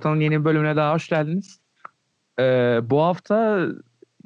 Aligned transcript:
Potan'ın 0.00 0.20
yeni 0.20 0.44
bölümüne 0.44 0.76
daha 0.76 0.94
hoş 0.94 1.08
geldiniz. 1.08 1.60
Ee, 2.38 2.80
bu 2.82 3.02
hafta 3.02 3.66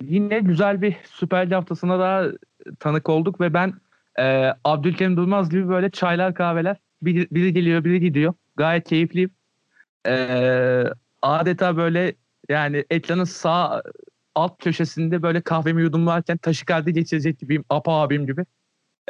yine 0.02 0.40
güzel 0.40 0.82
bir 0.82 0.96
Süper 1.04 1.46
Lig 1.46 1.52
haftasına 1.52 1.98
daha 1.98 2.24
tanık 2.78 3.08
olduk 3.08 3.40
ve 3.40 3.54
ben 3.54 3.74
e, 4.18 4.52
Abdülkerim 4.64 5.16
Durmaz 5.16 5.50
gibi 5.50 5.68
böyle 5.68 5.90
çaylar 5.90 6.34
kahveler 6.34 6.76
biri, 7.02 7.28
biri 7.30 7.52
geliyor 7.52 7.84
biri 7.84 8.00
gidiyor. 8.00 8.34
Gayet 8.56 8.88
keyifliyim. 8.88 9.30
Ee, 10.06 10.84
adeta 11.22 11.76
böyle 11.76 12.14
yani 12.48 12.84
ekranın 12.90 13.24
sağ 13.24 13.82
alt 14.34 14.62
köşesinde 14.64 15.22
böyle 15.22 15.40
kahvemi 15.40 15.82
yudumlarken 15.82 16.36
taşikardi 16.36 16.92
geçirecek 16.92 17.38
gibiyim. 17.38 17.64
Apa 17.68 17.92
abim 17.92 18.26
gibi. 18.26 18.44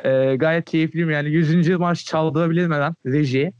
Ee, 0.04 0.36
gayet 0.36 0.64
keyifliyim 0.64 1.10
yani 1.10 1.28
100. 1.28 1.78
marş 1.78 2.04
çaldırabilirim 2.04 2.72
hemen 2.72 2.94
rejiye. 3.06 3.52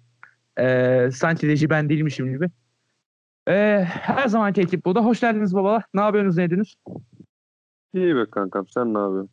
Ee, 0.60 1.08
sanki 1.12 1.48
reji 1.48 1.70
ben 1.70 1.88
değilmişim 1.88 2.32
gibi. 2.32 2.50
Ee, 3.48 3.84
her 3.88 4.28
zamanki 4.28 4.60
ekip 4.60 4.84
burada. 4.84 5.04
Hoş 5.04 5.20
geldiniz 5.20 5.54
babalar. 5.54 5.84
Ne 5.94 6.00
yapıyorsunuz, 6.00 6.36
ne 6.36 6.44
ediyorsunuz? 6.44 6.76
İyi 7.94 8.16
be 8.16 8.30
kankam 8.30 8.68
sen 8.68 8.94
ne 8.94 8.98
yapıyorsun? 8.98 9.30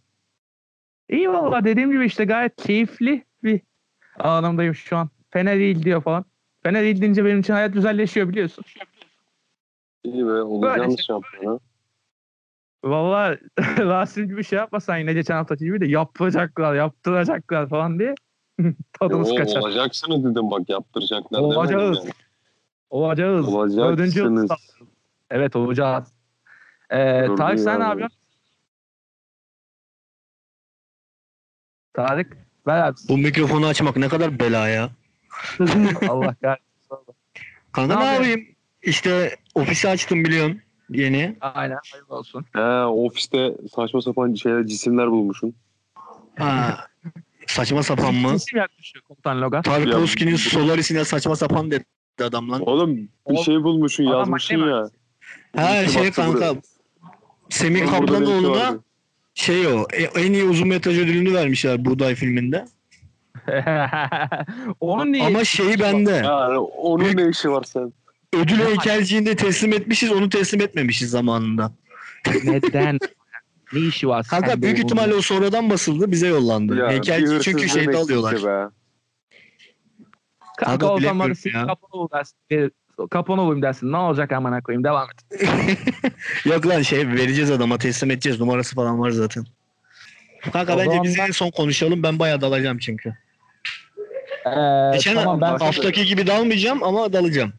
İyi 1.10 1.30
valla 1.30 1.64
dediğim 1.64 1.92
gibi 1.92 2.06
işte 2.06 2.26
gayet 2.26 2.56
keyifli 2.56 3.26
bir 3.44 3.62
anlamdayım 4.20 4.76
şu 4.76 4.98
an. 4.98 5.10
Fener 5.30 5.60
değil 5.60 5.84
diyor 5.84 6.02
falan. 6.02 6.26
Fener 6.64 6.84
değil 6.84 7.02
deyince 7.02 7.26
benim 7.26 7.40
için 7.40 7.54
hayat 7.54 7.74
güzelleşiyor 7.74 8.30
biliyorsun. 8.30 8.64
İyi 10.04 10.28
be 10.28 10.32
olacağımız 10.32 11.00
şampiyona. 11.00 11.60
Valla 12.84 13.38
Rasim 13.78 14.28
gibi 14.28 14.44
şey 14.44 14.58
yapmasan 14.58 14.98
yine 14.98 15.14
geçen 15.14 15.36
haftaki 15.36 15.66
gibi 15.66 15.82
de 15.82 15.88
yapacaklar, 15.88 16.76
yaptıracaklar 16.76 17.70
falan 17.70 18.00
diye 18.00 18.16
tadımız 19.00 19.30
Yo, 19.30 19.36
kaçar. 19.36 19.62
Olacaksınız 19.62 20.24
dedim 20.24 20.52
bak 20.52 20.70
yaptıracaklar 20.70 21.40
Olacağız. 21.40 21.70
demedim 21.70 21.94
yani. 21.94 22.12
Olacağız. 22.92 23.48
Olacaksınız. 23.48 24.52
Evet 25.30 25.56
olacağız. 25.56 26.08
Ee, 26.90 27.24
Dur 27.28 27.38
Tarık 27.38 27.60
sen 27.60 27.80
ne 27.80 27.84
yapıyorsun? 27.84 28.18
Tarık 31.94 32.38
ver 32.68 32.82
abi. 32.88 32.96
Bu 33.10 33.18
mikrofonu 33.18 33.66
açmak 33.68 33.98
ne 33.98 34.08
kadar 34.08 34.40
bela 34.40 34.68
ya. 34.68 34.90
Allah 36.10 36.36
kahretsin. 36.42 37.16
Kanka 37.72 37.96
Ne 37.96 38.06
ne, 38.06 38.14
yapayım? 38.14 38.46
İşte 38.84 39.36
ofisi 39.56 39.90
açtım 39.90 40.26
biliyorsun 40.26 40.62
yeni. 40.90 41.38
Aynen 41.42 41.78
hayırlı 41.92 42.16
olsun. 42.16 42.46
He 42.56 42.62
ofiste 42.86 43.52
saçma 43.76 44.02
sapan 44.02 44.34
şeyler 44.34 44.64
cisimler 44.68 45.12
bulmuşsun. 45.12 45.56
Ha, 46.38 46.88
saçma 47.48 47.84
sapan 47.84 48.16
mı? 48.16 48.32
Kesim 48.32 48.58
yaklaşıyor 48.58 49.04
komutan 49.04 49.42
Logan. 49.42 49.62
Tarkovski'nin 49.62 50.32
Ya, 50.32 50.36
bu- 50.36 50.40
Solaris'ine 50.40 51.06
saçma 51.06 51.36
sapan 51.36 51.72
dedi 51.72 51.84
adam 52.24 52.52
lan. 52.52 52.62
Oğlum 52.62 52.98
bir 52.98 53.08
Oğlum, 53.26 53.44
şey 53.44 53.64
bulmuşsun 53.64 54.06
adam 54.06 54.20
yazmışsın 54.20 54.60
makine 54.60 54.76
ya. 54.76 54.90
Ha 55.56 55.82
İki 55.82 55.92
şey 55.94 56.02
baktı 56.06 56.22
kanka. 56.22 56.38
buraya. 56.38 56.56
Semih 57.50 57.82
Burada 58.00 58.22
benimki 58.22 58.50
vardı. 58.50 58.80
şey 59.34 59.68
o 59.68 59.86
e- 59.94 60.22
en 60.22 60.34
iyi 60.34 60.44
uzun 60.44 60.68
metraj 60.68 60.98
ödülünü 61.00 61.34
vermişler 61.34 61.86
Buğday 61.86 62.16
filminde. 62.16 62.66
Onun 64.80 65.12
niye? 65.12 65.24
Ama 65.24 65.44
şeyi 65.44 65.80
bende. 65.80 66.12
Yani 66.12 66.58
onun 66.58 67.18
ne 67.18 67.30
işi 67.30 67.52
var 67.52 67.64
sen? 67.64 67.94
Ödül 68.34 68.58
heykelciğinde 68.60 69.36
teslim 69.36 69.74
etmişiz 69.74 70.12
onu 70.12 70.30
teslim 70.30 70.62
etmemişiz 70.62 71.10
zamanında. 71.10 71.72
Neden? 72.44 72.98
ne 73.74 73.80
işi 73.80 74.08
var? 74.08 74.26
Kanka 74.30 74.48
sende 74.48 74.62
büyük 74.62 74.78
bunun? 74.78 74.86
ihtimalle 74.86 75.16
o 75.16 75.22
sonradan 75.22 75.70
basıldı 75.70 76.12
bize 76.12 76.28
yollandı. 76.28 76.76
Ya, 76.76 76.86
bir 76.86 76.92
Heykelci 76.92 77.40
çünkü 77.42 77.70
şeyde 77.70 77.84
demek 77.86 77.96
alıyorlar. 78.00 78.36
Be. 78.44 78.70
Kanka 80.66 80.78
Kanka 80.88 80.94
o 80.94 81.00
zaman 81.00 81.34
ya. 81.54 81.66
Kapanolu 81.66 82.10
dersin. 82.12 82.38
e, 82.52 82.70
Kapanolu'yum 83.10 83.62
dersin. 83.62 83.92
Ne 83.92 83.98
olacak 83.98 84.32
amına 84.32 84.62
koyayım? 84.62 84.84
Devam 84.84 85.08
et. 85.10 85.42
Yok 86.46 86.68
lan 86.68 86.82
şey 86.82 87.08
vereceğiz 87.08 87.52
adama 87.52 87.78
teslim 87.78 88.12
edeceğiz 88.12 88.40
numarası 88.40 88.76
falan 88.76 89.00
var 89.00 89.12
zaten. 89.12 89.44
Kanka 90.54 90.76
O 90.76 90.80
bence 90.80 91.00
biz 91.04 91.18
ben- 91.18 91.28
en 91.28 91.32
son 91.32 91.50
konuşalım 91.52 92.04
ben 92.04 92.20
bayağı 92.20 92.42
dalacağım 92.42 92.78
çünkü. 92.78 93.10
Ee, 94.46 94.92
Geçen 94.94 95.16
tamam 95.16 95.42
ben 95.42 95.58
haftaki 95.58 96.06
gibi 96.06 96.28
dalmayacağım 96.28 96.84
ama 96.84 97.14
dalacağım. 97.14 97.54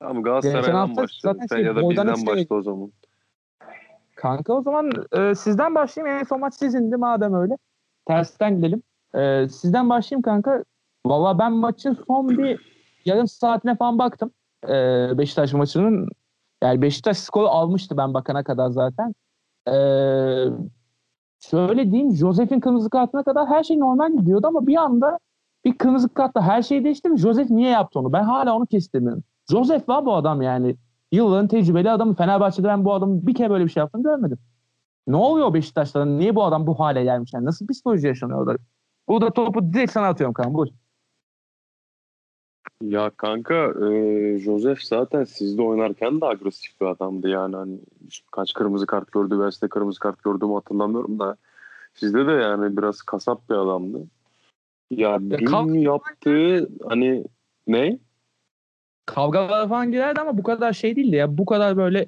Tamam 0.00 0.22
Galatasaray'dan 0.22 0.94
zaten 1.22 1.46
Sen 1.46 1.56
şey, 1.56 1.64
ya 1.64 1.76
da 1.76 1.90
bizden 1.90 2.06
üçte- 2.06 2.26
başla 2.26 2.54
o 2.56 2.62
zaman. 2.62 2.92
Kanka 4.14 4.52
o 4.52 4.62
zaman 4.62 4.92
e, 5.12 5.34
sizden 5.34 5.74
başlayayım. 5.74 6.18
En 6.18 6.24
son 6.24 6.40
maç 6.40 6.54
sizindi 6.54 6.96
madem 6.96 7.34
öyle. 7.34 7.56
Tersten 8.08 8.56
gidelim. 8.56 8.82
E, 9.14 9.48
sizden 9.48 9.88
başlayayım 9.88 10.22
kanka. 10.22 10.64
Valla 11.06 11.38
ben 11.38 11.52
maçın 11.52 11.98
son 12.06 12.28
bir 12.28 12.60
yarım 13.04 13.26
saatine 13.28 13.76
falan 13.76 13.98
baktım. 13.98 14.30
E, 14.68 14.72
Beşiktaş 15.18 15.52
maçının. 15.52 16.08
Yani 16.62 16.82
Beşiktaş 16.82 17.16
skoru 17.18 17.48
almıştı 17.48 17.96
ben 17.96 18.14
bakana 18.14 18.44
kadar 18.44 18.70
zaten. 18.70 19.14
E, 19.68 19.74
şöyle 21.40 21.90
diyeyim. 21.92 22.14
Josef'in 22.14 22.60
kırmızı 22.60 22.90
kartına 22.90 23.22
kadar 23.24 23.48
her 23.48 23.64
şey 23.64 23.78
normal 23.78 24.16
gidiyordu 24.16 24.46
ama 24.46 24.66
bir 24.66 24.76
anda 24.76 25.18
bir 25.64 25.78
kırmızı 25.78 26.08
kartla 26.14 26.42
her 26.42 26.62
şey 26.62 26.84
değişti 26.84 27.08
mi? 27.08 27.18
Josef 27.18 27.50
niye 27.50 27.70
yaptı 27.70 27.98
onu? 27.98 28.12
Ben 28.12 28.22
hala 28.24 28.56
onu 28.56 28.66
kestirmiyorum. 28.66 29.24
Josef 29.50 29.88
var 29.88 30.06
bu 30.06 30.14
adam 30.14 30.42
yani. 30.42 30.76
Yılların 31.12 31.48
tecrübeli 31.48 31.90
adamı. 31.90 32.14
Fenerbahçe'de 32.14 32.68
ben 32.68 32.84
bu 32.84 32.94
adamın 32.94 33.26
bir 33.26 33.34
kere 33.34 33.50
böyle 33.50 33.64
bir 33.64 33.70
şey 33.70 33.80
yaptığını 33.80 34.02
görmedim. 34.02 34.38
Ne 35.06 35.16
oluyor 35.16 35.54
Beşiktaş'ta? 35.54 36.04
Niye 36.04 36.34
bu 36.34 36.44
adam 36.44 36.66
bu 36.66 36.80
hale 36.80 37.04
gelmiş? 37.04 37.32
Yani 37.34 37.44
nasıl 37.44 37.66
psikoloji 37.66 38.06
yaşanıyor 38.06 38.38
orada? 38.40 38.58
Burada 39.08 39.30
topu 39.30 39.72
direkt 39.72 39.92
sana 39.92 40.06
atıyorum 40.08 40.34
kanka. 40.34 40.54
Buyur. 40.54 40.83
Ya 42.82 43.10
kanka 43.10 43.54
e, 43.90 44.38
Joseph 44.38 44.80
zaten 44.82 45.24
sizde 45.24 45.62
oynarken 45.62 46.20
de 46.20 46.26
agresif 46.26 46.80
bir 46.80 46.86
adamdı 46.86 47.28
yani 47.28 47.56
hani 47.56 47.78
kaç 48.32 48.52
kırmızı 48.54 48.86
kart 48.86 49.12
gördü 49.12 49.52
size 49.52 49.68
kırmızı 49.68 50.00
kart 50.00 50.22
gördüğümü 50.24 50.54
hatırlamıyorum 50.54 51.18
da 51.18 51.36
sizde 51.94 52.26
de 52.26 52.32
yani 52.32 52.76
biraz 52.76 53.02
kasap 53.02 53.50
bir 53.50 53.54
adamdı. 53.54 54.06
Ya, 54.90 55.20
dün 55.20 55.44
kalk- 55.46 55.76
yaptığı 55.76 56.68
hani 56.88 57.24
ne? 57.66 57.98
Kavgalar 59.06 59.68
falan 59.68 59.92
girerdi 59.92 60.20
ama 60.20 60.38
bu 60.38 60.42
kadar 60.42 60.72
şey 60.72 60.96
değildi 60.96 61.16
ya. 61.16 61.38
Bu 61.38 61.46
kadar 61.46 61.76
böyle 61.76 62.06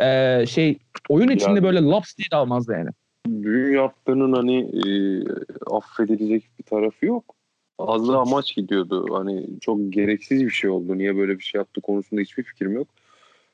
eee, 0.00 0.44
şey 0.48 0.78
oyun 1.08 1.28
içinde 1.28 1.50
Yani- 1.50 1.62
böyle 1.62 1.82
laps 1.82 2.16
diye 2.16 2.26
de 2.32 2.36
almazdı 2.36 2.72
yani. 2.72 2.90
Dün 3.42 3.72
yaptığının 3.74 4.32
hani 4.32 4.58
e, 4.58 4.90
affedilecek 5.70 6.50
bir 6.58 6.64
tarafı 6.64 7.06
yok. 7.06 7.35
Az 7.78 8.08
daha 8.08 8.24
maç 8.24 8.54
gidiyordu. 8.54 9.06
Hani 9.10 9.46
çok 9.60 9.78
gereksiz 9.92 10.44
bir 10.44 10.50
şey 10.50 10.70
oldu. 10.70 10.98
Niye 10.98 11.16
böyle 11.16 11.38
bir 11.38 11.44
şey 11.44 11.58
yaptı 11.58 11.80
konusunda 11.80 12.20
hiçbir 12.22 12.42
fikrim 12.42 12.72
yok. 12.72 12.88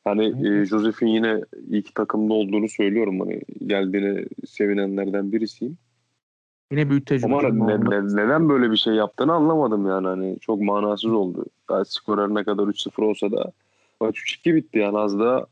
Hani 0.04 0.48
e, 0.48 0.64
Joseph'in 0.64 1.06
yine 1.06 1.40
ilk 1.70 1.94
takımda 1.94 2.34
olduğunu 2.34 2.68
söylüyorum. 2.68 3.20
Hani 3.20 3.42
geldiğine 3.66 4.24
sevinenlerden 4.46 5.32
birisiyim. 5.32 5.78
Yine 6.72 6.90
büyük 6.90 7.06
tecrübe. 7.06 7.34
Ama 7.34 7.48
ne- 7.48 7.90
ne- 7.90 8.16
neden 8.16 8.48
böyle 8.48 8.70
bir 8.70 8.76
şey 8.76 8.94
yaptığını 8.94 9.32
anlamadım 9.32 9.86
yani. 9.86 10.06
Hani 10.06 10.38
çok 10.40 10.60
manasız 10.60 11.12
oldu. 11.12 11.44
Yani 11.70 11.84
skor 11.84 12.34
ne 12.34 12.44
kadar 12.44 12.64
3-0 12.64 13.02
olsa 13.02 13.32
da 13.32 13.52
maç 14.00 14.18
3-2 14.18 14.54
bitti 14.54 14.78
yani 14.78 14.98
az 14.98 15.18
daha 15.18 15.46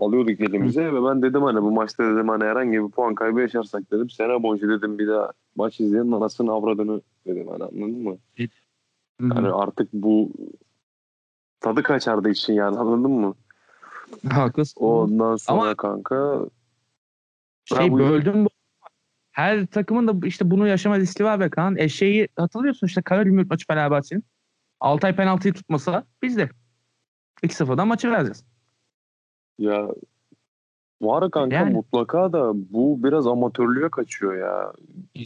alıyorduk 0.00 0.40
elimize 0.40 0.92
ve 0.92 1.04
ben 1.04 1.22
dedim 1.22 1.42
hani 1.42 1.62
bu 1.62 1.70
maçta 1.70 2.04
dedim 2.04 2.28
hani 2.28 2.44
herhangi 2.44 2.84
bir 2.84 2.90
puan 2.90 3.14
kaybı 3.14 3.40
yaşarsak 3.40 3.90
dedim 3.92 4.10
sene 4.10 4.42
boyunca 4.42 4.68
dedim 4.68 4.98
bir 4.98 5.08
daha 5.08 5.32
maç 5.56 5.80
izleyenin 5.80 6.12
anasını 6.12 6.52
avradını 6.52 7.00
dedim 7.26 7.48
hani 7.48 7.64
anladın 7.64 8.02
mı? 8.02 8.16
Hı. 9.20 9.28
Hani 9.34 9.48
artık 9.48 9.92
bu 9.92 10.30
tadı 11.60 11.82
kaçardı 11.82 12.28
için 12.30 12.52
yani 12.52 12.78
anladın 12.78 13.10
mı? 13.10 13.34
Haklısın. 14.30 14.80
Ondan 14.80 15.36
sonra 15.36 15.60
Ama- 15.60 15.74
kanka 15.74 16.40
şey 17.64 17.92
böldüm 17.92 18.44
bu. 18.44 18.48
Her 19.30 19.66
takımın 19.66 20.08
da 20.08 20.26
işte 20.26 20.50
bunu 20.50 20.66
yaşama 20.66 20.98
riski 20.98 21.24
var 21.24 21.40
be 21.40 21.50
Kaan. 21.50 21.76
E 21.78 21.88
şeyi 21.88 22.28
hatırlıyorsun 22.36 22.86
işte 22.86 23.02
Karagümrük 23.02 23.50
maçı 23.50 23.66
Fenerbahçe'nin. 23.66 24.24
Altay 24.80 25.16
penaltıyı 25.16 25.54
tutmasa 25.54 26.04
biz 26.22 26.36
de 26.36 26.50
2-0'dan 27.42 27.88
maçı 27.88 28.10
vereceğiz. 28.10 28.44
Ya 29.58 29.88
var 31.00 31.30
kanka 31.30 31.56
Yani. 31.56 31.72
mutlaka 31.72 32.32
da 32.32 32.52
bu 32.54 33.04
biraz 33.04 33.26
amatörlüğe 33.26 33.88
kaçıyor 33.88 34.34
ya. 34.34 34.72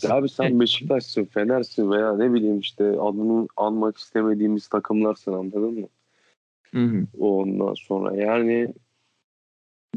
Ya 0.03 0.15
abi 0.15 0.29
sen 0.29 0.61
Beşiktaş'sın, 0.61 1.25
Fener'sin 1.25 1.91
veya 1.91 2.17
ne 2.17 2.35
bileyim 2.35 2.59
işte 2.59 2.85
adını 2.85 3.49
anmak 3.57 3.99
istemediğimiz 3.99 4.69
takımlarsın 4.69 5.33
anladın 5.33 5.81
mı? 5.81 5.87
Hı 6.73 6.85
hı. 6.85 7.07
Ondan 7.19 7.75
sonra 7.75 8.17
yani 8.17 8.75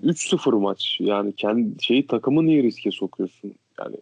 3-0 0.03 0.53
maç. 0.53 0.97
Yani 0.99 1.33
kendi 1.35 1.83
şeyi 1.83 2.07
takımı 2.07 2.45
niye 2.45 2.63
riske 2.63 2.91
sokuyorsun? 2.91 3.53
Yani 3.79 3.95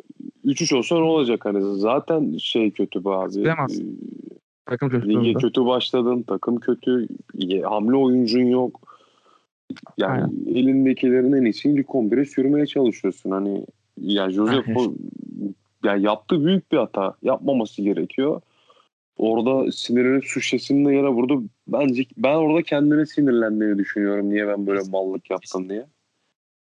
3-3 0.46 0.76
olsa 0.76 0.96
ne 0.96 1.02
olacak 1.02 1.46
hani 1.46 1.80
zaten 1.80 2.38
şey 2.38 2.72
kötü 2.72 3.00
abi. 3.00 3.36
Bilemez. 3.36 3.80
Ee, 3.80 3.84
Takım 4.66 4.90
kötü 4.90 5.10
Lige 5.10 5.34
kötü 5.34 5.66
başladın, 5.66 6.24
takım 6.24 6.60
kötü, 6.60 7.08
hamle 7.64 7.96
oyuncun 7.96 8.44
yok. 8.44 8.82
Yani 9.98 10.34
elindekilerin 10.50 11.34
en 11.34 11.44
iyisini 11.44 11.80
ilk 11.80 11.88
11'e 11.88 12.26
sürmeye 12.26 12.66
çalışıyorsun. 12.66 13.32
Hani 13.32 13.66
ya 13.98 14.32
Josep 14.32 14.68
Aynen. 14.68 14.76
o 14.76 14.94
ya 15.84 15.96
yaptığı 15.96 16.46
büyük 16.46 16.72
bir 16.72 16.78
hata. 16.78 17.16
Yapmaması 17.22 17.82
gerekiyor. 17.82 18.42
orada 19.18 19.72
sinirini 19.72 20.22
su 20.22 20.42
şişesinin 20.42 20.90
yere 20.90 21.08
vurdu. 21.08 21.44
Bence 21.68 22.04
ben 22.18 22.36
orada 22.36 22.62
kendine 22.62 23.06
sinirlendiğini 23.06 23.78
düşünüyorum. 23.78 24.30
Niye 24.30 24.48
ben 24.48 24.68
böyle 24.68 24.82
mallık 24.90 25.30
yaptım 25.30 25.70
diye. 25.70 25.86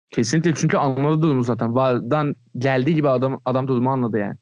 Kesinlikle 0.10 0.54
çünkü 0.56 0.78
anladı 0.78 1.22
durumu 1.22 1.44
zaten. 1.44 1.76
Vardan 1.76 2.36
geldiği 2.58 2.96
gibi 2.96 3.10
adam 3.10 3.42
adam 3.46 3.68
durumu 3.68 3.90
anladı 3.90 4.18
yani. 4.18 4.36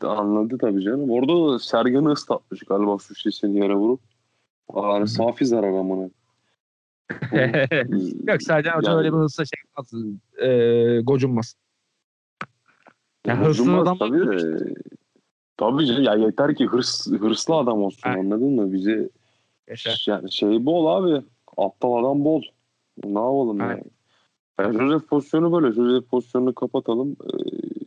Anladı 0.00 0.58
tabii 0.58 0.82
canım. 0.82 1.10
Orada 1.10 1.52
da 1.52 1.58
Sergen'i 1.58 2.08
ıslatmış 2.08 2.60
galiba 2.60 2.98
su 2.98 3.14
şişesini 3.14 3.58
yere 3.58 3.74
vurup. 3.74 4.00
Yani 4.76 5.08
safi 5.08 5.46
zarar 5.46 5.72
amına. 5.72 6.10
Yok 8.26 8.40
Hoca 8.48 8.72
Yani- 8.90 8.98
öyle 8.98 9.12
bir 9.12 9.18
hırsla 9.18 9.44
şey 9.44 9.60
yapmaz. 9.66 9.92
E, 10.42 11.00
gocunmaz. 11.02 11.54
Ya 13.26 13.40
hırslı 13.40 13.76
adam 13.78 13.98
tabii 13.98 14.18
de. 14.18 14.74
Tabii 15.56 15.86
canım 15.86 16.02
ya 16.02 16.14
yeter 16.14 16.54
ki 16.54 16.66
hırs, 16.66 17.06
hırslı 17.06 17.54
adam 17.54 17.82
olsun 17.82 18.10
Ha. 18.10 18.16
anladın 18.18 18.50
mı? 18.52 18.72
Bizi 18.72 19.10
yani 20.06 20.32
şey 20.32 20.66
bol 20.66 20.86
abi. 20.86 21.24
Aptal 21.56 21.94
adam 22.04 22.24
bol. 22.24 22.42
Ne 23.04 23.08
yapalım 23.18 23.60
Aynen. 23.60 23.70
yani. 23.70 23.84
Yani 24.60 24.78
Joseph 24.78 25.08
pozisyonu 25.08 25.52
böyle. 25.62 25.74
Joseph 25.74 26.10
pozisyonunu 26.10 26.54
kapatalım. 26.54 27.16
Ee, 27.24 27.36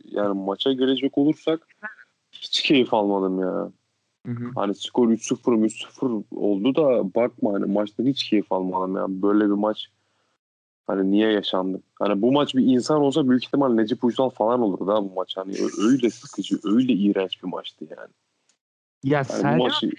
yani 0.04 0.38
maça 0.44 0.72
gelecek 0.72 1.18
olursak 1.18 1.66
hiç 2.32 2.62
keyif 2.62 2.94
almadım 2.94 3.40
ya. 3.40 3.72
Hı 4.26 4.32
hı. 4.32 4.50
Hani 4.54 4.74
skor 4.74 5.08
3-0 5.08 5.52
3-0 5.52 6.24
oldu 6.36 6.74
da 6.74 7.14
bakma 7.14 7.52
hani 7.52 7.72
maçtan 7.72 8.04
hiç 8.06 8.30
keyif 8.30 8.52
almadım 8.52 8.96
yani. 8.96 9.22
Böyle 9.22 9.44
bir 9.44 9.50
maç 9.50 9.86
hani 10.86 11.10
niye 11.10 11.32
yaşandı? 11.32 11.80
Hani 11.98 12.22
bu 12.22 12.32
maç 12.32 12.54
bir 12.54 12.66
insan 12.66 13.00
olsa 13.00 13.28
büyük 13.28 13.44
ihtimal 13.44 13.74
Necip 13.74 14.04
Uysal 14.04 14.30
falan 14.30 14.60
olurdu 14.60 14.92
ha 14.92 15.02
bu 15.04 15.14
maç. 15.14 15.36
Hani 15.36 15.54
öyle 15.88 16.10
sıkıcı, 16.10 16.58
öyle 16.64 16.92
iğrenç 16.92 17.42
bir 17.42 17.48
maçtı 17.48 17.84
yani. 17.90 18.08
Ya 19.04 19.20
bu 19.20 19.24
Sercan 19.24 19.58
maçı- 19.58 19.90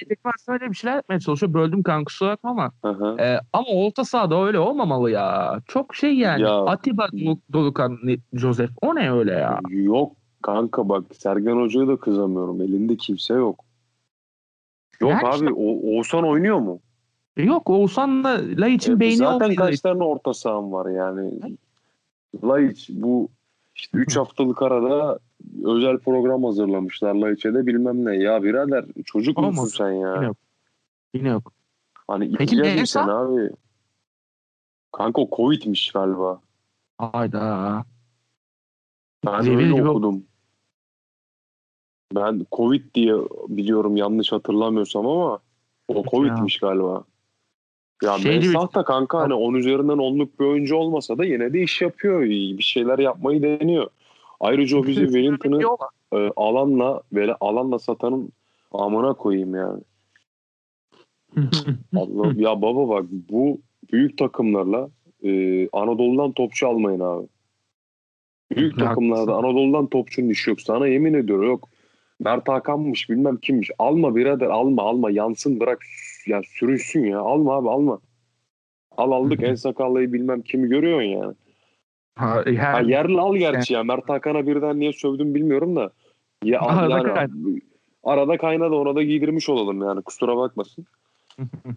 öyle 0.48 0.70
bir 0.70 0.76
şeyler 0.76 0.96
yapmaya 0.96 1.20
çalışıyor. 1.20 1.54
Böldüm 1.54 1.84
kanka 1.84 2.04
kusura 2.06 2.32
bakma 2.32 2.50
ama. 2.50 2.72
E, 3.20 3.40
ama 3.54 3.68
orta 3.68 4.04
sahada 4.06 4.44
öyle 4.44 4.60
olmamalı 4.60 5.12
ya. 5.12 5.60
Çok 5.68 5.96
şey 5.96 6.16
yani. 6.16 6.42
Ya- 6.42 6.66
Atiba 6.66 7.08
Dolu- 7.12 7.40
Dolukan 7.54 8.00
Joseph. 8.34 8.72
O 8.82 8.96
ne 8.96 9.12
öyle 9.12 9.32
ya? 9.32 9.60
Yok 9.70 10.16
kanka 10.42 10.90
bak 10.90 11.04
Sergen 11.16 11.56
Hoca'ya 11.56 11.88
da 11.88 11.96
kızamıyorum. 11.98 12.62
Elinde 12.62 12.96
kimse 12.98 13.34
yok. 13.34 13.66
Yok 15.02 15.12
Yani 15.12 15.28
abi 15.28 15.36
işte- 15.36 15.54
o, 15.54 15.64
Oğuzhan 15.64 16.24
oynuyor 16.28 16.60
mu? 16.60 16.80
Yok 17.38 17.70
Oğuzhan'la 17.70 18.42
Laiç'in 18.58 18.96
E, 18.96 19.00
beyni 19.00 19.16
Zaten 19.16 19.34
olmuyor. 19.46 19.56
kaç 19.56 19.80
tane 19.80 20.04
orta 20.04 20.34
saham 20.34 20.72
var 20.72 20.90
yani. 20.92 21.32
Laiç 22.44 22.90
bu 22.94 23.30
işte 23.76 23.98
3 23.98 24.16
haftalık 24.18 24.62
arada 24.62 25.20
özel 25.64 25.98
program 25.98 26.44
hazırlamışlar 26.44 27.14
Laiç'e 27.16 27.54
de 27.54 27.68
bilmem 27.68 28.06
ne. 28.06 28.16
Ya 28.16 28.44
birader 28.44 28.86
çocuk 29.06 29.38
musun 29.38 29.52
Olmaz. 29.58 29.74
sen 29.78 29.92
ya? 29.92 30.16
Yine 30.16 30.26
yok. 30.26 30.38
Yine 31.14 31.30
yok. 31.30 31.54
Hani 32.08 32.32
Peki 32.34 32.56
Mensah? 32.56 33.02
seni 33.04 33.12
abi? 33.12 33.50
Kanka 34.92 35.22
o 35.22 35.30
Covid'miş 35.38 35.92
galiba. 35.92 36.42
Hayda. 36.98 37.84
Ben 39.26 39.42
Zehir 39.42 39.58
öyle 39.58 39.76
gibi- 39.76 39.88
okudum. 39.90 40.24
Ben 42.16 42.46
Covid 42.52 42.82
diye 42.96 43.14
biliyorum 43.48 43.98
yanlış 43.98 44.32
hatırlamıyorsam 44.32 45.08
ama 45.08 45.40
o 45.88 46.04
Covid'miş 46.04 46.60
galiba. 46.60 47.04
Ya 48.04 48.18
Şey 48.18 48.32
Mensah 48.32 48.76
da 48.76 48.84
kanka 48.84 49.20
hani 49.20 49.34
10 49.34 49.54
üzerinden 49.54 49.98
10'luk 49.98 50.30
bir 50.40 50.46
oyuncu 50.46 50.76
olmasa 50.76 51.18
da 51.18 51.26
yine 51.26 51.54
de 51.54 51.62
iş 51.62 51.82
yapıyor. 51.82 52.22
Bir 52.22 52.64
şeyler 52.64 53.00
yapmayı 53.00 53.42
deniyor. 53.42 53.88
Ayrıca 54.40 54.78
o 54.78 54.84
bizi 54.84 55.02
Wellington'ı 55.06 55.78
e, 56.14 56.32
alanla 56.36 57.02
böyle 57.12 57.36
alanla 57.42 57.80
satanın 57.80 58.30
amına 58.72 59.14
koyayım 59.14 59.56
yani. 59.56 59.82
Allah, 61.96 62.34
ya 62.36 62.62
baba 62.62 62.90
bak 62.90 63.06
bu 63.12 63.60
büyük 63.94 64.18
takımlarla 64.18 64.90
e, 65.24 65.70
Anadolu'dan 65.70 66.32
topçu 66.32 66.68
almayın 66.68 67.00
abi. 67.00 67.28
Büyük 68.56 68.74
Haklısın. 68.74 68.88
takımlarda 68.88 69.36
Anadolu'dan 69.36 69.88
topçunun 69.88 70.30
işi 70.30 70.50
yok. 70.50 70.62
Sana 70.62 70.88
yemin 70.88 71.14
ediyorum 71.14 71.48
yok. 71.48 71.70
Mert 72.24 72.50
Hakan'mış 72.50 73.10
bilmem 73.10 73.38
kimmiş. 73.38 73.72
Alma 73.80 74.16
birader 74.16 74.48
alma 74.48 74.84
alma 74.84 75.12
yansın 75.12 75.60
bırak 75.60 75.82
ya 76.28 76.42
sürünsün 76.46 77.06
ya. 77.06 77.20
Alma 77.20 77.54
abi 77.56 77.70
alma. 77.70 78.00
Al 78.98 79.12
aldık 79.12 79.44
en 79.44 79.56
sakallıyı 79.56 80.14
bilmem 80.14 80.42
kimi 80.42 80.70
görüyorsun 80.70 81.08
yani. 81.08 81.34
Ha, 82.16 82.44
e, 82.46 82.56
her, 82.56 82.74
Ha, 82.74 82.82
yerli 82.82 83.22
al 83.22 83.36
gerçi 83.36 83.74
ya. 83.74 83.84
Mert 83.84 84.10
Hakan'a 84.10 84.48
birden 84.48 84.80
niye 84.80 84.94
sövdüm 84.94 85.36
bilmiyorum 85.36 85.76
da. 85.76 85.92
Ya, 86.44 86.62
Arada 86.66 86.98
yani, 86.98 87.14
kaynadı. 87.14 87.60
arada 88.04 88.38
kaynadı 88.38 88.76
ona 88.76 88.96
da 88.96 89.04
giydirmiş 89.04 89.50
olalım 89.50 89.82
yani 89.82 90.02
kusura 90.02 90.38
bakmasın. 90.38 90.86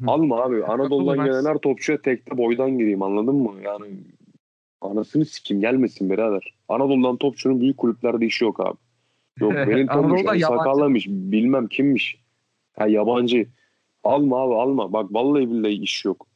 Alma 0.07 0.43
abi. 0.43 0.65
Anadolu'dan 0.65 1.25
gelen 1.25 1.45
her 1.45 1.59
topçuya 1.59 1.99
tekte 2.03 2.39
boydan 2.39 2.79
gireyim 2.79 3.03
anladın 3.03 3.35
mı? 3.35 3.53
Yani 3.63 3.87
anasını 4.81 5.25
sikim 5.25 5.61
gelmesin 5.61 6.11
birader. 6.11 6.55
Anadolu'dan 6.69 7.17
topçunun 7.17 7.61
büyük 7.61 7.77
kulüplerde 7.77 8.27
işi 8.27 8.45
yok 8.45 8.61
abi. 8.61 8.77
Yok 9.41 9.53
benim 9.69 9.87
yabancı. 10.41 10.47
Sakallı'mış, 10.59 11.07
bilmem 11.09 11.67
kimmiş. 11.69 12.19
Ha 12.79 12.87
yabancı. 12.87 13.47
Alma 14.05 14.37
abi 14.43 14.55
alma. 14.55 14.93
Bak 14.93 15.15
vallahi 15.15 15.51
billahi 15.51 15.73
iş 15.73 16.05
yok. 16.05 16.27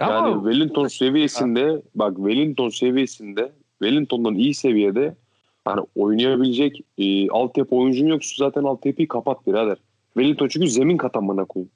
Ama- 0.00 0.12
Yani 0.12 0.34
Wellington 0.34 0.86
seviyesinde 0.86 1.82
bak 1.94 2.16
Wellington 2.16 2.68
seviyesinde 2.68 3.52
Wellington'dan 3.82 4.34
iyi 4.34 4.54
seviyede 4.54 5.16
hani 5.64 5.86
oynayabilecek 5.94 6.84
e, 6.98 7.28
altyapı 7.30 7.76
oyuncun 7.76 8.06
yoksa 8.06 8.44
zaten 8.44 8.64
altyapıyı 8.64 9.08
kapat 9.08 9.46
birader. 9.46 9.76
Wellington 10.14 10.48
çünkü 10.48 10.68
zemin 10.68 10.96
katamına 10.96 11.44
koyun. 11.44 11.70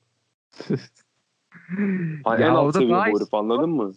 Hani 2.25 2.43
Ya 2.43 2.49
en 2.49 2.55
alt 2.55 2.75
seviye 2.75 2.89
bu 2.89 3.01
herif 3.21 3.35
anladın 3.35 3.71
mı? 3.71 3.93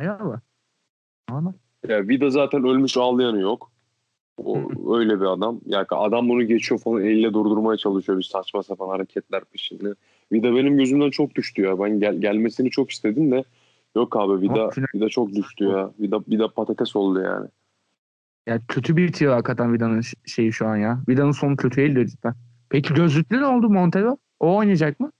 Eyvallah. 0.00 0.40
Ama 1.28 1.54
Ya 1.88 2.08
Vida 2.08 2.30
zaten 2.30 2.64
ölmüş 2.64 2.96
ağlayanı 2.96 3.40
yok. 3.40 3.72
O 4.36 4.58
öyle 4.96 5.20
bir 5.20 5.24
adam. 5.24 5.60
Yani 5.66 5.86
adam 5.90 6.28
bunu 6.28 6.42
geçiyor 6.42 6.80
falan 6.80 7.02
eliyle 7.02 7.32
durdurmaya 7.32 7.76
çalışıyor 7.76 8.18
bir 8.18 8.22
saçma 8.22 8.62
sapan 8.62 8.88
hareketler 8.88 9.44
peşinde. 9.44 9.94
Vida 10.32 10.54
benim 10.54 10.78
gözümden 10.78 11.10
çok 11.10 11.34
düştü 11.34 11.62
ya. 11.62 11.78
Ben 11.80 12.00
gel, 12.00 12.20
gelmesini 12.20 12.70
çok 12.70 12.90
istedim 12.90 13.30
de 13.30 13.44
yok 13.96 14.16
abi 14.16 14.40
Vida, 14.42 14.70
Vida 14.94 15.08
çok 15.08 15.32
düştü 15.34 15.64
ya. 15.64 15.90
Vida, 16.00 16.20
Vida 16.28 16.48
patates 16.48 16.96
oldu 16.96 17.20
yani. 17.20 17.48
ya 18.46 18.60
kötü 18.68 18.96
bir 18.96 19.08
bitiyor 19.08 19.32
hakikaten 19.32 19.72
Vida'nın 19.72 20.02
şeyi 20.26 20.52
şu 20.52 20.66
an 20.66 20.76
ya. 20.76 21.00
Vida'nın 21.08 21.32
sonu 21.32 21.56
kötü 21.56 21.76
değildi 21.76 22.06
cidden. 22.10 22.34
Peki 22.70 22.94
gözlüklü 22.94 23.40
ne 23.40 23.46
oldu 23.46 23.68
Montero? 23.70 24.16
O 24.40 24.56
oynayacak 24.56 25.00
mı? 25.00 25.12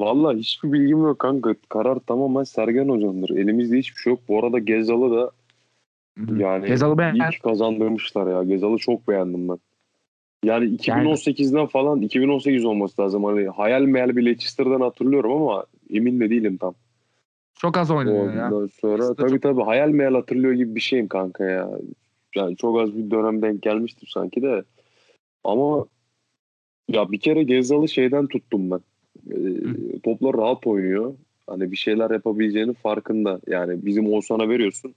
Vallahi 0.00 0.36
hiçbir 0.38 0.72
bilgim 0.72 0.98
yok 0.98 1.18
kanka. 1.18 1.54
Karar 1.68 1.98
tamamen 1.98 2.42
Sergen 2.42 2.88
Hoca'ndır. 2.88 3.30
Elimizde 3.30 3.78
hiçbir 3.78 4.00
şey 4.00 4.10
yok. 4.10 4.20
Bu 4.28 4.38
arada 4.38 4.58
Gezal'ı 4.58 5.16
da 5.16 5.30
yani 6.38 6.66
Gezal'ı 6.66 6.98
ben 6.98 7.14
iyi 7.14 7.30
ki 7.30 7.38
kazandırmışlar 7.38 8.32
ya. 8.32 8.42
Gezal'ı 8.42 8.78
çok 8.78 9.08
beğendim 9.08 9.48
ben. 9.48 9.58
Yani 10.44 10.76
2018'den 10.76 11.66
falan 11.66 12.00
2018 12.00 12.64
olması 12.64 13.02
lazım. 13.02 13.24
Hani 13.24 13.48
hayal 13.48 13.82
meyal 13.82 14.16
bir 14.16 14.24
Leicester'dan 14.24 14.80
hatırlıyorum 14.80 15.32
ama 15.32 15.64
emin 15.90 16.20
de 16.20 16.30
değilim 16.30 16.56
tam. 16.56 16.74
çok 17.54 17.76
az 17.76 17.90
oynuyor 17.90 18.34
ya. 18.34 18.68
Sonra 18.80 19.14
tabii 19.14 19.40
tabii 19.40 19.62
hayal 19.62 19.88
meyal 19.88 20.14
hatırlıyor 20.14 20.52
gibi 20.52 20.74
bir 20.74 20.80
şeyim 20.80 21.08
kanka 21.08 21.44
ya. 21.44 21.70
Yani 22.34 22.56
çok 22.56 22.80
az 22.80 22.96
bir 22.96 23.10
dönem 23.10 23.42
denk 23.42 23.62
gelmiştim 23.62 24.08
sanki 24.08 24.42
de. 24.42 24.62
Ama 25.44 25.86
ya 26.88 27.12
bir 27.12 27.20
kere 27.20 27.42
Gezal'ı 27.42 27.88
şeyden 27.88 28.26
tuttum 28.26 28.70
ben. 28.70 28.80
Ee, 29.30 30.00
toplar 30.04 30.36
rahat 30.36 30.66
oynuyor. 30.66 31.14
Hani 31.46 31.72
bir 31.72 31.76
şeyler 31.76 32.10
yapabileceğinin 32.10 32.72
farkında. 32.72 33.40
Yani 33.46 33.86
bizim 33.86 34.12
Oğuzhan'a 34.12 34.48
veriyorsun. 34.48 34.94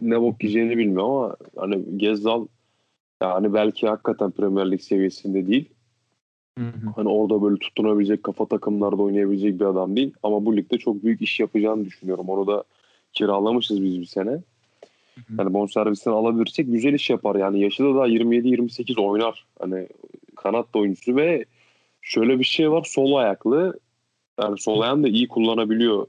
Ne 0.00 0.20
bok 0.20 0.42
yiyeceğini 0.42 0.78
bilmiyor 0.78 1.04
ama 1.04 1.36
hani 1.56 1.98
Gezzal 1.98 2.46
yani 3.22 3.54
belki 3.54 3.88
hakikaten 3.88 4.30
Premier 4.30 4.70
Lig 4.70 4.80
seviyesinde 4.80 5.46
değil. 5.46 5.68
Hı 6.58 6.64
hı. 6.64 6.90
Hani 6.96 7.08
orada 7.08 7.42
böyle 7.42 7.58
tutunabilecek 7.58 8.22
kafa 8.22 8.46
takımlarda 8.46 9.02
oynayabilecek 9.02 9.60
bir 9.60 9.64
adam 9.64 9.96
değil. 9.96 10.14
Ama 10.22 10.44
bu 10.44 10.56
ligde 10.56 10.78
çok 10.78 11.04
büyük 11.04 11.22
iş 11.22 11.40
yapacağını 11.40 11.84
düşünüyorum. 11.84 12.28
Onu 12.28 12.46
da 12.46 12.64
kiralamışız 13.12 13.82
biz 13.82 14.00
bir 14.00 14.06
sene. 14.06 14.38
Yani 15.38 15.54
bonservisini 15.54 16.14
alabilirsek 16.14 16.72
güzel 16.72 16.92
iş 16.92 17.10
yapar. 17.10 17.36
Yani 17.36 17.60
yaşı 17.60 17.84
da 17.84 17.94
daha 17.94 18.08
27-28 18.08 19.00
oynar. 19.00 19.46
Hani 19.58 19.88
kanat 20.36 20.74
da 20.74 20.78
oyuncusu 20.78 21.16
ve 21.16 21.44
şöyle 22.02 22.38
bir 22.38 22.44
şey 22.44 22.70
var. 22.70 22.84
Sol 22.84 23.14
ayaklı. 23.14 23.78
Yani 24.42 24.58
sol 24.58 24.80
ayağını 24.80 25.02
da 25.02 25.08
iyi 25.08 25.28
kullanabiliyor. 25.28 26.06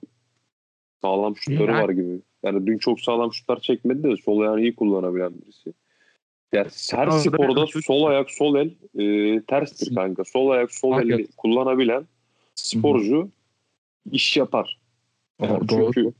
Sağlam 1.02 1.38
şutları 1.38 1.72
Yani- 1.72 1.84
var 1.84 1.90
gibi. 1.90 2.20
Yani 2.44 2.68
dün 2.68 2.78
çok 2.78 3.00
sağlam 3.00 3.34
şutlar 3.34 3.60
çekmedi 3.60 4.04
de 4.04 4.18
sol 4.18 4.40
ayağını 4.40 4.62
iyi 4.62 4.76
kullanabilen 4.76 5.34
birisi. 5.42 5.74
Yani 6.54 6.68
her 6.92 7.08
Orada 7.08 7.20
sporda 7.20 7.66
sol 7.86 8.04
ayak 8.04 8.32
sol 8.32 8.56
el 8.56 8.72
e, 9.00 9.42
terstir 9.42 9.96
kanka. 9.96 10.24
Sol 10.24 10.50
ayak 10.50 10.72
sol 10.72 10.92
Hakikaten. 10.92 11.24
eli 11.24 11.28
kullanabilen 11.38 12.06
sporcu 12.56 13.30
iş 14.12 14.38
yapar. 14.38 14.80
Yani 15.42 15.70
doğru. 15.70 15.92
çünkü 15.94 16.14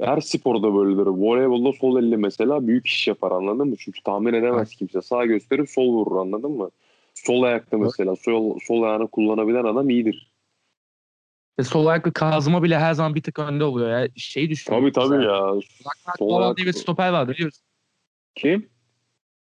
her 0.00 0.20
sporda 0.20 0.74
böyledir. 0.74 1.06
Voleybolda 1.06 1.72
sol 1.72 2.02
elle 2.02 2.16
mesela 2.16 2.66
büyük 2.66 2.86
iş 2.86 3.08
yapar 3.08 3.32
anladın 3.32 3.68
mı? 3.68 3.76
Çünkü 3.78 4.02
tahmin 4.02 4.34
edemez 4.34 4.70
kimse. 4.70 5.02
Sağ 5.02 5.26
gösterip 5.26 5.70
sol 5.70 5.88
vurur 5.88 6.16
anladın 6.16 6.50
mı? 6.50 6.70
Sol 7.14 7.42
ayakta 7.42 7.78
mesela 7.78 8.16
sol, 8.16 8.58
sol 8.62 8.82
ayağını 8.82 9.06
kullanabilen 9.06 9.64
adam 9.64 9.90
iyidir. 9.90 10.27
E, 11.58 11.62
sol 11.62 11.86
ayaklı 11.86 12.12
Kazma 12.12 12.62
bile 12.62 12.78
her 12.78 12.94
zaman 12.94 13.14
bir 13.14 13.22
tık 13.22 13.38
önde 13.38 13.64
oluyor 13.64 14.00
ya. 14.00 14.08
Şey 14.16 14.50
düşün. 14.50 14.70
Tabii 14.70 14.92
tabii 14.92 15.24
ya. 15.24 15.40
Ragnar 16.20 16.40
ayak- 16.42 16.56
diye 16.56 16.66
bir 16.66 16.72
stoper 16.72 17.12
var 17.12 17.28
biliyorsun. 17.28 17.64
Kim? 18.34 18.70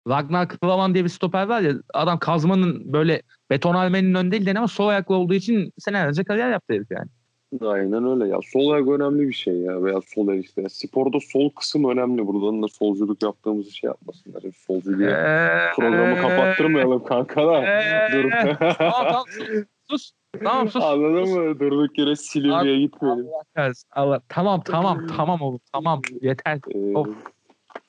Ragnar 0.09 0.49
Klavan 0.49 0.95
diye 0.95 1.04
bir 1.04 1.09
stoper 1.09 1.47
var 1.47 1.61
ya 1.61 1.73
adam 1.95 2.19
Kazma'nın 2.19 2.92
böyle 2.92 3.23
betonarmenin 3.50 4.14
önünde 4.14 4.59
ama 4.59 4.69
sol 4.69 4.88
ayaklı 4.88 5.14
olduğu 5.14 5.35
için 5.35 5.73
senelerce 5.78 6.25
kariyer 6.25 6.50
yaptı 6.50 6.75
herif 6.75 6.90
yani. 6.90 7.09
Aynen 7.61 8.04
öyle 8.04 8.33
ya. 8.33 8.38
Sol 8.52 8.71
ayak 8.71 8.88
önemli 8.88 9.28
bir 9.28 9.33
şey 9.33 9.54
ya 9.54 9.85
veya 9.85 10.00
sol 10.14 10.28
el 10.28 10.38
işte. 10.38 10.69
Sporda 10.69 11.19
sol 11.21 11.50
kısım 11.50 11.90
önemli. 11.90 12.26
Buradan 12.26 12.62
da 12.62 12.69
solculuk 12.69 13.23
yaptığımızı 13.23 13.71
şey 13.71 13.88
yapmasınlar. 13.88 14.42
Hep 14.42 14.57
Solcu 14.57 15.02
Ee, 15.02 15.71
programı 15.76 16.16
kapattırmayalım 16.16 17.04
kanka 17.04 17.47
da. 17.47 17.66
Ee, 17.66 18.09
Dur. 18.12 18.31
tamam 18.78 19.04
tamam 19.04 19.25
sus. 19.38 19.49
sus. 19.90 20.11
Tamam 20.40 20.68
sus. 20.68 20.84
Anladın 20.84 21.28
mı? 21.28 21.60
Durduk 21.60 21.98
yere 21.98 22.16
Silivri'ye 22.16 22.80
gitmeyelim. 22.80 23.26
Allah. 23.56 23.72
Allah. 23.92 24.20
Tamam 24.28 24.62
tamam 24.64 25.06
tamam 25.06 25.42
oğlum 25.42 25.60
tamam 25.72 26.02
yeter. 26.20 26.58
Ee, 26.74 26.94
Of. 26.94 27.08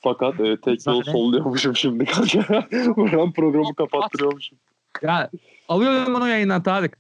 fakat 0.04 0.40
e, 0.40 0.58
tek 0.62 0.88
yol 0.88 1.04
sol 1.04 1.34
diyormuşum 1.34 1.76
şimdi 1.76 2.06
kanka. 2.06 2.68
Buradan 2.98 3.32
programı 3.32 3.76
kapattırıyormuşum. 3.76 4.58
Ya 5.02 5.30
alıyorum 5.68 6.16
bunu 6.16 6.30
yayından 6.30 6.64
Tarık. 6.64 6.98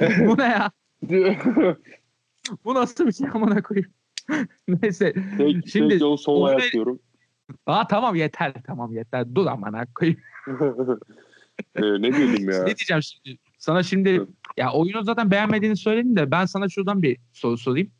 Bu 0.00 0.38
ne 0.38 0.44
ya? 0.44 0.70
Bu 2.64 2.74
nasıl 2.74 3.06
bir 3.06 3.12
şey 3.12 3.28
amına 3.34 3.62
koyayım? 3.62 3.90
Neyse. 4.68 5.12
tek, 5.38 5.68
Şimdi- 5.68 5.88
tek 5.88 6.00
yol 6.00 6.16
sol 6.16 6.44
ayak 6.44 6.72
diyorum. 6.72 6.98
Aa 7.66 7.86
tamam 7.86 8.14
yeter 8.14 8.52
tamam 8.66 8.92
yeter. 8.92 9.34
Dur 9.34 9.46
amına 9.46 9.86
koyayım. 9.94 10.20
Ee, 11.76 11.82
ne 11.82 12.12
diyordum 12.16 12.50
ya? 12.50 12.62
Ne 12.62 12.66
diyeceğim 12.66 13.02
şimdi? 13.02 13.38
Sana 13.64 13.82
şimdi 13.82 14.26
ya 14.56 14.72
oyunu 14.72 15.04
zaten 15.04 15.30
beğenmediğini 15.30 15.76
söyledin 15.76 16.16
de 16.16 16.30
ben 16.30 16.44
sana 16.44 16.68
şuradan 16.68 17.02
bir 17.02 17.16
soru 17.32 17.58
sorayım. 17.58 17.90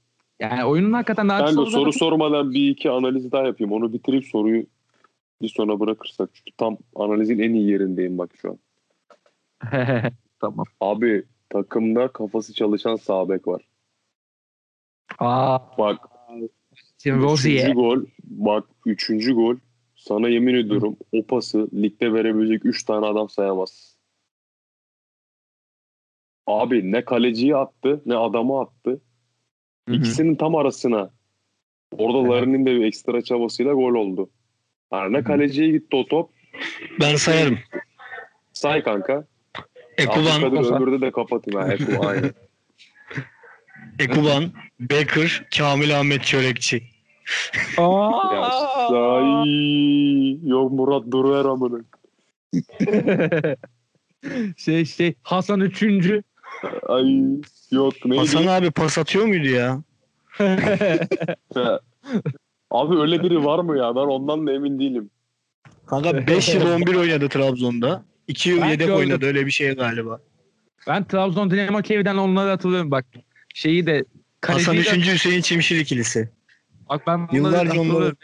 Yani 0.41 0.65
oyunun 0.65 0.93
hakikaten 0.93 1.29
daha 1.29 1.41
Ben 1.41 1.47
de 1.49 1.53
soru 1.53 1.81
olarak- 1.81 1.95
sormadan 1.95 2.51
bir 2.53 2.69
iki 2.71 2.91
analiz 2.91 3.33
daha 3.33 3.47
yapayım. 3.47 3.73
Onu 3.73 3.93
bitirip 3.93 4.25
soruyu 4.25 4.67
bir 5.43 5.49
sona 5.49 5.81
bırakırsak. 5.81 6.31
Çünkü 6.35 6.51
tam 6.57 6.79
analizin 6.97 7.39
en 7.39 7.55
iyi 7.55 7.71
yerindeyim 7.71 8.19
bak 8.19 8.31
şu 8.43 8.51
an. 8.51 8.59
tamam. 10.41 10.67
Abi 10.81 11.25
takımda 11.51 12.09
kafası 12.09 12.55
çalışan 12.55 12.97
sağ 12.97 13.29
bek 13.29 13.49
var. 13.49 13.63
Aa, 15.19 15.59
Bak 15.79 15.99
Tim 16.99 17.15
üçüncü 17.15 17.23
Rozier. 17.23 17.75
gol. 17.75 18.05
Bak 18.25 18.65
üçüncü 18.87 19.33
gol. 19.35 19.57
Sana 19.97 20.29
yemin 20.29 20.55
ediyorum 20.55 20.97
o 21.13 21.27
pası 21.27 21.69
ligde 21.75 22.13
verebilecek 22.13 22.65
üç 22.67 22.85
tane 22.85 23.07
adam 23.07 23.29
sayamaz. 23.29 23.94
Abi 26.47 26.93
ne 26.93 27.05
kaleciyi 27.05 27.57
attı 27.57 28.03
ne 28.07 28.17
adamı 28.17 28.61
attı. 28.61 29.01
İkisinin 29.91 30.37
tam 30.37 30.55
arasına. 30.55 31.11
Orada. 31.99 32.29
Larin'in 32.29 32.67
de 32.67 32.75
bir 32.75 32.85
ekstra 32.85 33.23
çabasıyla 33.23 33.73
gol 33.73 33.95
oldu. 33.95 34.31
Yani 34.93 35.13
ne 35.13 35.25
kaleciye 35.25 35.71
gitti 35.71 35.97
o 35.97 36.07
top. 36.07 36.31
Ben 37.01 37.17
sayarım. 37.17 37.59
Say 38.53 38.83
kanka. 38.83 39.25
Ekuban, 39.99 40.57
Osa. 40.57 40.77
öbürü 40.77 41.01
de 41.01 41.11
kapatayım. 41.11 41.61
Ha, 41.61 41.75
Eku, 41.75 42.07
aynen. 42.07 42.31
Ekuban, 43.99 44.45
Becker, 44.81 45.43
Kamil 45.59 46.01
Ahmet 46.01 46.25
Çörekçi. 46.25 46.83
Ya 47.79 47.85
Aa! 47.85 48.89
say. 48.89 50.49
Yok 50.51 50.73
Murat 50.73 51.11
Duruer 51.11 51.45
amına. 51.45 51.85
şey 54.57 54.85
şey 54.85 55.15
Hasan 55.23 55.61
üçüncü. 55.61 56.23
Ay 56.89 57.05
yok 57.71 57.95
neydi? 58.05 58.21
Hasan 58.21 58.47
abi 58.47 58.71
pas 58.71 58.99
atıyor 58.99 59.25
muydu 59.25 59.49
ya? 59.49 59.83
Abi 62.71 62.97
öyle 62.99 63.23
biri 63.23 63.45
var 63.45 63.59
mı 63.59 63.79
ya? 63.79 63.97
Ben 63.97 64.01
ondan 64.01 64.47
da 64.47 64.53
emin 64.53 64.79
değilim. 64.79 65.11
Kanka 65.87 66.27
5 66.27 66.55
yıl 66.55 66.67
11 66.75 66.95
oynadı 66.95 67.29
Trabzon'da. 67.29 68.05
2 68.29 68.51
yıl 68.51 68.61
Ben 68.63 68.67
yedek 68.67 68.87
gördüm. 68.87 68.95
oynadı 69.01 69.27
öyle 69.27 69.47
bir 69.47 69.51
şey 69.51 69.75
galiba. 69.75 70.21
ben 70.87 71.05
Trabzon 71.05 71.51
Dinamo 71.51 71.83
Kiev'den 71.83 72.17
onları 72.17 72.51
hatırlıyorum 72.51 72.91
bak. 72.91 73.07
Şeyi 73.55 73.87
de 73.87 74.05
Hasan 74.47 74.75
kaleciyi 74.75 74.85
de- 74.97 74.99
3. 75.01 75.13
Hüseyin 75.15 75.41
Çimşir 75.41 75.77
ikilisi. 75.81 76.29
Bak 76.89 77.03
ben 77.07 77.29
Yıllarca 77.33 77.59
hatırlıyorum. 77.71 78.17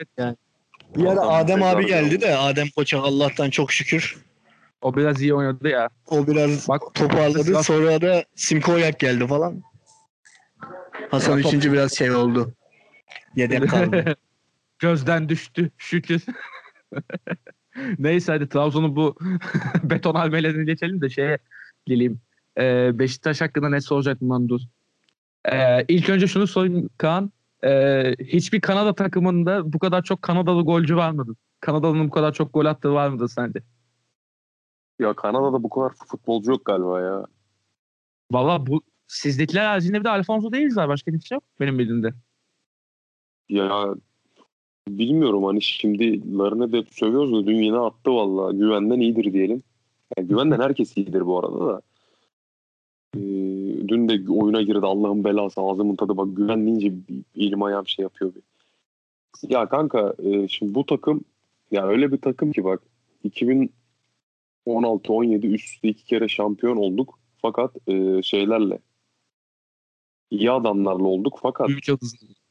Bir 0.97 1.05
ara 1.07 1.21
Adem 1.21 1.63
abi 1.63 1.87
geldi 1.87 2.09
geldi. 2.11 2.21
de 2.21 2.37
Adem 2.37 2.69
Koçak 2.77 3.05
Allah'tan 3.05 3.51
çok 3.51 3.73
şükür. 3.73 4.17
O 4.83 4.97
biraz 4.97 5.23
iyi 5.23 5.35
oynadı 5.35 5.69
ya. 5.69 5.89
O 6.07 6.27
biraz 6.27 6.69
Bak 6.69 6.83
toparladı. 6.95 7.63
Sonra 7.63 8.01
da 8.01 8.25
Simko 8.35 8.73
Oyak 8.73 9.01
geldi 9.01 9.27
falan. 9.27 9.63
Hasan 11.11 11.37
Ya 11.37 11.43
top- 11.43 11.55
3. 11.55 11.73
biraz 11.73 11.93
şey 11.93 12.11
oldu. 12.11 12.55
Yedek 13.37 13.71
kaldı. 13.71 14.17
Gözden 14.79 15.29
düştü 15.29 15.71
şükür. 15.79 16.23
Neyse 17.99 18.33
hadi 18.33 18.49
Trabzon'un 18.49 18.97
bu 18.97 19.17
beton 19.83 20.15
almelerini 20.15 20.67
geçelim 20.67 21.01
de 21.01 21.11
şeye 21.11 21.39
geleyim. 21.87 22.21
Ee, 22.59 22.99
Beşiktaş 22.99 23.41
hakkında 23.41 23.69
ne 23.69 23.81
soracak 23.81 24.23
mı 24.23 24.49
dur. 24.49 24.61
Ee, 25.53 25.85
ilk 25.89 26.09
önce 26.09 26.27
şunu 26.27 26.47
sorayım 26.47 26.91
Kaan. 26.99 27.33
Ee, 27.65 28.15
hiçbir 28.19 28.61
Kanada 28.61 28.95
takımında 28.95 29.73
bu 29.73 29.79
kadar 29.79 30.03
çok 30.03 30.23
Kanadalı 30.23 30.63
golcü 30.63 30.97
var 30.97 31.11
mıdır? 31.11 31.37
Kanadalı'nın 31.61 32.07
bu 32.07 32.11
kadar 32.11 32.33
çok 32.33 32.55
gol 32.55 32.65
attığı 32.65 32.93
var 32.93 33.09
mıdır 33.09 33.29
sence? 33.29 33.61
Ya 35.01 35.15
Kanada'da 35.15 35.63
bu 35.63 35.71
kadar 35.71 35.93
futbolcu 36.07 36.51
yok 36.51 36.65
galiba 36.65 37.01
ya. 37.01 37.27
Valla 38.33 38.67
bu 38.67 38.83
sizdekiler 39.07 39.67
haricinde 39.67 40.01
bir 40.01 40.05
de 40.05 40.11
Alfonso 40.11 40.53
değiliz 40.53 40.77
var. 40.77 40.89
Başka 40.89 41.11
kimse 41.11 41.35
yok 41.35 41.45
benim 41.61 41.79
bildiğimde. 41.79 42.15
Ya 43.49 43.95
bilmiyorum 44.89 45.45
hani 45.45 45.63
şimdi 45.63 46.37
Larin'e 46.39 46.73
de 46.73 46.85
sövüyoruz 46.91 47.33
da 47.33 47.47
dün 47.47 47.57
yine 47.57 47.79
attı 47.79 48.11
valla. 48.11 48.53
Güvenden 48.53 49.01
iyidir 49.01 49.33
diyelim. 49.33 49.63
Yani 50.17 50.29
güvenden 50.29 50.61
herkes 50.61 50.97
iyidir 50.97 51.27
bu 51.27 51.39
arada 51.39 51.67
da. 51.67 51.81
Ee, 53.17 53.21
dün 53.89 54.09
de 54.09 54.33
oyuna 54.33 54.63
girdi 54.63 54.87
Allah'ın 54.87 55.25
belası 55.25 55.61
ağzımın 55.61 55.97
tadı 55.97 56.17
bak 56.17 56.37
güven 56.37 56.67
deyince 56.67 56.93
elim 57.37 57.63
ayağım 57.63 57.89
şey 57.89 58.03
yapıyor 58.03 58.33
bir. 58.35 58.43
Ya 59.49 59.69
kanka 59.69 60.15
e, 60.23 60.49
şimdi 60.49 60.75
bu 60.75 60.87
takım 60.87 61.25
ya 61.71 61.87
öyle 61.87 62.13
bir 62.13 62.19
takım 62.19 62.53
ki 62.53 62.65
bak 62.65 62.83
2016-17 64.67 65.47
üst 65.47 65.69
üste 65.69 65.89
iki 65.89 66.05
kere 66.05 66.29
şampiyon 66.29 66.77
olduk. 66.77 67.19
Fakat 67.43 67.89
e, 67.89 68.23
şeylerle 68.23 68.79
iyi 70.31 70.51
adamlarla 70.51 71.05
olduk 71.05 71.39
fakat 71.43 71.71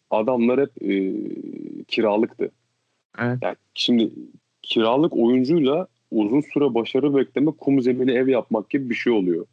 adamlar 0.09 0.59
hep 0.61 0.83
e, 0.83 1.13
kiralıktı. 1.87 2.51
Evet. 3.19 3.37
Yani 3.41 3.55
şimdi 3.73 4.11
kiralık 4.61 5.17
oyuncuyla 5.17 5.87
uzun 6.11 6.41
süre 6.41 6.73
başarı 6.73 7.15
bekleme 7.15 7.51
kum 7.51 7.81
zemini 7.81 8.11
ev 8.11 8.27
yapmak 8.27 8.69
gibi 8.69 8.89
bir 8.89 8.95
şey 8.95 9.13
oluyor. 9.13 9.45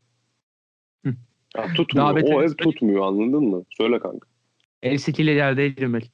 Hı. 1.06 1.14
Ya 1.56 1.74
tutmuyor. 1.74 2.16
Beteri 2.16 2.34
o 2.34 2.42
ev 2.42 2.48
söyleyeyim. 2.48 2.56
tutmuyor 2.56 3.06
anladın 3.06 3.44
mı? 3.44 3.64
Söyle 3.70 3.98
kanka. 3.98 4.28
El 4.82 4.98
sikiyle 4.98 5.30
yerde 5.30 5.62
eğilmeli. 5.62 6.04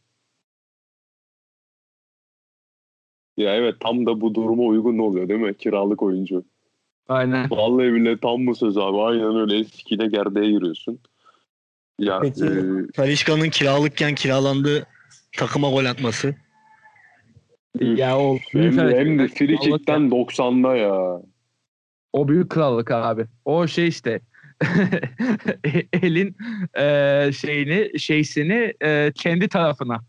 Ya 3.36 3.54
evet 3.54 3.74
tam 3.80 4.06
da 4.06 4.20
bu 4.20 4.34
duruma 4.34 4.62
uygun 4.62 4.98
oluyor 4.98 5.28
değil 5.28 5.40
mi? 5.40 5.56
Kiralık 5.56 6.02
oyuncu. 6.02 6.44
Aynen. 7.08 7.50
Vallahi 7.50 7.92
bile 7.94 8.18
tam 8.18 8.46
bu 8.46 8.54
söz 8.54 8.78
abi. 8.78 9.00
Aynen 9.00 9.36
öyle 9.36 9.58
eskiyle 9.58 10.06
gerdeğe 10.06 10.50
giriyorsun. 10.50 10.98
Ya 11.98 12.20
Peki. 12.20 12.44
e, 12.44 12.92
Talişka'nın 12.94 13.50
kiralıkken 13.50 14.14
kiralandığı 14.14 14.86
takıma 15.36 15.70
gol 15.70 15.84
atması. 15.84 16.34
Ya 17.80 18.18
o 18.18 18.38
hem, 18.52 18.60
büyük 18.60 18.76
de, 18.76 18.98
hem 18.98 19.18
de 19.18 19.28
kick'ten 19.28 20.10
90'da 20.10 20.76
ya. 20.76 21.22
O 22.12 22.28
büyük 22.28 22.50
krallık 22.50 22.90
abi. 22.90 23.26
O 23.44 23.66
şey 23.66 23.88
işte 23.88 24.20
elin 26.02 26.36
e, 26.78 27.30
şeyini 27.32 27.98
şeysini 27.98 28.74
e, 28.82 29.12
kendi 29.14 29.48
tarafına. 29.48 30.00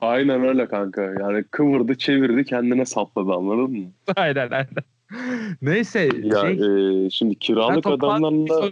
Aynen 0.00 0.44
öyle 0.44 0.68
kanka. 0.68 1.02
Yani 1.02 1.44
kıvırdı 1.50 1.98
çevirdi 1.98 2.44
kendine 2.44 2.84
sapladı 2.86 3.32
anladın 3.32 3.70
mı? 3.70 3.86
aynen 4.16 4.50
aynen. 4.50 4.84
Neyse 5.62 6.10
Ya 6.22 6.40
şey, 6.40 6.52
e, 7.06 7.10
şimdi 7.10 7.34
kiralık 7.34 7.86
adamlarla 7.86 8.70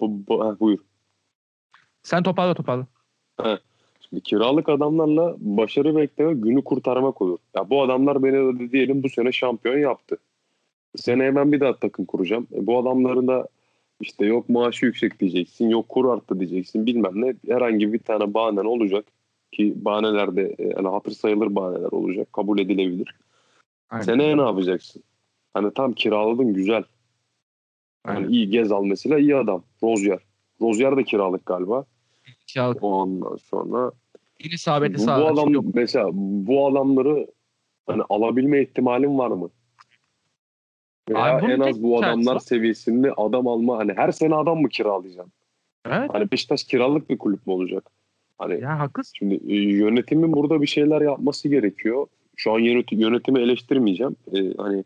bu, 0.00 0.26
bu- 0.28 0.44
ha, 0.44 0.60
buyur. 0.60 0.78
Sen 2.02 2.22
toparla 2.22 2.54
toparla. 2.54 2.86
Şimdi 4.08 4.22
kiralık 4.22 4.68
adamlarla 4.68 5.36
başarı 5.38 5.96
bekleme 5.96 6.34
günü 6.34 6.64
kurtarmak 6.64 7.22
olur. 7.22 7.38
Ya 7.56 7.70
bu 7.70 7.82
adamlar 7.82 8.22
beni 8.22 8.60
de 8.60 8.72
diyelim 8.72 9.02
bu 9.02 9.08
sene 9.08 9.32
şampiyon 9.32 9.78
yaptı. 9.78 10.16
Seneye 10.96 11.36
ben 11.36 11.52
bir 11.52 11.60
daha 11.60 11.76
takım 11.76 12.04
kuracağım. 12.04 12.46
E, 12.52 12.66
bu 12.66 12.78
adamların 12.78 13.28
da 13.28 13.48
işte 14.00 14.26
yok 14.26 14.48
maaşı 14.48 14.86
yüksek 14.86 15.20
diyeceksin, 15.20 15.68
yok 15.68 15.88
kur 15.88 16.14
arttı 16.14 16.40
diyeceksin 16.40 16.86
bilmem 16.86 17.12
ne. 17.14 17.34
Herhangi 17.48 17.92
bir 17.92 17.98
tane 17.98 18.34
bahanen 18.34 18.64
olacak 18.64 19.04
ki 19.56 19.72
bahaneler 19.84 20.36
de 20.36 20.54
e, 20.58 20.68
yani 20.68 20.88
hatır 20.88 21.12
sayılır 21.12 21.54
bahaneler 21.54 21.92
olacak. 21.92 22.32
Kabul 22.32 22.58
edilebilir. 22.58 23.14
Aynen. 23.90 24.04
Seneye 24.04 24.36
ne 24.36 24.40
yapacaksın? 24.42 25.02
Hani 25.54 25.74
tam 25.74 25.92
kiraladın 25.92 26.54
güzel. 26.54 26.84
Yani 28.06 28.16
Aynen. 28.18 28.28
iyi 28.28 28.50
Gezal 28.50 28.84
mesela 28.84 29.18
iyi 29.18 29.36
adam. 29.36 29.62
Rozier. 29.82 30.18
Rozier 30.60 30.96
de 30.96 31.04
kiralık 31.04 31.46
galiba. 31.46 31.84
Kiralık. 32.46 32.82
Ondan 32.82 33.36
sonra 33.36 33.92
Yine 34.44 34.54
isabetli 34.54 34.98
bu, 34.98 35.06
bu 35.06 35.12
adam 35.26 35.52
yok. 35.52 35.64
mesela 35.74 36.08
bu 36.12 36.66
adamları 36.66 37.26
hani 37.86 38.02
alabilme 38.08 38.62
ihtimalin 38.62 39.18
var 39.18 39.28
mı? 39.30 39.50
Veya 41.08 41.36
Abi 41.36 41.52
en 41.52 41.60
az 41.60 41.82
bu 41.82 41.98
adamlar 41.98 42.34
var. 42.34 42.40
seviyesinde 42.40 43.12
adam 43.16 43.48
alma 43.48 43.78
hani 43.78 43.92
her 43.96 44.12
sene 44.12 44.34
adam 44.34 44.60
mı 44.60 44.68
kiralayacaksın? 44.68 45.32
Evet. 45.86 46.10
Hani 46.12 46.30
Beşiktaş 46.30 46.64
kiralık 46.64 47.10
bir 47.10 47.18
kulüp 47.18 47.46
mü 47.46 47.52
olacak? 47.52 47.90
Hani 48.38 48.60
Ya 48.60 48.78
haklısın. 48.78 49.12
Şimdi 49.18 49.40
e, 49.48 49.54
yönetimin 49.56 50.32
burada 50.32 50.62
bir 50.62 50.66
şeyler 50.66 51.00
yapması 51.00 51.48
gerekiyor. 51.48 52.06
Şu 52.36 52.52
an 52.52 52.58
yönet- 52.58 52.92
yönetimi 53.00 53.40
eleştirmeyeceğim. 53.40 54.16
E, 54.34 54.38
hani 54.56 54.84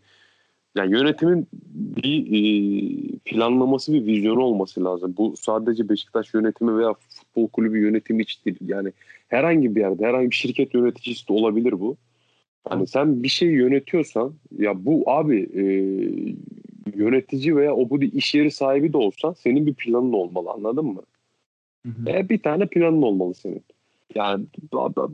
yani 0.76 0.92
yönetimin 0.92 1.46
bir 1.74 2.26
e, 2.26 3.18
planlaması, 3.24 3.92
bir 3.92 4.06
vizyonu 4.06 4.40
olması 4.40 4.84
lazım. 4.84 5.14
Bu 5.18 5.34
sadece 5.36 5.88
Beşiktaş 5.88 6.34
yönetimi 6.34 6.78
veya 6.78 6.94
futbol 7.08 7.48
kulübü 7.48 7.78
yönetimi 7.78 8.22
için 8.22 8.44
değil. 8.44 8.58
Yani 8.66 8.92
herhangi 9.28 9.74
bir 9.76 9.80
yerde, 9.80 10.06
herhangi 10.06 10.30
bir 10.30 10.34
şirket 10.34 10.74
yöneticisi 10.74 11.28
de 11.28 11.32
olabilir 11.32 11.80
bu. 11.80 11.96
Hani 12.68 12.86
sen 12.86 13.22
bir 13.22 13.28
şey 13.28 13.48
yönetiyorsan 13.48 14.34
ya 14.58 14.84
bu 14.84 15.10
abi 15.10 15.48
e, 15.54 15.62
yönetici 16.96 17.56
veya 17.56 17.74
o 17.74 17.90
bu 17.90 18.02
iş 18.02 18.34
yeri 18.34 18.50
sahibi 18.50 18.92
de 18.92 18.96
olsan 18.96 19.32
senin 19.32 19.66
bir 19.66 19.74
planın 19.74 20.12
olmalı 20.12 20.50
anladın 20.50 20.84
mı? 20.86 21.02
Hı 21.86 21.88
hı. 21.88 22.10
E, 22.10 22.28
bir 22.28 22.42
tane 22.42 22.66
planın 22.66 23.02
olmalı 23.02 23.34
senin. 23.34 23.64
Yani 24.14 24.44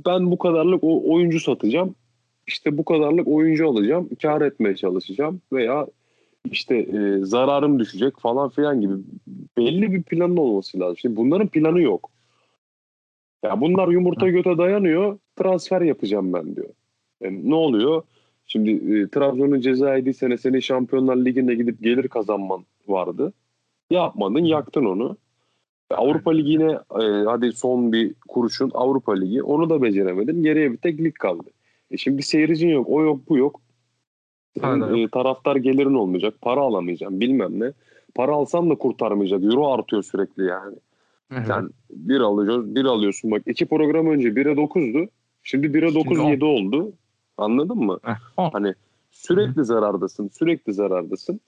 ben 0.06 0.30
bu 0.30 0.38
kadarlık 0.38 0.84
o 0.84 1.12
oyuncu 1.12 1.40
satacağım. 1.40 1.94
İşte 2.46 2.78
bu 2.78 2.84
kadarlık 2.84 3.28
oyuncu 3.28 3.68
alacağım. 3.68 4.08
Kar 4.22 4.42
etmeye 4.42 4.76
çalışacağım. 4.76 5.40
Veya 5.52 5.86
işte 6.50 6.76
e, 6.76 7.18
zararım 7.24 7.78
düşecek 7.78 8.18
falan 8.20 8.48
filan 8.48 8.80
gibi 8.80 8.94
belli 9.58 9.92
bir 9.92 10.02
planın 10.02 10.36
olması 10.36 10.80
lazım. 10.80 10.96
Şimdi 10.96 11.16
bunların 11.16 11.48
planı 11.48 11.80
yok. 11.80 12.10
Ya 13.44 13.60
bunlar 13.60 13.88
yumurta 13.88 14.28
göte 14.28 14.58
dayanıyor. 14.58 15.18
Transfer 15.36 15.80
yapacağım 15.80 16.32
ben 16.32 16.56
diyor. 16.56 16.68
Yani 17.20 17.50
ne 17.50 17.54
oluyor? 17.54 18.02
Şimdi 18.46 18.70
e, 18.70 19.08
Trabzon'un 19.08 19.60
ceza 19.60 19.96
yediği 19.96 20.14
sene 20.14 20.38
senin 20.38 20.60
Şampiyonlar 20.60 21.16
Ligi'ne 21.16 21.54
gidip 21.54 21.82
gelir 21.82 22.08
kazanman 22.08 22.64
vardı. 22.88 23.32
Yapmadın, 23.90 24.44
yaktın 24.44 24.84
onu. 24.84 25.16
Avrupa 25.90 26.30
Ligi'ne 26.30 26.72
e, 26.72 27.24
hadi 27.24 27.52
son 27.52 27.92
bir 27.92 28.14
kuruşun 28.28 28.70
Avrupa 28.74 29.14
Ligi. 29.14 29.42
Onu 29.42 29.70
da 29.70 29.82
beceremedin. 29.82 30.42
Geriye 30.42 30.72
bir 30.72 30.76
tek 30.76 31.00
lig 31.00 31.14
kaldı. 31.14 31.50
E 31.90 31.96
şimdi 31.96 32.22
seyircin 32.22 32.68
yok. 32.68 32.86
O 32.88 33.02
yok 33.02 33.20
bu 33.28 33.38
yok. 33.38 33.60
Senin, 34.60 35.06
e, 35.06 35.08
taraftar 35.08 35.56
gelirin 35.56 35.94
olmayacak. 35.94 36.34
Para 36.40 36.60
alamayacağım 36.60 37.20
bilmem 37.20 37.60
ne. 37.60 37.72
Para 38.14 38.32
alsan 38.32 38.70
da 38.70 38.74
kurtarmayacak. 38.74 39.44
Euro 39.44 39.72
artıyor 39.72 40.02
sürekli 40.02 40.44
yani. 40.44 40.76
Sen 41.46 41.70
bir 41.90 42.20
alıyorsun, 42.20 42.74
bir 42.74 42.84
alıyorsun. 42.84 43.30
Bak 43.30 43.42
iki 43.46 43.66
program 43.66 44.06
önce 44.06 44.28
1'e 44.28 44.52
9'du. 44.52 45.08
Şimdi 45.42 45.66
1'e 45.66 45.94
9 45.94 46.18
on. 46.18 46.28
7 46.28 46.44
oldu. 46.44 46.92
Anladın 47.38 47.78
mı? 47.78 47.98
Hani 48.52 48.74
sürekli 49.10 49.64
zarardasın. 49.64 50.28
Sürekli 50.28 50.72
zarardasın. 50.72 51.40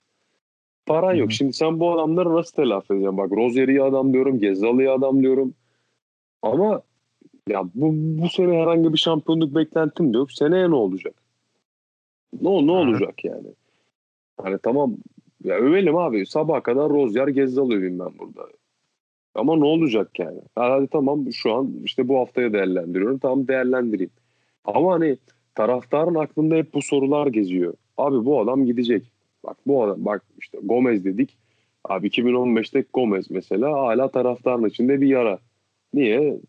Paran 0.88 1.14
Hı 1.14 1.16
yok. 1.18 1.28
hı. 1.28 1.34
Şimdi 1.34 1.52
sen 1.52 1.80
bu 1.80 1.92
adamları 1.92 2.34
nasıl 2.34 2.52
telafi 2.52 2.92
edeceksin? 2.92 3.18
Bak 3.18 3.32
Rozier'i 3.32 3.82
adam 3.82 4.12
diyorum. 4.12 4.38
Gezzal'ı 4.38 4.92
adam 4.92 5.22
diyorum. 5.22 5.54
Ama 6.42 6.82
ya 7.48 7.64
bu, 7.74 7.92
bu 8.22 8.28
sene 8.28 8.60
herhangi 8.62 8.92
bir 8.92 8.98
şampiyonluk 8.98 9.54
beklentim 9.54 10.14
de 10.14 10.18
yok. 10.18 10.32
Seneye 10.32 10.70
ne 10.70 10.74
olacak? 10.74 11.14
Ne, 12.42 12.66
ne 12.66 12.72
olacak 12.72 13.24
yani? 13.24 13.46
Hani 14.42 14.58
tamam 14.62 14.96
ya 15.44 15.56
övelim 15.56 15.96
abi. 15.96 16.26
Sabaha 16.26 16.62
kadar 16.62 16.90
Rozier 16.90 17.28
Gezzal 17.28 17.70
öveyim 17.70 17.98
ben 17.98 18.18
burada. 18.18 18.48
Ama 19.34 19.56
ne 19.56 19.64
olacak 19.64 20.18
yani? 20.18 20.40
Ha, 20.54 20.70
Hadi 20.70 20.86
tamam 20.86 21.32
şu 21.32 21.54
an 21.54 21.72
işte 21.84 22.08
bu 22.08 22.18
haftaya 22.18 22.52
değerlendiriyorum. 22.52 23.18
Tamam 23.18 23.48
değerlendireyim. 23.48 24.10
Ama 24.64 24.92
hani 24.92 25.16
taraftarın 25.54 26.14
aklında 26.14 26.54
hep 26.54 26.74
bu 26.74 26.82
sorular 26.82 27.26
geziyor. 27.26 27.74
Abi 27.96 28.24
bu 28.24 28.40
adam 28.40 28.66
gidecek. 28.66 29.12
Bak 29.44 29.56
bu 29.66 29.84
adam 29.84 30.04
bak 30.04 30.22
işte 30.38 30.58
Gomez 30.62 31.04
dedik. 31.04 31.38
Abi 31.84 32.08
2015'te 32.08 32.84
Gomez 32.92 33.30
mesela 33.30 33.72
hala 33.72 34.10
taraftarın 34.10 34.68
içinde 34.68 35.00
bir 35.00 35.06
yara. 35.06 35.38
Niye? 35.94 36.40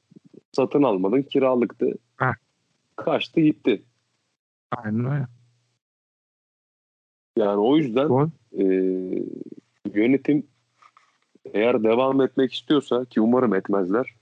Satın 0.51 0.83
almadın 0.83 1.21
kiralıktı. 1.21 1.93
Heh. 2.17 2.33
Kaçtı 2.95 3.41
gitti. 3.41 3.81
Aynen 4.71 5.05
öyle. 5.05 5.27
Yani 7.37 7.59
o 7.59 7.77
yüzden 7.77 8.31
e, 8.57 8.65
yönetim 9.93 10.47
eğer 11.53 11.83
devam 11.83 12.21
etmek 12.21 12.53
istiyorsa 12.53 13.05
ki 13.05 13.21
umarım 13.21 13.55
etmezler 13.55 14.13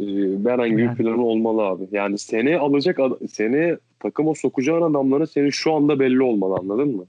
e, 0.00 0.04
herhangi 0.44 0.76
bir 0.76 0.82
Yani. 0.82 0.96
planı 0.96 1.24
olmalı 1.24 1.62
abi. 1.62 1.88
Yani 1.90 2.18
seneye 2.18 2.58
alacak 2.58 2.98
seneye 3.30 3.78
takıma 4.00 4.34
sokacağın 4.34 4.82
adamların 4.82 5.24
senin 5.24 5.50
şu 5.50 5.74
anda 5.74 6.00
belli 6.00 6.22
olmalı 6.22 6.56
anladın 6.60 6.96
mı? 6.96 7.06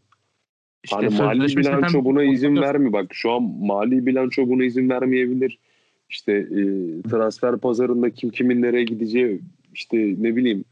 İşte 0.84 0.96
hani 0.96 1.18
mali 1.18 1.58
bilanço 1.58 2.06
buna 2.06 2.24
izin 2.24 2.56
vermiyor. 2.56 2.94
Bak 2.94 3.06
şu 3.12 3.32
an 3.32 3.44
mali 3.44 4.06
bilanço 4.06 4.48
buna 4.48 4.64
izin 4.64 4.90
vermeyebilir. 4.90 5.60
İşte 6.10 6.34
e, 6.34 6.62
transfer 7.10 7.58
pazarında 7.58 8.10
kim 8.10 8.30
kimin 8.30 8.62
nereye 8.62 8.84
gideceği 8.84 9.42
işte 9.74 9.98
ne 9.98 10.36
bileyim 10.36 10.66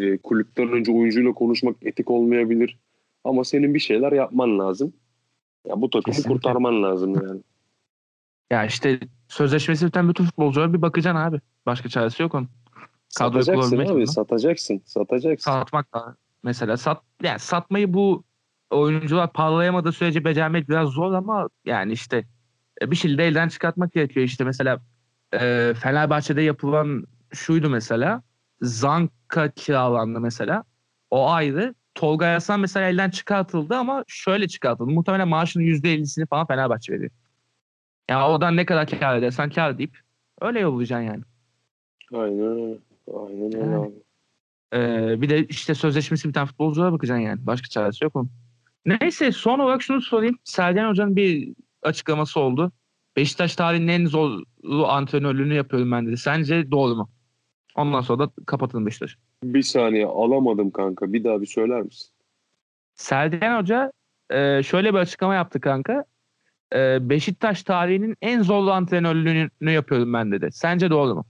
e, 0.00 0.18
kulüpten 0.18 0.68
önce 0.68 0.92
oyuncuyla 0.92 1.32
konuşmak 1.32 1.76
etik 1.82 2.10
olmayabilir. 2.10 2.78
Ama 3.24 3.44
senin 3.44 3.74
bir 3.74 3.78
şeyler 3.78 4.12
yapman 4.12 4.58
lazım. 4.58 4.92
Ya 5.68 5.80
bu 5.80 5.90
takımı 5.90 6.14
Kesinlikle. 6.16 6.32
kurtarman 6.32 6.82
lazım 6.82 7.14
yani. 7.14 7.40
Ya 8.50 8.64
işte 8.64 9.00
sözleşmesi 9.28 9.86
biten 9.86 10.08
bütün 10.08 10.24
futbolculara 10.24 10.72
bir 10.72 10.82
bakacaksın 10.82 11.20
abi. 11.20 11.40
Başka 11.66 11.88
çaresi 11.88 12.22
yok 12.22 12.34
onun. 12.34 12.48
Kadroyu 13.18 13.44
Satacaksın 13.44 13.78
abi, 13.78 14.06
satacaksın, 14.06 14.82
satacaksın. 14.84 15.50
Satmak 15.50 15.94
da 15.94 16.16
mesela 16.42 16.76
sat 16.76 17.02
yani 17.22 17.38
satmayı 17.38 17.94
bu 17.94 18.24
oyuncular 18.72 19.32
parlayamadığı 19.32 19.92
sürece 19.92 20.24
becermek 20.24 20.68
biraz 20.68 20.88
zor 20.88 21.12
ama 21.12 21.48
yani 21.64 21.92
işte 21.92 22.24
e, 22.82 22.90
bir 22.90 22.96
şekilde 22.96 23.26
elden 23.26 23.48
çıkartmak 23.48 23.92
gerekiyor. 23.92 24.26
İşte 24.26 24.44
mesela 24.44 24.80
e, 25.34 25.72
Fenerbahçe'de 25.82 26.42
yapılan 26.42 27.06
şuydu 27.32 27.70
mesela 27.70 28.22
Zanka 28.62 29.50
kiralandı 29.56 30.20
mesela. 30.20 30.64
O 31.10 31.30
ayrı. 31.30 31.74
Tolga 31.94 32.26
Yasan 32.26 32.60
mesela 32.60 32.88
elden 32.88 33.10
çıkartıldı 33.10 33.76
ama 33.76 34.04
şöyle 34.06 34.48
çıkartıldı. 34.48 34.90
Muhtemelen 34.90 35.28
maaşının 35.28 35.64
%50'sini 35.64 36.26
falan 36.26 36.46
Fenerbahçe 36.46 36.92
veriyor. 36.92 37.10
Yani 38.10 38.24
oradan 38.24 38.56
ne 38.56 38.66
kadar 38.66 38.86
kar 38.86 39.16
edersen 39.16 39.50
kar 39.50 39.78
deyip 39.78 39.98
öyle 40.40 40.60
yollayacaksın 40.60 41.06
yani. 41.06 41.22
Aynen 42.12 42.40
öyle. 42.40 42.78
Aynen 43.14 43.44
öyle 43.44 43.58
Yani. 43.58 43.76
abi. 43.76 44.02
Ee, 44.74 45.20
bir 45.22 45.28
de 45.28 45.46
işte 45.46 45.74
sözleşmesi 45.74 46.28
biten 46.28 46.46
futbolculara 46.46 46.92
bakacaksın 46.92 47.22
yani. 47.22 47.46
Başka 47.46 47.68
çaresi 47.68 48.04
yok 48.04 48.16
onun. 48.16 48.30
Neyse 48.86 49.32
son 49.32 49.58
olarak 49.58 49.82
şunu 49.82 50.00
sorayım. 50.00 50.38
Sergen 50.44 50.88
Hoca'nın 50.88 51.16
bir 51.16 51.54
açıklaması 51.82 52.40
oldu. 52.40 52.72
Beşiktaş 53.16 53.56
tarihinin 53.56 53.88
en 53.88 54.06
zorlu 54.06 54.86
antrenörlüğünü 54.88 55.54
yapıyorum 55.54 55.92
ben 55.92 56.06
dedi. 56.06 56.16
Sence 56.16 56.70
doğru 56.70 56.94
mu? 56.96 57.10
Ondan 57.74 58.00
sonra 58.00 58.18
da 58.18 58.32
kapatalım 58.46 58.86
Beşiktaş. 58.86 59.18
Bir 59.44 59.62
saniye 59.62 60.06
alamadım 60.06 60.70
kanka. 60.70 61.12
Bir 61.12 61.24
daha 61.24 61.40
bir 61.40 61.46
söyler 61.46 61.82
misin? 61.82 62.10
Sergen 62.94 63.58
Hoca 63.58 63.92
e, 64.30 64.62
şöyle 64.62 64.94
bir 64.94 64.98
açıklama 64.98 65.34
yaptı 65.34 65.60
kanka. 65.60 66.04
E, 66.74 67.08
Beşiktaş 67.08 67.62
tarihinin 67.62 68.16
en 68.22 68.42
zorlu 68.42 68.72
antrenörlüğünü 68.72 69.70
yapıyorum 69.70 70.12
ben 70.12 70.32
dedi. 70.32 70.48
Sence 70.52 70.90
doğru 70.90 71.14
mu? 71.14 71.24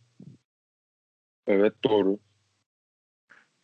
Evet 1.47 1.73
doğru. 1.85 2.19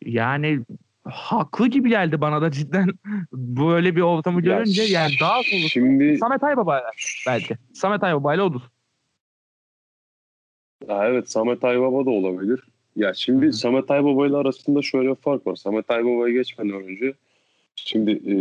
Yani 0.05 0.65
haklı 1.09 1.67
gibi 1.67 1.89
geldi 1.89 2.21
bana 2.21 2.41
da 2.41 2.51
cidden 2.51 2.89
böyle 3.33 3.95
bir 3.95 4.01
ortamı 4.01 4.47
Ya 4.47 4.57
görünce 4.57 4.83
yani 4.83 5.13
daha 5.21 5.41
zorlu. 5.41 5.69
Şimdi 5.69 6.17
Samet 6.17 6.43
Aybaba'yla 6.43 6.91
belki. 7.27 7.57
Samet 7.73 8.03
Aybaba'yla 8.03 8.43
odur. 8.43 8.61
Ya 10.87 11.07
evet 11.07 11.29
Samet 11.29 11.63
Aybaba 11.63 12.05
da 12.05 12.09
olabilir. 12.09 12.59
Ya 12.95 13.13
şimdi 13.13 13.45
Hı 13.45 13.49
hı. 13.49 13.53
Samet 13.53 13.91
Aybaba 13.91 14.27
ile 14.27 14.35
arasında 14.35 14.81
şöyle 14.81 15.09
bir 15.09 15.15
fark 15.15 15.47
var. 15.47 15.55
Samet 15.55 15.91
Aybaba'ya 15.91 16.33
geçmeden 16.33 16.83
önce 16.83 17.13
şimdi 17.75 18.11
e, 18.11 18.35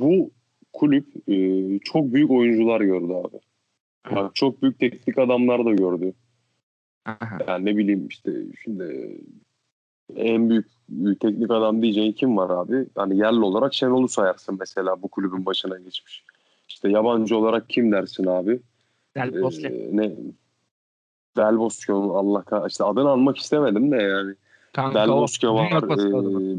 bu 0.00 0.30
kulüp 0.72 1.06
e, 1.28 1.78
çok 1.78 2.12
büyük 2.12 2.30
oyuncular 2.30 2.80
gördü 2.80 3.12
abi. 3.12 3.36
Bak, 4.14 4.34
çok 4.34 4.62
büyük 4.62 4.78
teknik 4.78 5.18
adamlar 5.18 5.64
da 5.64 5.72
gördü. 5.72 6.12
Aha. 7.04 7.38
Yani 7.48 7.64
ne 7.64 7.76
bileyim 7.76 8.08
işte 8.08 8.32
şimdi 8.64 9.16
en 10.16 10.50
büyük, 10.50 10.66
teknik 11.20 11.50
adam 11.50 11.82
diyeceğin 11.82 12.12
kim 12.12 12.36
var 12.36 12.50
abi? 12.50 12.86
Hani 12.94 13.16
yerli 13.18 13.40
olarak 13.40 13.74
Şenol'u 13.74 14.08
sayarsın 14.08 14.56
mesela 14.60 15.02
bu 15.02 15.08
kulübün 15.08 15.46
başına 15.46 15.78
geçmiş. 15.78 16.24
İşte 16.68 16.88
yabancı 16.88 17.36
olarak 17.36 17.68
kim 17.68 17.92
dersin 17.92 18.26
abi? 18.26 18.60
Del 19.16 19.42
Bosque. 19.42 19.68
Ee, 19.68 19.88
ne 19.92 20.12
Del 21.36 21.58
Bosque 21.58 21.94
Allah 21.94 22.42
kah 22.42 22.68
işte 22.68 22.84
adını 22.84 23.08
almak 23.08 23.38
istemedim 23.38 23.90
de 23.90 23.96
yani. 23.96 24.34
Kanka 24.72 25.00
Del 25.00 25.08
Bosque 25.08 25.50
var. 25.50 25.82
Ee, 25.98 26.56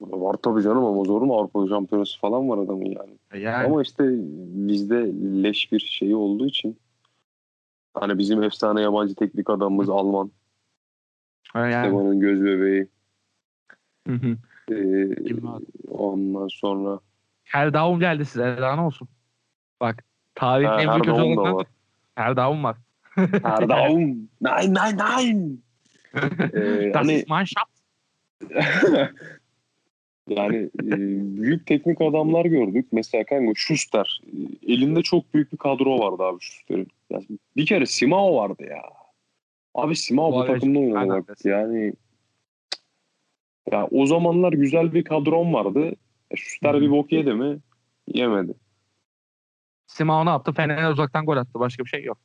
Var 0.00 0.36
tabii 0.42 0.62
canım 0.62 0.84
ama 0.84 1.04
zor 1.04 1.22
mu 1.22 1.38
Avrupa 1.38 1.68
Şampiyonası 1.68 2.18
falan 2.20 2.48
var 2.48 2.58
adamın 2.58 2.84
yani. 2.84 3.42
Yani 3.42 3.66
Ama 3.66 3.82
işte 3.82 4.04
bizde 4.68 4.94
leş 5.42 5.72
bir 5.72 5.80
şeyi 5.80 6.16
olduğu 6.16 6.46
için 6.46 6.78
hani 7.94 8.18
bizim 8.18 8.42
efsane 8.42 8.80
yabancı 8.80 9.14
teknik 9.14 9.50
adamımız 9.50 9.90
Alman. 9.90 10.30
Yani. 11.54 11.72
Stefan'ın 11.72 12.20
göz 12.20 12.44
bebeği. 12.44 12.88
Hı 14.06 14.12
hı. 14.12 14.36
Ee, 14.70 15.08
ondan 15.88 16.48
sonra 16.48 17.00
Herdaum 17.44 18.00
geldi 18.00 18.24
size. 18.24 18.56
Ne 18.60 18.80
olsun? 18.80 19.08
Bak 19.80 20.04
tarihin 20.34 20.68
Ha, 20.68 20.82
en 20.82 20.88
büyük 20.88 21.06
da 21.06 21.12
hocalarından 21.12 21.54
var. 21.54 21.66
Erdaum. 22.16 24.00
Nein 24.40 24.74
nein 24.74 24.98
nein. 24.98 25.62
Ee, 26.54 26.92
Das 26.94 27.02
hani 27.02 27.14
ist 27.14 27.28
Mannschaft. 27.28 27.70
yani 30.28 30.56
e, 30.56 30.96
büyük 31.36 31.66
teknik 31.66 32.00
adamlar 32.00 32.44
gördük. 32.44 32.86
Mesela 32.92 33.24
kanka 33.24 33.52
Schuster. 33.56 34.20
Elinde 34.66 35.02
çok 35.02 35.34
büyük 35.34 35.52
bir 35.52 35.58
kadro 35.58 35.98
vardı 35.98 36.22
abi 36.22 36.40
Schuster'in. 36.40 36.88
Yani 37.10 37.26
bir 37.56 37.66
kere 37.66 37.86
Simao 37.86 38.36
vardı 38.36 38.62
ya. 38.70 38.82
Abi 39.76 39.96
Simao 39.96 40.32
bu 40.32 40.46
takımda 40.46 40.98
aynen. 40.98 41.26
bak. 41.28 41.44
Yani 41.44 41.92
ya 43.72 43.88
o 43.90 44.06
zamanlar 44.06 44.52
güzel 44.52 44.94
bir 44.94 45.04
kadron 45.04 45.52
vardı. 45.52 45.92
E, 46.64 46.80
bir 46.80 46.90
bok 46.90 47.12
yedi 47.12 47.34
mi? 47.34 47.58
Yemedi. 48.06 48.54
Simao 49.86 50.26
ne 50.26 50.30
yaptı? 50.30 50.52
Fener'e 50.52 50.88
uzaktan 50.88 51.26
gol 51.26 51.36
attı. 51.36 51.60
Başka 51.60 51.84
bir 51.84 51.88
şey 51.88 52.04
yok. 52.04 52.18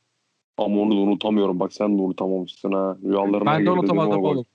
Ama 0.58 0.80
onu 0.80 0.90
da 0.90 1.00
unutamıyorum. 1.00 1.60
Bak 1.60 1.72
sen 1.72 1.98
de 1.98 2.02
unutamamışsın 2.02 2.72
ha. 2.72 2.96
Rüyalarına 3.04 3.46
Ben 3.46 3.66
de 3.66 3.70
unutamadım 3.70 4.24
oğlum. 4.24 4.46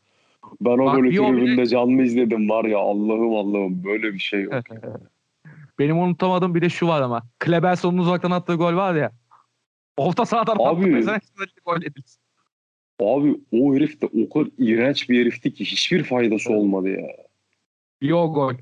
Ben 0.62 0.78
o 0.78 0.96
golü 0.96 1.10
tribünde 1.10 1.66
canlı 1.66 2.02
izledim 2.02 2.50
var 2.50 2.66
ya 2.66 2.80
Allah'ım 2.80 3.36
Allah'ım 3.36 3.84
böyle 3.84 4.14
bir 4.14 4.20
şey 4.20 4.42
yok. 4.42 4.54
Benim 5.80 6.00
unutamadığım 6.00 6.56
bir 6.56 6.62
de 6.62 6.70
şu 6.70 6.88
var 6.88 7.02
ama. 7.02 7.24
Klebelson'un 7.40 7.98
uzaktan 7.98 8.32
attığı 8.32 8.56
gol 8.56 8.76
var 8.76 8.96
ya. 8.96 9.12
Orta 9.98 10.26
sahadan 10.26 10.54
attı. 10.54 10.64
Abi. 10.64 10.86
Mesela 10.86 11.20
gol 11.66 11.82
edilsin. 11.82 12.27
Abi 13.00 13.42
o 13.52 13.76
herif 13.76 14.02
de 14.02 14.06
o 14.06 14.30
kadar 14.30 14.52
iğrenç 14.58 15.10
bir 15.10 15.22
herifti 15.22 15.54
ki 15.54 15.66
hiçbir 15.66 16.04
faydası 16.04 16.54
olmadı 16.54 16.90
ya. 16.90 17.08
Bir 18.02 18.12
o 18.12 18.34
gol. 18.34 18.54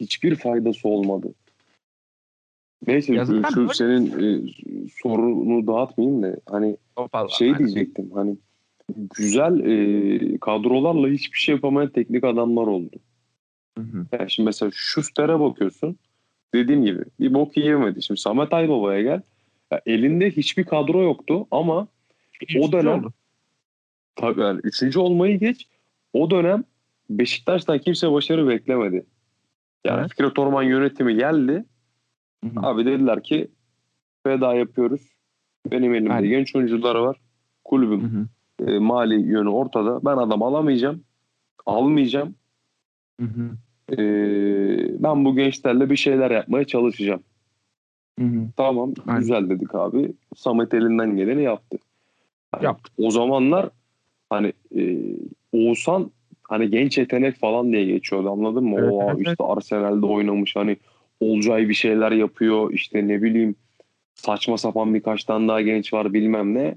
Hiçbir 0.00 0.36
faydası 0.36 0.88
olmadı. 0.88 1.34
Neyse 2.86 3.24
şu, 3.54 3.74
senin 3.74 4.06
e, 4.06 4.52
sorunu 5.02 5.66
dağıtmayayım 5.66 6.22
da 6.22 6.36
hani 6.46 6.76
fazla. 7.12 7.28
şey 7.28 7.48
Aynen. 7.48 7.58
diyecektim 7.58 8.10
hani 8.14 8.36
güzel 8.96 9.60
e, 9.60 10.38
kadrolarla 10.38 11.08
hiçbir 11.08 11.38
şey 11.38 11.54
yapamayan 11.54 11.90
teknik 11.90 12.24
adamlar 12.24 12.66
oldu. 12.66 12.96
Hı 13.78 13.84
hı. 13.84 14.06
Yani 14.12 14.30
şimdi 14.30 14.46
mesela 14.46 14.70
Schuster'e 14.74 15.40
bakıyorsun. 15.40 15.96
Dediğim 16.54 16.84
gibi 16.84 17.04
bir 17.20 17.34
bok 17.34 17.56
yiyemedi. 17.56 18.02
Şimdi 18.02 18.20
Samet 18.20 18.52
Aybaba'ya 18.52 19.02
gel. 19.02 19.22
Ya 19.72 19.80
elinde 19.86 20.30
hiçbir 20.30 20.64
kadro 20.64 21.02
yoktu 21.02 21.46
ama 21.50 21.88
İkinci 22.40 22.72
dönem- 22.72 22.98
oldu. 22.98 23.12
tabii 24.16 24.40
yani 24.40 24.60
üçüncü 24.64 24.98
olmayı 24.98 25.38
geç. 25.40 25.68
O 26.12 26.30
dönem 26.30 26.64
Beşiktaş'tan 27.10 27.78
kimse 27.78 28.12
başarı 28.12 28.48
beklemedi. 28.48 29.06
Yani 29.84 30.00
Evet. 30.00 30.10
Fikret 30.10 30.38
Orman 30.38 30.62
yönetimi 30.62 31.14
geldi. 31.16 31.64
Hı 32.44 32.50
hı. 32.50 32.66
Abi 32.66 32.86
dediler 32.86 33.22
ki 33.22 33.48
feda 34.26 34.54
yapıyoruz. 34.54 35.00
Benim 35.70 35.94
elimde 35.94 36.12
Aynen. 36.12 36.28
genç 36.30 36.56
oyuncular 36.56 36.94
var. 36.94 37.16
Hı 37.16 37.20
Kulübüm 37.64 38.00
hı. 38.02 38.28
e, 38.70 38.78
mali 38.78 39.14
yönü 39.14 39.48
ortada. 39.48 40.04
Ben 40.04 40.16
adam 40.16 40.42
alamayacağım. 40.42 41.04
Almayacağım. 41.66 42.34
Hı 43.20 43.26
hı. 43.26 43.50
E, 43.92 43.96
ben 45.02 45.24
bu 45.24 45.36
gençlerle 45.36 45.90
bir 45.90 45.96
şeyler 45.96 46.30
yapmaya 46.30 46.64
çalışacağım. 46.64 47.22
Hı 48.18 48.24
hı. 48.24 48.48
Tamam 48.56 48.94
Aynen. 49.06 49.20
güzel 49.20 49.50
dedik 49.50 49.74
abi. 49.74 50.12
Samet 50.36 50.74
elinden 50.74 51.16
geleni 51.16 51.42
yaptı. 51.42 51.78
Hani 52.52 52.64
Yaptı. 52.64 52.92
O 52.98 53.10
zamanlar 53.10 53.68
hani 54.30 54.52
e, 54.76 54.96
Oğuzhan 55.52 56.10
hani 56.42 56.70
genç 56.70 56.98
yetenek 56.98 57.36
falan 57.36 57.72
diye 57.72 57.84
geçiyordu 57.84 58.30
anladın 58.30 58.64
mı? 58.64 58.76
Evet, 58.78 58.92
o 58.92 59.02
evet, 59.10 59.26
işte 59.26 59.44
Arsenal'de 59.44 60.06
oynamış 60.06 60.56
hani 60.56 60.76
Olcay 61.20 61.68
bir 61.68 61.74
şeyler 61.74 62.12
yapıyor 62.12 62.72
işte 62.72 63.08
ne 63.08 63.22
bileyim 63.22 63.54
saçma 64.14 64.58
sapan 64.58 64.94
birkaç 64.94 65.24
tane 65.24 65.48
daha 65.48 65.60
genç 65.60 65.92
var 65.92 66.12
bilmem 66.12 66.54
ne. 66.54 66.74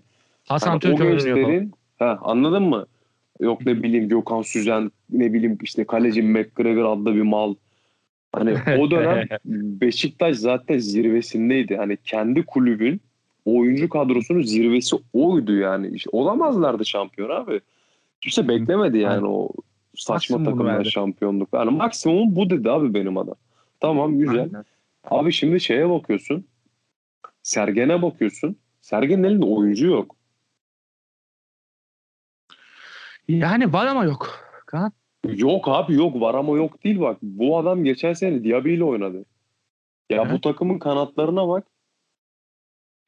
Hasan 0.47 0.75
o 0.75 0.79
Türk 0.79 0.97
falan. 0.97 1.11
gençlerin 1.11 1.71
ha, 1.99 2.19
anladın 2.21 2.63
mı? 2.63 2.85
Yok 3.39 3.65
ne 3.65 3.83
bileyim 3.83 4.09
Gökhan 4.09 4.41
Süzen 4.41 4.91
ne 5.09 5.33
bileyim 5.33 5.57
işte 5.63 5.83
kaleci 5.83 6.21
McGregor 6.21 6.85
adlı 6.85 7.15
bir 7.15 7.21
mal. 7.21 7.55
Hani 8.33 8.55
o 8.79 8.91
dönem 8.91 9.27
Beşiktaş 9.81 10.37
zaten 10.37 10.77
zirvesindeydi. 10.77 11.77
Hani 11.77 11.97
kendi 11.97 12.45
kulübün 12.45 13.01
oyuncu 13.45 13.89
kadrosunun 13.89 14.41
zirvesi 14.41 14.95
oydu 15.13 15.55
yani. 15.57 15.87
İşte 15.93 16.09
olamazlardı 16.13 16.85
şampiyon 16.85 17.29
abi. 17.29 17.61
Kimse 18.21 18.47
beklemedi 18.47 18.97
yani 18.97 19.27
o 19.27 19.49
saçma 19.95 20.37
Maksimum 20.37 20.65
verdi. 20.65 20.91
şampiyonluk. 20.91 21.49
Yani 21.53 21.71
maksimum 21.71 22.35
bu 22.35 22.49
dedi 22.49 22.71
abi 22.71 22.93
benim 22.93 23.17
adam. 23.17 23.35
Tamam 23.79 24.17
güzel. 24.19 24.39
Aynen. 24.39 24.65
Abi 25.03 25.31
şimdi 25.33 25.59
şeye 25.59 25.89
bakıyorsun. 25.89 26.45
Sergen'e 27.43 28.01
bakıyorsun. 28.01 28.55
Sergen'in 28.81 29.23
elinde 29.23 29.45
oyuncu 29.45 29.87
yok. 29.87 30.15
Yani 33.27 33.73
var 33.73 33.85
ama 33.85 34.03
yok. 34.05 34.39
Kaan. 34.65 34.91
Yok 35.27 35.67
abi 35.67 35.93
yok 35.95 36.21
var 36.21 36.35
ama 36.35 36.57
yok 36.57 36.83
değil 36.83 36.99
bak. 36.99 37.17
Bu 37.21 37.57
adam 37.57 37.83
geçen 37.83 38.13
sene 38.13 38.43
Diaby 38.43 38.73
ile 38.73 38.83
oynadı. 38.83 39.25
Ya 40.09 40.21
Evet. 40.21 40.31
bu 40.33 40.41
takımın 40.41 40.79
kanatlarına 40.79 41.47
bak. 41.47 41.65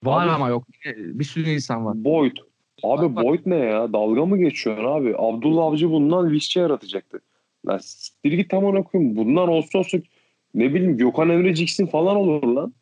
Var 0.06 0.26
Abi- 0.26 0.32
ama 0.32 0.50
yok. 0.50 0.68
Bir 0.98 1.24
sürü 1.24 1.50
insan 1.50 1.86
var. 1.86 2.04
Boyd. 2.04 2.38
Abi 2.84 3.16
Bak- 3.16 3.24
Boyd 3.26 3.40
ne 3.46 3.56
ya? 3.56 3.94
Dalga 3.94 4.26
mı 4.26 4.38
geçiyorsun 4.38 4.86
abi? 4.86 5.16
Abdullah 5.18 5.64
Avcı 5.64 5.90
bundan 5.92 6.32
Visca 6.32 6.62
yaratacaktı. 6.62 7.20
Lan 7.68 7.78
siktir 7.78 8.32
git 8.32 8.50
tam 8.50 8.64
ona 8.64 8.84
koyayım. 8.84 9.16
Bundan 9.16 9.48
olsa 9.50 9.80
olsa 9.80 9.98
ne 10.54 10.74
bileyim 10.74 10.98
Gökhan 10.98 11.30
Emre 11.30 11.56
Ciksin 11.56 11.86
falan 11.88 12.16
olur 12.16 12.44
lan. 12.44 12.74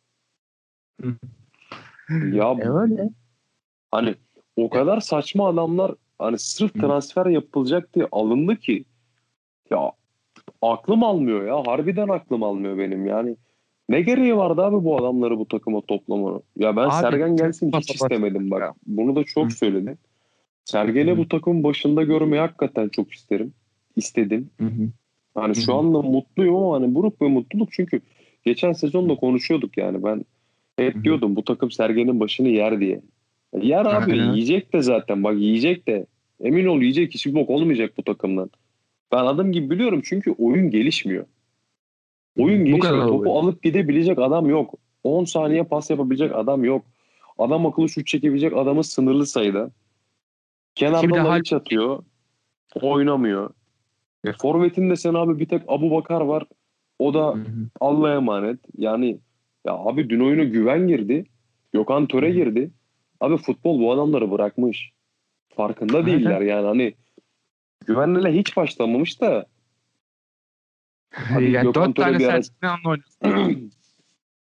Ya 2.32 2.56
E 2.60 2.68
öyle. 2.68 3.08
hani 3.90 4.14
o 4.56 4.70
kadar 4.70 5.00
saçma 5.00 5.48
adamlar 5.48 5.94
hani 6.18 6.38
sırf 6.38 6.74
transfer 6.74 7.26
yapılacak 7.26 7.94
diye 7.94 8.08
alındı 8.12 8.56
ki 8.56 8.84
ya 9.70 9.92
aklım 10.62 11.04
almıyor 11.04 11.46
ya. 11.46 11.72
Harbiden 11.72 12.08
aklım 12.08 12.42
almıyor 12.42 12.78
benim 12.78 13.06
yani. 13.06 13.36
Ne 13.88 14.00
gereği 14.00 14.36
vardı 14.36 14.62
abi 14.62 14.84
bu 14.84 14.98
adamları 14.98 15.38
bu 15.38 15.48
takıma 15.48 15.80
toplamanın? 15.80 16.42
Ya 16.56 16.76
ben 16.76 16.84
Abi, 16.84 16.92
Sergen 16.92 17.36
gelsin 17.36 17.72
hiç 17.76 17.94
istemedim 17.94 18.50
bak. 18.50 18.60
ya. 18.60 18.74
Bunu 18.86 19.16
da 19.16 19.24
çok 19.24 19.46
Hı. 19.46 19.50
söyledim. 19.50 19.98
Sergen'i 20.64 21.18
bu 21.18 21.28
takımın 21.28 21.64
başında 21.64 22.02
görmeyi 22.02 22.40
hakikaten 22.40 22.88
çok 22.88 23.12
isterim. 23.12 23.52
İstedim. 23.96 24.50
Hı 24.60 24.66
hı. 24.66 24.88
Hani 25.34 25.54
şu 25.56 25.74
anda 25.74 26.02
mutluyum 26.02 26.56
ama 26.56 26.76
hani 26.76 26.94
buruk 26.94 27.20
bir 27.20 27.26
mutluluk 27.26 27.72
çünkü 27.72 28.00
geçen 28.44 28.72
sezonda 28.72 29.14
konuşuyorduk 29.14 29.78
yani 29.78 30.04
ben 30.04 30.24
hep 30.76 31.04
diyordum 31.04 31.36
bu 31.36 31.44
takım 31.44 31.70
Sergen'in 31.70 32.20
başını 32.20 32.48
yer 32.48 32.80
diye. 32.80 33.00
Yer 33.62 33.86
abi 33.86 34.12
Aynen. 34.12 34.32
yiyecek 34.32 34.72
de 34.72 34.82
zaten 34.82 35.24
bak 35.24 35.38
yiyecek 35.38 35.88
de 35.88 36.06
emin 36.40 36.66
ol 36.66 36.80
yiyecek 36.80 37.14
hiçbir 37.14 37.34
bok 37.34 37.50
olmayacak 37.50 37.92
bu 37.96 38.02
takımdan. 38.02 38.50
Ben 39.12 39.24
adım 39.24 39.52
gibi 39.52 39.70
biliyorum 39.70 40.00
çünkü 40.04 40.30
oyun 40.38 40.70
gelişmiyor. 40.70 41.26
Oyun 42.38 42.64
gelişmiyor. 42.64 43.02
Topu 43.02 43.14
oluyor. 43.14 43.34
alıp 43.34 43.62
gidebilecek 43.62 44.18
adam 44.18 44.50
yok. 44.50 44.74
10 45.04 45.24
saniye 45.24 45.64
pas 45.64 45.90
yapabilecek 45.90 46.34
adam 46.34 46.64
yok. 46.64 46.84
Adam 47.38 47.66
akıllı 47.66 47.88
şut 47.88 48.06
çekebilecek 48.06 48.56
adamı 48.56 48.84
sınırlı 48.84 49.26
sayıda. 49.26 49.70
Kenarda 50.74 51.20
hal- 51.20 51.26
Laliç 51.26 51.52
atıyor. 51.52 52.04
Oynamıyor. 52.82 53.50
E, 54.24 54.32
Forvet'inde 54.32 54.96
sen 54.96 55.14
abi 55.14 55.38
bir 55.38 55.46
tek 55.48 55.62
Abu 55.68 55.90
Bakar 55.90 56.20
var. 56.20 56.44
O 56.98 57.14
da. 57.14 57.36
Allah'a 57.80 58.14
emanet. 58.14 58.58
Yani 58.78 59.18
ya 59.66 59.72
abi 59.74 60.10
dün 60.10 60.20
oyuna 60.20 60.44
güven 60.44 60.88
girdi. 60.88 61.26
Gökhan 61.72 62.06
Töre 62.06 62.30
girdi. 62.30 62.70
Abi 63.20 63.36
futbol 63.36 63.80
bu 63.80 63.92
adamları 63.92 64.30
bırakmış. 64.30 64.92
Farkında 65.56 66.06
değiller 66.06 66.40
yani 66.40 66.66
hani 66.66 66.94
güvenle 67.86 68.32
hiç 68.38 68.56
başlamamış 68.56 69.20
da 69.20 69.46
Hadi 71.12 71.50
yani 71.50 71.64
Gökhan 71.64 71.96
dört 71.96 71.96
tane 71.96 72.40
anla 72.62 72.96
oynuyorsun. 73.24 73.70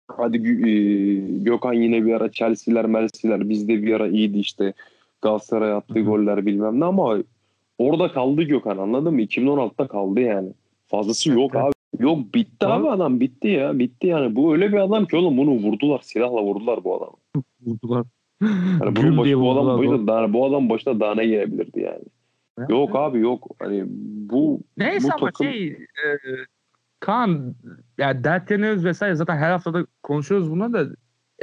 hadi 0.09 0.37
e, 0.37 0.73
Gökhan 1.43 1.73
yine 1.73 2.07
bir 2.07 2.13
ara 2.13 2.33
Chelsea'ler, 2.33 2.87
Mersi'ler 2.87 3.49
bizde 3.49 3.83
bir 3.83 3.95
ara 3.95 4.09
iyiydi 4.09 4.39
işte. 4.39 4.73
Galatasaray 5.23 5.73
attığı 5.73 5.95
Hı 5.95 5.99
hı. 5.99 6.05
goller 6.05 6.47
bilmem 6.47 6.81
ne 6.81 6.85
ama 6.85 7.19
orada 7.79 8.13
kaldı 8.13 8.43
Gökhan 8.43 8.79
anladın 8.79 9.15
mı? 9.15 9.23
2016'da 9.23 9.87
kaldı 9.87 10.21
yani. 10.21 10.49
Fazlası 10.87 11.31
yok 11.31 11.51
evet. 11.55 11.65
abi. 11.65 11.73
Yok 11.99 12.35
bitti 12.35 12.61
Doğru. 12.63 12.73
abi 12.73 12.89
adam 12.89 13.21
bitti 13.21 13.49
ya. 13.49 13.79
Bitti 13.79 14.07
yani. 14.07 14.37
Bu 14.37 14.53
öyle 14.53 14.69
bir 14.69 14.77
adam 14.77 15.07
ki 15.07 15.17
oğlum 15.17 15.37
bunu 15.37 15.51
vurdular. 15.51 16.01
Silahla 16.03 16.43
vurdular 16.43 16.85
bu 16.85 16.97
adamı. 16.97 17.45
Vurdular. 17.67 18.07
Yani 18.81 18.97
bunun 18.97 19.19
başı, 19.19 19.41
bu 19.41 19.53
adam 19.53 19.79
başına 19.79 20.07
daha, 20.07 20.33
bu 20.33 20.47
adam 20.47 20.69
başına 20.69 21.01
daha 21.01 21.15
ne 21.15 21.27
gelebilirdi 21.27 21.81
yani. 21.81 22.03
Yok 22.69 22.97
abi 22.97 23.21
yok. 23.21 23.47
Hani 23.59 23.85
bu 24.31 24.61
Neyse 24.77 25.09
bu 25.09 25.15
ama 25.15 25.27
takım 25.27 25.47
şey 25.47 25.69
e, 25.69 25.77
Kaan 27.01 27.55
yani 27.99 28.25
dertleniyoruz 28.25 28.85
vesaire 28.85 29.15
zaten 29.15 29.37
her 29.37 29.51
haftada 29.51 29.87
konuşuyoruz 30.03 30.51
bunu 30.51 30.73
da 30.73 30.87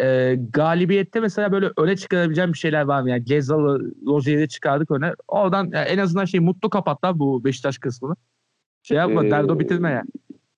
e, 0.03 0.35
galibiyette 0.35 1.19
mesela 1.19 1.51
böyle 1.51 1.69
öne 1.77 1.95
çıkarabileceğim 1.95 2.53
bir 2.53 2.57
şeyler 2.57 2.81
var 2.81 3.01
mı? 3.01 3.09
Yani 3.09 3.25
Gezal'ı 3.25 3.91
Rozier'i 4.07 4.49
çıkardık 4.49 4.91
öne. 4.91 5.13
Oradan 5.27 5.63
yani 5.63 5.87
en 5.87 5.97
azından 5.97 6.25
şey 6.25 6.39
mutlu 6.39 6.69
kapatlar 6.69 7.19
bu 7.19 7.43
Beşiktaş 7.43 7.77
kısmını. 7.77 8.15
Şey 8.83 8.97
yapma 8.97 9.25
Ee, 9.25 9.31
derdo 9.31 9.59
bitirme 9.59 9.91
ya. 9.91 10.03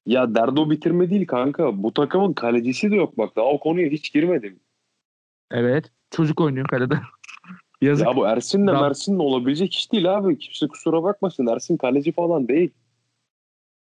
ya 0.06 0.36
derdo 0.36 0.70
bitirme 0.70 1.10
değil 1.10 1.28
kanka. 1.28 1.84
Bu 1.84 1.94
takımın 1.94 2.34
kalecisi 2.34 2.92
de 2.92 2.96
yok 2.96 3.18
bak. 3.18 3.36
Daha 3.36 3.46
o 3.46 3.60
konuya 3.60 3.90
hiç 3.90 4.14
girmedim. 4.14 4.60
Evet. 5.52 5.92
Çocuk 6.12 6.42
oynuyor 6.42 6.68
kalede. 6.68 6.96
Yazık. 7.82 8.08
Ya 8.08 8.16
bu 8.16 8.28
Ersin'le 8.28 8.68
Bravo. 8.68 8.82
Mersin'le 8.82 9.20
olabilecek 9.20 9.76
iş 9.76 9.92
değil 9.92 10.18
abi. 10.18 10.38
Kimse 10.38 10.68
kusura 10.68 11.04
bakmasın. 11.04 11.48
Ersin 11.48 11.78
kaleci 11.78 12.12
falan 12.12 12.48
değil. 12.48 12.72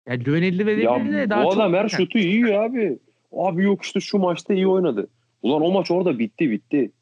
Ya 0.08 0.14
güvenildi 0.14 0.66
ve 0.66 0.72
Ya 0.72 1.04
de 1.04 1.30
daha 1.30 1.44
bu 1.44 1.52
adam 1.52 1.74
her 1.74 1.88
şutu 1.88 2.18
yiyor 2.18 2.64
abi. 2.64 2.98
Abi 3.32 3.62
yok 3.62 3.82
işte 3.82 4.00
şu 4.00 4.18
maçta 4.18 4.54
iyi 4.54 4.68
oynadı. 4.68 5.08
Ulan 5.42 5.62
o 5.62 5.70
maç 5.70 5.90
orada 5.90 6.18
bitti 6.18 6.50
bitti. 6.50 6.92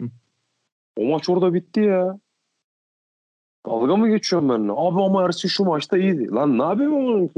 Hı. 0.00 0.08
O 0.96 1.04
maç 1.04 1.28
orada 1.28 1.54
bitti 1.54 1.80
ya. 1.80 2.18
Dalga 3.66 3.96
mı 3.96 4.08
geçiyorum 4.08 4.48
benimle? 4.48 4.72
Abi 4.72 5.02
ama 5.02 5.24
Ersin 5.24 5.48
şu 5.48 5.64
maçta 5.64 5.98
iyiydi. 5.98 6.30
Lan 6.30 6.58
ne 6.58 6.62
yapayım 6.62 6.94
ama? 6.94 7.28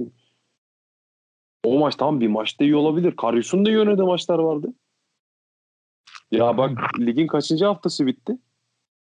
O 1.64 1.78
maç 1.78 1.96
tam 1.96 2.20
bir 2.20 2.28
maçta 2.28 2.64
iyi 2.64 2.76
olabilir. 2.76 3.16
Karyus'un 3.16 3.66
da 3.66 3.70
iyi 3.70 3.78
oynadığı 3.78 4.06
maçlar 4.06 4.38
vardı. 4.38 4.72
Ya 6.38 6.56
bak 6.58 6.78
ligin 6.98 7.26
kaçıncı 7.26 7.64
haftası 7.64 8.06
bitti? 8.06 8.38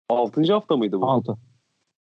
Altıncı 0.10 0.54
hafta 0.54 0.78
mıydı 0.78 1.02
bu? 1.02 1.06
Altı. 1.10 1.38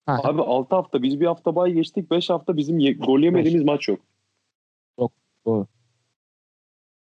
Ha. 0.06 0.20
Abi 0.24 0.42
6 0.42 0.74
hafta 0.76 1.02
biz 1.02 1.20
bir 1.20 1.26
hafta 1.26 1.56
bay 1.56 1.72
geçtik 1.72 2.10
5 2.10 2.30
hafta 2.30 2.56
bizim 2.56 2.78
ye- 2.78 2.92
gol 2.92 3.20
yemediğimiz 3.20 3.64
maç 3.64 3.88
yok. 3.88 4.00
Yok, 5.00 5.12
doğru. 5.46 5.66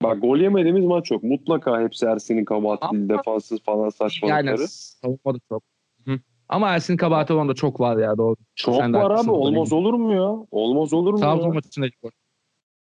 Bak 0.04 0.22
gol 0.22 0.38
yemediğimiz 0.38 0.86
maç 0.86 1.12
yok. 1.12 1.24
Mutlaka 1.24 1.82
hepsi 1.82 2.06
Ersin'in 2.06 2.46
kabahati 2.46 2.86
Ama- 2.86 3.10
defanssız 3.10 3.60
falan 3.64 3.90
saçmalıkları. 3.90 4.46
Yani 4.48 4.68
savunmadı 4.68 5.40
çok. 5.50 5.64
Hı. 6.06 6.20
Ama 6.50 6.70
Ersin 6.70 6.98
kabahati 6.98 7.34
onda 7.34 7.54
çok 7.54 7.80
var 7.80 7.98
ya 7.98 8.18
doğru. 8.18 8.36
çok 8.56 8.76
sen 8.76 8.94
var 8.94 9.12
abi 9.12 9.32
olmaz 9.32 9.74
olur 9.74 9.94
mu 9.94 10.14
ya? 10.14 10.46
Olmaz 10.52 10.94
olur 10.94 11.14
mu 11.14 11.20
Trabzon 11.20 11.48
ya? 11.48 11.54
maçındaki 11.54 11.96
gol. 12.04 12.10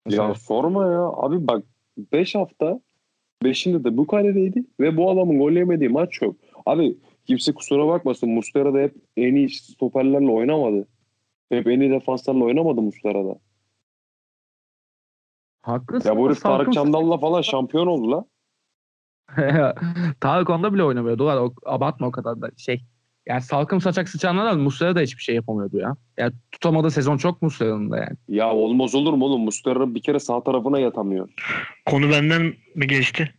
Ya 0.08 0.34
sorma 0.34 0.86
ya. 0.86 1.02
Abi 1.02 1.46
bak 1.48 1.64
5 1.98 2.34
hafta 2.34 2.80
5'inde 3.42 3.85
de 3.85 3.96
bu 3.96 4.07
kaledeydi 4.07 4.64
ve 4.81 4.96
bu 4.96 5.11
adamın 5.11 5.38
gol 5.38 5.53
yemediği 5.53 5.90
maç 5.90 6.22
yok. 6.22 6.37
Abi 6.66 6.96
kimse 7.26 7.55
kusura 7.55 7.87
bakmasın. 7.87 8.31
Muslera 8.31 8.74
da 8.74 8.79
hep 8.79 8.94
en 9.16 9.35
iyi 9.35 9.48
stoperlerle 9.48 10.31
oynamadı. 10.31 10.88
Hep 11.48 11.66
en 11.66 11.81
iyi 11.81 11.90
defanslarla 11.90 12.44
oynamadı 12.44 12.83
Muslera 12.83 13.24
da. 13.24 13.38
Haklısın. 15.62 16.09
Ya 16.09 16.16
bu 16.16 16.26
herif 16.29 16.42
Tarık 16.42 16.72
Çamdal'la 16.72 17.18
falan 17.18 17.42
şampiyon 17.42 17.87
oldu 17.87 18.11
la. 18.11 18.24
Tarık 20.20 20.50
onda 20.50 20.74
bile 20.74 20.85
oynamıyor. 20.85 21.18
Doğru 21.18 21.40
o, 21.40 21.55
abartma 21.66 22.07
o 22.07 22.11
kadar 22.11 22.42
da 22.42 22.50
şey. 22.57 22.85
Yani 23.28 23.42
salkım 23.42 23.80
saçak 23.80 24.09
sıçanlar 24.09 24.46
da 24.46 24.54
Muslera 24.59 24.94
da 24.96 25.00
hiçbir 25.00 25.22
şey 25.22 25.35
yapamıyordu 25.35 25.78
ya. 25.78 25.96
Yani 26.18 26.33
tutamadığı 26.52 26.90
sezon 26.90 27.16
çok 27.16 27.42
Muslera'nın 27.42 27.90
da 27.90 27.96
yani. 27.96 28.16
Ya 28.28 28.50
olmaz 28.52 28.94
olur 28.94 29.12
mu 29.12 29.24
oğlum? 29.24 29.40
Muslera 29.40 29.94
bir 29.94 30.02
kere 30.02 30.18
sağ 30.20 30.42
tarafına 30.42 30.80
yatamıyor. 30.80 31.28
Konu 31.87 32.11
benden 32.11 32.54
mi 32.74 32.87
geçti? 32.87 33.35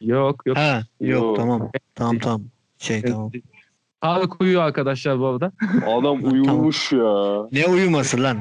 Yok 0.00 0.42
yok. 0.46 0.56
Ha 0.56 0.82
yok 1.00 1.22
Yok. 1.22 1.36
tamam. 1.36 1.70
Tamam 1.94 2.18
tamam. 2.18 2.42
Şey 2.78 3.02
tamam. 3.02 3.30
Tarık 4.00 4.40
uyuyor 4.40 4.62
arkadaşlar 4.62 5.18
bu 5.20 5.26
arada. 5.26 5.52
Adam 5.86 6.24
uyumuş 6.24 6.92
ya. 6.92 7.48
Ne 7.52 7.66
uyuması 7.66 8.22
lan? 8.22 8.38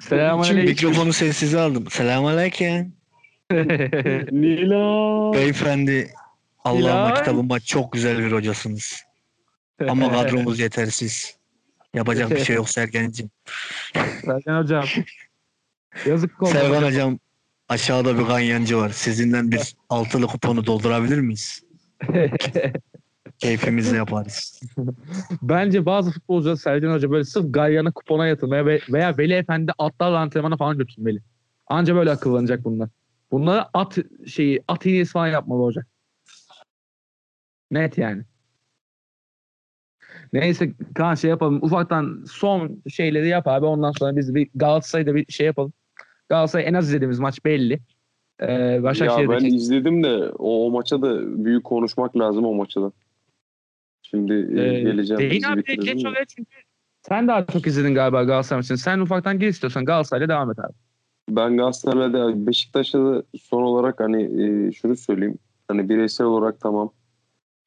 Selamünaleyküm. 0.00 0.64
Mikrofonu 0.64 1.12
sessize 1.12 1.60
aldım. 1.60 1.84
Selamünaleyküm. 1.90 2.92
Nila. 4.32 5.32
Beyefendi 5.32 6.10
Allah'ıma 6.66 7.14
kitabıma 7.14 7.60
çok 7.60 7.92
güzel 7.92 8.18
bir 8.18 8.32
hocasınız. 8.32 9.02
Ama 9.88 10.12
kadromuz 10.12 10.58
yetersiz. 10.60 11.36
Yapacak 11.94 12.30
bir 12.30 12.44
şey 12.44 12.56
yok 12.56 12.70
Sergen'cim. 12.70 13.30
Sergen 14.24 14.58
hocam. 14.62 14.84
Yazık 16.06 16.42
oldu. 16.42 16.50
Sergen 16.50 16.82
hocam 16.82 17.18
aşağıda 17.68 18.18
bir 18.18 18.22
ganyancı 18.22 18.78
var. 18.78 18.90
Sizinden 18.90 19.52
bir 19.52 19.74
altılı 19.88 20.26
kuponu 20.26 20.66
doldurabilir 20.66 21.18
miyiz? 21.20 21.62
Keyfimizle 23.38 23.96
yaparız. 23.96 24.60
Bence 25.42 25.86
bazı 25.86 26.10
futbolcular 26.10 26.56
Sergen 26.56 26.90
Hoca 26.92 27.10
böyle 27.10 27.24
sırf 27.24 27.44
Galyana 27.48 27.92
kupona 27.92 28.26
yatırmaya 28.26 28.66
ve- 28.66 28.80
veya 28.88 29.18
Veli 29.18 29.32
Efendi 29.32 29.72
atlarla 29.78 30.18
antrenmana 30.18 30.56
falan 30.56 30.78
götürmeli. 30.78 31.18
Anca 31.66 31.94
böyle 31.94 32.10
akıllanacak 32.10 32.64
bunlar. 32.64 32.88
Bunlara 33.30 33.70
at 33.74 33.98
şeyi 34.26 34.62
at 34.68 34.86
iğnesi 34.86 35.12
falan 35.12 35.26
yapmalı 35.28 35.62
hoca. 35.62 35.82
Net 37.70 37.98
yani. 37.98 38.22
Neyse 40.32 40.72
Kaan 40.94 41.14
şey 41.14 41.30
yapalım. 41.30 41.58
Ufaktan 41.62 42.24
son 42.30 42.82
şeyleri 42.88 43.28
yap 43.28 43.48
abi. 43.48 43.66
Ondan 43.66 43.92
sonra 43.98 44.16
biz 44.16 44.34
bir 44.34 44.48
Galatasaray'da 44.54 45.14
bir 45.14 45.32
şey 45.32 45.46
yapalım. 45.46 45.72
Galatasaray 46.28 46.68
en 46.68 46.74
az 46.74 46.88
izlediğimiz 46.88 47.18
maç 47.18 47.44
belli. 47.44 47.80
Ee, 48.40 48.52
Ya 48.52 48.74
ben 48.74 48.82
Başakşehir'deki 48.82 49.48
izledim 49.48 50.02
de 50.02 50.30
o, 50.38 50.66
o 50.66 50.70
maça 50.70 51.02
da 51.02 51.44
büyük 51.44 51.64
konuşmak 51.64 52.18
lazım 52.18 52.44
o 52.44 52.54
maça 52.54 52.82
da. 52.82 52.92
Şimdi 54.02 54.32
e, 54.32 54.62
Ee, 54.62 54.80
geleceğim. 54.80 55.30
Değil 55.30 55.52
abi 55.52 55.62
geç 55.80 56.06
oraya 56.06 56.24
çünkü 56.24 56.50
sen 57.08 57.28
daha 57.28 57.46
çok 57.46 57.66
izledin 57.66 57.94
galiba 57.94 58.24
Galatasaray 58.24 58.58
maçını. 58.58 58.78
Sen 58.78 58.98
ufaktan 58.98 59.38
gir 59.38 59.48
istiyorsan 59.48 59.84
Galatasaray'la 59.84 60.28
devam 60.28 60.50
et 60.50 60.58
abi. 60.58 60.72
Ben 61.30 61.56
Galatasaray'da 61.56 62.46
Beşiktaş'ta 62.46 63.04
da 63.04 63.22
son 63.40 63.62
olarak 63.62 64.00
hani 64.00 64.22
e, 64.22 64.72
şunu 64.72 64.96
söyleyeyim. 64.96 65.38
Hani 65.68 65.88
bireysel 65.88 66.26
olarak 66.26 66.60
tamam 66.60 66.92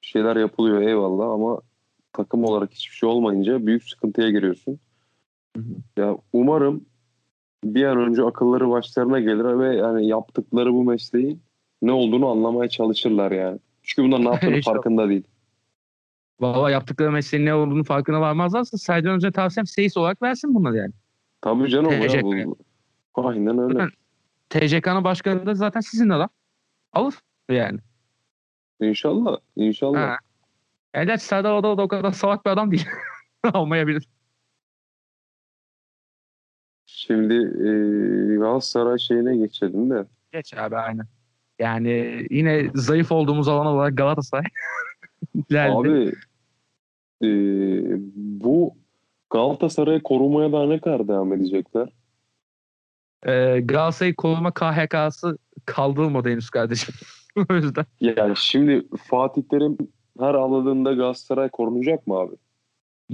şeyler 0.10 0.36
yapılıyor 0.36 0.82
eyvallah 0.82 1.30
ama 1.30 1.62
takım 2.14 2.44
olarak 2.44 2.72
hiçbir 2.72 2.96
şey 2.96 3.10
olmayınca 3.10 3.66
büyük 3.66 3.90
sıkıntıya 3.90 4.30
giriyorsun. 4.30 4.80
Hı 5.58 5.64
Ya 5.98 6.18
umarım 6.34 6.86
bir 7.64 7.84
an 7.84 7.98
önce 7.98 8.24
akılları 8.24 8.70
başlarına 8.70 9.20
gelir 9.20 9.60
ve 9.60 9.76
yani 9.76 10.08
yaptıkları 10.08 10.74
bu 10.74 10.84
mesleğin 10.84 11.42
ne 11.82 11.92
olduğunu 11.92 12.30
anlamaya 12.30 12.70
çalışırlar 12.70 13.32
yani. 13.32 13.60
Çünkü 13.84 14.08
bunlar 14.08 14.20
ne 14.20 14.26
yaptığını 14.34 14.62
farkında 14.62 15.10
değil. 15.10 15.24
Valla 16.40 16.72
yaptıkları 16.72 17.12
mesleğin 17.12 17.46
ne 17.46 17.54
olduğunu 17.54 17.84
farkına 17.84 18.22
varmazlarsa 18.22 18.78
Sercan 18.78 19.16
Hoca 19.16 19.32
tavsiyem 19.32 19.68
seyis 19.68 19.98
olarak 19.98 20.22
versin 20.22 20.56
bunları 20.56 20.78
yani. 20.78 20.94
Tabii 21.42 21.70
canım 21.70 21.92
ya 21.92 22.02
Teşekkür 22.02 22.46
bu. 22.46 22.58
Aynen 23.16 23.58
öyle. 23.58 23.88
TCK'nın 24.50 25.04
başkanı 25.04 25.46
da 25.46 25.54
zaten 25.54 25.80
sizin 25.80 26.10
adam. 26.10 26.30
Alır 26.94 27.16
yani. 27.50 27.80
İnşallah. 28.82 29.38
İnşallah. 29.56 30.00
Ha. 30.00 30.18
Gerçi 30.94 31.26
Serdar 31.26 31.54
Adalı 31.54 31.78
da 31.78 31.82
o 31.82 31.88
kadar 31.88 32.12
salak 32.12 32.46
bir 32.46 32.52
adam 32.52 32.72
değil. 32.72 32.88
Almayabilir. 33.54 34.08
Şimdi 36.86 37.34
e, 37.34 37.70
Galatasaray 38.36 38.98
şeyine 38.98 39.38
geçelim 39.38 39.90
de. 39.90 40.06
Geç 40.32 40.54
abi 40.54 40.78
aynen. 40.78 41.06
Yani 41.60 42.26
yine 42.30 42.72
zayıf 42.74 43.12
olduğumuz 43.12 43.48
alan 43.48 43.66
olarak 43.66 43.98
Galatasaray. 43.98 44.46
Abi 45.52 46.14
e, 47.24 47.28
bu 48.16 48.76
Galatasaray'ı 49.30 50.04
korumaya 50.04 50.52
daha 50.52 50.66
ne 50.66 50.80
kadar 50.80 51.08
devam 51.08 51.34
edecekler? 51.34 51.90
Ee, 53.28 53.60
Galatasaray 53.60 54.16
koruma 54.16 54.52
KHK'sı 54.52 55.38
kaldırılmadı 55.66 56.30
henüz 56.30 56.50
kardeşim. 56.50 56.96
o 57.50 57.54
yüzden. 57.54 57.86
Yani 58.02 58.34
şimdi 58.36 58.88
Fatih 58.98 59.42
Terim 59.52 59.78
her 60.20 60.34
aladığında 60.34 60.94
Galatasaray 60.94 61.50
korunacak 61.50 62.08
mı 62.08 62.16
abi? 62.16 62.36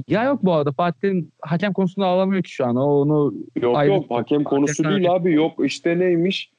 Ya 0.07 0.23
yok 0.23 0.43
bu 0.43 0.53
arada 0.53 0.71
Fatih'in 0.71 1.31
hakem 1.41 1.73
konusunda 1.73 2.05
ağlamıyor 2.07 2.43
ki 2.43 2.51
şu 2.51 2.65
an. 2.65 2.75
O 2.75 2.81
onu 2.83 3.33
Yok 3.61 3.77
Ayrı- 3.77 3.93
yok 3.93 4.05
hakem 4.09 4.43
konusu 4.43 4.83
Hakem- 4.83 4.97
değil 4.97 5.11
abi. 5.11 5.33
Yok 5.33 5.53
işte 5.65 5.99
neymiş? 5.99 6.51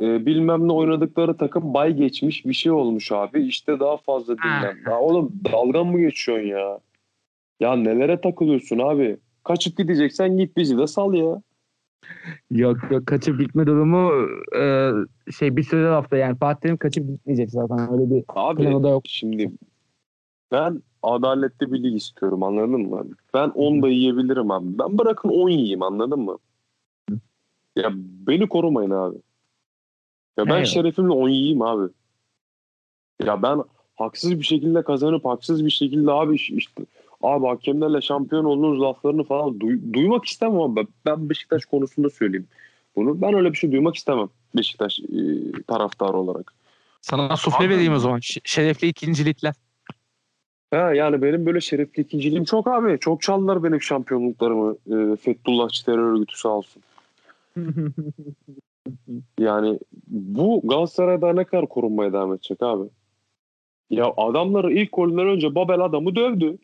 E, 0.00 0.26
bilmem 0.26 0.68
ne 0.68 0.72
oynadıkları 0.72 1.36
takım 1.36 1.74
bay 1.74 1.92
geçmiş 1.92 2.46
bir 2.46 2.52
şey 2.52 2.72
olmuş 2.72 3.12
abi. 3.12 3.42
İşte 3.46 3.80
daha 3.80 3.96
fazla 3.96 4.38
dinlen. 4.38 4.76
Ya 4.86 4.98
oğlum 5.00 5.32
dalgan 5.52 5.86
mı 5.86 6.00
geçiyorsun 6.00 6.46
ya? 6.46 6.78
Ya 7.60 7.76
nelere 7.76 8.20
takılıyorsun 8.20 8.78
abi? 8.78 9.16
Kaçıp 9.44 9.76
gideceksen 9.76 10.36
git 10.36 10.56
bizi 10.56 10.78
de 10.78 10.86
sal 10.86 11.14
ya. 11.14 11.42
Yok 12.50 12.76
yok 12.90 13.06
kaçıp 13.06 13.40
gitme 13.40 13.66
durumu 13.66 14.12
e, 14.56 14.90
şey 15.38 15.56
bir 15.56 15.62
süre 15.62 15.88
hafta 15.88 16.16
yani 16.16 16.38
Fatih 16.38 16.60
Terim 16.60 16.76
kaçıp 16.76 17.06
gitmeyecek 17.08 17.50
zaten 17.50 17.92
öyle 17.92 18.10
bir 18.10 18.24
Abi 18.28 18.62
planı 18.62 18.82
da 18.82 18.88
yok. 18.88 19.02
Şimdi 19.06 19.52
ben 20.52 20.82
adaletli 21.02 21.72
bir 21.72 21.82
lig 21.82 21.96
istiyorum 21.96 22.42
anladın 22.42 22.80
mı? 22.80 23.04
Ben 23.34 23.48
10 23.48 23.82
da 23.82 23.88
yiyebilirim 23.88 24.50
abi. 24.50 24.78
Ben 24.78 24.98
bırakın 24.98 25.28
10 25.28 25.48
yiyeyim 25.48 25.82
anladın 25.82 26.20
mı? 26.20 26.38
Ya 27.76 27.90
beni 28.26 28.48
korumayın 28.48 28.90
abi. 28.90 29.16
Ya 30.38 30.44
ben 30.46 30.50
Eyvallah. 30.50 30.64
şerefimle 30.64 31.12
10 31.12 31.28
yiyeyim 31.28 31.62
abi. 31.62 31.92
Ya 33.24 33.42
ben 33.42 33.62
haksız 33.96 34.38
bir 34.38 34.44
şekilde 34.44 34.82
kazanıp 34.82 35.24
haksız 35.24 35.64
bir 35.64 35.70
şekilde 35.70 36.12
abi 36.12 36.34
iş- 36.34 36.50
işte 36.50 36.84
abi 37.22 37.46
hakemlerle 37.46 38.00
şampiyon 38.00 38.44
olduğunuz 38.44 38.80
laflarını 38.80 39.24
falan 39.24 39.50
duy- 39.60 39.92
duymak 39.92 40.24
istemem 40.24 40.60
ama 40.60 40.84
ben- 41.06 41.30
Beşiktaş 41.30 41.64
konusunda 41.64 42.10
söyleyeyim 42.10 42.46
bunu. 42.96 43.20
Ben 43.22 43.34
öyle 43.34 43.52
bir 43.52 43.56
şey 43.56 43.72
duymak 43.72 43.94
istemem 43.96 44.28
Beşiktaş 44.56 45.00
e, 45.00 45.04
taraftarı 45.66 46.16
olarak. 46.16 46.54
Sana 47.00 47.36
sufle 47.36 47.64
Abi- 47.66 47.74
vereyim 47.74 47.92
o 47.92 47.98
zaman. 47.98 48.18
Ş- 48.20 48.40
şerefli 48.44 48.88
ikincilikler. 48.88 49.54
Ha, 50.70 50.94
yani 50.94 51.22
benim 51.22 51.46
böyle 51.46 51.60
şerefli 51.60 52.02
ikinciliğim 52.02 52.44
çok 52.44 52.66
abi. 52.66 52.98
Çok 53.00 53.22
çaldılar 53.22 53.64
benim 53.64 53.82
şampiyonluklarımı. 53.82 54.76
E, 54.86 55.16
Fethullahçı 55.16 55.84
terör 55.84 56.12
örgütü 56.12 56.38
sağ 56.38 56.48
olsun. 56.48 56.82
Yani 59.38 59.78
bu 60.06 60.60
Galatasaray'da 60.64 61.32
ne 61.32 61.44
kadar 61.44 61.66
korunmaya 61.68 62.12
devam 62.12 62.32
edecek 62.34 62.62
abi? 62.62 62.88
Ya 63.90 64.12
adamları 64.16 64.72
ilk 64.72 64.92
golünden 64.92 65.26
önce 65.26 65.54
Babel 65.54 65.80
adamı 65.80 66.16
dövdü. 66.16 66.58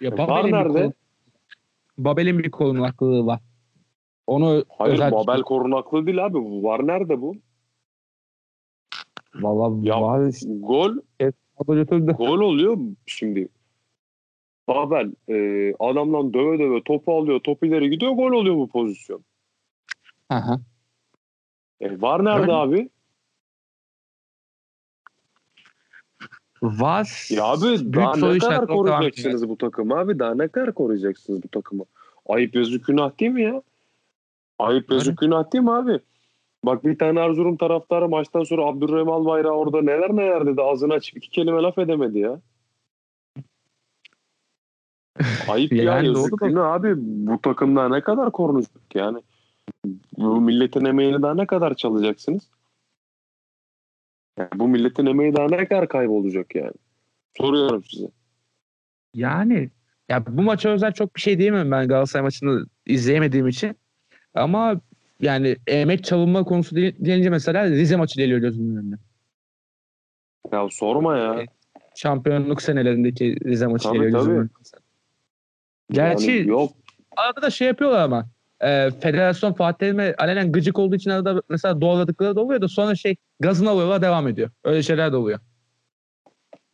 Ya 0.00 0.18
Babel'in 0.18 0.46
bir 0.46 0.52
nerede? 0.52 0.92
Babel'in 1.98 2.38
bir 2.38 2.50
korunaklığı 2.50 3.26
var. 3.26 3.40
Onu 4.26 4.64
Hayır 4.78 4.94
özel 4.94 5.12
Babel 5.12 5.42
korunaklı 5.42 6.06
değil 6.06 6.24
abi. 6.24 6.38
Var 6.38 6.86
nerede 6.86 7.20
bu? 7.20 7.36
Valla 9.34 9.88
Ya- 9.88 10.02
var. 10.02 10.30
Gol 10.44 10.96
götürdü. 11.68 12.12
gol 12.12 12.38
oluyor 12.40 12.78
şimdi. 13.06 13.48
Babel 14.68 15.12
e, 15.28 15.34
adamdan 15.78 16.34
döve 16.34 16.58
döve 16.58 16.82
topu 16.82 17.16
alıyor. 17.18 17.40
Top 17.40 17.64
ileri 17.64 17.90
gidiyor. 17.90 18.12
Gol 18.12 18.32
oluyor 18.32 18.56
bu 18.56 18.68
pozisyon. 18.68 19.24
Aha. 20.30 20.60
E, 21.80 22.00
var 22.00 22.24
nerede 22.24 22.40
Öyle. 22.42 22.52
abi? 22.52 22.88
Var. 26.64 27.26
Ya 27.30 27.44
abi 27.44 27.92
daha 27.94 28.16
ne 28.16 28.38
kadar 28.38 28.66
koruyacaksınız 28.66 29.48
bu 29.48 29.58
takımı 29.58 29.98
abi? 29.98 30.18
Daha 30.18 30.34
ne 30.34 30.48
kadar 30.48 30.74
koruyacaksınız 30.74 31.42
bu 31.42 31.48
takımı? 31.48 31.84
Ayıp 32.28 32.54
yazık 32.54 32.86
günah 32.86 33.20
değil 33.20 33.32
mi 33.32 33.42
ya? 33.42 33.62
Ayıp 34.58 34.92
yazık 34.92 35.18
günah 35.18 35.52
değil 35.52 35.64
mi 35.64 35.72
abi? 35.72 36.00
Bak 36.64 36.84
bir 36.84 36.98
tane 36.98 37.20
Erzurum 37.20 37.56
taraftarı 37.56 38.08
maçtan 38.08 38.42
sonra 38.44 38.62
Abdurrahim 38.64 39.08
Albayrak 39.08 39.52
orada 39.52 39.82
neler 39.82 40.16
neler 40.16 40.46
dedi. 40.46 40.62
Ağzını 40.62 40.92
açıp 40.92 41.16
iki 41.16 41.30
kelime 41.30 41.62
laf 41.62 41.78
edemedi 41.78 42.18
ya. 42.18 42.40
Ayıp 45.48 45.72
ya 45.72 45.84
Yani 45.84 46.06
yazık 46.06 46.32
doğru 46.32 46.40
da- 46.40 46.46
günah 46.46 46.72
abi. 46.72 46.94
Bu 46.96 47.40
takım 47.42 47.76
daha 47.76 47.88
ne 47.88 48.00
kadar 48.00 48.32
korunacak 48.32 48.94
yani? 48.94 49.18
Bu 50.18 50.40
milletin 50.40 50.84
emeğini 50.84 51.22
daha 51.22 51.34
ne 51.34 51.46
kadar 51.46 51.74
çalacaksınız? 51.74 52.42
Yani 54.38 54.48
bu 54.54 54.68
milletin 54.68 55.06
emeği 55.06 55.36
daha 55.36 55.46
ne 55.46 55.68
kadar 55.68 55.88
kaybolacak 55.88 56.54
yani? 56.54 56.72
Soruyorum 57.38 57.84
size. 57.84 58.06
Yani 59.14 59.70
ya 60.08 60.26
bu 60.26 60.42
maça 60.42 60.68
özel 60.68 60.92
çok 60.92 61.16
bir 61.16 61.20
şey 61.20 61.38
diyemem 61.38 61.70
ben 61.70 61.88
Galatasaray 61.88 62.22
maçını 62.22 62.66
izleyemediğim 62.86 63.48
için. 63.48 63.76
Ama 64.34 64.80
yani 65.20 65.56
emek 65.66 66.04
çalınma 66.04 66.44
konusu 66.44 66.76
de- 66.76 66.94
denince 66.98 67.30
mesela 67.30 67.70
Rize 67.70 67.96
maçı 67.96 68.16
geliyor 68.16 68.38
gözümün 68.38 68.76
önüne. 68.76 68.96
Ya 70.52 70.68
sorma 70.70 71.16
ya. 71.18 71.34
Evet. 71.34 71.48
Şampiyonluk 71.94 72.62
senelerindeki 72.62 73.36
Rize 73.44 73.66
maçı 73.66 73.84
Tabii, 73.88 73.94
geliyor 73.98 74.12
tabii. 74.12 74.20
gözümün 74.20 74.38
önüne. 74.38 74.48
Gerçi 75.90 76.30
Yani 76.30 76.48
yok. 76.48 76.72
arada 77.16 77.42
da 77.42 77.50
şey 77.50 77.68
yapıyorlar 77.68 78.04
ama 78.04 78.26
e, 78.60 78.90
federasyon 79.00 79.52
Fatih 79.52 79.78
Terim'e 79.78 80.14
alenen 80.18 80.52
gıcık 80.52 80.78
olduğu 80.78 80.94
için 80.96 81.10
arada 81.10 81.42
mesela 81.48 81.80
doğradıkları 81.80 82.36
da 82.36 82.40
oluyor 82.40 82.60
da 82.60 82.68
sonra 82.68 82.94
şey 82.94 83.16
gazını 83.40 83.70
alıyorlar 83.70 84.02
devam 84.02 84.28
ediyor. 84.28 84.50
Öyle 84.64 84.82
şeyler 84.82 85.12
de 85.12 85.16
oluyor. 85.16 85.38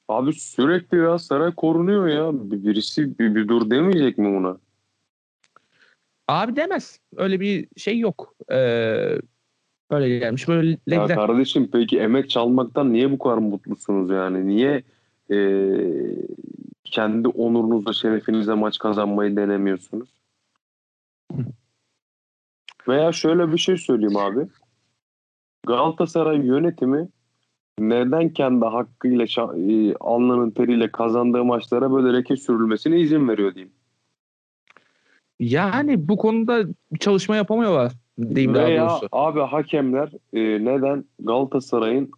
Abi 0.08 0.32
sürekli 0.32 0.98
ya 0.98 1.18
saray 1.18 1.54
korunuyor 1.54 2.06
ya. 2.08 2.50
Bir- 2.50 2.64
Birisi 2.64 3.18
bir, 3.18 3.34
bir 3.34 3.48
dur 3.48 3.70
demeyecek 3.70 4.18
mi 4.18 4.36
buna? 4.38 4.56
Abi 6.28 6.56
demez. 6.56 7.00
Öyle 7.16 7.40
bir 7.40 7.68
şey 7.76 7.98
yok. 7.98 8.34
Ee, 8.52 9.18
böyle 9.90 10.18
gelmiş 10.18 10.48
böyle 10.48 10.70
Ya 10.86 11.02
gider. 11.02 11.16
kardeşim 11.16 11.68
peki 11.72 11.98
emek 12.00 12.30
çalmaktan 12.30 12.92
niye 12.92 13.10
bu 13.10 13.18
kadar 13.18 13.38
mutlusunuz 13.38 14.10
yani? 14.10 14.46
Niye 14.46 14.82
e, 15.30 15.38
kendi 16.84 17.28
onurunuzla 17.28 17.92
şerefinize 17.92 18.54
maç 18.54 18.78
kazanmayı 18.78 19.36
denemiyorsunuz? 19.36 20.08
Veya 22.88 23.12
şöyle 23.12 23.52
bir 23.52 23.58
şey 23.58 23.76
söyleyeyim 23.76 24.16
abi. 24.16 24.46
Galatasaray 25.66 26.46
yönetimi 26.46 27.08
neden 27.78 28.28
kendi 28.28 28.64
hakkıyla 28.64 29.24
şa- 29.24 29.90
e, 29.90 29.94
alnının 30.00 30.50
teriyle 30.50 30.92
kazandığı 30.92 31.44
maçlara 31.44 31.92
böyle 31.92 32.18
leke 32.18 32.36
sürülmesine 32.36 33.00
izin 33.00 33.28
veriyor 33.28 33.54
diyeyim. 33.54 33.72
Yani 35.40 36.08
bu 36.08 36.16
konuda 36.16 36.64
bir 36.92 36.98
çalışma 36.98 37.36
yapamıyorlar 37.36 37.92
diyeyim 38.18 38.54
daha 38.54 38.66
Veya 38.66 38.88
doğrusu. 38.88 39.08
abi 39.12 39.40
hakemler 39.40 40.10
e, 40.32 40.40
neden 40.64 41.04
Galatasaray'ın 41.20 42.10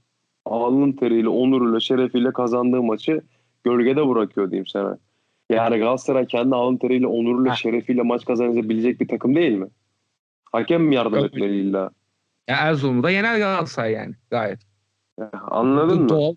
alnın 0.45 0.93
teriyle, 0.93 1.29
onuruyla, 1.29 1.81
şerefiyle 1.81 2.33
kazandığı 2.33 2.83
maçı 2.83 3.23
gölgede 3.65 4.09
bırakıyor 4.09 4.51
diyeyim 4.51 4.67
sana. 4.67 4.99
Yani 5.51 5.79
Galatasaray 5.79 6.27
kendi 6.27 6.55
alın 6.55 6.77
teriyle, 6.77 7.07
onuruyla, 7.07 7.51
Ha. 7.51 7.57
şerefiyle 7.57 8.03
maç 8.03 8.25
kazanabilecek 8.25 9.01
bir 9.01 9.09
takım 9.09 9.35
değil 9.35 9.53
mi? 9.59 9.67
Hakem 10.53 10.83
mi 10.83 10.95
yardım 10.95 11.25
etmeli 11.25 11.61
illa? 11.61 11.91
Ya 12.49 12.57
Erzurum'da 12.57 13.11
yener 13.11 13.39
Galatasaray 13.39 13.93
yani 13.93 14.15
gayet. 14.31 14.61
Ya, 15.21 15.31
Anladın 15.51 15.99
Bu 15.99 16.03
mı? 16.03 16.09
Doğal. 16.09 16.35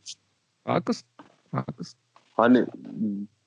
Haklısın. 0.66 1.08
Haklısın. 1.52 2.00
Hani 2.34 2.66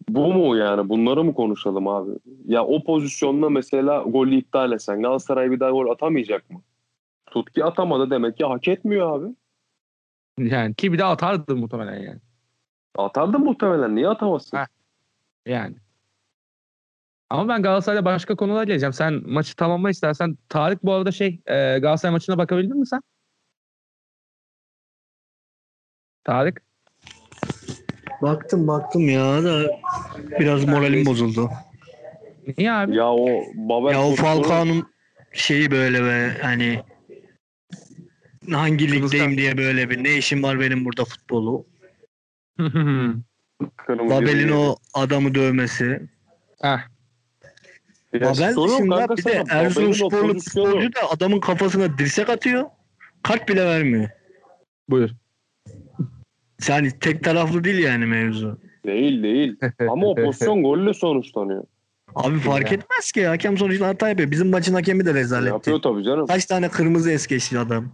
bu 0.09 0.33
mu 0.33 0.57
yani? 0.57 0.89
Bunları 0.89 1.25
mı 1.25 1.35
konuşalım 1.35 1.89
abi? 1.89 2.11
Ya 2.47 2.65
o 2.65 2.85
pozisyonda 2.85 3.51
mesela 3.51 4.03
golü 4.03 4.35
iptal 4.35 4.73
etsen 4.73 5.03
Galatasaray 5.03 5.51
bir 5.51 5.61
daha 5.61 5.71
gol 5.71 5.91
atamayacak 5.91 6.51
mı? 6.51 6.63
Tutki 7.27 7.65
atamadı 7.65 8.11
demek 8.11 8.37
ki 8.37 8.45
hak 8.45 8.69
etmiyor 8.69 9.19
abi. 9.19 9.35
Yani 10.39 10.75
ki 10.75 10.93
bir 10.93 10.99
de 10.99 11.05
atardı 11.05 11.57
muhtemelen 11.57 12.01
yani. 12.03 12.21
Atardı 12.99 13.39
muhtemelen. 13.39 13.97
Niye 13.97 14.09
atamazsın? 14.09 14.57
Ha. 14.57 14.67
Yani. 15.47 15.77
Ama 17.31 17.49
ben 17.49 17.63
Galatasaray'da 17.63 18.05
başka 18.05 18.37
konulara 18.37 18.65
geleceğim. 18.65 18.93
Sen 18.93 19.23
maçı 19.27 19.57
tamamla 19.57 19.91
istersen. 19.91 20.39
Tarık 20.49 20.85
bu 20.85 20.93
arada 20.95 21.13
şey 21.13 21.41
e, 21.47 21.79
Galatasaray 21.79 22.13
maçına 22.13 22.39
bakabildin 22.39 22.79
mi 22.79 22.87
sen? 22.87 23.01
Tarık. 26.25 26.63
Baktım 28.23 28.69
baktım 28.69 29.09
ya 29.09 29.45
da 29.45 29.81
biraz 30.41 30.65
moralim 30.65 31.07
bozuldu. 31.07 31.51
Niye 32.59 32.73
abi? 32.73 32.97
Ya 32.97 33.07
o 33.13 33.43
Babel 33.55 33.93
Ya 33.93 34.03
o 34.07 34.15
Falcao'nun 34.15 34.91
şeyi 35.33 35.71
böyle 35.71 36.05
be 36.05 36.37
hani 36.43 36.83
hangi 38.53 38.87
Kırmızı 38.87 39.05
ligdeyim 39.05 39.31
kart. 39.31 39.39
diye 39.39 39.59
böyle 39.59 39.91
bir 39.91 40.05
ne 40.05 40.17
işim 40.17 40.43
var 40.43 40.61
benim 40.61 40.85
burada 40.85 41.05
futbolu. 41.05 41.67
Babel'in 43.89 44.49
o 44.53 44.77
adamı 44.95 45.35
dövmesi. 45.35 46.09
Heh. 46.63 46.79
Babel 48.15 48.57
dışında 48.57 48.97
kanka 48.97 49.17
bir 49.17 49.25
de 49.25 49.45
Erzurumsporlu 49.51 50.39
futbolcu 50.39 50.95
da 50.95 51.11
adamın 51.11 51.41
kafasına 51.41 51.99
dirsek 51.99 52.29
atıyor. 52.29 52.65
Kart 53.23 53.49
bile 53.49 53.67
vermiyor. 53.67 54.09
Buyur. 54.89 55.11
Yani 56.69 56.99
tek 57.01 57.25
taraflı 57.25 57.65
değil 57.65 57.79
yani 57.79 58.07
mevzu. 58.07 58.59
Değil 58.87 59.23
değil. 59.23 59.57
Ama 59.89 60.07
o 60.07 60.15
pozisyon 60.15 60.63
golle 60.63 60.95
sonuçlanıyor. 60.95 61.65
Abi 62.15 62.39
fark 62.39 62.73
etmez 62.73 63.13
ki 63.13 63.27
hakem 63.27 63.59
sonuçta 63.59 63.87
hata 63.87 64.09
yapıyor. 64.09 64.31
Bizim 64.31 64.51
maçın 64.51 64.75
hakemi 64.75 65.07
de 65.07 65.15
rezaletti. 65.15 65.53
Yapıyor 65.53 65.83
tabii 65.83 66.05
canım. 66.05 66.27
Kaç 66.27 66.47
tane 66.47 66.69
kırmızı 66.69 67.11
es 67.11 67.27
geçti 67.27 67.59
adam. 67.59 67.89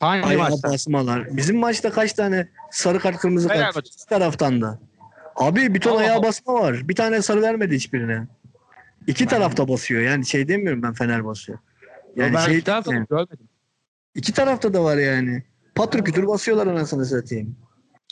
Hangi 0.00 0.26
Ayağa 0.26 0.38
maçta? 0.38 0.68
basmalar. 0.68 1.36
Bizim 1.36 1.58
maçta 1.58 1.90
kaç 1.90 2.12
tane 2.12 2.48
sarı 2.70 2.98
kart 2.98 3.16
kırmızı 3.18 3.48
kart 3.48 3.76
iki 3.78 4.06
taraftan 4.06 4.62
da. 4.62 4.78
Abi 5.36 5.74
bir 5.74 5.80
ton 5.80 5.96
ayağa 5.96 6.22
basma 6.22 6.54
var. 6.54 6.88
Bir 6.88 6.94
tane 6.94 7.22
sarı 7.22 7.42
vermedi 7.42 7.74
hiçbirine. 7.74 8.26
İki 9.10 9.26
tarafta 9.26 9.68
basıyor. 9.68 10.02
Yani 10.02 10.26
şey 10.26 10.48
demiyorum 10.48 10.82
ben 10.82 10.92
Fener 10.92 11.24
basıyor. 11.24 11.58
Yani 12.16 12.34
ben 12.34 12.40
şey 12.40 12.56
bir 12.56 12.64
tarafta 12.64 12.94
yani, 12.94 13.06
görmedim. 13.10 13.48
iki 14.14 14.32
tarafta 14.32 14.74
da 14.74 14.84
var 14.84 14.96
yani. 14.96 15.42
Patır 15.74 16.04
kütür 16.04 16.26
basıyorlar 16.26 16.66
anasını 16.66 17.06
satayım. 17.06 17.56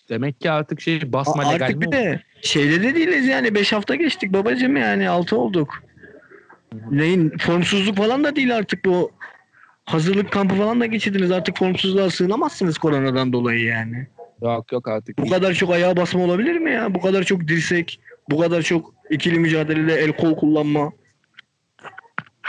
Demek 0.09 0.41
ki 0.41 0.51
artık 0.51 0.81
şey 0.81 1.13
basma 1.13 1.43
A- 1.43 1.53
legal 1.53 1.67
Artık 1.67 1.79
mi 1.79 1.87
bir 1.87 1.93
de 1.93 2.23
şeyde 2.43 2.83
de 2.83 2.95
değiliz 2.95 3.27
yani. 3.27 3.55
Beş 3.55 3.73
hafta 3.73 3.95
geçtik 3.95 4.33
babacım 4.33 4.77
yani. 4.77 5.09
Altı 5.09 5.37
olduk. 5.37 5.83
Neyin 6.91 7.39
formsuzluk 7.39 7.97
falan 7.97 8.25
da 8.25 8.37
değil 8.37 8.57
artık 8.57 8.85
bu. 8.85 9.11
Hazırlık 9.85 10.33
kampı 10.33 10.55
falan 10.55 10.81
da 10.81 10.87
geçirdiniz. 10.87 11.31
Artık 11.31 11.59
formsuzluğa 11.59 12.11
sığınamazsınız 12.11 12.79
koronadan 12.79 13.33
dolayı 13.33 13.65
yani. 13.65 14.07
Yok 14.43 14.73
yok 14.73 14.89
artık. 14.89 15.19
Bu 15.19 15.29
kadar 15.29 15.55
çok 15.55 15.71
ayağa 15.71 15.97
basma 15.97 16.23
olabilir 16.23 16.59
mi 16.59 16.73
ya? 16.73 16.95
Bu 16.95 17.01
kadar 17.01 17.23
çok 17.23 17.49
dirsek, 17.49 18.01
bu 18.31 18.39
kadar 18.39 18.63
çok 18.63 18.95
ikili 19.11 19.39
mücadelede 19.39 19.95
el 19.95 20.13
kol 20.13 20.37
kullanma. 20.37 20.93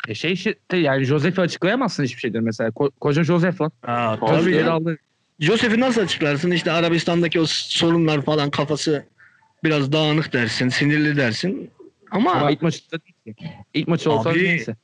E 0.08 0.14
şey 0.16 0.32
işte 0.34 0.56
yani 0.74 1.04
Josef'i 1.04 1.42
açıklayamazsın 1.42 2.04
hiçbir 2.04 2.20
şeydir 2.20 2.40
mesela. 2.40 2.70
Ko- 2.70 2.92
koca 3.00 3.24
Josef 3.24 3.62
lan. 3.62 3.72
Aa, 3.84 4.20
Tabii 4.28 4.56
ya. 4.56 4.72
aldı. 4.72 4.98
Josef'i 5.40 5.80
nasıl 5.80 6.02
açıklarsın? 6.02 6.52
İşte 6.52 6.72
Arabistan'daki 6.72 7.40
o 7.40 7.46
sorunlar 7.48 8.22
falan 8.22 8.50
kafası 8.50 9.06
Biraz 9.64 9.92
dağınık 9.92 10.34
dersin, 10.34 10.70
sinirli 10.70 11.18
dersin. 11.18 11.72
Ama, 12.12 12.32
Ama 12.32 12.52
ilk 12.52 12.62
maçta 12.62 12.98
değil 13.02 13.36
ki. 13.38 13.46
İlk 13.74 13.88
maçı 13.88 14.12
olsa 14.12 14.30
Abi- 14.30 14.44
neyse. 14.44 14.76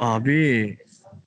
abi 0.00 0.76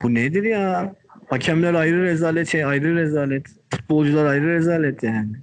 bu 0.02 0.14
nedir 0.14 0.44
ya? 0.44 0.96
Hakemler 1.30 1.74
ayrı 1.74 2.04
rezalet, 2.04 2.52
şey 2.52 2.66
ayrı 2.66 2.96
rezalet. 2.96 3.48
Futbolcular 3.70 4.26
ayrı 4.26 4.48
rezalet 4.54 5.04
yani. 5.04 5.36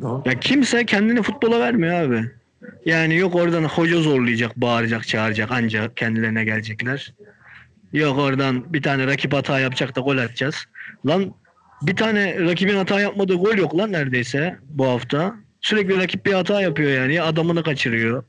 Doğru. 0.00 0.22
Ya 0.26 0.40
kimse 0.40 0.86
kendini 0.86 1.22
futbola 1.22 1.60
vermiyor 1.60 1.94
abi. 1.94 2.30
Yani 2.84 3.16
yok 3.16 3.34
oradan 3.34 3.64
hoca 3.64 3.96
zorlayacak, 4.00 4.56
bağıracak, 4.56 5.08
çağıracak 5.08 5.48
ancak 5.52 5.96
kendilerine 5.96 6.44
gelecekler. 6.44 7.14
Yok 7.92 8.18
oradan 8.18 8.72
bir 8.72 8.82
tane 8.82 9.06
rakip 9.06 9.32
hata 9.32 9.60
yapacak 9.60 9.96
da 9.96 10.00
gol 10.00 10.18
atacağız. 10.18 10.64
Lan 11.06 11.34
bir 11.82 11.96
tane 11.96 12.40
rakibin 12.40 12.76
hata 12.76 13.00
yapmadığı 13.00 13.34
gol 13.34 13.54
yok 13.56 13.78
lan 13.78 13.92
neredeyse 13.92 14.58
bu 14.68 14.86
hafta. 14.86 15.34
Sürekli 15.60 15.96
rakip 15.98 16.26
bir 16.26 16.32
hata 16.32 16.60
yapıyor 16.60 16.90
yani. 16.90 17.14
Ya 17.14 17.24
adamını 17.24 17.62
kaçırıyor. 17.62 18.24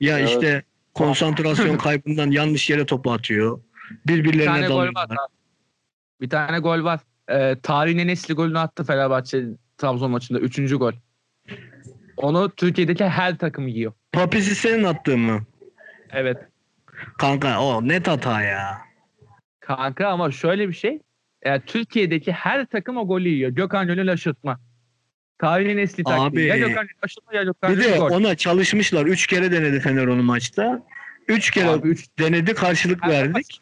Ya 0.00 0.18
Evet. 0.18 0.28
işte 0.28 0.62
konsantrasyon 0.94 1.76
kaybından 1.78 2.30
yanlış 2.30 2.70
yere 2.70 2.86
topu 2.86 3.12
atıyor. 3.12 3.60
Bir 4.06 4.14
Birbirlerine 4.24 4.44
tane 4.46 4.66
gol 4.66 4.76
dalıyorlar. 4.76 5.10
var. 5.10 5.18
Bir 6.20 6.30
tane 6.30 6.58
gol 6.58 6.84
var. 6.84 7.00
Ee, 7.30 7.56
tarihin 7.62 7.98
en 7.98 8.08
eski 8.08 8.32
golünü 8.32 8.58
attı 8.58 8.84
Fenerbahçe 8.84 9.44
Trabzon 9.78 10.10
maçında. 10.10 10.38
Üçüncü 10.38 10.76
gol. 10.76 10.92
Onu 12.22 12.50
Türkiye'deki 12.50 13.04
her 13.04 13.38
takım 13.38 13.68
yiyor. 13.68 13.92
Papisi 14.12 14.54
senin 14.54 14.84
attığın 14.84 15.20
mı? 15.20 15.42
Evet. 16.12 16.36
Kanka 17.18 17.60
o 17.60 17.88
net 17.88 18.08
hata 18.08 18.42
ya. 18.42 18.78
Kanka 19.60 20.08
ama 20.08 20.30
şöyle 20.30 20.68
bir 20.68 20.72
şey. 20.74 20.98
Yani 21.44 21.62
Türkiye'deki 21.66 22.32
her 22.32 22.66
takım 22.66 22.96
o 22.96 23.06
golü 23.06 23.28
yiyor. 23.28 23.50
Gökhan 23.50 23.86
Gönül 23.86 24.12
aşırtma. 24.12 24.60
Tarihin 25.38 25.78
eski 25.78 26.04
taktiği. 26.04 26.22
Abi. 26.26 26.42
Ya 26.44 26.56
Gökhan 26.56 26.74
Gönül 26.86 26.98
aşırtma 27.02 27.34
ya 27.34 27.42
Gökhan 27.42 27.72
Bir 27.72 27.84
de 27.84 27.96
gol. 27.98 28.10
ona 28.10 28.34
çalışmışlar. 28.34 29.06
Üç 29.06 29.26
kere 29.26 29.52
denedi 29.52 29.80
Fener 29.80 30.06
onu 30.06 30.22
maçta. 30.22 30.82
Üç 31.28 31.50
kere 31.50 31.68
Abi 31.68 31.88
üç 31.88 32.06
denedi 32.18 32.54
karşılık 32.54 33.02
Her 33.04 33.10
verdik. 33.10 33.60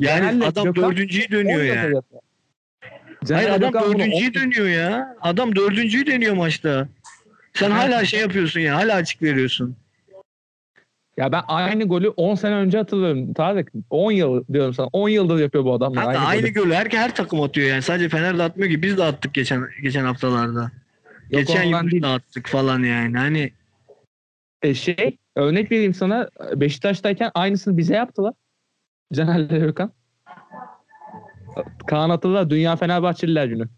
Yani 0.00 0.20
Genelde 0.20 0.46
adam 0.46 0.66
Gökhan- 0.66 0.90
dördüncüyü 0.90 1.28
dönüyor 1.30 1.62
ya. 1.62 1.74
yapıyor. 1.74 2.02
Hayır 3.32 3.48
adam 3.50 3.72
Gökhan 3.72 3.92
dördüncüyü 3.92 4.34
dönüyor 4.34 4.68
ya. 4.68 5.16
Adam 5.20 5.56
dördüncüyü 5.56 6.06
dönüyor 6.06 6.34
maçta. 6.34 6.88
Sen 7.58 7.70
hala 7.70 8.04
şey 8.04 8.20
yapıyorsun 8.20 8.60
ya. 8.60 8.76
Hala 8.76 8.94
açık 8.94 9.22
veriyorsun. 9.22 9.76
Ya 11.16 11.32
ben 11.32 11.42
aynı 11.48 11.84
golü 11.84 12.08
10 12.08 12.34
sene 12.34 12.54
önce 12.54 12.78
hatırlıyorum. 12.78 13.32
Tarık 13.32 13.72
10 13.90 14.12
yıl 14.12 14.44
diyorum 14.52 14.74
sana. 14.74 14.88
10 14.92 15.08
yıldır 15.08 15.38
yapıyor 15.38 15.64
bu 15.64 15.72
adamlar. 15.72 16.04
Kanka 16.04 16.18
aynı, 16.18 16.28
aynı 16.28 16.40
golü. 16.40 16.52
golü 16.52 16.74
her, 16.74 16.86
her 16.90 17.14
takım 17.14 17.40
atıyor 17.40 17.68
yani. 17.68 17.82
Sadece 17.82 18.08
Fener 18.08 18.38
de 18.38 18.42
atmıyor 18.42 18.70
ki. 18.70 18.82
Biz 18.82 18.98
de 18.98 19.04
attık 19.04 19.34
geçen 19.34 19.68
geçen 19.82 20.04
haftalarda. 20.04 20.70
Yok, 21.30 21.40
geçen 21.46 21.62
yıl 21.62 22.02
de 22.02 22.06
attık 22.06 22.46
falan 22.46 22.82
yani. 22.82 23.18
Hani 23.18 23.52
E 24.62 24.74
şey 24.74 25.16
örnek 25.36 25.72
vereyim 25.72 25.94
sana. 25.94 26.28
Beşiktaş'tayken 26.54 27.30
aynısını 27.34 27.76
bize 27.76 27.94
yaptılar. 27.94 28.34
Caner'le 29.12 29.58
Gökhan. 29.60 29.92
Kaan 31.86 32.10
hatırlar. 32.10 32.50
Dünya 32.50 32.76
Fenerbahçeliler 32.76 33.46
günü. 33.46 33.68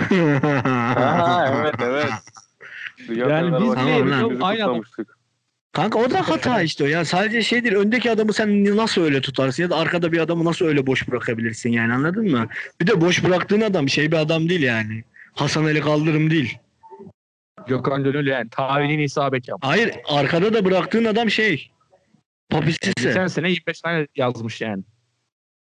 Evet 0.00 1.74
evet. 1.80 2.10
Dünya 3.08 3.28
Yani 3.28 3.62
biz 3.62 3.76
de 3.76 3.90
yapalım, 3.90 4.44
aynı 4.44 4.64
adam. 4.64 4.82
Kanka 5.72 5.98
o 5.98 6.10
da 6.10 6.28
hata 6.28 6.62
işte 6.62 6.84
o 6.84 6.86
ya. 6.86 7.04
Sadece 7.04 7.42
şey 7.42 7.64
değil. 7.64 7.74
Öndeki 7.74 8.10
adamı 8.10 8.32
sen 8.32 8.76
nasıl 8.76 9.02
öyle 9.02 9.20
tutarsın 9.20 9.62
ya 9.62 9.70
da 9.70 9.76
arkada 9.76 10.12
bir 10.12 10.18
adamı 10.18 10.44
nasıl 10.44 10.66
öyle 10.66 10.86
boş 10.86 11.08
bırakabilirsin 11.08 11.70
yani 11.70 11.92
anladın 11.92 12.30
mı? 12.30 12.48
Bir 12.80 12.86
de 12.86 13.00
boş 13.00 13.24
bıraktığın 13.24 13.60
adam 13.60 13.88
şey 13.88 14.12
bir 14.12 14.16
adam 14.16 14.48
değil 14.48 14.62
yani. 14.62 15.04
Hasan 15.34 15.64
Ali 15.64 15.80
Kaldırım 15.80 16.30
değil. 16.30 16.58
Gökhan 17.66 18.04
Gönül 18.04 18.26
yani 18.26 18.50
tarihin 18.50 18.98
isabet 18.98 19.48
yaptı. 19.48 19.66
Hayır 19.68 19.94
arkada 20.08 20.54
da 20.54 20.64
bıraktığın 20.64 21.04
adam 21.04 21.30
şey. 21.30 21.70
Papisise. 22.50 22.92
Geçen 22.96 23.26
sene 23.26 23.50
25 23.50 23.80
tane 23.80 24.06
yazmış 24.16 24.60
yani. 24.60 24.82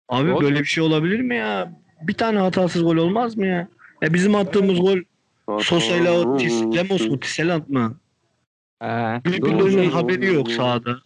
Abi 0.08 0.28
Doğru. 0.28 0.44
böyle 0.44 0.60
bir 0.60 0.64
şey 0.64 0.84
olabilir 0.84 1.20
mi 1.20 1.36
ya? 1.36 1.72
Bir 2.02 2.14
tane 2.14 2.38
hatasız 2.38 2.82
gol 2.82 2.96
olmaz 2.96 3.36
mı 3.36 3.46
ya? 3.46 3.68
Ya 4.02 4.14
bizim 4.14 4.34
attığımız 4.34 4.80
gol 4.80 4.98
Sosa'yla 5.62 6.12
o 6.12 6.38
Tis- 6.38 6.76
Lemos 6.76 7.08
mu 7.08 7.20
Tisselant 7.20 7.68
mı? 7.68 7.96
Ee. 8.82 8.86
Birbirlerinin 9.24 9.90
haberi 9.90 10.26
yok 10.26 10.50
sahada. 10.52 10.98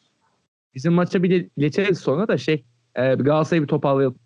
bizim 0.74 0.92
maça 0.92 1.22
bir 1.22 1.30
de 1.30 1.48
geçeriz 1.58 1.98
sonra 1.98 2.28
da 2.28 2.38
şey 2.38 2.64
e, 2.94 3.14
Galatasaray'ı 3.14 3.62
bir 3.62 3.68
toparlayalım. 3.68 4.18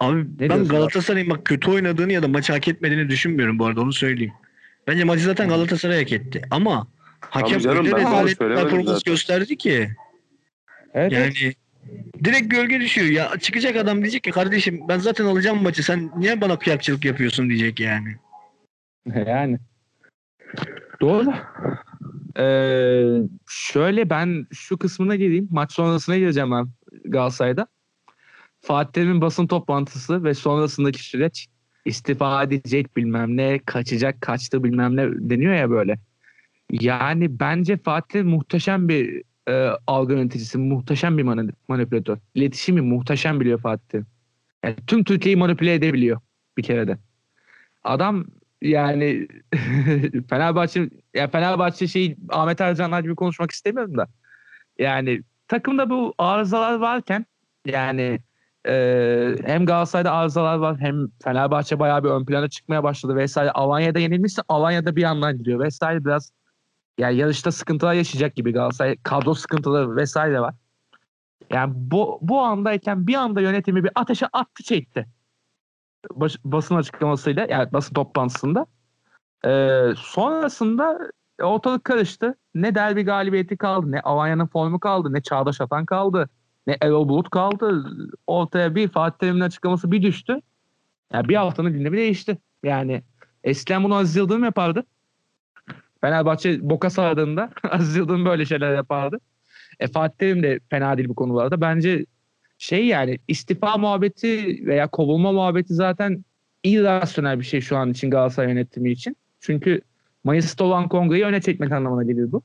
Abi 0.00 0.24
ben 0.24 0.48
diyorsun 0.48 0.68
Galatasaray'ın 0.68 1.30
bak 1.30 1.44
kötü 1.44 1.70
oynadığını 1.70 2.12
ya 2.12 2.22
da 2.22 2.28
maçı 2.28 2.52
hak 2.52 2.68
etmediğini 2.68 3.08
düşünmüyorum 3.08 3.58
bu 3.58 3.66
arada 3.66 3.80
onu 3.80 3.92
söyleyeyim. 3.92 4.32
Bence 4.86 5.04
maçı 5.04 5.24
zaten 5.24 5.48
Galatasaray 5.48 5.98
hak 5.98 6.12
etti. 6.12 6.42
Ama 6.50 6.86
hakem 7.20 7.68
öyle 7.68 7.92
ben 7.92 7.96
rezalet 7.96 8.38
performans 8.38 9.02
gösterdi 9.02 9.56
ki. 9.56 9.90
Evet. 10.94 11.12
evet. 11.12 11.12
Yani 11.12 11.54
direkt 12.24 12.50
gölge 12.50 12.80
düşüyor. 12.80 13.06
Ya 13.08 13.38
çıkacak 13.38 13.76
adam 13.76 14.00
diyecek 14.02 14.22
ki 14.22 14.30
kardeşim 14.30 14.80
ben 14.88 14.98
zaten 14.98 15.24
alacağım 15.24 15.62
maçı 15.62 15.82
sen 15.82 16.10
niye 16.16 16.40
bana 16.40 16.58
kıyakçılık 16.58 17.04
yapıyorsun 17.04 17.48
diyecek 17.48 17.80
yani. 17.80 18.16
Yani. 19.26 19.58
Doğru. 21.00 21.32
Ee, 22.38 23.28
şöyle 23.48 24.10
ben 24.10 24.46
şu 24.52 24.78
kısmına 24.78 25.16
geleyim. 25.16 25.48
Maç 25.50 25.72
sonrasına 25.72 26.18
geleceğim 26.18 26.50
ben 26.50 26.68
Galatasaray'da. 27.04 27.66
Fatih 28.60 28.92
Terim'in 28.92 29.20
basın 29.20 29.46
toplantısı 29.46 30.24
ve 30.24 30.34
sonrasındaki 30.34 31.04
süreç 31.04 31.46
istifa 31.84 32.42
edecek 32.42 32.96
bilmem 32.96 33.36
ne, 33.36 33.58
kaçacak, 33.58 34.20
kaçtı 34.20 34.64
bilmem 34.64 34.96
ne 34.96 35.08
deniyor 35.30 35.54
ya 35.54 35.70
böyle. 35.70 35.98
Yani 36.70 37.40
bence 37.40 37.76
Fatih 37.76 38.22
muhteşem 38.22 38.88
bir 38.88 39.22
e, 39.48 39.70
algı 39.86 40.12
yöneticisi, 40.12 40.58
muhteşem 40.58 41.18
bir 41.18 41.22
mani- 41.22 41.52
manipülatör. 41.68 42.18
İletişimi 42.34 42.80
muhteşem 42.80 43.40
biliyor 43.40 43.60
Fatih. 43.60 44.00
Yani 44.64 44.76
tüm 44.86 45.04
Türkiye'yi 45.04 45.36
manipüle 45.36 45.74
edebiliyor 45.74 46.20
bir 46.56 46.62
kere 46.62 46.88
de. 46.88 46.98
Adam 47.84 48.26
yani 48.62 49.28
Fenerbahçe 50.30 50.90
ya 51.14 51.28
Fenerbahçe 51.28 51.86
şey 51.86 52.16
Ahmet 52.28 52.60
Ercanlar 52.60 53.00
gibi 53.00 53.14
konuşmak 53.14 53.50
istemiyorum 53.50 53.96
da. 53.98 54.06
Yani 54.78 55.22
takımda 55.48 55.90
bu 55.90 56.14
arızalar 56.18 56.74
varken 56.74 57.26
yani 57.66 58.20
e, 58.68 59.34
hem 59.44 59.66
Galatasaray'da 59.66 60.12
arızalar 60.12 60.56
var 60.56 60.80
hem 60.80 61.08
Fenerbahçe 61.24 61.78
bayağı 61.78 62.04
bir 62.04 62.08
ön 62.08 62.24
plana 62.24 62.48
çıkmaya 62.48 62.82
başladı 62.82 63.16
vesaire. 63.16 63.50
Alanya'da 63.50 63.98
yenilmişse 63.98 64.42
Alanya'da 64.48 64.96
bir 64.96 65.02
yandan 65.02 65.38
gidiyor 65.38 65.60
vesaire 65.60 66.04
biraz 66.04 66.32
yani 67.00 67.16
yarışta 67.16 67.52
sıkıntılar 67.52 67.94
yaşayacak 67.94 68.36
gibi 68.36 68.52
Galatasaray 68.52 68.96
kadro 69.02 69.34
sıkıntıları 69.34 69.96
vesaire 69.96 70.40
var. 70.40 70.54
Yani 71.50 71.72
bu, 71.76 72.18
bu 72.22 72.40
andayken 72.40 73.06
bir 73.06 73.14
anda 73.14 73.40
yönetimi 73.40 73.84
bir 73.84 73.90
ateşe 73.94 74.26
attı 74.32 74.62
çekti 74.62 75.06
baş- 76.14 76.44
basın 76.44 76.74
açıklamasıyla 76.76 77.46
yani 77.50 77.72
basın 77.72 77.94
toplantısında. 77.94 78.66
Ee, 79.46 79.92
sonrasında 79.96 80.98
ortalık 81.42 81.84
karıştı. 81.84 82.34
Ne 82.54 82.74
derbi 82.74 83.02
galibiyeti 83.02 83.56
kaldı, 83.56 83.92
ne 83.92 84.00
Alanya'nın 84.00 84.46
formu 84.46 84.80
kaldı, 84.80 85.12
ne 85.12 85.22
Çağdaş 85.22 85.60
Atan 85.60 85.86
kaldı, 85.86 86.28
ne 86.66 86.76
Erol 86.80 87.08
Bulut 87.08 87.30
kaldı. 87.30 87.84
Ortaya 88.26 88.74
bir 88.74 88.88
Fatih 88.88 89.18
Terim'in 89.18 89.40
açıklaması 89.40 89.92
bir 89.92 90.02
düştü. 90.02 90.40
Yani 91.12 91.28
bir 91.28 91.36
haftanın 91.36 91.72
gündemi 91.72 91.96
değişti. 91.96 92.38
Yani 92.64 93.02
eskiden 93.44 93.84
bunu 93.84 93.94
Aziz 93.94 94.16
Yıldırım 94.16 94.44
yapardı. 94.44 94.84
Fenerbahçe 96.00 96.70
boka 96.70 96.90
sardığında 96.90 97.50
Aziz 97.70 97.96
Yıldırım 97.96 98.24
böyle 98.24 98.44
şeyler 98.46 98.74
yapardı. 98.74 99.20
E, 99.80 99.88
Fatih 99.88 100.42
de 100.42 100.60
fena 100.70 100.96
değil 100.96 101.08
bu 101.08 101.14
konularda. 101.14 101.60
Bence 101.60 102.06
şey 102.58 102.86
yani 102.86 103.18
istifa 103.28 103.76
muhabbeti 103.76 104.60
veya 104.66 104.88
kovulma 104.88 105.32
muhabbeti 105.32 105.74
zaten 105.74 106.24
irrasyonel 106.64 107.38
bir 107.38 107.44
şey 107.44 107.60
şu 107.60 107.76
an 107.76 107.90
için 107.90 108.10
Galatasaray 108.10 108.48
yönetimi 108.50 108.90
için. 108.90 109.16
Çünkü 109.40 109.80
Mayıs'ta 110.24 110.64
olan 110.64 110.88
kongreyi 110.88 111.24
öne 111.24 111.40
çekmek 111.40 111.72
anlamına 111.72 112.02
gelir 112.02 112.32
bu. 112.32 112.42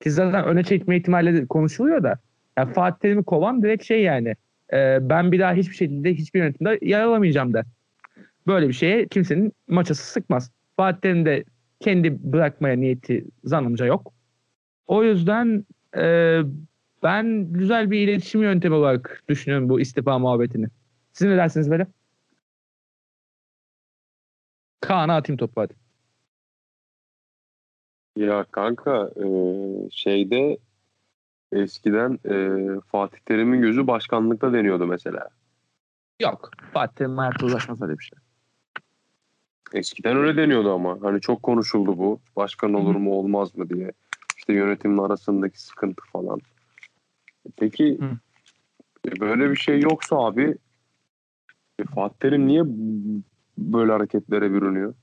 Ki 0.00 0.10
zaten 0.10 0.44
öne 0.44 0.64
çekme 0.64 0.96
ihtimalleri 0.96 1.46
konuşuluyor 1.46 2.02
da. 2.02 2.18
Yani 2.58 2.72
Fatih 2.72 2.98
Terim'i 2.98 3.24
kovan 3.24 3.62
direkt 3.62 3.84
şey 3.84 4.02
yani 4.02 4.34
e, 4.72 4.98
ben 5.00 5.32
bir 5.32 5.40
daha 5.40 5.52
hiçbir 5.52 5.74
şekilde 5.74 6.14
hiçbir 6.14 6.38
yönetimde 6.40 6.78
yer 6.82 7.00
alamayacağım 7.00 7.54
der. 7.54 7.64
Böyle 8.46 8.68
bir 8.68 8.72
şeye 8.72 9.06
kimsenin 9.08 9.52
maçası 9.68 10.12
sıkmaz. 10.12 10.50
Fatih 10.76 11.00
Terim 11.00 11.26
de 11.26 11.44
kendi 11.84 12.32
bırakmaya 12.32 12.76
niyeti 12.76 13.24
zannımca 13.44 13.86
yok. 13.86 14.12
O 14.86 15.04
yüzden 15.04 15.66
e, 15.96 16.40
ben 17.02 17.52
güzel 17.52 17.90
bir 17.90 18.08
iletişim 18.08 18.42
yöntemi 18.42 18.74
olarak 18.74 19.22
düşünüyorum 19.28 19.68
bu 19.68 19.80
istifa 19.80 20.18
muhabbetini. 20.18 20.66
Siz 21.12 21.28
ne 21.28 21.36
dersiniz 21.36 21.70
böyle? 21.70 21.86
Kaan'a 24.80 25.16
atayım 25.16 25.38
topu 25.38 25.60
hadi. 25.60 25.74
Ya 28.16 28.44
kanka 28.50 29.10
e, 29.16 29.26
şeyde 29.90 30.58
eskiden 31.52 32.18
e, 32.30 32.36
Fatih 32.80 33.18
Terim'in 33.26 33.62
gözü 33.62 33.86
başkanlıkta 33.86 34.52
deniyordu 34.52 34.86
mesela. 34.86 35.28
Yok. 36.22 36.50
Fatih 36.72 36.94
Terim 36.94 37.18
hayatta 37.18 37.46
ulaşmaz 37.46 37.82
öyle 37.82 37.98
bir 37.98 38.04
şey. 38.04 38.23
Eskiden 39.74 40.16
öyle 40.16 40.36
deniyordu 40.36 40.72
ama. 40.72 40.98
Hani 41.02 41.20
çok 41.20 41.42
konuşuldu 41.42 41.98
bu. 41.98 42.20
Başkan 42.36 42.74
olur 42.74 42.94
mu 42.94 43.12
olmaz 43.12 43.56
mı 43.56 43.70
diye. 43.70 43.92
İşte 44.36 44.52
yönetimin 44.52 44.98
arasındaki 44.98 45.62
sıkıntı 45.62 46.02
falan. 46.12 46.38
E 47.46 47.50
Peki 47.56 47.98
Hı. 48.00 48.10
e, 49.08 49.20
böyle 49.20 49.50
bir 49.50 49.56
şey 49.56 49.80
yoksa 49.80 50.16
abi 50.16 50.56
e, 51.78 51.84
Fatih 51.84 52.16
Terim 52.20 52.46
niye 52.46 52.62
böyle 53.58 53.92
hareketlere 53.92 54.52
bürünüyor? 54.52 54.94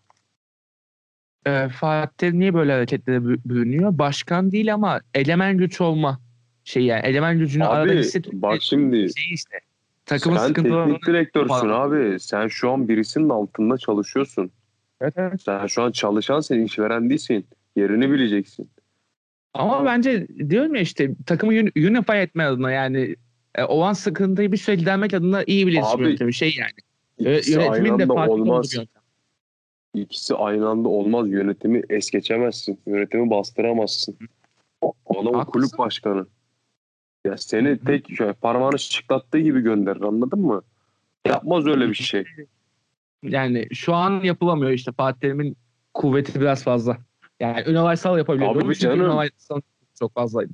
Ee, 1.46 1.70
Fatih 1.70 2.18
Terim 2.18 2.40
niye 2.40 2.54
böyle 2.54 2.74
hareketlere 2.74 3.18
bü- 3.18 3.40
bürünüyor? 3.46 3.98
Başkan 3.98 4.52
değil 4.52 4.74
ama 4.74 5.02
elemen 5.14 5.58
güç 5.58 5.82
olma 5.82 6.20
şey 6.64 6.84
yani. 6.84 7.02
Elemen 7.06 7.40
gücünü 7.40 7.66
arada 7.66 7.92
Abi 7.92 8.00
hissetmek 8.00 8.42
bak 8.42 8.62
şimdi 8.62 8.98
şey 8.98 9.34
işte. 9.34 9.60
Takımın 10.06 10.38
sen 10.38 10.54
teknik 10.54 11.06
direktörsün 11.06 11.48
falan. 11.48 11.90
abi. 11.90 12.20
Sen 12.20 12.48
şu 12.48 12.72
an 12.72 12.88
birisinin 12.88 13.30
altında 13.30 13.78
çalışıyorsun. 13.78 14.52
Evet, 15.02 15.14
evet. 15.18 15.42
Sen 15.42 15.68
şu 15.68 15.84
an 15.84 15.92
çalışan 15.92 16.40
sen 16.40 16.60
işveren 16.60 17.10
değilsin. 17.10 17.46
Yerini 17.76 18.12
bileceksin. 18.12 18.70
Ama 19.54 19.86
bence 19.86 20.28
diyorum 20.50 20.76
ya 20.76 20.82
işte 20.82 21.12
takımı 21.26 21.52
un- 21.54 21.72
unify 21.88 22.22
etme 22.22 22.44
adına 22.44 22.72
yani 22.72 23.16
e, 23.56 23.64
olan 23.64 23.94
sıkıntıyı 23.94 24.52
bir 24.52 24.58
süre 24.58 24.76
gidermek 24.76 25.14
adına 25.14 25.44
iyi 25.44 25.68
bir 25.68 25.72
iletişim 25.72 26.00
Abi, 26.00 26.10
yöntemi 26.10 26.34
şey 26.34 26.56
yani. 26.60 26.72
İkisi 27.38 27.52
Yönetimin 27.52 28.00
de 28.00 28.08
farklı 28.08 28.34
olmaz. 28.34 28.72
bir 28.72 28.78
yöntem. 28.78 29.02
İkisi 29.94 30.36
aynı 30.36 30.70
anda 30.70 30.90
olmaz. 30.90 31.30
Yönetimi 31.30 31.82
es 31.90 32.12
geçemezsin. 32.12 32.80
Yönetimi 32.88 33.30
bastıramazsın. 33.30 34.18
Adam 34.82 35.34
Haklısın. 35.34 35.52
kulüp 35.52 35.78
başkanı. 35.78 36.26
Ya 37.26 37.38
seni 37.38 37.80
tek 37.80 38.16
şöyle 38.16 38.34
parmağını 38.34 38.80
şıklattığı 38.80 39.40
gibi 39.40 39.62
gönderir 39.62 40.02
anladın 40.02 40.40
mı? 40.40 40.62
Yapmaz 41.28 41.68
öyle 41.68 41.90
bir 41.90 41.94
şey. 41.94 42.26
Yani 43.24 43.68
şu 43.74 43.94
an 43.94 44.12
yapılamıyor 44.24 44.72
işte 44.72 44.92
Fatih 44.92 45.20
Terim'in 45.20 45.58
kuvveti 45.94 46.42
biraz 46.42 46.64
fazla. 46.64 46.98
Yani 47.40 47.64
universal 47.68 48.18
yapabiliyor. 48.18 48.54
Tabii 48.54 48.64
Çünkü 48.64 48.80
canım. 48.80 49.00
universal 49.18 49.62
çok 50.00 50.14
fazlaydı. 50.14 50.54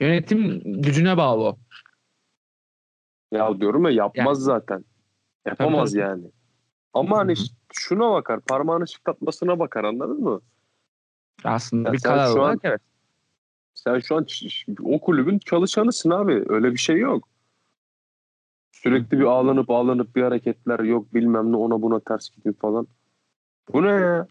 Yönetim 0.00 0.62
gücüne 0.82 1.16
bağlı 1.16 1.42
o. 1.44 1.58
Ya 3.32 3.60
diyorum 3.60 3.84
ya 3.84 3.90
yapmaz 3.90 4.38
Yani- 4.38 4.44
zaten. 4.44 4.84
Yapamaz 5.46 5.90
Tabii, 5.90 6.00
yani. 6.00 6.24
Ama 6.94 7.18
hani 7.18 7.34
Hı 7.34 7.40
hı. 7.42 7.46
şuna 7.72 8.10
bakar. 8.12 8.40
Parmağını 8.40 8.88
şıklatmasına 8.88 9.58
bakar 9.58 9.84
anladın 9.84 10.20
mı? 10.20 10.40
Aslında 11.44 11.88
Ya 11.88 11.92
bir 11.92 12.00
karar 12.00 12.26
şu 12.26 12.32
an- 12.32 12.38
olarak 12.38 12.58
evet. 12.62 12.80
Sen 13.74 13.98
şu 13.98 14.16
an 14.16 14.26
o 14.84 15.00
kulübün 15.00 15.38
çalışanısın 15.38 16.10
abi. 16.10 16.44
Öyle 16.48 16.72
bir 16.72 16.78
şey 16.78 16.96
yok. 16.98 17.28
Sürekli 18.82 19.18
bir 19.18 19.24
ağlanıp 19.24 19.70
ağlanıp 19.70 20.16
bir 20.16 20.22
hareketler 20.22 20.80
yok 20.80 21.14
bilmem 21.14 21.52
ne 21.52 21.56
ona 21.56 21.82
buna 21.82 22.00
ters 22.00 22.30
gidiyor 22.30 22.54
falan. 22.54 22.86
Bu 23.72 23.82
ne 23.82 23.90
ya? 23.90 24.26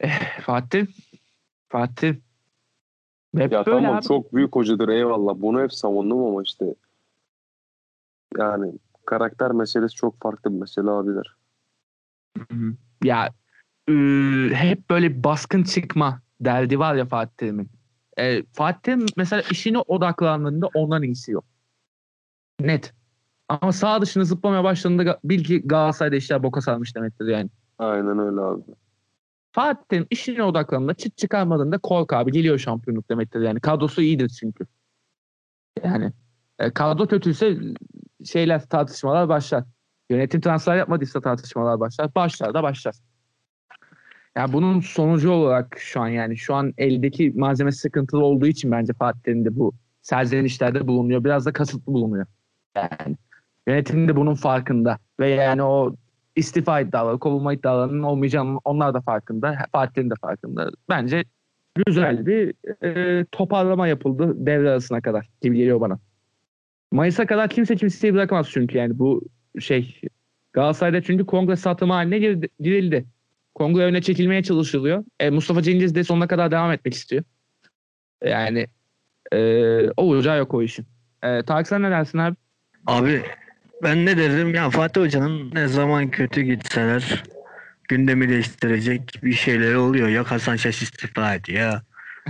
Fatih 0.42 0.68
Terim. 0.70 0.88
Fatih 1.68 1.94
Terim. 1.96 2.22
Hep 3.36 3.52
Ya 3.52 3.66
böyle 3.66 3.78
tamam 3.78 3.96
abi. 3.96 4.04
çok 4.04 4.34
büyük 4.34 4.56
hocadır 4.56 4.88
eyvallah. 4.88 5.34
Bunu 5.36 5.62
hep 5.62 5.72
savundum 5.72 6.24
ama 6.24 6.42
işte 6.42 6.74
yani 8.38 8.72
karakter 9.06 9.50
meselesi 9.50 9.94
çok 9.94 10.22
farklı 10.22 10.52
bir 10.54 10.58
mesele 10.60 10.90
abiler. 10.90 11.36
Ya 13.04 13.30
ıı, 13.90 14.54
hep 14.54 14.90
böyle 14.90 15.24
baskın 15.24 15.62
çıkma 15.62 16.20
derdi 16.40 16.78
var 16.78 16.94
ya 16.94 17.06
Fatih 17.06 17.34
Terim'in. 17.36 17.70
E, 18.18 18.42
Fatih 18.52 18.96
mesela 19.16 19.42
işine 19.50 19.78
odaklandığında 19.78 20.68
ondan 20.74 21.02
iyisi 21.02 21.32
yok. 21.32 21.44
Net. 22.60 22.94
Ama 23.48 23.72
sağ 23.72 24.02
dışına 24.02 24.24
zıplamaya 24.24 24.64
başladığında 24.64 25.20
bil 25.24 25.44
ki 25.44 25.62
Galatasaray'da 25.64 26.16
işler 26.16 26.42
boka 26.42 26.60
sarmış 26.60 26.96
demektir 26.96 27.26
yani. 27.26 27.50
Aynen 27.78 28.18
öyle 28.18 28.40
abi. 28.40 28.62
Fatih 29.52 29.84
Terim 29.88 30.06
işine 30.10 30.42
odaklandığında 30.42 30.94
çıt 30.94 31.16
çıkarmadığında 31.16 31.78
kork 31.78 32.12
abi 32.12 32.32
geliyor 32.32 32.58
şampiyonluk 32.58 33.10
demektir 33.10 33.40
yani. 33.40 33.60
Kadrosu 33.60 34.02
iyidir 34.02 34.28
çünkü. 34.28 34.66
Yani 35.84 36.12
e, 36.58 36.70
kadro 36.70 37.06
kötüyse 37.06 37.58
şeyler 38.24 38.68
tartışmalar 38.68 39.28
başlar. 39.28 39.64
Yönetim 40.10 40.40
transfer 40.40 40.76
yapmadıysa 40.76 41.20
tartışmalar 41.20 41.80
başlar. 41.80 42.14
Başlar 42.14 42.54
da 42.54 42.62
başlar. 42.62 42.94
Yani 44.36 44.52
bunun 44.52 44.80
sonucu 44.80 45.30
olarak 45.30 45.76
şu 45.78 46.00
an 46.00 46.08
yani 46.08 46.36
şu 46.36 46.54
an 46.54 46.74
eldeki 46.78 47.32
malzeme 47.36 47.72
sıkıntılı 47.72 48.24
olduğu 48.24 48.46
için 48.46 48.70
bence 48.70 48.92
Fatih 48.92 49.20
Terim 49.20 49.44
de 49.44 49.56
bu 49.56 49.72
serzenişlerde 50.02 50.86
bulunuyor. 50.86 51.24
Biraz 51.24 51.46
da 51.46 51.52
kasıtlı 51.52 51.92
bulunuyor. 51.92 52.26
Yani 52.76 53.16
yönetim 53.68 54.08
de 54.08 54.16
bunun 54.16 54.34
farkında. 54.34 54.98
Ve 55.20 55.28
yani 55.28 55.62
o 55.62 55.96
istifa 56.36 56.80
iddiaları, 56.80 57.18
kovulma 57.18 57.52
iddialarının 57.52 58.02
olmayacağının 58.02 58.60
onlar 58.64 58.94
da 58.94 59.00
farkında. 59.00 59.58
Fatih 59.72 59.94
Terim 59.94 60.10
de 60.10 60.14
farkında. 60.20 60.70
Bence 60.88 61.24
güzel 61.86 62.26
bir 62.26 62.54
e, 62.84 63.24
toparlama 63.24 63.88
yapıldı 63.88 64.46
devre 64.46 64.70
arasına 64.70 65.00
kadar 65.00 65.28
gibi 65.42 65.56
geliyor 65.56 65.80
bana. 65.80 65.98
Mayıs'a 66.92 67.26
kadar 67.26 67.48
kimse 67.48 67.76
kimseyi 67.76 68.14
bırakamaz 68.14 68.48
çünkü 68.50 68.78
yani 68.78 68.98
bu 68.98 69.22
şey 69.60 70.00
Galatasaray'da 70.52 71.02
çünkü 71.02 71.26
kongre 71.26 71.56
satımı 71.56 71.92
haline 71.92 72.18
girildi. 72.60 73.04
Kongre 73.54 73.82
öne 73.84 74.02
çekilmeye 74.02 74.42
çalışılıyor. 74.42 75.04
E, 75.20 75.30
Mustafa 75.30 75.62
Cengiz 75.62 75.94
de 75.94 76.04
sonuna 76.04 76.26
kadar 76.26 76.50
devam 76.50 76.72
etmek 76.72 76.94
istiyor. 76.94 77.24
Yani 78.24 78.66
e, 79.32 79.38
olacağı 79.96 80.38
yok 80.38 80.54
o 80.54 80.62
işin. 80.62 80.86
E, 81.22 81.42
Tarık 81.42 81.68
sen 81.68 81.82
ne 81.82 81.90
dersin 81.90 82.18
abi? 82.18 82.36
Abi 82.86 83.22
ben 83.82 84.06
ne 84.06 84.16
derim 84.16 84.54
ya 84.54 84.70
Fatih 84.70 85.00
Hoca'nın 85.00 85.54
ne 85.54 85.68
zaman 85.68 86.10
kötü 86.10 86.42
gitseler 86.42 87.22
gündemi 87.88 88.28
değiştirecek 88.28 89.02
bir 89.22 89.32
şeyleri 89.32 89.76
oluyor. 89.76 90.08
Yok 90.08 90.26
Hasan 90.26 90.56
Şaş 90.56 90.82
istifa 90.82 91.34
ediyor. 91.34 91.80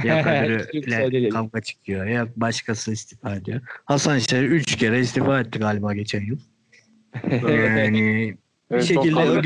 Ya 0.05 0.21
geliyor. 1.11 1.31
kavga 1.33 1.61
çıkıyor. 1.61 2.07
Ya 2.07 2.29
başkası 2.37 2.93
istifa 2.93 3.35
ediyor. 3.35 3.61
Hasan 3.85 4.19
Şaş 4.19 4.43
3 4.43 4.77
kere 4.77 5.01
istifa 5.01 5.41
etti 5.41 5.59
galiba 5.59 5.95
geçen 5.95 6.21
yıl. 6.21 6.39
Yani 7.43 8.37
bir 8.71 8.81
son 8.81 9.03
şekilde 9.03 9.41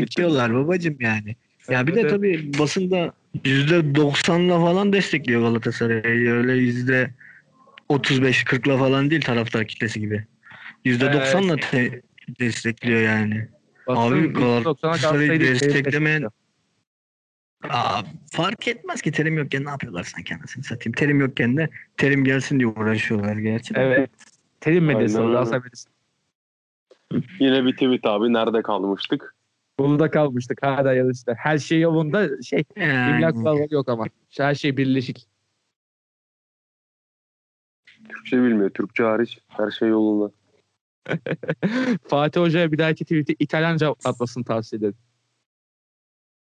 gittin. 0.00 0.06
çekiyorlar 0.06 0.54
babacım 0.54 0.96
yani. 1.00 1.36
Ya 1.68 1.86
bir 1.86 1.94
de 1.94 2.00
Evet, 2.00 2.10
tabii 2.10 2.58
basında 2.58 3.12
%90'la 3.44 4.60
falan 4.60 4.92
destekliyor 4.92 5.40
Galatasaray'ı. 5.40 6.32
Öyle 6.32 6.52
yüzde 6.52 7.10
35-40'la 7.90 8.78
falan 8.78 9.10
değil 9.10 9.22
taraftar 9.22 9.66
kitlesi 9.66 10.00
gibi. 10.00 10.24
%90'la 10.84 11.56
te- 11.56 12.02
destekliyor 12.40 13.00
yani. 13.00 13.48
Basın 13.86 14.00
Abi, 14.00 14.18
%90'a 14.18 14.72
Galatasaray'ı 14.72 15.40
desteklemeyen-. 15.40 16.30
Aa, 17.68 18.02
fark 18.32 18.68
etmez 18.68 19.02
ki 19.02 19.12
terim 19.12 19.38
yokken 19.38 19.64
ne 19.64 19.70
yapıyorlar 19.70 20.04
sanki 20.04 20.34
anasını 20.34 20.64
satayım. 20.64 20.94
Terim 20.94 21.20
yokken 21.20 21.56
de 21.56 21.68
terim 21.96 22.24
gelsin 22.24 22.58
diye 22.60 22.68
uğraşıyorlar 22.68 23.36
gerçi. 23.36 23.74
Evet. 23.76 24.10
Terim 24.60 24.84
medyası. 24.84 25.18
Galatasaray 25.18 25.60
medyası. 25.60 25.88
Yine 27.40 27.64
bir 27.64 27.72
tweet 27.72 28.06
abi 28.06 28.32
nerede 28.32 28.62
kalmıştık? 28.62 29.34
Burada 29.78 30.10
kalmıştık. 30.10 30.62
Hala 30.62 30.94
yarışta. 30.94 31.34
Her 31.38 31.58
şey 31.58 31.80
yolunda 31.80 32.42
şey 32.42 32.64
Yani, 32.76 33.16
imlak 33.16 33.34
kuralları 33.34 33.74
yok 33.74 33.88
ama. 33.88 34.06
Her 34.36 34.54
şey 34.54 34.76
birleşik. 34.76 35.26
Türkçe 38.08 38.42
bilmiyor. 38.42 38.70
Türkçe 38.70 39.02
hariç 39.02 39.38
her 39.48 39.70
şey 39.70 39.88
yolunda. 39.88 40.32
Fatih 42.08 42.40
Hoca'ya 42.40 42.72
bir 42.72 42.78
dahaki 42.78 43.04
tweet'i 43.04 43.36
İtalyanca 43.38 43.94
atmasını 44.04 44.44
tavsiye 44.44 44.78
ederim. 44.78 44.94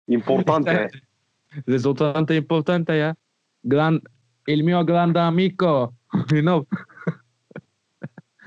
Importante. 0.07 0.89
Resultante 1.69 2.37
importante 2.37 2.93
ya. 2.93 3.15
Gran, 3.63 4.01
il 4.47 4.61
mio 4.61 4.85
grande 4.85 5.19
amico. 5.19 5.93
you 6.31 6.41
know. 6.41 6.65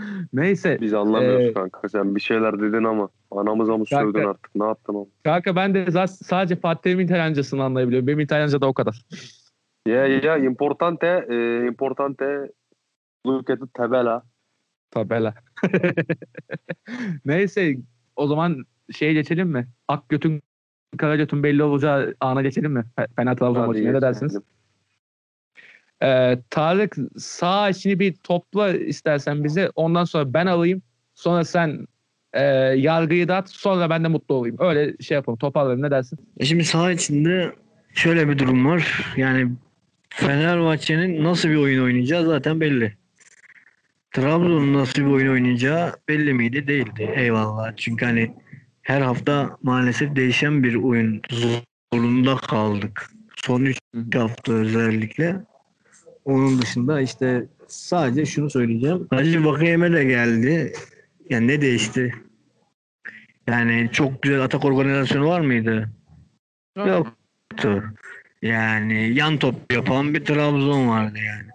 Neyse. 0.32 0.78
Biz 0.80 0.94
anlamıyoruz 0.94 1.46
Ee, 1.46 1.52
kanka. 1.52 1.88
Sen 1.88 2.14
bir 2.14 2.20
şeyler 2.20 2.60
dedin 2.60 2.84
ama 2.84 3.08
anamıza 3.30 3.76
mı 3.76 3.84
Kanka- 3.84 4.06
sövdün 4.12 4.28
artık? 4.28 4.54
Ne 4.54 4.64
yaptın 4.64 4.94
oğlum? 4.94 5.08
Kanka 5.24 5.56
ben 5.56 5.74
de 5.74 5.90
zaten 5.90 6.06
sadece 6.14 6.56
Fatih 6.56 6.82
Terim'in 6.82 7.04
İtalyancasını 7.04 7.62
anlayabiliyorum. 7.64 8.06
Benim 8.06 8.20
İtalyanca 8.20 8.60
da 8.60 8.66
o 8.66 8.74
kadar. 8.74 9.02
Ya 9.86 10.06
ya 10.06 10.36
importante 10.36 11.26
e, 11.30 11.66
importante 11.66 12.50
look 13.26 13.50
at 13.50 13.60
the 13.60 13.66
tabela. 13.74 14.22
Tabela. 14.90 15.34
Neyse 17.24 17.76
o 18.16 18.26
zaman 18.26 18.64
şeye 18.92 19.12
geçelim 19.12 19.48
mi? 19.48 19.66
Ak 19.88 20.08
götün 20.08 20.42
kara 20.98 21.16
götün 21.16 21.42
belli 21.42 21.62
olacağı 21.62 22.14
ana 22.20 22.42
geçelim 22.42 22.72
mi? 22.72 22.84
Fe- 22.98 23.08
Fena 23.16 23.36
Trabzon 23.36 23.66
maçı 23.66 23.84
ne 23.84 23.92
geçelim. 23.92 24.42
Ee, 26.02 26.38
Tarık 26.50 26.96
sağ 27.18 27.70
içini 27.70 27.98
bir 27.98 28.14
topla 28.14 28.72
istersen 28.72 29.44
bize. 29.44 29.70
Ondan 29.74 30.04
sonra 30.04 30.34
ben 30.34 30.46
alayım. 30.46 30.82
Sonra 31.14 31.44
sen 31.44 31.86
e, 32.32 32.42
yargıyı 32.76 33.28
da 33.28 33.36
at. 33.36 33.50
Sonra 33.50 33.90
ben 33.90 34.04
de 34.04 34.08
mutlu 34.08 34.34
olayım. 34.34 34.56
Öyle 34.58 34.96
şey 35.00 35.14
yapalım. 35.14 35.38
Toparlayalım. 35.38 35.82
Ne 35.82 35.90
dersin? 35.90 36.18
E 36.38 36.44
Şimdi 36.44 36.64
saha 36.64 36.92
içinde 36.92 37.52
şöyle 37.94 38.28
bir 38.28 38.38
durum 38.38 38.66
var. 38.66 39.12
Yani 39.16 39.52
Fenerbahçe'nin 40.10 41.24
nasıl 41.24 41.48
bir 41.48 41.56
oyun 41.56 41.84
oynayacağı 41.84 42.26
zaten 42.26 42.60
belli. 42.60 42.96
Trabzon'un 44.12 44.74
nasıl 44.74 45.02
bir 45.02 45.10
oyun 45.10 45.32
oynayacağı 45.32 45.92
belli 46.08 46.32
miydi? 46.32 46.66
Değildi. 46.68 47.12
Eyvallah. 47.16 47.72
Çünkü 47.76 48.04
hani 48.04 48.34
her 48.82 49.00
hafta 49.00 49.56
maalesef 49.62 50.16
değişen 50.16 50.62
bir 50.62 50.74
oyun 50.74 51.22
zorunda 51.92 52.36
kaldık. 52.36 53.10
Son 53.36 53.62
3 53.62 53.78
Hı 53.94 54.00
hı. 54.12 54.18
hafta 54.18 54.52
özellikle. 54.52 55.36
Onun 56.24 56.62
dışında 56.62 57.00
işte 57.00 57.46
sadece 57.68 58.26
şunu 58.26 58.50
söyleyeceğim. 58.50 59.06
Hacı 59.10 59.44
Vakayeme 59.44 59.92
de 59.92 60.04
geldi. 60.04 60.72
Yani 61.30 61.48
ne 61.48 61.60
değişti? 61.60 62.14
Yani 63.48 63.88
çok 63.92 64.22
güzel 64.22 64.42
atak 64.42 64.64
organizasyonu 64.64 65.26
var 65.28 65.40
mıydı? 65.40 65.90
Yoktu. 66.76 67.84
Yani 68.42 69.14
yan 69.14 69.38
top 69.38 69.72
yapan 69.72 70.14
bir 70.14 70.24
Trabzon 70.24 70.88
vardı 70.88 71.18
yani. 71.18 71.48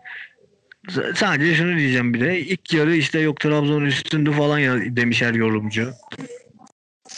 S- 0.89 1.13
sadece 1.15 1.55
şunu 1.55 1.78
diyeceğim 1.78 2.13
bir 2.13 2.22
de. 2.22 2.39
ilk 2.39 2.74
yarı 2.74 2.95
işte 2.95 3.20
yok 3.20 3.39
Trabzon 3.39 3.82
üstündü 3.82 4.32
falan 4.32 4.59
ya 4.59 4.95
demiş 4.95 5.22
her 5.22 5.34
yorumcu. 5.34 5.91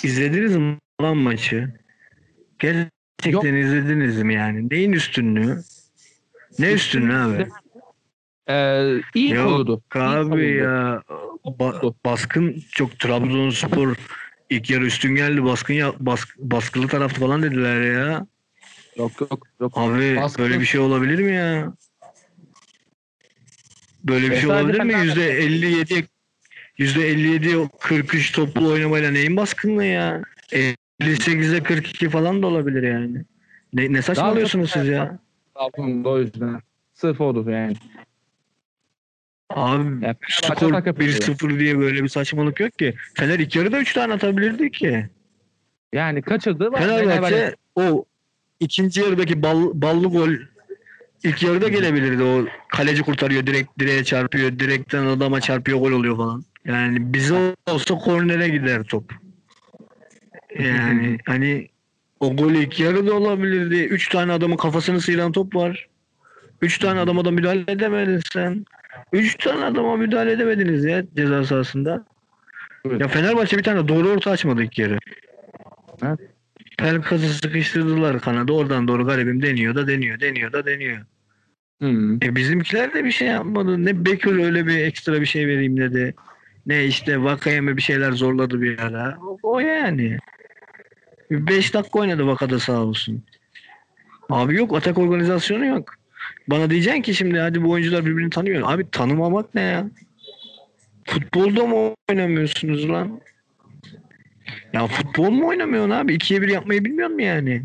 İzlediniz 0.04 0.56
mi 0.56 0.78
lan 1.02 1.18
maçı? 1.18 1.74
Gerçekten 2.60 3.32
Yok. 3.32 3.46
izlediniz 3.46 4.22
mi 4.22 4.34
yani? 4.34 4.68
Neyin 4.72 4.92
üstünlüğü? 4.92 5.64
Ne 6.60 6.72
üstünlüğü 6.74 7.16
abi? 7.16 7.48
Ee, 8.50 9.02
iyi 9.16 9.30
Yok. 9.34 9.68
İyi 9.96 10.02
Abi 10.02 10.24
kuruldu. 10.30 10.40
ya 10.40 11.04
ba- 11.46 11.94
baskın 12.06 12.64
çok 12.72 13.00
Trabzonspor 13.00 13.96
ilk 14.50 14.70
yarı 14.70 14.86
üstün 14.86 15.16
geldi 15.16 15.44
baskın 15.44 15.74
ya 15.74 15.88
bask- 15.88 16.38
baskılı 16.38 16.88
tarafta 16.88 17.20
falan 17.20 17.44
dediler 17.44 17.82
ya. 17.82 18.28
Yok 18.98 19.22
yok 19.22 19.48
yok. 19.60 19.74
Abi 19.76 20.16
Baskın- 20.16 20.44
böyle 20.44 20.60
bir 20.60 20.66
şey 20.66 20.80
olabilir 20.82 21.20
mi 21.20 21.32
ya? 21.36 21.74
Böyle 24.04 24.32
bir 24.32 24.36
şey 24.36 24.50
olabilir 24.50 24.82
mi? 24.82 24.94
Yüzde 24.94 25.30
57 25.32 26.08
yüzde 26.78 27.08
57 27.10 27.70
43 27.80 28.32
toplu 28.32 28.68
oynamayla 28.68 29.12
neyin 29.12 29.38
baskınlığı 29.38 29.86
ya? 29.86 30.22
58'de 30.52 31.64
42 31.64 32.10
falan 32.10 32.42
da 32.44 32.48
olabilir 32.48 32.84
yani. 32.84 33.26
Ne, 33.74 33.94
ne 33.94 34.02
saçmalıyorsunuz 34.02 34.72
siz 34.72 34.88
ya? 34.88 35.20
Trabzon'da 35.60 36.10
o 36.10 36.20
yüzden. 36.20 36.62
Sırf 36.94 37.22
odur 37.22 37.48
yani. 37.48 37.76
Abi 39.50 39.84
Fenerbahçe 39.84 40.48
skor 40.48 40.72
atak 40.72 40.88
yapıyor. 40.88 41.10
1-0 41.10 41.60
diye 41.60 41.80
böyle 41.80 42.04
bir 42.04 42.08
saçmalık 42.08 42.60
yok 42.60 42.80
ki. 42.80 42.96
Fener 43.14 43.40
ilk 43.40 43.56
yarıda 43.56 43.80
3 43.80 43.94
tane 43.94 44.14
atabilirdi 44.14 44.72
ki. 44.72 45.10
Yani 45.94 46.22
kaçırdı. 46.22 46.72
Fenerbahçe 46.72 47.56
o 47.76 48.06
ikinci 48.60 49.02
yarıdaki 49.02 49.44
bal, 49.44 49.72
ballı 49.74 50.08
gol 50.08 50.30
ilk 51.24 51.44
yarıda 51.44 51.68
gelebilirdi. 51.68 52.24
O 52.24 52.46
kaleci 52.70 53.04
kurtarıyor 53.04 53.48
direkt 53.48 53.80
direğe 53.80 54.04
çarpıyor. 54.04 54.60
Direkten 54.60 55.06
adama 55.06 55.42
çarpıyor 55.42 55.80
gol 55.80 55.92
oluyor 55.92 56.18
falan. 56.18 56.44
Yani 56.66 57.14
bize 57.14 57.56
olsa 57.68 57.96
kornere 57.96 58.50
gider 58.50 58.84
top. 58.84 59.14
Yani 60.60 61.18
hani 61.26 61.70
o 62.20 62.36
gol 62.36 62.52
ilk 62.52 62.80
yarıda 62.80 63.14
olabilirdi. 63.14 63.76
Üç 63.76 64.10
tane 64.10 64.32
adamın 64.32 64.58
kafasını 64.58 65.02
sıyıran 65.02 65.32
top 65.32 65.56
var. 65.56 65.88
Üç 66.62 66.80
tane 66.80 67.00
adama 67.00 67.26
da 67.26 67.32
müdahale 67.32 67.64
edemedin 67.68 68.22
sen. 68.34 68.66
Üç 69.14 69.36
tane 69.36 69.66
adama 69.66 69.96
müdahale 69.96 70.32
edemediniz 70.32 70.86
ya 70.86 71.04
ceza 71.16 71.44
sahasında. 71.44 72.06
Evet. 72.86 73.02
Ya 73.02 73.08
Fenerbahçe 73.08 73.58
bir 73.58 73.64
tane 73.64 73.88
doğru 73.88 74.10
orta 74.10 74.32
açmadı 74.32 74.64
ilk 74.64 74.80
yarı. 74.80 74.98
Evet. 76.04 76.20
Pelkas'ı 76.78 77.34
sıkıştırdılar 77.34 78.20
kanada. 78.20 78.54
Oradan 78.54 78.88
doğru 78.88 79.06
garibim 79.06 79.42
deniyor 79.42 79.76
da 79.76 79.88
deniyor, 79.88 80.20
deniyor 80.20 80.54
da 80.54 80.66
deniyor. 80.66 80.98
Hı. 81.82 82.18
E 82.24 82.36
bizimkiler 82.36 82.94
de 82.94 83.06
bir 83.06 83.12
şey 83.12 83.28
yapmadı. 83.28 83.86
Ne 83.86 84.06
Bekir 84.06 84.44
öyle 84.44 84.68
bir 84.68 84.78
ekstra 84.78 85.22
bir 85.22 85.26
şey 85.26 85.48
vereyim 85.48 85.78
dedi. 85.78 86.16
Ne 86.66 86.86
işte 86.86 87.24
Vakayeme 87.24 87.78
bir 87.78 87.82
şeyler 87.82 88.12
zorladı 88.12 88.62
bir 88.62 88.80
ara. 88.80 89.18
O, 89.22 89.38
o 89.44 89.60
yani. 89.60 90.18
5 91.32 91.74
dakika 91.74 92.00
oynadı 92.00 92.28
Vakada 92.28 92.60
sağ 92.60 92.82
olsun. 92.82 93.24
Abi 94.30 94.56
yok 94.56 94.78
atak 94.78 94.98
organizasyonu 94.98 95.66
yok. 95.66 95.96
Bana 96.48 96.70
diyeceksin 96.70 97.02
ki 97.02 97.14
şimdi 97.14 97.40
hadi 97.40 97.64
bu 97.64 97.70
oyuncular 97.70 98.06
birbirini 98.06 98.30
tanıyor. 98.30 98.62
Abi 98.66 98.92
tanımamak 98.92 99.56
ne 99.56 99.62
ya? 99.62 99.90
Futbolda 101.06 101.66
mı 101.66 101.94
oynamıyorsunuz 102.10 102.90
lan? 102.90 103.22
Ya 104.74 104.88
futbol 104.88 105.30
mu 105.30 105.48
oynamıyorsun 105.48 105.90
abi? 105.90 106.14
2'ye 106.16 106.42
1 106.42 106.48
yapmayı 106.48 106.86
bilmiyor 106.86 107.10
musun 107.10 107.24
yani? 107.24 107.64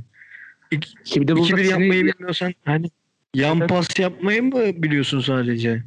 Şimdi 1.04 1.32
burada 1.36 1.46
2-1 1.46 1.56
seni- 1.56 1.66
yapmayı 1.70 2.04
bilmiyorsan 2.04 2.52
hani 2.64 2.90
yan 3.34 3.58
Evet. 3.58 3.68
pas 3.68 3.98
yapmayı 3.98 4.42
mı 4.42 4.82
biliyorsun 4.82 5.20
sadece? 5.20 5.82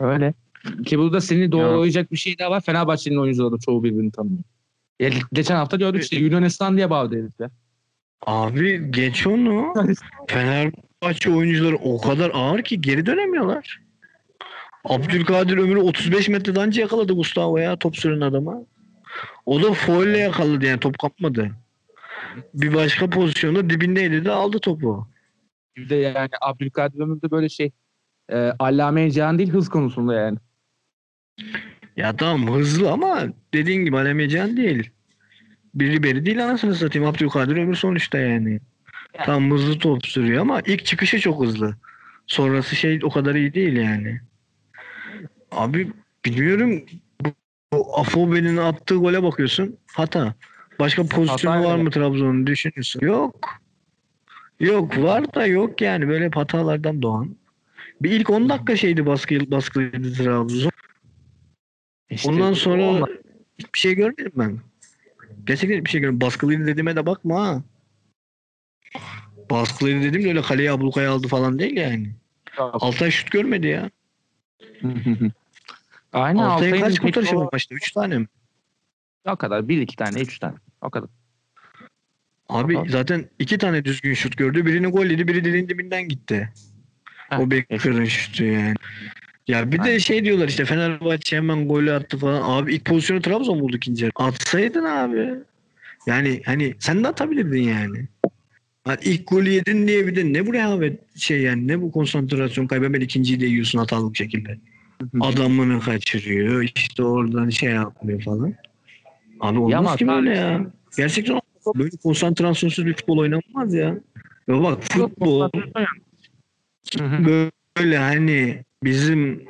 Öyle. 0.00 0.34
Ki 0.86 0.98
burada 0.98 1.20
seni 1.20 1.52
doğrulayacak 1.52 2.12
bir 2.12 2.16
şey 2.16 2.38
daha 2.38 2.50
var. 2.50 2.60
Fenerbahçe'nin 2.60 3.16
oyuncuları 3.16 3.60
çoğu 3.60 3.84
birbirini 3.84 4.10
tanıyor. 4.12 4.38
Ya, 5.00 5.10
geçen 5.32 5.56
hafta 5.56 5.76
gördük 5.76 6.02
işte 6.02 6.16
Yunanistan 6.16 6.76
diye 6.76 6.90
bağırdı 6.90 7.16
herifler. 7.16 7.50
Abi 8.26 8.90
geç 8.90 9.26
onu. 9.26 9.74
Fenerbahçe 10.28 11.30
oyuncuları 11.30 11.76
o 11.76 12.00
kadar 12.00 12.30
ağır 12.34 12.62
ki 12.62 12.80
geri 12.80 13.06
dönemiyorlar. 13.06 13.80
Abdülkadir 14.84 15.56
Ömür'ü 15.56 15.80
35 15.80 16.28
metreden 16.28 16.66
önce 16.66 16.80
yakaladı 16.80 17.12
Gustavo 17.12 17.58
ya 17.58 17.76
top 17.78 17.96
süren 17.96 18.20
adama. 18.20 18.62
O 19.46 19.62
da 19.62 19.72
foille 19.72 20.18
yakaladı 20.18 20.64
yani 20.66 20.80
top 20.80 20.98
kapmadı. 20.98 21.50
Bir 22.54 22.74
başka 22.74 23.10
pozisyonda 23.10 23.70
dibindeydi 23.70 24.24
de 24.24 24.30
aldı 24.30 24.58
topu. 24.58 25.08
Bir 25.76 25.88
de 25.88 25.94
yani 25.94 26.28
Abdülkadir 26.40 27.00
Ömür'de 27.00 27.30
böyle 27.30 27.48
şey 27.48 27.70
e, 28.28 28.52
allame 28.58 29.10
Cihan 29.10 29.38
değil 29.38 29.50
hız 29.50 29.68
konusunda 29.68 30.14
yani. 30.14 30.38
Ya 31.96 32.16
tamam 32.16 32.54
hızlı 32.54 32.92
ama 32.92 33.22
dediğin 33.54 33.84
gibi 33.84 33.96
alemeyeceğin 33.96 34.56
değil. 34.56 34.90
Biri 35.74 36.02
beri 36.02 36.26
değil 36.26 36.44
anasını 36.44 36.74
satayım. 36.74 37.08
Abdülkadir 37.08 37.56
Ömür 37.56 37.74
sonuçta 37.74 38.18
yani. 38.18 38.60
Tam 39.24 39.50
hızlı 39.50 39.78
top 39.78 40.06
sürüyor 40.06 40.40
ama 40.40 40.60
ilk 40.60 40.84
çıkışı 40.84 41.20
çok 41.20 41.44
hızlı. 41.44 41.76
Sonrası 42.26 42.76
şey 42.76 43.00
o 43.02 43.10
kadar 43.10 43.34
iyi 43.34 43.54
değil 43.54 43.76
yani. 43.76 44.20
Abi 45.52 45.90
bilmiyorum 46.24 46.84
bu, 47.72 47.98
Afobe'nin 47.98 48.56
attığı 48.56 48.94
gole 48.94 49.22
bakıyorsun. 49.22 49.76
Hata. 49.92 50.34
Başka 50.78 51.06
pozisyonu 51.06 51.56
Hata 51.56 51.68
var 51.68 51.76
mı 51.76 51.90
Trabzon'un 51.90 52.46
düşünüyorsun. 52.46 53.00
Yok. 53.00 53.48
Yok 54.60 54.98
var 54.98 55.34
da 55.34 55.46
yok 55.46 55.80
yani 55.80 56.08
böyle 56.08 56.28
hatalardan 56.28 57.02
doğan. 57.02 57.36
Bir 58.00 58.10
ilk 58.10 58.30
10 58.30 58.48
dakika 58.48 58.76
şeydi 58.76 59.06
baskı 59.06 59.50
baskılıydı 59.50 60.12
Trabzon. 60.12 60.70
İşte 62.10 62.30
Ondan 62.30 62.52
sonra 62.52 62.82
onlar- 62.82 63.10
hiçbir 63.58 63.78
şey 63.78 63.94
görmedim 63.94 64.32
ben. 64.36 64.60
Gerçekten 65.46 65.76
hiçbir 65.78 65.90
şey 65.90 66.00
görmedim. 66.00 66.20
Baskılıydı 66.20 66.66
dediğime 66.66 66.96
de 66.96 67.06
bakma 67.06 67.46
ha. 67.46 67.62
Baskılıydı 69.50 70.02
dedim 70.02 70.24
de 70.24 70.28
öyle 70.28 70.42
kaleye 70.42 70.72
ablukaya 70.72 71.12
aldı 71.12 71.28
falan 71.28 71.58
değil 71.58 71.76
yani. 71.76 72.10
Altay 72.58 73.10
şut 73.10 73.30
görmedi 73.30 73.66
ya. 73.66 73.90
Aynen 76.12 76.38
Altay'ın 76.38 76.72
Altay'ın 76.72 76.80
kaç 76.84 76.98
kurtarışı 77.00 77.36
var 77.36 77.48
maçta? 77.52 77.74
3 77.74 77.92
tane 77.92 78.18
mi? 78.18 78.26
O 79.26 79.36
kadar. 79.36 79.68
Bir 79.68 79.80
iki 79.80 79.96
tane, 79.96 80.20
üç 80.20 80.38
tane. 80.38 80.54
O 80.80 80.90
kadar. 80.90 81.08
Abi 82.48 82.78
Aha. 82.78 82.84
zaten 82.88 83.30
iki 83.38 83.58
tane 83.58 83.84
düzgün 83.84 84.14
şut 84.14 84.36
gördü. 84.36 84.66
Birini 84.66 84.86
gol 84.86 85.06
yedi, 85.06 85.28
biri 85.28 85.44
dilin 85.44 85.68
dibinden 85.68 86.08
gitti. 86.08 86.52
Heh, 87.30 87.38
o 87.38 87.50
Bekir'in 87.50 88.04
şutu 88.04 88.44
yani. 88.44 88.74
Ya 89.48 89.72
bir 89.72 89.84
de 89.84 90.00
şey 90.00 90.24
diyorlar 90.24 90.48
işte 90.48 90.64
Fenerbahçe 90.64 91.36
hemen 91.36 91.68
golü 91.68 91.92
attı 91.92 92.18
falan. 92.18 92.42
Abi 92.44 92.74
ilk 92.74 92.84
pozisyonu 92.84 93.22
Trabzon 93.22 93.60
buldu 93.60 93.76
ikinci. 93.76 94.10
Atsaydın 94.16 94.84
abi. 94.84 95.34
Yani 96.06 96.40
hani 96.46 96.74
sen 96.78 97.04
de 97.04 97.08
atabilirdin 97.08 97.62
yani. 97.62 98.08
Hani 98.84 98.98
ilk 99.04 99.28
golü 99.28 99.50
yedin 99.50 99.88
diye 99.88 100.06
bir 100.06 100.16
de 100.16 100.32
ne 100.32 100.46
bu 100.46 100.52
rehavet 100.52 101.18
şey 101.18 101.40
yani 101.42 101.68
ne 101.68 101.82
bu 101.82 101.92
konsantrasyon 101.92 102.66
kaybı 102.66 102.84
hemen 102.84 103.00
ikinciyi 103.00 103.40
de 103.40 103.46
yiyorsun 103.46 103.78
hatalı 103.78 104.12
bir 104.12 104.18
şekilde. 104.18 104.58
Adamını 105.20 105.80
kaçırıyor 105.80 106.68
işte 106.76 107.02
oradan 107.02 107.48
şey 107.48 107.70
yapmıyor 107.70 108.22
falan. 108.22 108.54
Abi 109.40 109.58
olmaz 109.58 109.72
Yamaz 109.72 109.96
ki 109.96 110.06
böyle 110.06 110.30
abi. 110.30 110.38
ya. 110.38 110.66
Gerçekten 110.96 111.40
böyle 111.76 111.90
konsantrasyonsuz 112.02 112.86
bir 112.86 112.94
futbol 112.94 113.18
oynanmaz 113.18 113.74
ya. 113.74 113.98
Ya 114.48 114.62
bak 114.62 114.82
futbol 114.82 115.50
böyle 117.78 117.98
hani 117.98 118.64
bizim 118.84 119.44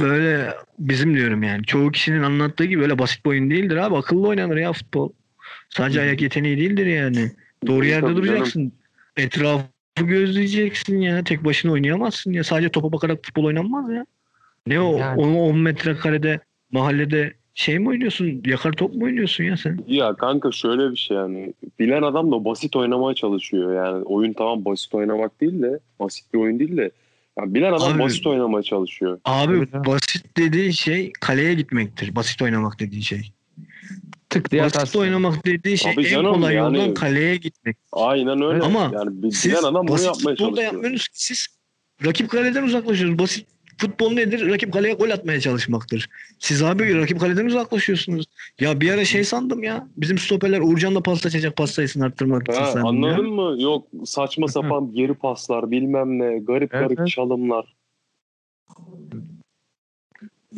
böyle 0.00 0.54
bizim 0.78 1.14
diyorum 1.14 1.42
yani 1.42 1.64
çoğu 1.64 1.90
kişinin 1.90 2.22
anlattığı 2.22 2.64
gibi 2.64 2.80
böyle 2.80 2.98
basit 2.98 3.24
bir 3.24 3.30
oyun 3.30 3.50
değildir 3.50 3.76
abi 3.76 3.96
akıllı 3.96 4.28
oynanır 4.28 4.56
ya 4.56 4.72
futbol. 4.72 5.10
Sadece 5.68 6.00
ayak 6.00 6.22
yeteneği 6.22 6.56
değildir 6.56 6.86
yani. 6.86 7.30
Doğru 7.66 7.84
yerde 7.84 8.00
Tabii 8.00 8.14
canım. 8.14 8.28
duracaksın. 8.28 8.72
Etrafı 9.16 9.64
gözleyeceksin 10.00 11.00
ya. 11.00 11.24
Tek 11.24 11.44
başına 11.44 11.72
oynayamazsın 11.72 12.32
ya. 12.32 12.44
Sadece 12.44 12.68
topa 12.68 12.92
bakarak 12.92 13.18
futbol 13.22 13.44
oynanmaz 13.44 13.90
ya. 13.90 14.06
Ne 14.66 14.80
o 14.80 14.98
Yani. 14.98 15.20
10 15.20 15.58
metrekarede 15.58 16.40
mahallede 16.72 17.32
şey 17.54 17.78
mi 17.78 17.88
oynuyorsun? 17.88 18.42
Yakar 18.46 18.72
top 18.72 18.94
mu 18.94 19.04
oynuyorsun 19.04 19.44
ya 19.44 19.56
sen? 19.56 19.78
Ya 19.86 20.14
kanka 20.14 20.52
şöyle 20.52 20.90
bir 20.90 20.96
şey 20.96 21.16
yani. 21.16 21.52
Bilen 21.78 22.02
adam 22.02 22.32
da 22.32 22.44
basit 22.44 22.76
oynamaya 22.76 23.14
çalışıyor. 23.14 23.74
Yani 23.74 24.04
oyun 24.04 24.32
tamam 24.32 24.64
basit 24.64 24.94
oynamak 24.94 25.40
değil 25.40 25.62
de 25.62 25.78
basit 26.00 26.34
bir 26.34 26.38
oyun 26.38 26.58
değil 26.58 26.76
de 26.76 26.90
Ya 27.40 27.54
bilen 27.54 27.72
adam 27.72 27.92
Abi- 27.92 27.98
basit 28.02 28.26
oynamaya 28.26 28.62
çalışıyor. 28.62 29.20
Abi 29.24 29.70
canım. 29.72 29.86
basit 29.86 30.36
dediği 30.36 30.72
şey 30.72 31.12
kaleye 31.20 31.54
gitmektir. 31.54 32.14
Basit 32.14 32.42
oynamak 32.42 32.80
dediği 32.80 33.02
şey. 33.02 33.32
Tık 34.30 34.50
diye 34.50 34.62
Basit 34.62 34.76
atarsın. 34.76 34.98
oynamak 35.00 35.46
dediği 35.46 35.78
şey 35.78 35.94
Tabii 35.94 36.06
en 36.06 36.10
canım, 36.10 36.34
kolay 36.34 36.54
yani- 36.54 36.78
yoldan 36.78 36.94
kaleye 36.94 37.36
gitmek. 37.36 37.76
Aynen 37.92 38.42
öyle. 38.42 38.62
Ama 38.64 38.90
yani 38.94 39.32
Siz 39.32 39.52
bilen 39.52 39.62
adam 39.62 39.88
bunu 39.88 40.02
yapmaya 40.02 40.36
çalışıyor. 40.36 40.64
yapmıyorsunuz 40.64 41.08
ki 41.08 41.24
siz 41.24 41.46
rakip 42.04 42.30
kaleden 42.30 42.62
uzaklaşıyorsunuz. 42.62 43.18
Basit 43.18 43.46
futbol 43.80 44.12
nedir? 44.12 44.50
Rakip 44.50 44.72
kaleye 44.72 44.94
gol 44.94 45.10
atmaya 45.10 45.40
çalışmaktır. 45.40 46.08
Siz 46.38 46.62
abi 46.62 46.98
rakip 46.98 47.20
kaleden 47.20 47.46
uzaklaşıyorsunuz. 47.46 48.26
Ya 48.60 48.80
bir 48.80 48.90
ara 48.90 49.04
şey 49.04 49.24
sandım 49.24 49.62
ya. 49.62 49.88
Bizim 49.96 50.18
stoperler 50.18 50.60
Uğurcan'la 50.60 51.02
pas 51.02 51.26
açacak 51.26 51.56
pas 51.56 51.70
sayısını 51.70 52.04
arttırmak 52.04 52.48
için 52.48 52.60
Ha, 52.60 52.66
sandım 52.66 52.86
anladın 52.86 53.24
ya. 53.26 53.30
mı? 53.30 53.62
Yok 53.62 53.86
saçma 54.04 54.48
sapan 54.48 54.92
geri 54.92 55.14
paslar 55.14 55.70
bilmem 55.70 56.18
ne 56.18 56.38
garip 56.38 56.74
Evet, 56.74 56.84
garip 56.84 56.98
evet. 57.00 57.08
çalımlar. 57.08 57.76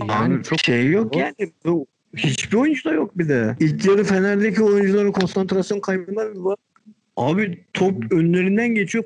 Yani 0.08 0.42
çok 0.42 0.58
şey 0.60 0.90
yok 0.90 1.16
yani. 1.16 1.34
Bu, 1.66 1.86
hiçbir 2.16 2.56
oyuncuda 2.56 2.92
yok 2.92 3.18
bir 3.18 3.28
de. 3.28 3.56
İlk 3.60 3.84
yarı 3.86 4.04
Fener'deki 4.04 4.62
oyuncuların 4.62 5.12
konsantrasyon 5.12 5.80
kaybından 5.80 6.44
var. 6.44 6.56
Abi 7.16 7.64
top 7.74 8.12
önlerinden 8.12 8.68
geçiyor. 8.68 9.04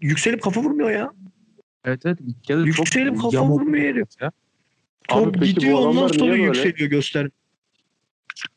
Yükselip 0.00 0.42
kafa 0.42 0.60
vurmuyor 0.60 0.90
ya. 0.90 1.12
Evet 1.86 2.06
evet. 2.06 2.18
İlk 2.26 2.50
yarı 2.50 2.66
çok 2.66 2.78
Yükselip 2.78 3.20
kafa 3.20 3.36
yamuk 3.36 3.60
vurmuyor 3.60 3.84
herif. 3.84 4.08
ya. 4.20 4.32
Top 5.08 5.26
Abi 5.26 5.38
peki 5.38 5.56
bu 5.56 5.60
gidiyor 5.60 5.78
ondan 5.78 5.90
adamlar 5.90 6.08
sonra 6.08 6.34
niye 6.34 6.48
böyle? 6.48 6.58
yükseliyor 6.58 6.90
göster. 6.90 7.28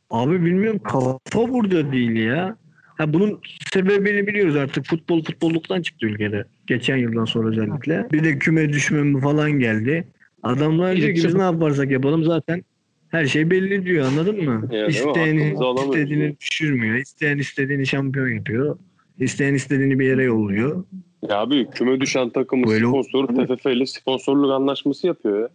Abi 0.09 0.45
bilmiyorum 0.45 0.79
kafa 0.83 1.19
burada 1.49 1.91
değil 1.91 2.11
ya. 2.11 2.57
Ha 2.97 3.13
bunun 3.13 3.41
sebebini 3.73 4.27
biliyoruz 4.27 4.55
artık. 4.55 4.85
Futbol 4.85 5.23
futbolluktan 5.23 5.81
çıktı 5.81 6.05
ülkede. 6.05 6.45
Geçen 6.67 6.97
yıldan 6.97 7.25
sonra 7.25 7.49
özellikle. 7.49 8.07
Bir 8.11 8.23
de 8.23 8.39
küme 8.39 8.73
düşme 8.73 9.03
mi 9.03 9.21
falan 9.21 9.51
geldi. 9.51 10.07
Adamlar 10.43 10.95
diyor 10.97 11.15
ki 11.15 11.15
biz 11.15 11.33
ne 11.33 11.41
yaparsak 11.41 11.91
yapalım 11.91 12.23
zaten 12.23 12.63
her 13.09 13.25
şey 13.25 13.49
belli 13.49 13.85
diyor 13.85 14.05
anladın 14.07 14.35
mı? 14.35 14.51
Yani 14.51 14.71
değil 14.71 14.83
mi? 14.83 14.89
İsteyen 14.89 15.37
Hakkımızı 15.37 15.65
alamıyoruz 15.65 15.95
istediğini 15.95 16.35
düşürmüyor. 16.39 16.95
İsteyen 16.95 17.37
istediğini 17.37 17.87
şampiyon 17.87 18.27
yapıyor. 18.27 18.77
İsteyen 19.19 19.53
istediğini 19.53 19.99
bir 19.99 20.05
yere 20.05 20.23
yolluyor. 20.23 20.83
Ya 21.21 21.39
abi 21.39 21.69
küme 21.69 22.01
düşen 22.01 22.29
takımın 22.29 22.69
Böyle 22.69 22.87
sponsoru 22.87 23.27
TFF 23.27 23.65
ile 23.65 23.85
sponsorluk 23.85 24.51
anlaşması 24.51 25.07
yapıyor 25.07 25.41
ya. 25.41 25.49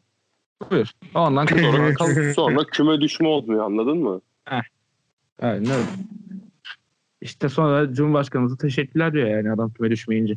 Buyur. 0.70 0.90
Ondan 1.14 1.46
Sonra, 1.98 2.32
sonra 2.34 2.64
küme 2.72 3.00
düşme 3.00 3.28
olmuyor 3.28 3.64
anladın 3.64 3.98
mı? 3.98 4.20
Aynen 5.42 5.70
öyle. 5.70 5.86
İşte 7.20 7.48
sonra 7.48 7.94
Cumhurbaşkanımıza 7.94 8.56
teşekkürler 8.56 9.12
diyor 9.12 9.28
yani 9.28 9.52
adam 9.52 9.72
küme 9.72 9.90
düşmeyince. 9.90 10.34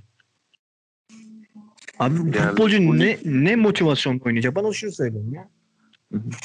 Abi 2.00 2.16
Yani 2.16 2.32
futbolcu 2.34 2.88
bu 2.88 3.00
ne 3.00 3.18
ne 3.26 3.56
motivasyonla 3.56 4.20
oynayacak? 4.26 4.56
Bana 4.56 4.74
şunu 4.74 4.92
söyleyin 4.92 5.32
ya. 5.32 5.50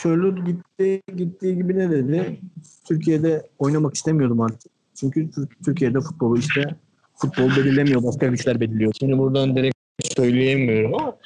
Şöyle 0.02 0.40
gitti 0.40 1.02
gittiği 1.16 1.56
gibi 1.56 1.76
ne 1.78 1.90
dedi? 1.90 2.40
Türkiye'de 2.88 3.46
oynamak 3.58 3.94
istemiyordum 3.94 4.40
artık. 4.40 4.72
Çünkü 4.94 5.30
Tür- 5.30 5.48
Türkiye'de 5.64 6.00
futbolu 6.00 6.38
işte 6.38 6.76
futbol 7.22 7.50
belirlemiyor, 7.50 8.02
başka 8.02 8.26
güçler 8.26 8.60
belirliyor. 8.60 8.92
Şimdi 8.98 9.18
buradan 9.18 9.56
direkt 9.56 9.76
söyleyemiyorum 10.16 10.94
ama. 10.94 11.16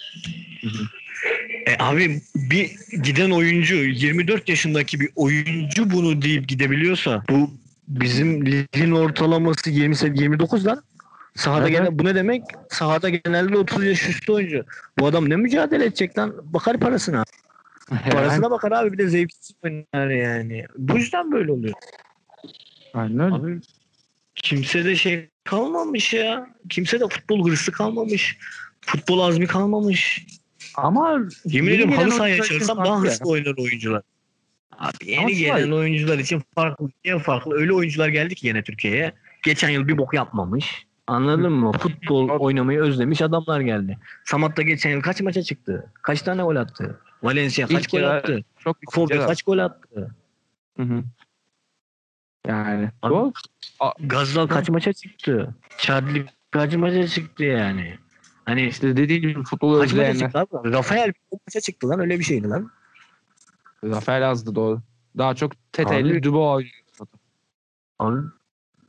E 1.66 1.76
abi 1.78 2.20
bir 2.34 2.70
giden 3.02 3.30
oyuncu 3.30 3.74
24 3.74 4.48
yaşındaki 4.48 5.00
bir 5.00 5.08
oyuncu 5.16 5.90
bunu 5.90 6.22
deyip 6.22 6.48
gidebiliyorsa 6.48 7.24
bu 7.30 7.50
bizim 7.88 8.46
ligin 8.46 8.90
ortalaması 8.92 9.70
20 9.70 10.20
29 10.20 10.66
lan. 10.66 10.82
Sahada 11.34 11.68
Evet. 11.68 11.78
gene 11.78 11.98
bu 11.98 12.04
ne 12.04 12.14
demek? 12.14 12.42
Sahada 12.68 13.08
genelde 13.08 13.58
30 13.58 13.84
yaş 13.84 14.08
üstü 14.08 14.32
oyuncu. 14.32 14.64
Bu 14.98 15.06
adam 15.06 15.30
ne 15.30 15.36
mücadele 15.36 15.84
edecek 15.84 16.18
lan? 16.18 16.34
Bakar 16.44 16.80
parasına. 16.80 17.24
Parasına 18.10 18.50
bakar 18.50 18.72
abi 18.72 18.92
bir 18.92 18.98
de 18.98 19.08
zevksiz 19.08 19.56
oynar 19.64 20.10
yani. 20.10 20.64
Bu 20.78 20.98
yüzden 20.98 21.32
böyle 21.32 21.52
oluyor. 21.52 21.74
Aynen 22.94 23.20
öyle. 23.20 23.34
Abi 23.34 23.60
kimse 24.34 24.84
de 24.84 24.96
şey 24.96 25.28
kalmamış 25.46 26.14
ya. 26.14 26.50
Kimse 26.68 27.00
de 27.00 27.08
futbol 27.08 27.48
hırsı 27.50 27.72
kalmamış. 27.72 28.38
Futbol 28.80 29.20
azmi 29.20 29.46
kalmamış. 29.46 30.26
Ama 30.74 31.18
Yemin 31.44 31.72
ediyorum 31.72 31.94
halı 31.94 32.10
sahaya 32.10 32.42
farklı 32.42 32.84
daha 32.84 33.00
hırslı 33.00 33.30
oynar 33.30 33.54
oyuncular. 33.58 34.02
Abi 34.78 34.92
yeni 35.06 35.20
Ama 35.20 35.30
gelen 35.30 35.56
şöyle- 35.58 35.74
oyuncular 35.74 36.18
için 36.18 36.42
farklı. 36.54 36.88
Niye 37.04 37.18
farklı? 37.18 37.54
Öyle 37.54 37.72
oyuncular 37.72 38.08
geldi 38.08 38.34
ki 38.34 38.46
yine 38.46 38.62
Türkiye'ye. 38.62 39.12
Geçen 39.42 39.68
yıl 39.70 39.88
bir 39.88 39.98
bok 39.98 40.14
yapmamış. 40.14 40.86
Anladın 41.06 41.52
mı? 41.52 41.72
Futbol 41.72 42.28
oynamayı 42.28 42.80
özlemiş 42.80 43.22
adamlar 43.22 43.60
geldi. 43.60 43.98
Samat 44.24 44.56
da 44.56 44.62
geçen 44.62 44.90
yıl 44.90 45.00
kaç 45.00 45.20
maça 45.20 45.42
çıktı? 45.42 45.92
Kaç 46.02 46.22
tane 46.22 46.42
gol 46.42 46.56
attı? 46.56 47.00
Valencia 47.22 47.66
kaç 47.66 47.84
İlk 47.84 47.90
gol 47.90 48.02
attı? 48.02 48.44
çok 48.58 48.76
Kobe 48.86 49.18
kaç 49.18 49.42
gol 49.42 49.58
attı? 49.58 50.14
Hı 50.76 50.82
hı. 50.82 51.02
Yani 52.46 52.90
Abi- 53.02 53.14
o 53.14 53.32
Gazdal 54.00 54.46
kaç 54.46 54.68
maça 54.68 54.92
çıktı? 54.92 55.54
Chadli 55.78 56.26
kaç 56.50 56.74
maça 56.74 57.06
çıktı 57.06 57.44
yani? 57.44 57.98
Hani 58.44 58.66
işte 58.66 58.96
dediğim 58.96 59.22
gibi 59.22 59.42
futbolu 59.42 59.80
kaç 59.80 59.92
maça 59.92 60.14
çıktı 60.18 60.38
abi? 60.38 60.72
Rafael 60.72 61.12
maça 61.32 61.60
çıktı 61.60 61.88
lan 61.88 62.00
öyle 62.00 62.18
bir 62.18 62.24
şeydi 62.24 62.48
lan. 62.48 62.70
Zafer 63.84 64.22
azdı 64.22 64.54
doğru. 64.54 64.80
Daha 65.18 65.34
çok 65.34 65.52
Teteli 65.72 66.22
Dubo 66.22 66.50
oynuyor. 66.52 68.32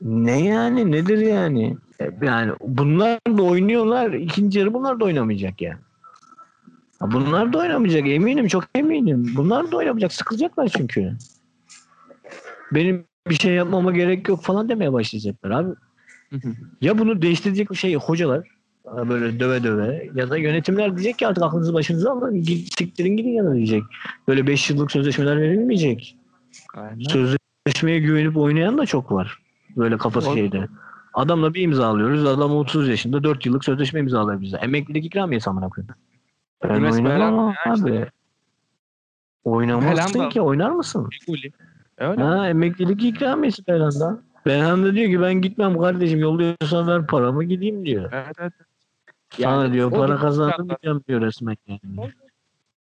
Ne 0.02 0.44
yani 0.44 0.92
nedir 0.92 1.18
yani? 1.18 1.78
E, 2.02 2.12
Yani 2.22 2.52
bunlar 2.62 3.20
da 3.38 3.44
oynuyorlar. 3.44 4.12
ikinci 4.14 4.60
yarı 4.60 4.74
bunlar 4.74 5.00
da 5.00 5.06
oynamayacak 5.06 5.62
yani. 5.62 5.78
Bunlar 7.02 7.54
da 7.54 7.58
oynamayacak 7.58 8.08
eminim 8.08 8.48
çok 8.48 8.64
eminim. 8.76 9.34
Bunlar 9.36 9.72
da 9.72 9.78
oynamayacak 9.78 10.14
sıkılacaklar 10.14 10.68
çünkü. 10.78 11.18
Benim 12.72 13.06
bir 13.30 13.36
şey 13.36 13.54
yapmama 13.54 13.92
gerek 13.92 14.30
yok 14.30 14.44
falan 14.44 14.70
demeye 14.70 14.94
başlayacaklar 14.94 15.50
abi. 15.52 15.70
Ya 16.82 16.98
bunu 16.98 17.22
değiştirecek 17.22 17.72
bir 17.72 17.76
şey 17.76 17.96
hocalar 17.96 18.48
ha, 18.86 19.10
böyle 19.10 19.40
döve 19.40 19.64
döve 19.64 20.10
ya 20.16 20.30
da 20.30 20.38
yönetimler 20.38 20.98
diyecek 20.98 21.18
ki 21.18 21.28
artık 21.28 21.44
aklınızı 21.44 21.74
başınıza 21.74 22.12
alın 22.12 22.42
siktirin 22.78 23.18
gidin 23.18 23.30
yana 23.30 23.56
diyecek. 23.56 23.84
Böyle 24.28 24.48
5 24.48 24.70
yıllık 24.70 24.92
sözleşmeler 24.92 25.42
verilmeyecek. 25.42 26.18
Aynen. 26.74 27.00
Sözleşmeye 27.00 28.00
güvenip 28.00 28.38
oynayan 28.38 28.78
da 28.78 28.86
çok 28.86 29.12
var. 29.12 29.40
Böyle 29.78 29.98
kafası 29.98 30.28
Doğru. 30.28 30.36
şeyde. 30.36 30.68
Adamla 31.14 31.54
bir 31.54 31.62
imza 31.62 31.88
alıyoruz. 31.88 32.26
Adam 32.26 32.52
30 32.52 32.90
yaşında 32.90 33.24
4 33.24 33.46
yıllık 33.46 33.66
sözleşme 33.66 34.00
imzalıyor 34.00 34.42
bize. 34.42 34.58
Emeklilik 34.58 35.06
ikramiyesi 35.06 35.50
amına 35.50 35.70
koyayım. 35.70 35.96
Ben 36.64 36.70
oynamam 36.70 37.54
ya 37.66 37.74
işte. 37.74 37.88
abi. 37.90 38.08
Oynamazsın 39.44 40.14
Belhanda. 40.14 40.30
ki 40.30 40.42
oynar 40.42 40.70
mısın? 40.70 41.10
Figuli. 41.12 41.52
Öyle. 41.98 42.22
Ha 42.22 42.50
emeklilik 42.50 43.04
ikramiyesi 43.04 43.68
Belhanda. 43.68 44.20
Belhanda 44.46 44.94
diyor 44.96 45.10
ki 45.12 45.22
ben 45.22 45.34
gitmem 45.34 45.80
kardeşim 45.80 46.20
yolluyorsan 46.20 46.88
ver 46.88 47.08
paramı 47.08 47.44
gideyim 47.44 47.86
diyor. 47.86 48.10
Evet, 48.14 48.36
evet. 48.40 48.54
Sana 49.30 49.64
Yani 49.64 49.74
diyor 49.74 49.92
o 49.92 49.96
para 49.96 50.04
dediğin 50.08 50.22
kazandım 50.22 51.04
diyor 51.08 51.22
resmen 51.22 51.58
yani. 51.68 52.12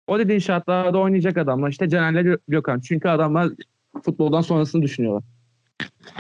O 0.07 0.19
dediğin 0.19 0.39
şartlarda 0.39 0.99
oynayacak 0.99 1.37
adamlar 1.37 1.69
işte 1.71 1.85
Gö- 1.85 2.39
Gökhan. 2.49 2.81
Çünkü 2.81 3.09
adamlar 3.09 3.49
futboldan 4.05 4.41
sonrasını 4.41 4.83
düşünüyorlar. 4.83 5.23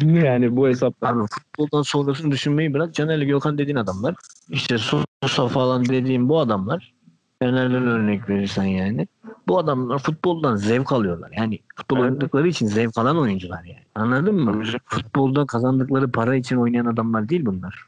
yani 0.03 0.57
bu 0.57 0.69
hesapta. 0.69 1.09
Abi 1.09 1.27
futboldan 1.31 1.83
sonrasını 1.83 2.31
düşünmeyi 2.31 2.75
bırak. 2.75 2.95
Caner'le 2.95 3.25
Gökhan 3.27 3.59
dediğin 3.59 3.77
adamlar. 3.77 4.15
İşte 4.51 4.79
Sosa 4.79 5.49
falan 5.49 5.85
dediğim 5.89 6.29
bu 6.29 6.41
adamlar. 6.41 6.95
Caner'den 7.43 7.87
örnek 7.87 8.29
verirsen 8.29 8.65
yani. 8.65 9.09
Bu 9.49 9.59
adamlar 9.59 9.99
futboldan 9.99 10.57
zevk 10.57 10.93
alıyorlar. 10.93 11.31
Yani 11.37 11.59
futbol 11.77 11.97
Evet. 11.97 12.11
oynadıkları 12.11 12.49
için 12.49 12.67
zevk 12.67 12.99
alan 12.99 13.19
oyuncular 13.19 13.65
yani. 13.65 13.83
Anladın 13.95 14.35
mı? 14.35 14.63
Futbolda 14.85 15.47
kazandıkları 15.47 16.11
para 16.13 16.37
için 16.37 16.57
oynayan 16.57 16.87
adamlar 16.87 17.29
değil 17.29 17.47
bunlar. 17.47 17.87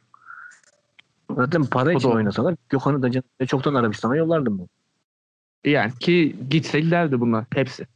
Zaten 1.36 1.64
para 1.64 1.92
için 1.92 2.10
oynasalar 2.10 2.54
Gökhan'ı 2.68 3.02
da 3.40 3.46
çoktan 3.46 3.74
Arabistan'a 3.74 4.16
yollardım 4.16 4.58
ben. 4.58 4.68
Yani 5.70 5.92
ki 6.00 6.36
gitse 6.50 6.80
giderdi 6.80 7.20
bunlar 7.20 7.44
hepsi. 7.54 7.86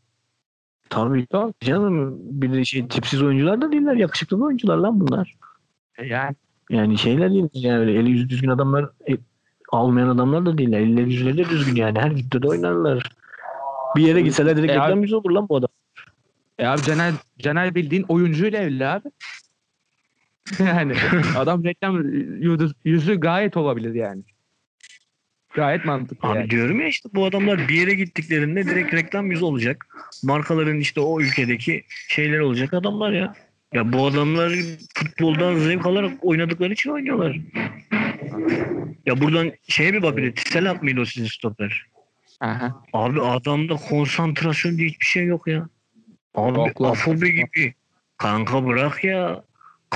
Tabii 0.91 1.27
Doğru. 1.33 1.53
canım. 1.61 2.19
Bir 2.21 2.53
de 2.53 2.65
şey 2.65 2.89
tipsiz 2.89 3.23
oyuncular 3.23 3.61
da 3.63 3.73
değiller. 3.73 3.95
Yakışıklı 3.95 4.45
oyuncular 4.45 4.77
lan 4.77 5.01
bunlar. 5.01 5.37
Yani 6.05 6.35
Yani 6.71 6.99
şeyler 6.99 7.31
değil 7.31 7.49
yani 7.53 7.79
öyle 7.79 7.93
eli 7.93 8.11
yüzü 8.11 8.29
düzgün 8.29 8.49
adamlar 8.49 8.91
e, 9.11 9.17
almayan 9.73 10.09
adamlar 10.09 10.47
da 10.47 10.59
değiller. 10.59 10.81
Elleri 10.81 11.13
yüzleri 11.13 11.39
de 11.39 11.45
düzgün 11.45 11.75
yani. 11.77 11.99
Her 11.99 12.17
ligde 12.19 12.43
de 12.43 12.49
oynarlar. 12.49 13.11
Bir 13.97 14.03
yere 14.03 14.21
gitseler 14.21 14.57
direkt 14.57 14.73
E 14.73 14.81
abi- 14.81 14.87
reklam 14.87 15.03
yüzü 15.03 15.15
olur 15.17 15.31
lan 15.31 15.49
bu 15.49 15.57
adam. 15.57 15.69
E 16.59 16.67
abi 16.67 16.83
Caner, 16.83 17.13
Caner 17.39 17.75
bildiğin 17.75 18.03
oyuncuyla 18.09 18.59
evli 18.63 18.87
abi. 18.87 19.09
yani 20.59 20.95
adam 21.37 21.65
reklam 21.65 22.03
yüzü, 22.43 22.75
yüzü 22.85 23.21
gayet 23.21 23.57
olabilir 23.57 23.95
yani. 23.95 24.23
Gayet 25.55 25.85
mantıklı 25.85 26.29
Abi 26.29 26.39
yani. 26.39 26.51
diyorum 26.51 26.81
ya 26.81 26.87
işte 26.89 27.09
bu 27.15 27.25
adamlar 27.25 27.69
bir 27.69 27.75
yere 27.75 27.95
gittiklerinde 27.95 28.65
direkt 28.67 28.95
reklam 28.95 29.31
yüzü 29.31 29.45
olacak. 29.45 29.87
Markaların 30.23 30.79
işte 30.79 31.01
o 31.01 31.21
ülkedeki 31.21 31.85
şeyler 32.09 32.39
olacak 32.39 32.75
adamlar 32.75 33.13
ya. 33.13 33.35
Ya 33.75 33.93
bu 33.93 34.07
adamlar 34.07 34.53
futboldan 34.95 35.57
zevk 35.57 35.87
alarak 35.87 36.13
oynadıkları 36.23 36.73
için 36.73 36.91
oynuyorlar. 36.91 37.37
Ya 39.07 39.21
buradan 39.21 39.53
şeye 39.69 39.93
bir 39.95 40.03
bak 40.03 40.17
bir 40.17 40.23
de 40.23 40.35
Tisselat 40.35 40.83
mıydı 40.83 41.01
o 41.01 41.05
sizin 41.05 41.27
stoper? 41.29 41.87
Aha. 42.41 42.83
Abi 42.93 43.21
adamda 43.23 43.77
konsantrasyon 43.77 44.79
diye 44.79 44.89
hiçbir 44.89 45.07
şey 45.07 45.25
yok 45.27 45.47
ya. 45.47 45.69
Abi 46.35 46.59
Yok 46.59 46.83
lan. 46.83 46.91
afobe 46.91 47.29
gibi. 47.29 47.75
Kanka 48.19 48.67
bırak 48.67 49.05
ya. 49.05 49.45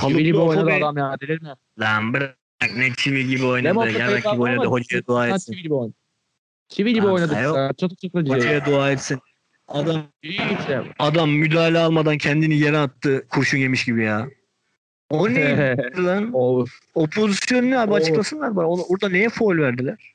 Çivi 0.01 0.25
gibi 0.25 0.37
Kalıplı 0.37 0.43
oynadı 0.51 0.71
adam 0.75 0.97
ya. 0.97 1.21
Delir 1.21 1.43
mi? 1.43 1.49
Lan 1.79 2.13
bırak 2.13 2.37
ne 2.77 2.93
çivi 2.97 3.27
gibi 3.27 3.45
oynadı. 3.45 3.91
Yarak 3.99 4.25
gibi 4.33 4.43
oynadı. 4.43 4.67
Hocaya 4.67 5.07
dua 5.07 5.25
Çivi 5.27 5.35
etsin. 5.35 5.53
gibi 5.63 5.75
oynadı. 5.75 5.95
Çivi 6.69 6.93
gibi 6.95 7.07
oynadı. 7.07 7.35
Çatı 7.77 7.97
çatı. 7.97 8.19
Hocaya 8.19 8.65
dua 8.67 8.91
etsin. 8.91 9.19
Adam 9.69 10.03
adam 10.99 11.31
müdahale 11.31 11.79
almadan 11.79 12.19
kendini 12.19 12.59
yere 12.59 12.79
attı. 12.79 13.27
Kurşun 13.29 13.59
yemiş 13.59 13.85
gibi 13.85 14.05
ya. 14.05 14.29
O 15.11 15.29
ne 15.31 15.77
lan? 15.97 16.33
Olur. 16.33 16.79
O 16.95 17.07
pozisyon 17.07 17.71
ne 17.71 17.79
abi 17.79 17.95
açıklasınlar 17.95 18.57
bana. 18.57 18.67
Orada 18.67 19.09
neye 19.09 19.29
foul 19.29 19.59
verdiler? 19.59 20.14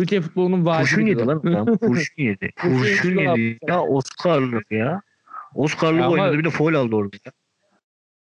Türkiye 0.00 0.20
futbolunun 0.20 0.66
vacibi. 0.66 0.84
Kurşun 0.84 1.06
yedi 1.06 1.26
lan 1.26 1.38
adam. 1.38 1.76
Kurşun 1.76 2.22
yedi. 2.22 2.50
Kurşun 2.60 3.18
yedi. 3.18 3.58
Ya 3.68 3.80
Oscar'lık 3.80 4.72
ya. 4.72 5.02
Oscar'lık 5.54 6.00
Ama- 6.02 6.10
oynadı 6.12 6.38
bir 6.38 6.44
de 6.44 6.50
foul 6.50 6.74
aldı 6.74 6.96
orada. 6.96 7.16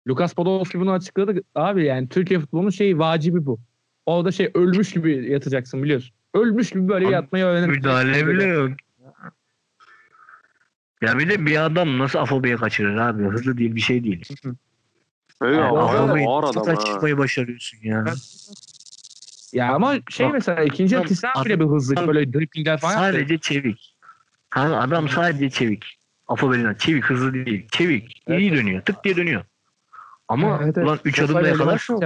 Lukas 0.09 0.35
Podolski 0.35 0.81
bunu 0.81 0.93
açıkladı. 0.93 1.43
Abi 1.55 1.85
yani 1.85 2.09
Türkiye 2.09 2.41
futbolunun 2.41 2.71
şeyi 2.71 2.99
vacibi 2.99 3.47
bu. 3.47 3.59
Orada 4.07 4.33
şey 4.33 4.51
ölmüş 4.55 4.93
gibi 4.93 5.31
yatacaksın 5.31 5.83
biliyorsun. 5.83 6.15
Ölmüş 6.35 6.71
gibi 6.71 6.89
böyle 6.89 7.07
Abi, 7.07 7.13
yatmayı 7.13 7.45
öğrenir. 7.45 7.69
Müdahale 7.69 8.27
bile 8.27 8.45
yok. 8.45 8.71
Ya 11.03 11.19
bir 11.19 11.29
de 11.29 11.47
bir 11.47 11.65
adam 11.65 11.99
nasıl 11.99 12.19
afobeye 12.19 12.57
kaçırır 12.57 12.97
abi? 12.97 13.23
Hızlı 13.25 13.59
değil 13.59 13.75
bir 13.75 13.81
şey 13.81 14.05
değil. 14.05 14.25
Abi, 15.41 15.57
ağır, 15.57 15.95
Afobeyi 15.95 16.29
ağır 16.29 16.43
nasıl 16.43 16.61
adam 16.61 16.85
çıkmayı 16.85 17.19
başarıyorsun 17.19 17.79
ya. 17.83 18.05
Ya 19.53 19.75
ama 19.75 19.95
şey 20.11 20.27
Bak, 20.27 20.35
mesela 20.35 20.63
ikinci 20.63 20.97
adam- 20.97 21.07
Tisan 21.07 21.45
bile 21.45 21.61
bir 21.61 21.65
hızlı 21.65 22.07
böyle 22.07 22.33
driplingler 22.33 22.81
falan 22.81 22.93
yaptı. 22.93 23.07
Sadece 23.07 23.39
çevik. 23.39 23.97
Kanka 24.51 24.77
adam 24.77 25.09
sadece 25.09 25.51
çevik. 25.51 25.99
Afobelinden 26.29 26.75
çevik 26.75 27.05
hızlı 27.05 27.35
değil. 27.35 27.69
Çevik. 27.73 28.23
Evet. 28.27 28.41
iyi 28.41 28.53
dönüyor. 28.53 28.83
Tık 28.83 29.05
diye 29.05 29.17
dönüyor. 29.17 29.45
Ama 30.29 30.61
Evet, 30.63 30.79
evet. 30.79 30.89
ulan 30.89 30.99
3 31.05 31.19
Sosyal 31.19 31.37
adımda 31.37 31.49
yakalarsın. 31.49 32.01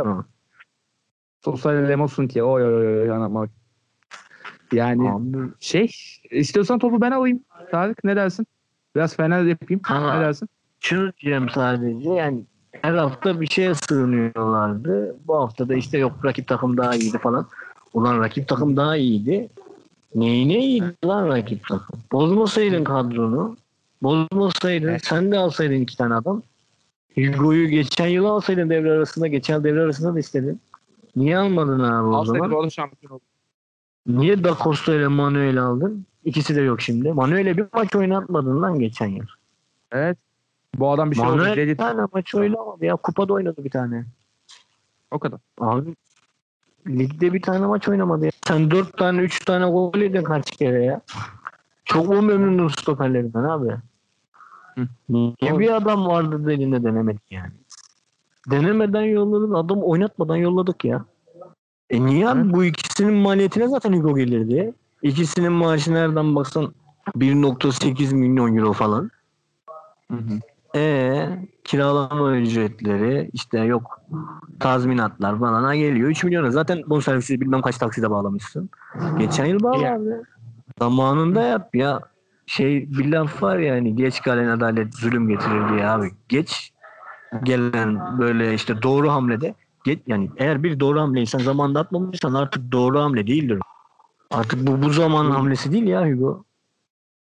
Sosyal 1.44 1.88
Lemos'un 1.88 2.26
ki 2.26 2.42
oy 2.42 2.64
oy 2.64 2.74
oy 2.76 3.00
oy 3.00 3.10
anlatmak. 3.10 3.50
Yani 4.72 5.10
Abi, 5.10 5.38
şey 5.60 5.90
istiyorsan 6.30 6.78
topu 6.78 7.00
ben 7.00 7.10
alayım. 7.10 7.40
Tarık 7.70 8.04
ne 8.04 8.16
dersin? 8.16 8.46
Biraz 8.94 9.16
fena 9.16 9.38
yapayım. 9.38 9.80
Ha. 9.84 10.16
Ne 10.18 10.24
dersin? 10.24 10.48
şunu 10.80 11.12
diyeceğim 11.12 11.48
sadece 11.48 12.08
yani 12.10 12.44
her 12.82 12.94
hafta 12.94 13.40
bir 13.40 13.46
şeye 13.46 13.74
sığınıyorlardı. 13.74 15.16
Bu 15.26 15.36
hafta 15.36 15.68
da 15.68 15.74
işte 15.74 15.98
yok 15.98 16.12
rakip 16.24 16.46
takım 16.48 16.76
daha 16.76 16.94
iyiydi 16.96 17.18
falan. 17.18 17.46
Ulan 17.94 18.20
rakip 18.20 18.48
takım 18.48 18.76
daha 18.76 18.96
iyiydi. 18.96 19.48
Neyine 20.14 20.58
iyiydi 20.58 20.94
lan 21.06 21.28
rakip 21.28 21.68
takım? 21.68 22.00
Bozmasaydın 22.12 22.84
kadronu. 22.84 23.56
Bozmasaydın. 24.02 24.88
Evet. 24.88 25.04
Sen 25.06 25.32
de 25.32 25.38
alsaydın 25.38 25.74
iki 25.74 25.96
tane 25.96 26.14
adam. 26.14 26.42
Hugo'yu 27.14 27.68
geçen 27.68 28.06
yıl 28.06 28.24
alsaydın 28.24 28.70
devre 28.70 28.90
arasında. 28.92 29.26
Geçen 29.26 29.64
devre 29.64 29.80
arasında 29.80 30.14
da 30.14 30.18
istedin. 30.18 30.60
Niye 31.16 31.38
almadın 31.38 31.80
abi 31.80 32.06
o 32.08 32.14
Alsaydı 32.14 32.38
zaman? 32.38 32.56
arada 32.56 32.70
şampiyon 32.70 33.12
oldu. 33.12 33.22
Niye 34.06 34.44
Da 34.44 34.56
Costa 34.62 34.94
ile 34.94 35.08
Manuel 35.08 35.62
aldın? 35.62 36.06
İkisi 36.24 36.56
de 36.56 36.60
yok 36.60 36.80
şimdi. 36.80 37.12
Manuel'e 37.12 37.56
bir 37.56 37.66
maç 37.72 37.96
oynatmadın 37.96 38.62
lan 38.62 38.78
geçen 38.78 39.06
yıl. 39.06 39.26
Evet. 39.92 40.18
Bu 40.78 40.90
adam 40.90 41.10
bir 41.10 41.16
şey 41.16 41.24
oldu. 41.24 41.36
Manuel 41.36 41.52
bir 41.52 41.56
Dedi. 41.56 41.76
tane 41.76 42.02
maç 42.12 42.34
oynamadı 42.34 42.84
ya. 42.84 42.96
Kupada 42.96 43.32
oynadı 43.32 43.64
bir 43.64 43.70
tane. 43.70 44.04
O 45.10 45.18
kadar. 45.18 45.40
Abi 45.60 45.94
ligde 46.88 47.32
bir 47.32 47.42
tane 47.42 47.66
maç 47.66 47.88
oynamadı 47.88 48.24
ya. 48.24 48.30
Sen 48.48 48.70
dört 48.70 48.98
tane 48.98 49.20
üç 49.20 49.44
tane 49.44 49.66
gol 49.66 49.98
yedin 49.98 50.22
kaç 50.22 50.50
kere 50.50 50.84
ya. 50.84 51.00
Çok 51.84 52.08
mu 52.08 52.22
memnunum 52.22 52.70
stoperlerinden 52.70 53.44
abi? 53.44 53.76
Hı. 54.74 54.88
Niye 55.08 55.58
bir 55.58 55.76
adam 55.76 56.06
vardı 56.06 56.52
elinde 56.52 56.82
denemedik 56.82 57.32
yani. 57.32 57.52
Denemeden 58.50 59.02
yolladık. 59.02 59.56
Adam 59.56 59.82
oynatmadan 59.82 60.36
yolladık 60.36 60.84
ya. 60.84 61.04
E 61.90 62.06
niye 62.06 62.28
abi? 62.28 62.52
Bu 62.52 62.64
ikisinin 62.64 63.14
maliyetine 63.14 63.68
zaten 63.68 63.92
Hugo 63.92 64.16
gelirdi. 64.16 64.74
İkisinin 65.02 65.52
maaşı 65.52 65.94
nereden 65.94 66.36
baksan 66.36 66.74
1.8 67.16 68.14
milyon 68.14 68.56
euro 68.56 68.72
falan. 68.72 69.10
Hı 70.10 70.16
hı. 70.16 70.40
E 70.76 71.28
kiralama 71.64 72.36
ücretleri 72.36 73.30
işte 73.32 73.58
yok 73.58 74.00
tazminatlar 74.60 75.38
falana 75.38 75.76
geliyor. 75.76 76.08
3 76.08 76.24
milyona 76.24 76.50
zaten 76.50 76.82
bonservisi 76.86 77.40
bilmem 77.40 77.62
kaç 77.62 77.78
takside 77.78 78.10
bağlamışsın. 78.10 78.70
Geçen 79.18 79.44
yıl 79.44 79.62
bağla 79.62 79.82
Ya. 79.82 79.94
abi. 79.96 80.10
Zamanında 80.78 81.42
yap 81.42 81.74
ya. 81.74 82.00
Şey 82.46 82.90
bir 82.90 83.12
laf 83.12 83.42
var 83.42 83.58
ya 83.58 83.74
hani 83.74 83.96
geç 83.96 84.22
gelen 84.22 84.48
adalet 84.48 84.94
zulüm 84.94 85.28
getirir 85.28 85.68
diye 85.68 85.86
abi. 85.86 86.10
Geç 86.28 86.72
gelen 87.42 88.18
böyle 88.18 88.54
işte 88.54 88.82
doğru 88.82 89.10
hamlede 89.10 89.54
geç, 89.84 89.98
yani 90.06 90.30
eğer 90.36 90.62
bir 90.62 90.80
doğru 90.80 91.00
hamleysen 91.00 91.38
zamanında 91.38 91.80
atmamışsan 91.80 92.34
artık 92.34 92.72
doğru 92.72 93.00
hamle 93.00 93.26
değildir. 93.26 93.58
Artık 94.30 94.66
bu 94.66 94.82
bu 94.82 94.90
zaman 94.90 95.30
hamlesi 95.30 95.72
değil 95.72 95.86
ya 95.86 96.06
Hugo. 96.10 96.44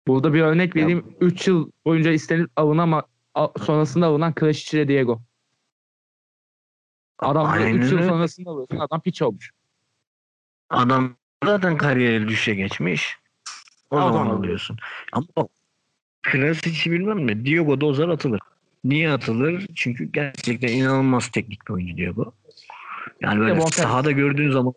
Burada 0.07 0.33
bir 0.33 0.41
örnek 0.41 0.75
vereyim. 0.75 1.03
3 1.21 1.47
yıl 1.47 1.71
boyunca 1.85 2.11
istenip 2.11 2.49
alınama 2.55 2.97
a- 2.97 3.05
sonrasında 3.65 4.05
alınan 4.05 4.33
Krasic 4.33 4.87
Diego. 4.87 5.21
Adam 7.19 7.55
3 7.55 7.61
Aynen 7.61 7.81
yıl 7.81 8.07
sonrasında 8.07 8.49
alıyorsun. 8.49 8.77
Adam 8.77 9.01
piç 9.01 9.21
olmuş. 9.21 9.51
Adam 10.69 11.15
zaten 11.45 11.77
kariyeri 11.77 12.27
düşe 12.27 12.55
geçmiş. 12.55 13.17
O 13.91 13.97
O 13.97 13.99
zaman 14.01 14.25
alıyorsun. 14.25 14.77
Ama 15.11 15.27
Krasic'i 16.21 16.91
bilmem 16.91 17.19
mi? 17.19 17.45
Diogo 17.45 17.81
Dozar 17.81 18.09
atılır. 18.09 18.39
Niye 18.83 19.11
atılır? 19.11 19.67
Çünkü 19.75 20.11
gerçekten 20.11 20.67
inanılmaz 20.67 21.27
teknik 21.27 21.67
bir 21.67 21.73
oyuncu 21.73 21.97
Diogo. 21.97 22.33
Yani 23.21 23.39
böyle 23.39 23.51
bonservis. 23.51 23.75
sahada 23.75 24.11
gördüğün 24.11 24.51
zaman 24.51 24.73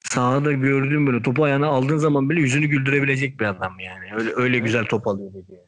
sahada 0.00 0.52
gördüğün 0.52 1.06
böyle 1.06 1.22
topu 1.22 1.44
ayağına 1.44 1.66
aldığın 1.66 1.96
zaman 1.96 2.30
bile 2.30 2.40
yüzünü 2.40 2.66
güldürebilecek 2.66 3.40
bir 3.40 3.44
adam 3.44 3.80
yani. 3.80 4.14
Öyle 4.14 4.32
öyle 4.34 4.58
güzel 4.58 4.84
top 4.84 5.06
alıyor 5.06 5.34
dedi. 5.34 5.67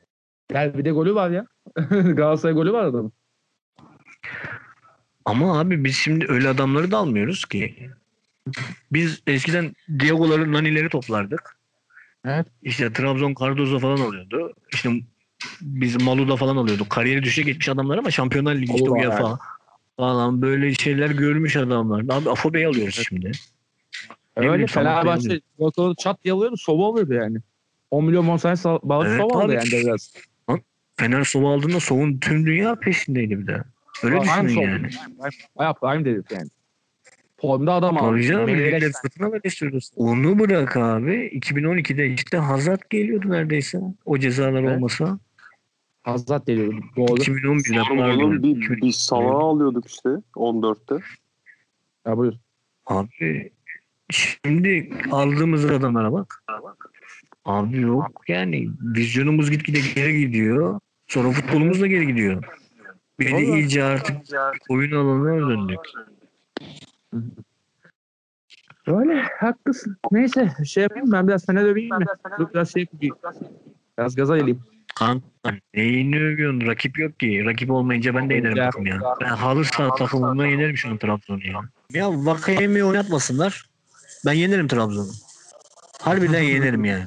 Gel 0.53 0.79
bir 0.79 0.85
de 0.85 0.91
golü 0.91 1.15
var 1.15 1.31
ya. 1.31 1.47
Galatasaray 1.91 2.55
golü 2.55 2.73
var 2.73 2.85
adamın. 2.85 3.13
Ama 5.25 5.61
abi 5.61 5.85
biz 5.85 5.97
şimdi 5.97 6.27
öyle 6.29 6.49
adamları 6.49 6.91
da 6.91 6.97
almıyoruz 6.97 7.45
ki. 7.45 7.91
Biz 8.93 9.23
eskiden 9.27 9.75
Diego'ları, 9.99 10.53
Nani'leri 10.53 10.89
toplardık. 10.89 11.57
Evet. 12.25 12.47
İşte 12.63 12.93
Trabzon 12.93 13.35
Cardozo 13.41 13.79
falan 13.79 13.99
alıyordu. 13.99 14.53
İşte 14.73 14.91
biz 15.61 16.03
Maluda 16.03 16.37
falan 16.37 16.57
alıyorduk. 16.57 16.91
Kariyeri 16.91 17.23
düşe 17.23 17.43
geçmiş 17.43 17.69
adamlar 17.69 17.99
ama 17.99 18.11
Şampiyonlar 18.11 18.55
Ligi 18.55 18.75
işte 18.75 18.91
UEFA 18.91 19.39
falan 19.97 20.43
böyle 20.43 20.75
şeyler 20.75 21.11
görmüş 21.11 21.57
adamlar. 21.57 22.01
Abi 22.01 22.31
Afobe'yi 22.31 22.67
alıyoruz 22.67 23.03
şimdi. 23.09 23.33
Ne 24.37 24.51
Öyle 24.51 24.67
Fenerbahçe 24.67 25.41
ortalığı 25.59 25.95
çat 25.95 26.25
diye 26.25 26.35
alıyordu. 26.35 26.57
Sova 26.57 26.93
alıyordu 26.93 27.15
yani. 27.15 27.39
10 27.91 28.05
milyon 28.05 28.29
bonservis 28.29 28.65
bağlı 28.65 29.07
Evet 29.07 29.21
Sova 29.21 29.45
aldı 29.45 29.53
yani 29.53 29.71
biraz. 29.71 30.15
Fener 31.01 31.25
Sova 31.25 31.55
aldığında 31.55 31.81
Sov'un 31.81 32.19
tüm 32.19 32.47
dünya 32.47 32.75
peşindeydi 32.75 33.39
bir 33.39 33.47
de. 33.47 33.63
Öyle 34.03 34.19
Prime 34.19 34.31
düşünün 34.33 34.49
Sova. 34.49 34.65
yani. 34.65 34.89
Bayağı 35.57 35.75
prime 35.75 36.05
dedik 36.05 36.31
yani. 36.33 36.49
Formda 37.41 37.73
adam 37.73 37.97
aldı. 37.97 38.11
Tabii 38.11 38.23
canım 38.27 38.45
Meyveli 38.47 38.65
millet 38.67 38.83
efsane. 38.83 39.03
fırtına 39.03 39.41
istiyoruz. 39.45 39.91
Onu 39.97 40.39
bırak 40.39 40.77
abi. 40.77 41.13
2012'de 41.33 42.07
işte 42.09 42.37
Hazard 42.39 42.81
geliyordu 42.91 43.31
neredeyse. 43.31 43.81
O 44.05 44.19
cezalar 44.19 44.63
Evet. 44.63 44.77
olmasa. 44.77 45.19
Hazrat 46.03 46.47
geliyordu. 46.47 46.81
Doğru. 46.97 47.17
2011'de 47.23 47.81
Oğlum 47.81 47.97
pardon. 47.99 48.43
bir, 48.43 48.83
bir 48.83 48.93
sana 48.93 49.31
alıyorduk 49.31 49.89
işte 49.89 50.09
14'te. 50.37 50.95
Ya 52.07 52.17
buyur. 52.17 52.35
Abi 52.87 53.51
şimdi 54.11 54.91
aldığımız 55.11 55.65
adamlara 55.65 56.13
bak. 56.13 56.45
Abi 57.45 57.81
yok 57.81 58.23
yani 58.29 58.69
vizyonumuz 58.81 59.51
gitgide 59.51 59.79
geri 59.95 60.21
gidiyor. 60.21 60.81
Sonra 61.11 61.31
futbolumuz 61.31 61.81
da 61.81 61.87
geri 61.87 62.07
gidiyor. 62.07 62.45
Bir 63.19 63.27
de 63.27 63.33
Vallahi. 63.33 63.45
iyice 63.45 63.85
artık 63.85 64.17
oyun 64.69 64.93
alanına 64.93 65.51
döndük. 65.51 65.79
Öyle 68.87 69.23
haklısın. 69.23 69.97
Neyse 70.13 70.53
şey 70.67 70.83
yapayım 70.83 71.13
ben 71.13 71.29
biraz 71.29 71.47
Fener 71.47 71.65
öveyim 71.65 71.99
mi? 71.99 72.05
Dur 72.39 72.49
biraz 72.55 72.73
şey 72.73 72.87
yapayım. 72.93 73.17
Biraz 73.99 74.15
gaza 74.17 74.39
geleyim. 74.39 74.63
Kanka 74.95 75.25
neyini 75.75 76.17
övüyorsun? 76.17 76.67
Rakip 76.67 76.99
yok 76.99 77.21
ki. 77.21 77.45
Rakip 77.45 77.71
olmayınca 77.71 78.15
ben 78.15 78.31
de 78.31 78.35
yenerim 78.35 78.57
takım 78.57 78.87
ya. 78.87 79.01
Ben 79.21 79.29
halı 79.29 79.65
saha 79.65 79.95
takımına 79.95 80.47
yenerim 80.47 80.77
şu 80.77 80.89
an 80.89 80.99
Trabzon'u 80.99 81.47
ya. 81.47 81.61
Ya 81.91 82.11
Vakayemi 82.11 82.85
oynatmasınlar. 82.85 83.67
Ben 84.27 84.33
yenerim 84.33 84.69
Trabzon'u. 84.69 85.13
Harbiden 86.03 86.43
yenerim 86.43 86.85
yani. 86.85 87.05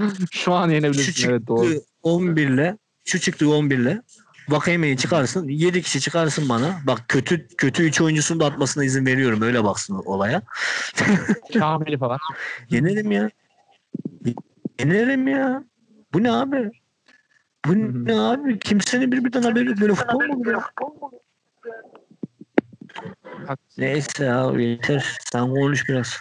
Şu 0.32 0.52
an 0.52 0.68
Şu 0.68 0.74
yenebilirsin 0.74 1.12
çıktığı 1.12 1.30
evet 1.32 1.46
doğru. 1.46 1.68
11'le 2.04 2.76
şu 3.06 3.20
çıktığı 3.20 3.44
11'le 3.44 4.02
Vakayeme'yi 4.48 4.96
çıkarsın. 4.96 5.48
7 5.48 5.82
kişi 5.82 6.00
çıkarsın 6.00 6.48
bana. 6.48 6.80
Bak 6.86 7.04
kötü 7.08 7.48
kötü 7.48 7.82
3 7.82 8.00
oyuncusunu 8.00 8.40
da 8.40 8.46
atmasına 8.46 8.84
izin 8.84 9.06
veriyorum. 9.06 9.42
Öyle 9.42 9.64
baksın 9.64 10.02
olaya. 10.04 10.42
Şamili 11.52 11.98
falan. 11.98 12.18
Yenerim 12.70 13.12
ya. 13.12 13.30
Yenerim 14.80 15.28
ya. 15.28 15.64
Bu 16.14 16.22
ne 16.22 16.32
abi? 16.32 16.70
Bu 17.66 17.74
ne 18.06 18.20
abi? 18.20 18.58
Kimsenin 18.58 19.12
birbirinden 19.12 19.42
haberi 19.42 19.66
yok. 19.66 19.80
Böyle 19.80 19.94
futbol 19.94 20.26
mu 20.26 20.34
olur 20.36 20.52
ya? 20.52 20.62
Haklısın. 23.46 23.82
Neyse 23.82 24.32
abi 24.32 24.64
yeter. 24.64 25.18
Sen 25.32 25.46
konuş 25.46 25.88
biraz. 25.88 26.16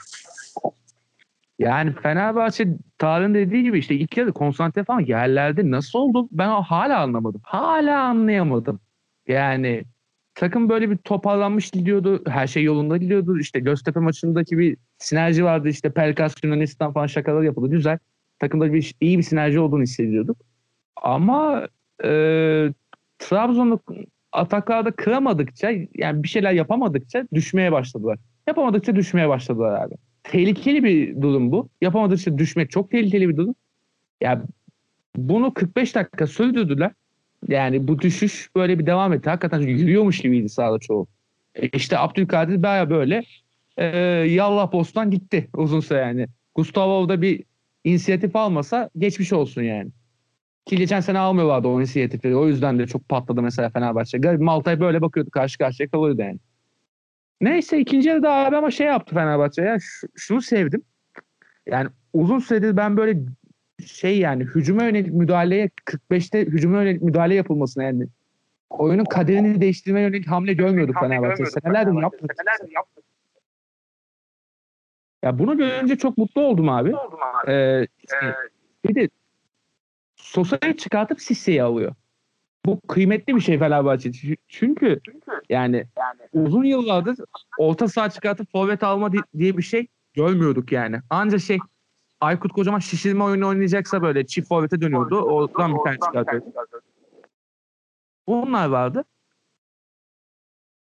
Yani 1.59 1.93
Fenerbahçe 1.93 2.67
Tarık'ın 2.97 3.33
dediği 3.33 3.63
gibi 3.63 3.79
işte 3.79 3.95
ilk 3.95 4.17
yarı 4.17 4.33
konsantre 4.33 4.83
falan 4.83 4.99
yerlerde 4.99 5.71
nasıl 5.71 5.99
oldu 5.99 6.27
ben 6.31 6.47
hala 6.49 6.99
anlamadım. 7.01 7.41
Hala 7.43 8.03
anlayamadım. 8.03 8.79
Yani 9.27 9.83
takım 10.35 10.69
böyle 10.69 10.89
bir 10.89 10.97
toparlanmış 10.97 11.71
gidiyordu. 11.71 12.23
Her 12.27 12.47
şey 12.47 12.63
yolunda 12.63 12.97
gidiyordu. 12.97 13.39
İşte 13.39 13.59
Göztepe 13.59 13.99
maçındaki 13.99 14.57
bir 14.57 14.77
sinerji 14.97 15.43
vardı. 15.43 15.69
İşte 15.69 15.89
Pelkas, 15.93 16.35
Yunanistan 16.43 16.93
falan 16.93 17.07
şakalar 17.07 17.41
yapıldı. 17.43 17.69
Güzel. 17.71 17.99
Takımda 18.39 18.73
bir 18.73 18.95
iyi 19.01 19.17
bir 19.17 19.23
sinerji 19.23 19.59
olduğunu 19.59 19.81
hissediyorduk. 19.83 20.37
Ama 20.95 21.67
e, 22.03 22.09
Trabzon'u 23.19 23.79
ataklarda 24.31 24.91
kıramadıkça 24.91 25.71
yani 25.95 26.23
bir 26.23 26.27
şeyler 26.27 26.51
yapamadıkça 26.51 27.27
düşmeye 27.33 27.71
başladılar. 27.71 28.19
Yapamadıkça 28.47 28.95
düşmeye 28.95 29.29
başladılar 29.29 29.81
abi 29.81 29.95
tehlikeli 30.27 30.83
bir 30.83 31.21
durum 31.21 31.51
bu. 31.51 31.69
Yapamadıkça 31.81 32.37
düşmek 32.37 32.71
çok 32.71 32.91
tehlikeli 32.91 33.29
bir 33.29 33.37
durum. 33.37 33.55
Ya 34.21 34.43
bunu 35.15 35.53
45 35.53 35.95
dakika 35.95 36.27
sürdürdüler. 36.27 36.91
Yani 37.47 37.87
bu 37.87 37.99
düşüş 37.99 38.49
böyle 38.55 38.79
bir 38.79 38.85
devam 38.85 39.13
etti. 39.13 39.29
Hakikaten 39.29 39.61
yürüyormuş 39.61 40.21
gibiydi 40.21 40.49
sahada 40.49 40.79
çoğu. 40.79 41.07
E 41.55 41.67
işte 41.67 41.97
Abdülkadir 41.97 42.63
baya 42.63 42.89
böyle 42.89 43.23
e, 43.77 43.85
yallah 44.27 44.71
postan 44.71 45.11
gitti 45.11 45.49
uzun 45.55 45.79
süre 45.79 45.99
yani. 45.99 46.27
Gustavo 46.55 47.09
da 47.09 47.21
bir 47.21 47.43
inisiyatif 47.83 48.35
almasa 48.35 48.89
geçmiş 48.97 49.33
olsun 49.33 49.61
yani. 49.61 49.89
Ki 50.65 50.75
geçen 50.75 50.99
sene 50.99 51.19
almıyorlardı 51.19 51.67
o 51.67 51.79
inisiyatifi. 51.79 52.35
O 52.35 52.47
yüzden 52.47 52.79
de 52.79 52.87
çok 52.87 53.09
patladı 53.09 53.41
mesela 53.41 53.69
Fenerbahçe. 53.69 54.17
Malta'ya 54.37 54.79
böyle 54.79 55.01
bakıyordu 55.01 55.29
karşı 55.29 55.57
karşıya 55.57 55.89
kalıyordu 55.89 56.21
yani. 56.21 56.39
Neyse 57.41 57.79
ikinci 57.79 58.09
yarıda 58.09 58.31
abi 58.33 58.55
ama 58.57 58.71
şey 58.71 58.87
yaptı 58.87 59.15
Fenerbahçe 59.15 59.61
ya 59.61 59.77
şunu 60.15 60.41
sevdim. 60.41 60.83
Yani 61.65 61.89
uzun 62.13 62.39
süredir 62.39 62.77
ben 62.77 62.97
böyle 62.97 63.19
şey 63.85 64.19
yani 64.19 64.43
hücuma 64.43 64.83
yönelik 64.83 65.13
müdahaleye 65.13 65.69
45'te 65.85 66.45
hücuma 66.45 66.81
yönelik 66.81 67.01
müdahale 67.01 67.35
yapılmasına 67.35 67.83
yani 67.83 68.07
oyunun 68.69 69.05
kaderini 69.05 69.61
değiştirmeye 69.61 70.05
yönelik 70.05 70.27
hamle 70.27 70.53
görmüyorduk 70.53 70.95
Fenerbahçe. 70.99 71.45
Senelerdir 71.45 72.01
yaptık. 72.01 72.31
Ya 75.23 75.39
bunu 75.39 75.57
görünce 75.57 75.97
çok 75.97 76.17
mutlu 76.17 76.41
oldum 76.41 76.69
abi. 76.69 76.93
Ee, 77.47 77.87
işte 78.03 78.35
bir 78.85 78.95
de 78.95 79.09
Sosa'yı 80.15 80.77
çıkartıp 80.77 81.21
Sisse'yi 81.21 81.63
alıyor. 81.63 81.95
Bu 82.65 82.81
kıymetli 82.87 83.35
bir 83.35 83.41
şey 83.41 83.59
Fenerbahçe 83.59 84.09
için. 84.09 84.37
Çünkü 84.47 84.99
yani 85.49 85.85
uzun 86.33 86.63
yıllardır 86.63 87.17
orta 87.57 87.87
saha 87.87 88.09
çıkartıp 88.09 88.51
forvet 88.51 88.83
alma 88.83 89.11
di- 89.13 89.39
diye 89.39 89.57
bir 89.57 89.63
şey 89.63 89.87
görmüyorduk 90.13 90.71
yani. 90.71 90.99
Anca 91.09 91.39
şey 91.39 91.57
Aykut 92.21 92.51
Kocaman 92.53 92.79
şişirme 92.79 93.23
oyunu 93.23 93.47
oynayacaksa 93.47 94.01
böyle 94.01 94.25
çift 94.25 94.47
forvete 94.47 94.81
dönüyordu. 94.81 95.21
Oradan 95.21 95.73
bir 95.75 95.83
tane 95.83 95.97
çıkartıyordu. 95.99 96.45
Bunlar 98.27 98.67
vardı. 98.69 99.03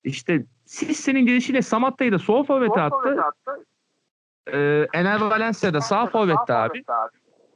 İşte 0.04 0.46
Sisse'nin 0.66 1.26
gelişiyle 1.26 1.62
Samatta'yı 1.62 2.12
da 2.12 2.20
sol 2.20 2.44
forvete 2.46 2.82
attı. 2.82 3.16
Ee, 4.48 4.88
Ener 4.94 5.22
Valencia 5.22 5.74
da 5.74 5.82
sağ 5.82 6.06
forvette 6.08 6.54
abi. 6.54 6.84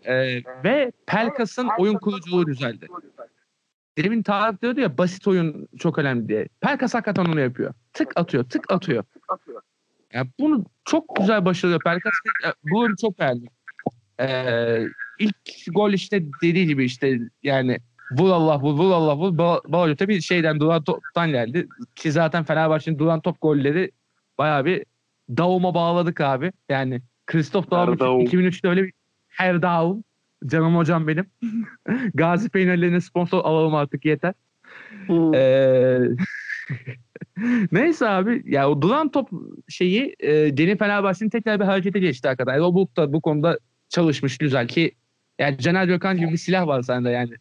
Ee, 0.05 0.41
ve 0.63 0.91
Pelkas'ın 1.05 1.69
oyun 1.79 1.93
kuruculuğu 1.97 2.45
düzeldi. 2.47 2.87
Demin 3.97 4.23
Tarık 4.23 4.61
diyordu 4.61 4.79
ya 4.79 4.97
basit 4.97 5.27
oyun 5.27 5.67
çok 5.79 5.97
önemli 5.97 6.27
diye. 6.27 6.47
Pelkas 6.61 6.93
hakikaten 6.93 7.25
onu 7.25 7.39
yapıyor. 7.39 7.73
Tık 7.93 8.11
atıyor, 8.15 8.43
tık 8.43 8.71
atıyor. 8.73 9.03
Yani 10.13 10.29
bunu 10.39 10.65
çok 10.85 11.15
güzel 11.15 11.45
başarıyor 11.45 11.79
Pelkas. 11.83 12.13
e, 12.45 12.49
Bu 12.63 12.79
oyunu 12.79 12.95
çok 13.01 13.19
beğendim. 13.19 13.47
Ee, 14.19 14.87
ilk 15.19 15.35
gol 15.73 15.93
işte 15.93 16.23
dediği 16.43 16.65
gibi 16.65 16.85
işte 16.85 17.19
yani 17.43 17.77
vur 18.11 18.29
Allah 18.29 18.61
vur, 18.61 18.73
vur 18.73 18.91
Allah 18.91 19.17
vur. 19.17 19.31
Ba- 19.37 19.71
Balot'a 19.71 20.07
bir 20.07 20.21
şeyden 20.21 20.59
duran 20.59 20.83
toptan 20.83 21.29
geldi. 21.31 21.67
Ki 21.95 22.11
zaten 22.11 22.43
Fenerbahçe'nin 22.43 22.99
duran 22.99 23.21
top 23.21 23.41
golleri 23.41 23.91
bayağı 24.37 24.65
bir 24.65 24.85
davuma 25.29 25.73
bağladık 25.73 26.21
abi. 26.21 26.51
Yani 26.69 27.01
Kristof 27.25 27.71
Daum. 27.71 27.93
2003'te 28.25 28.67
öyle 28.69 28.83
bir 28.83 28.93
her 29.27 29.61
Daum. 29.61 30.03
Canım 30.45 30.75
hocam 30.75 31.07
benim. 31.07 31.25
Gazi 32.13 32.49
peynirlerine 32.49 33.01
sponsor 33.01 33.45
alalım 33.45 33.75
artık 33.75 34.05
yeter. 34.05 34.33
Ee, 35.35 35.99
Neyse 37.71 38.09
abi 38.09 38.43
ya 38.45 38.69
o 38.69 38.81
duran 38.81 39.11
top 39.11 39.29
şeyi 39.69 40.15
e, 40.19 40.31
Yeni 40.31 40.77
Fenerbahçe'nin 40.77 41.29
tekrar 41.29 41.59
bir 41.59 41.65
harekete 41.65 41.99
geçti 41.99 42.27
hakikaten. 42.27 42.53
Erol 42.53 42.73
Bulut 42.73 42.97
da 42.97 43.13
bu 43.13 43.21
konuda 43.21 43.59
çalışmış 43.89 44.37
güzel 44.37 44.67
ki 44.67 44.91
yani 45.39 45.57
Caner 45.57 45.85
Gökhan 45.85 46.17
gibi 46.17 46.31
bir 46.31 46.37
silah 46.37 46.67
var 46.67 46.81
sende 46.81 47.09
yani. 47.09 47.31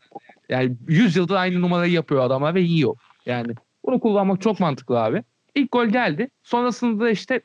Yani 0.48 0.76
100 0.88 1.16
yıldır 1.16 1.34
aynı 1.34 1.60
numarayı 1.60 1.92
yapıyor 1.92 2.22
adamlar 2.22 2.54
ve 2.54 2.60
yiyor. 2.60 2.96
Yani 3.26 3.54
bunu 3.84 4.00
kullanmak 4.00 4.40
çok 4.40 4.60
mantıklı 4.60 5.02
abi. 5.02 5.22
İlk 5.54 5.72
gol 5.72 5.86
geldi. 5.86 6.28
Sonrasında 6.42 7.10
işte 7.10 7.40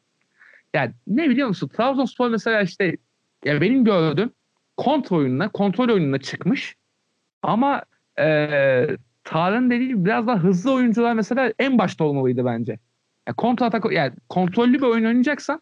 yani 0.74 0.92
ne 1.08 1.30
biliyor 1.30 1.48
musun? 1.48 1.68
Trabzonspor 1.68 2.30
mesela 2.30 2.62
işte 2.62 2.98
ya 3.46 3.62
benim 3.62 3.86
gördüğüm 3.86 4.32
kontrol 4.80 5.18
oyununa, 5.18 5.50
kontrol 5.50 5.90
oyununa 5.90 6.18
çıkmış. 6.18 6.76
Ama 7.44 7.84
eee 8.20 8.98
Tarık'ın 9.24 9.70
dediği 9.70 9.88
gibi 9.88 10.06
biraz 10.06 10.28
daha 10.28 10.38
hızlı 10.38 10.74
oyuncular 10.74 11.14
mesela 11.14 11.54
en 11.60 11.78
başta 11.78 12.04
olmalıydı 12.04 12.46
bence. 12.46 12.80
Yani 13.28 13.36
kontra 13.36 13.66
atak 13.66 13.92
yani 13.92 14.14
kontrollü 14.30 14.74
bir 14.74 14.82
oyun 14.82 15.06
oynayacaksan 15.06 15.62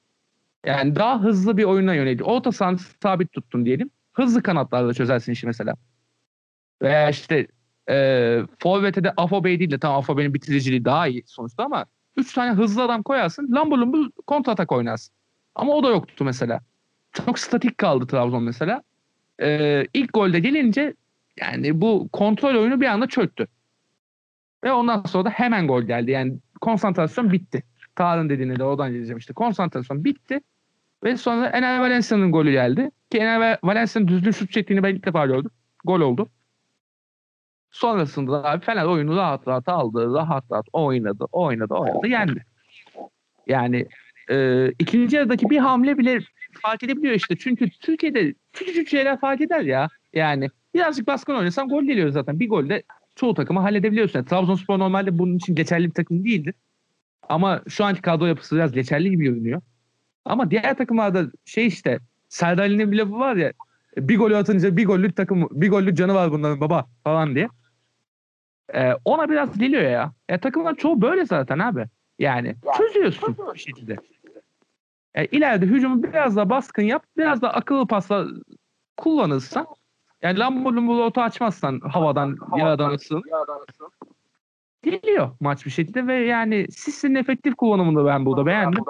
yani 0.65 0.95
daha 0.95 1.22
hızlı 1.24 1.57
bir 1.57 1.63
oyuna 1.63 1.93
yöneldi. 1.93 2.24
Orta 2.24 2.51
sahanı 2.51 2.78
sabit 3.03 3.32
tuttun 3.32 3.65
diyelim. 3.65 3.89
Hızlı 4.13 4.43
kanatlarla 4.43 4.93
çözersin 4.93 5.32
işi 5.32 5.47
mesela. 5.47 5.74
Veya 6.82 7.09
işte 7.09 7.47
e, 7.89 8.39
Forvet'e 8.59 9.03
de 9.03 9.13
Afobe'yi 9.18 9.59
değil 9.59 9.72
de 9.72 9.80
tamam 9.80 9.99
Afobe'nin 9.99 10.34
bitiriciliği 10.34 10.86
daha 10.86 11.07
iyi 11.07 11.24
sonuçta 11.26 11.63
ama 11.63 11.86
3 12.15 12.34
tane 12.34 12.51
hızlı 12.51 12.84
adam 12.84 13.03
koyarsın. 13.03 13.51
Lambur 13.51 13.78
lumbur 13.78 14.09
kontra 14.28 14.51
atak 14.51 14.72
oynarsın. 14.72 15.15
Ama 15.55 15.74
o 15.74 15.84
da 15.84 15.89
yoktu 15.89 16.26
mesela. 16.26 16.61
Çok 17.11 17.39
statik 17.39 17.78
kaldı 17.78 18.07
Trabzon 18.07 18.43
mesela. 18.43 18.84
E, 19.41 19.83
ilk 19.93 20.13
golde 20.13 20.39
gelince 20.39 20.93
yani 21.41 21.81
bu 21.81 22.09
kontrol 22.11 22.55
oyunu 22.55 22.81
bir 22.81 22.85
anda 22.85 23.07
çöktü. 23.07 23.47
Ve 24.63 24.71
ondan 24.71 25.03
sonra 25.03 25.25
da 25.25 25.29
hemen 25.29 25.67
gol 25.67 25.81
geldi. 25.81 26.11
Yani 26.11 26.38
konsantrasyon 26.61 27.31
bitti. 27.31 27.63
Tarık'ın 27.95 28.29
dediğine 28.29 28.55
de 28.55 28.63
oradan 28.63 28.91
geleceğim 28.91 29.17
işte. 29.17 29.33
Konsantrasyon 29.33 30.03
bitti. 30.03 30.39
Ve 31.03 31.17
sonra 31.17 31.47
Ener 31.47 31.79
Valencia'nın 31.79 32.31
golü 32.31 32.51
geldi. 32.51 32.91
Ki 33.11 33.17
Ener 33.17 33.59
Valencia'nın 33.63 34.07
düzgün 34.07 34.31
şut 34.31 34.51
çektiğini 34.51 34.83
ben 34.83 34.95
ilk 34.95 35.05
defa 35.05 35.25
gördüm. 35.25 35.51
Gol 35.85 36.01
oldu. 36.01 36.29
Sonrasında 37.71 38.31
da 38.31 38.49
abi 38.49 38.65
Fener 38.65 38.85
oyunu 38.85 39.15
rahat 39.15 39.47
rahat 39.47 39.69
aldı. 39.69 40.13
Rahat 40.13 40.51
rahat 40.51 40.65
oynadı, 40.73 41.25
oynadı, 41.31 41.73
oynadı, 41.73 42.07
yendi. 42.07 42.45
Yani 43.47 43.88
e, 44.29 44.67
ikinci 44.79 45.15
yarıdaki 45.15 45.49
bir 45.49 45.57
hamle 45.57 45.97
bile 45.97 46.19
fark 46.61 46.83
edebiliyor 46.83 47.13
işte. 47.13 47.35
Çünkü 47.37 47.69
Türkiye'de 47.69 48.33
küçücük 48.53 48.87
şeyler 48.89 49.19
fark 49.19 49.41
eder 49.41 49.61
ya. 49.61 49.87
Yani 50.13 50.49
birazcık 50.73 51.07
baskın 51.07 51.35
oynasan 51.35 51.69
gol 51.69 51.83
geliyor 51.83 52.09
zaten. 52.09 52.39
Bir 52.39 52.49
golde 52.49 52.83
çoğu 53.15 53.33
takımı 53.33 53.59
halledebiliyorsun. 53.59 54.19
Yani 54.19 54.27
Trabzonspor 54.27 54.79
normalde 54.79 55.17
bunun 55.17 55.37
için 55.37 55.55
geçerli 55.55 55.87
bir 55.87 55.93
takım 55.93 56.25
değildir. 56.25 56.55
Ama 57.29 57.61
şu 57.69 57.85
anki 57.85 58.01
kadro 58.01 58.25
yapısı 58.25 58.55
biraz 58.55 58.71
geçerli 58.71 59.09
gibi 59.09 59.23
görünüyor. 59.23 59.61
Ama 60.25 60.51
diğer 60.51 60.77
takımlarda 60.77 61.31
şey 61.45 61.67
işte 61.67 61.99
Serdar 62.29 62.63
Ali'nin 62.63 62.91
bir 62.91 62.97
lafı 62.97 63.19
var 63.19 63.35
ya 63.35 63.53
bir 63.97 64.17
golü 64.17 64.37
atınca 64.37 64.77
bir 64.77 64.85
gollük 64.85 65.15
takım 65.15 65.47
bir 65.51 65.69
gollük 65.69 65.97
canı 65.97 66.13
var 66.13 66.31
bunların 66.31 66.61
baba 66.61 66.85
falan 67.03 67.35
diye. 67.35 67.49
Ee, 68.73 68.93
ona 69.05 69.29
biraz 69.29 69.57
geliyor 69.57 69.83
ya. 69.83 70.13
ya. 70.29 70.39
Takımlar 70.39 70.75
çoğu 70.75 71.01
böyle 71.01 71.25
zaten 71.25 71.59
abi. 71.59 71.85
Yani 72.19 72.55
çözüyorsun 72.77 73.37
bir 73.53 73.59
şekilde. 73.59 73.95
E, 75.15 75.25
ileride 75.25 75.65
hücumu 75.65 76.03
biraz 76.03 76.35
daha 76.35 76.49
baskın 76.49 76.83
yap. 76.83 77.03
Biraz 77.17 77.41
da 77.41 77.53
akıllı 77.53 77.87
pasla 77.87 78.25
kullanırsan 78.97 79.67
yani 80.21 80.39
lambur 80.39 80.73
lumbur 80.73 80.99
otu 80.99 81.21
açmazsan 81.21 81.79
havadan 81.79 82.37
yaradan 82.57 82.93
ısın. 82.93 83.23
Geliyor 84.83 85.29
maç 85.39 85.65
bir 85.65 85.71
şekilde 85.71 86.07
ve 86.07 86.15
yani 86.15 86.67
Sis'in 86.71 87.15
efektif 87.15 87.55
kullanımını 87.55 88.05
ben 88.05 88.25
burada 88.25 88.45
beğendim. 88.45 88.83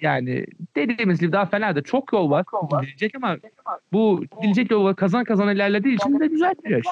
Yani 0.00 0.46
dediğimiz 0.76 1.20
gibi 1.20 1.32
daha 1.32 1.46
Fener'de 1.46 1.82
çok 1.82 2.12
yol 2.12 2.30
var. 2.30 2.44
Gidilecek 2.70 3.14
ama 3.16 3.36
bu 3.92 4.24
gidilecek 4.36 4.70
yol 4.70 4.94
kazan 4.94 5.24
kazan 5.24 5.48
ilerlediği 5.48 5.94
için 5.94 6.20
de 6.20 6.26
güzel 6.26 6.54
bir 6.64 6.70
yaş. 6.70 6.86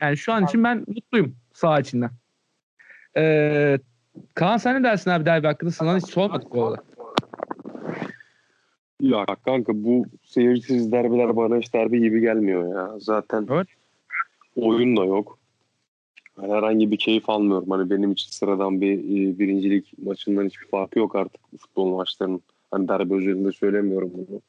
Yani 0.00 0.16
şu 0.16 0.32
an 0.32 0.44
için 0.44 0.64
ben 0.64 0.84
mutluyum 0.86 1.36
sağ 1.52 1.80
içinden. 1.80 2.10
Ee, 3.16 3.78
Kaan 4.34 4.56
sen 4.56 4.80
ne 4.80 4.84
dersin 4.84 5.10
abi 5.10 5.26
derbi 5.26 5.46
hakkında? 5.46 5.70
Sana 5.70 5.96
hiç 5.96 6.06
sormadık 6.06 6.54
bu 6.54 6.66
arada. 6.66 6.82
Ya 9.04 9.26
kanka 9.44 9.72
bu 9.84 10.06
seyircisiz 10.22 10.92
derbiler 10.92 11.36
bana 11.36 11.56
hiç 11.56 11.74
derbi 11.74 12.00
gibi 12.00 12.20
gelmiyor 12.20 12.74
ya. 12.74 12.98
Zaten 12.98 13.46
Evet. 13.50 13.66
oyun 14.56 14.96
da 14.96 15.04
yok. 15.04 15.38
Yani 16.42 16.52
herhangi 16.52 16.90
bir 16.90 16.96
keyif 16.96 17.30
almıyorum. 17.30 17.70
Hani 17.70 17.90
benim 17.90 18.12
için 18.12 18.30
sıradan 18.30 18.80
bir 18.80 18.98
e, 18.98 19.38
birincilik 19.38 19.98
maçından 19.98 20.46
hiçbir 20.46 20.66
farkı 20.66 20.98
yok 20.98 21.16
artık 21.16 21.40
futbol 21.58 21.96
maçlarının. 21.96 22.40
Hani 22.70 22.88
derbi 22.88 23.14
özelinde 23.14 23.52
söylemiyorum 23.52 24.12
bunu. 24.14 24.40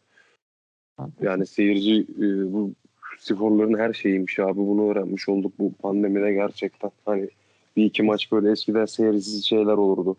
Yani 1.22 1.46
seyirci 1.46 2.08
e, 2.18 2.54
bu 2.54 2.72
sporların 3.20 3.78
her 3.80 3.94
şeyiymiş 3.94 4.40
abi. 4.40 4.58
Bunu 4.58 4.92
öğrenmiş 4.92 5.30
olduk 5.30 5.54
bu 5.60 5.74
pandemide 5.74 6.34
gerçekten. 6.34 6.92
Hani 7.06 7.30
bir 7.78 7.86
iki 7.86 8.04
maç 8.04 8.32
böyle 8.32 8.52
eskiden 8.52 8.86
seyircisiz 8.86 9.46
şeyler 9.46 9.74
olurdu. 9.74 10.18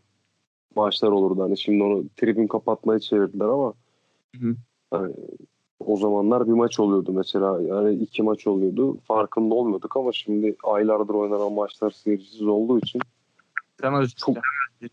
Maçlar 0.74 1.09
olurdu. 1.09 1.43
Hani 1.43 1.59
şimdi 1.59 1.82
onu 1.82 2.05
tribün 2.16 2.47
kapatmaya 2.47 3.01
çevirdiler 3.01 3.45
ama 3.47 3.74
Hı 4.41 4.57
hani 4.91 5.14
o 5.80 5.97
zamanlar 5.97 6.47
bir 6.47 6.53
maç 6.53 6.80
oluyordu 6.80 7.12
mesela. 7.12 7.61
Yani 7.61 7.95
iki 7.95 8.22
maç 8.22 8.47
oluyordu. 8.47 8.99
Farkında 9.01 9.55
olmuyorduk 9.55 9.97
ama 9.97 10.12
şimdi 10.12 10.57
aylardır 10.64 11.14
oynanan 11.14 11.53
maçlar 11.53 11.91
seyircisiz 11.91 12.43
olduğu 12.43 12.78
için 12.78 13.01
özür 13.82 14.16
Çok- 14.16 14.37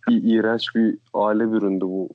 bir 0.09 0.23
iğrenç 0.23 0.75
bir 0.75 0.97
aile 1.13 1.51
büründü 1.51 1.85
bu. 1.85 2.09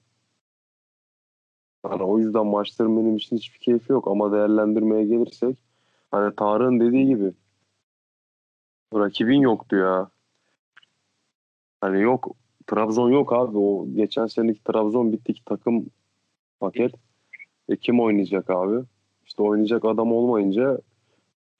Yani 1.84 2.02
o 2.02 2.18
yüzden 2.18 2.46
maçların 2.46 2.96
benim 2.96 3.16
için 3.16 3.36
hiçbir 3.36 3.58
keyfi 3.58 3.92
yok 3.92 4.08
ama 4.08 4.32
değerlendirmeye 4.32 5.04
gelirsek 5.04 5.56
hani 6.10 6.36
Tarık'ın 6.36 6.80
dediği 6.80 7.06
gibi 7.06 7.32
rakibin 8.94 9.40
yoktu 9.40 9.76
ya. 9.76 10.10
Hani 11.80 12.00
yok 12.00 12.36
Trabzon 12.66 13.10
yok 13.10 13.32
abi 13.32 13.58
o 13.58 13.86
geçen 13.94 14.26
seneki 14.26 14.64
Trabzon 14.64 15.12
bittik 15.12 15.46
takım 15.46 15.86
paket. 16.60 16.94
E 17.68 17.76
kim 17.76 18.00
oynayacak 18.00 18.50
abi? 18.50 18.84
İşte 19.26 19.42
oynayacak 19.42 19.84
adam 19.84 20.12
olmayınca 20.12 20.78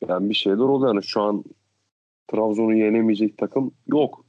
yani 0.08 0.30
bir 0.30 0.34
şeyler 0.34 0.58
oluyor. 0.58 0.94
Yani 0.94 1.04
şu 1.04 1.20
an 1.20 1.44
Trabzon'u 2.28 2.74
yenemeyecek 2.74 3.38
takım 3.38 3.74
yok. 3.86 4.24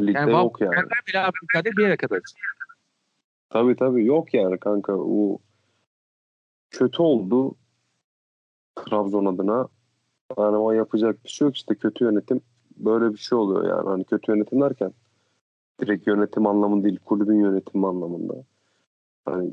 Ligde 0.00 0.18
Yani 0.18 0.32
yok 0.32 0.60
yani. 0.60 0.74
Bile 1.08 1.18
Afrika'da 1.18 1.70
bir 1.76 1.82
yere 1.82 1.96
kadar. 1.96 2.20
Tabii 3.50 3.76
tabii 3.76 4.04
yok 4.04 4.34
yani 4.34 4.58
kanka. 4.58 4.92
O 4.92 5.38
kötü 6.70 7.02
oldu 7.02 7.54
Trabzon 8.76 9.24
adına. 9.24 9.68
Yani 10.38 10.56
ama 10.56 10.74
yapacak 10.74 11.24
bir 11.24 11.28
şey 11.30 11.46
yok 11.46 11.56
işte 11.56 11.74
kötü 11.74 12.04
yönetim 12.04 12.40
böyle 12.76 13.12
bir 13.12 13.18
şey 13.18 13.38
oluyor 13.38 13.68
yani. 13.68 13.88
Hani 13.88 14.04
kötü 14.04 14.32
yönetim 14.32 14.60
derken 14.60 14.92
direkt 15.80 16.06
yönetim 16.06 16.46
anlamında 16.46 16.84
değil 16.84 16.98
kulübün 17.04 17.40
yönetimi 17.40 17.86
anlamında. 17.86 18.34
Hani 19.24 19.50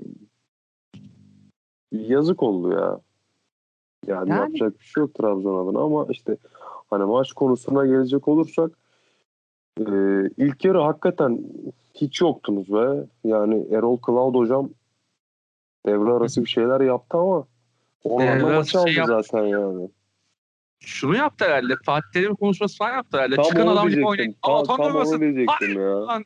yazık 1.93 2.43
oldu 2.43 2.71
ya. 2.71 2.99
Yani, 4.07 4.29
Yani- 4.29 4.39
yapacak 4.39 4.79
bir 4.79 4.85
şey 4.85 5.01
yok 5.01 5.13
Trabzon 5.13 5.67
adına 5.67 5.79
ama 5.79 6.05
işte 6.09 6.37
hani 6.89 7.03
maç 7.05 7.33
konusuna 7.33 7.85
gelecek 7.85 8.27
olursak 8.27 8.71
e, 9.79 9.83
ilk 10.37 10.65
yarı 10.65 10.79
hakikaten 10.79 11.39
hiç 11.93 12.21
yoktunuz 12.21 12.73
be. 12.73 13.05
Yani 13.23 13.67
Erol 13.71 13.97
Cloud 14.05 14.35
hocam 14.35 14.69
devre 15.85 16.11
arası 16.11 16.41
bir 16.41 16.49
şeyler 16.49 16.81
yaptı 16.81 17.17
ama 17.17 17.47
arası 18.05 18.45
maçı 18.45 18.71
şey 18.71 18.81
aldı 18.81 19.11
yaptı. 19.11 19.31
zaten 19.31 19.45
yani. 19.45 19.89
Şunu 20.79 21.15
yaptı 21.15 21.45
herhalde. 21.45 21.73
Fatih 21.85 22.07
Terim 22.13 22.35
konuşması 22.35 22.77
falan 22.77 22.91
yaptı 22.91 23.17
herhalde. 23.17 23.35
Tam 23.35 23.45
Çıkan 23.45 23.67
adam 23.67 23.89
gibi 23.89 24.07
oynayın. 24.07 24.35
Tam, 24.41 24.55
Ama 24.55 24.63
tam 24.63 24.95
onu 24.95 25.19
diyecektim 25.19 25.81
ya. 25.81 26.21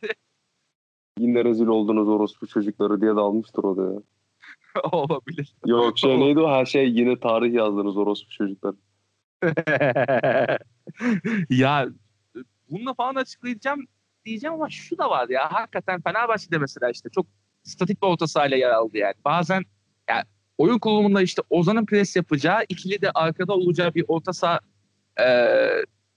Yine 1.19 1.45
rezil 1.45 1.67
oldunuz 1.67 2.07
orospu 2.07 2.47
çocukları 2.47 3.01
diye 3.01 3.15
dalmıştır 3.15 3.63
o 3.63 3.77
da 3.77 3.83
ya. 3.83 3.99
Olabilir. 4.91 5.55
Yok 5.65 5.99
şey 5.99 6.19
neydi 6.19 6.39
o? 6.39 6.51
Her 6.51 6.65
şey 6.65 6.89
yine 6.89 7.19
tarih 7.19 7.53
yazdınız 7.53 7.97
orospu 7.97 8.29
çocuklar. 8.29 8.75
ya 11.49 11.87
bununla 12.69 12.93
falan 12.93 13.15
açıklayacağım 13.15 13.87
diyeceğim 14.25 14.53
ama 14.53 14.69
şu 14.69 14.97
da 14.97 15.09
var 15.09 15.29
ya 15.29 15.51
hakikaten 15.53 16.01
Fenerbahçe'de 16.01 16.57
mesela 16.57 16.89
işte 16.89 17.09
çok 17.09 17.25
statik 17.63 18.01
bir 18.01 18.07
orta 18.07 18.27
sahayla 18.27 18.57
yer 18.57 18.69
aldı 18.69 18.97
yani. 18.97 19.13
Bazen 19.25 19.63
yani 20.09 20.23
oyun 20.57 20.79
kurulumunda 20.79 21.21
işte 21.21 21.41
Ozan'ın 21.49 21.85
pres 21.85 22.15
yapacağı 22.15 22.63
ikili 22.69 23.01
de 23.01 23.11
arkada 23.11 23.53
olacağı 23.53 23.93
bir 23.93 24.05
orta 24.07 24.33
saha 24.33 24.59
e, 25.19 25.25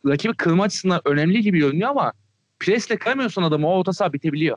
rakibi 0.07 0.35
kırma 0.35 0.65
açısından 0.65 1.01
önemli 1.05 1.43
gibi 1.43 1.59
görünüyor 1.59 1.91
ama 1.91 2.13
presle 2.59 2.97
kıramıyorsun 2.97 3.43
adamı 3.43 3.69
o 3.69 3.79
orta 3.79 3.93
saha 3.93 4.13
bitebiliyor. 4.13 4.57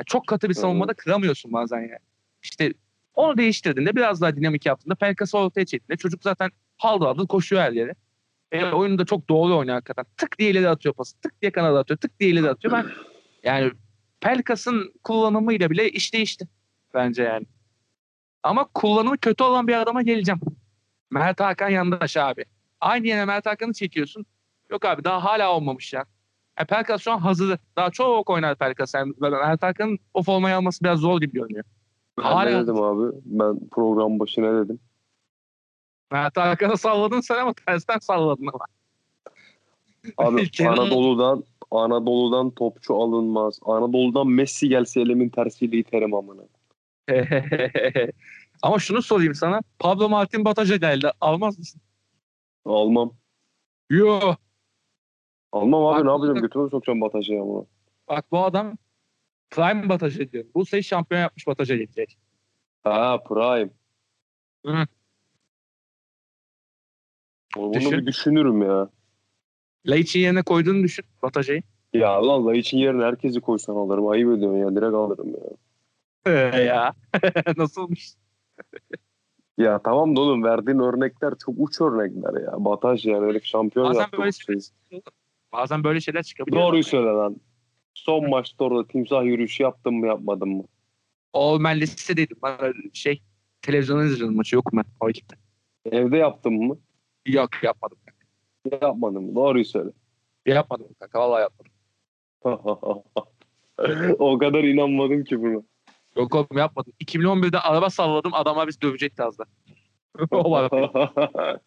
Yani 0.00 0.06
çok 0.06 0.26
katı 0.26 0.48
bir 0.48 0.54
savunmada 0.54 0.94
kıramıyorsun 0.94 1.52
bazen 1.52 1.80
yani. 1.80 1.98
İşte 2.42 2.72
onu 3.14 3.36
değiştirdiğinde 3.38 3.96
biraz 3.96 4.20
daha 4.20 4.36
dinamik 4.36 4.66
yaptığında 4.66 4.94
Pelkas'ı 4.94 5.38
ortaya 5.38 5.66
çektiğinde 5.66 5.98
çocuk 5.98 6.22
zaten 6.22 6.50
haldır 6.76 7.06
haldır 7.06 7.26
koşuyor 7.26 7.62
her 7.62 7.72
yere. 7.72 7.94
E, 8.52 8.64
oyunu 8.64 8.98
da 8.98 9.04
çok 9.04 9.28
doğru 9.28 9.56
oynuyor 9.56 9.74
hakikaten. 9.74 10.04
Tık 10.16 10.38
diye 10.38 10.50
ileri 10.50 10.68
atıyor 10.68 10.94
pası. 10.94 11.20
Tık 11.20 11.42
diye 11.42 11.52
kanada 11.52 11.78
atıyor. 11.78 11.98
Tık 11.98 12.20
diye 12.20 12.30
ileri 12.30 12.50
atıyor. 12.50 12.74
Ben 12.74 12.86
yani 13.42 13.72
Pelkas'ın 14.20 14.92
kullanımıyla 15.04 15.70
bile 15.70 15.90
iş 15.90 16.14
değişti. 16.14 16.48
Bence 16.94 17.22
yani. 17.22 17.46
Ama 18.42 18.68
kullanımı 18.74 19.18
kötü 19.18 19.44
olan 19.44 19.68
bir 19.68 19.80
adama 19.80 20.02
geleceğim. 20.02 20.40
Mert 21.10 21.40
Hakan 21.40 21.68
yandaş 21.68 22.16
abi. 22.16 22.44
Aynı 22.80 23.06
yere 23.06 23.24
Mert 23.24 23.46
Hakan'ı 23.46 23.72
çekiyorsun. 23.72 24.26
Yok 24.70 24.84
abi 24.84 25.04
daha 25.04 25.24
hala 25.24 25.52
olmamış 25.52 25.92
ya. 25.92 26.04
Yani 26.58 26.66
Pelkas 26.66 27.02
şu 27.02 27.12
an 27.12 27.18
hazır. 27.18 27.58
Daha 27.76 27.90
çok 27.90 28.30
oynar 28.30 28.56
Pelkas. 28.56 28.94
Yani 28.94 29.12
Mert 29.18 29.62
Hakan'ın 29.62 29.98
o 30.14 30.22
formayı 30.22 30.56
alması 30.56 30.84
biraz 30.84 30.98
zor 31.00 31.20
gibi 31.20 31.32
görünüyor. 31.32 31.64
Ben 32.18 32.22
Hala- 32.22 32.62
dedim 32.62 32.82
abi? 32.82 33.16
Ben 33.24 33.68
program 33.68 34.18
başına 34.18 34.64
dedim. 34.64 34.80
Mert 36.12 36.36
Hakan'ı 36.36 36.78
salladın 36.78 37.20
sen 37.20 37.38
ama 37.38 37.52
tersten 37.66 37.98
salladın 37.98 38.46
ama. 38.46 38.64
Abi 40.18 40.50
Anadolu'dan 40.68 41.44
Anadolu'dan 41.70 42.50
topçu 42.50 42.94
alınmaz. 42.94 43.58
Anadolu'dan 43.64 44.26
Messi 44.28 44.68
gelse 44.68 45.00
elimin 45.00 45.28
tersiyle 45.28 45.76
iterim 45.76 46.14
amına. 46.14 46.42
Ama 48.62 48.78
şunu 48.78 49.02
sorayım 49.02 49.34
sana. 49.34 49.60
Pablo 49.78 50.08
Martin 50.08 50.44
Bataja 50.44 50.76
geldi. 50.76 51.10
Almaz 51.20 51.58
mısın? 51.58 51.80
Almam. 52.64 53.12
Yo. 53.90 54.20
Almam 55.52 55.86
abi 55.86 55.98
Bak- 55.98 56.04
ne 56.04 56.10
yapacağım? 56.10 56.38
Götüme 56.38 56.68
sokacağım 56.68 57.00
Bataş'a 57.00 57.34
amına. 57.42 57.64
Bak 58.08 58.24
bu 58.32 58.44
adam 58.44 58.76
Prime 59.54 59.88
Bataja 59.88 60.32
diyor. 60.32 60.44
Bu 60.54 60.66
sene 60.66 60.82
şampiyon 60.82 61.20
yapmış 61.20 61.46
Bataja 61.46 61.76
gelecek. 61.76 62.18
Ha 62.84 63.22
Prime. 63.28 63.70
Hı. 64.66 64.86
Bunu 67.56 67.74
Düşün. 67.74 67.92
bir 67.92 68.06
düşünürüm 68.06 68.62
ya. 68.62 68.88
Laiç'in 69.86 70.20
yerine 70.20 70.42
koyduğunu 70.42 70.82
düşün 70.82 71.04
Bataja'yı. 71.22 71.62
Ya 71.92 72.22
vallahi 72.22 72.58
için 72.58 72.78
yerine 72.78 73.04
herkesi 73.04 73.40
koysan 73.40 73.76
alırım. 73.76 74.08
Ayıp 74.08 74.32
ediyorsun 74.32 74.58
ya. 74.58 74.76
Direkt 74.76 74.94
alırım 74.94 75.28
ya. 75.28 75.40
Ee, 76.26 76.62
ya. 76.62 76.94
Nasılmış? 77.56 78.14
Ya 79.58 79.78
tamam 79.78 80.16
da 80.16 80.20
oğlum 80.20 80.44
verdiğin 80.44 80.78
örnekler 80.78 81.34
çok 81.44 81.54
uç 81.58 81.80
örnekler 81.80 82.42
ya. 82.42 82.64
Bataş 82.64 83.04
yani 83.04 83.26
öyle 83.26 83.40
şampiyon 83.40 83.88
Bazen 83.88 84.08
böyle 84.18 84.32
şeyler 84.32 84.62
Bazen 85.52 85.84
böyle 85.84 86.00
şeyler 86.00 86.22
çıkabiliyor. 86.22 86.62
Doğruyu 86.62 86.84
söyle 86.84 87.08
lan. 87.08 87.36
Son 87.94 88.28
maçta 88.28 88.64
orada 88.64 88.86
timsah 88.86 89.24
yürüyüşü 89.24 89.62
yaptın 89.62 89.94
mı 89.94 90.06
yapmadın 90.06 90.48
mı? 90.48 90.64
O 91.32 91.64
ben 91.64 91.80
listedeydim. 91.80 92.36
Bana 92.42 92.72
şey 92.92 93.22
televizyonda 93.62 94.04
izledim 94.04 94.36
maçı. 94.36 94.56
Yokum 94.56 94.78
ben 94.78 94.84
o 95.00 95.10
ekipte. 95.10 95.36
Evde 95.90 96.16
yaptın 96.16 96.52
mı? 96.52 96.78
Yok 97.26 97.50
yapmadım. 97.62 97.98
Yapmadın 98.82 99.22
mı? 99.22 99.34
Doğruyu 99.34 99.64
söyle. 99.64 99.90
Yapmadım 100.46 100.86
kanka. 101.00 101.20
Vallahi 101.20 101.40
yapmadım. 101.40 101.72
o 104.18 104.38
kadar 104.38 104.64
inanmadım 104.64 105.24
ki 105.24 105.42
buna. 105.42 105.62
Yok 106.16 106.34
oğlum 106.34 106.58
yapmadım. 106.58 106.92
2011'de 107.04 107.58
araba 107.58 107.90
salladım. 107.90 108.34
Adama 108.34 108.66
biz 108.66 108.80
dövecekti 108.80 109.22
az 109.22 109.38
da. 109.38 109.44
o 110.30 110.50
var. 110.50 110.70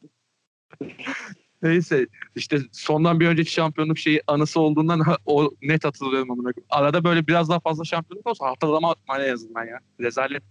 Neyse 1.62 2.08
işte 2.36 2.60
sondan 2.72 3.20
bir 3.20 3.28
önceki 3.28 3.52
şampiyonluk 3.52 3.98
şeyi 3.98 4.22
anısı 4.28 4.60
olduğundan 4.60 5.02
o 5.26 5.52
net 5.62 5.86
hatırlıyorum 5.86 6.32
amına 6.32 6.54
koyayım. 6.54 6.68
Arada 6.70 7.04
böyle 7.04 7.28
biraz 7.28 7.50
daha 7.50 7.60
fazla 7.60 7.84
şampiyonluk 7.84 8.28
olsa 8.28 8.46
hatırlama 8.46 8.92
atmaya 8.92 9.26
yazın 9.26 9.54
ya. 9.56 9.80
Rezalet. 10.00 10.44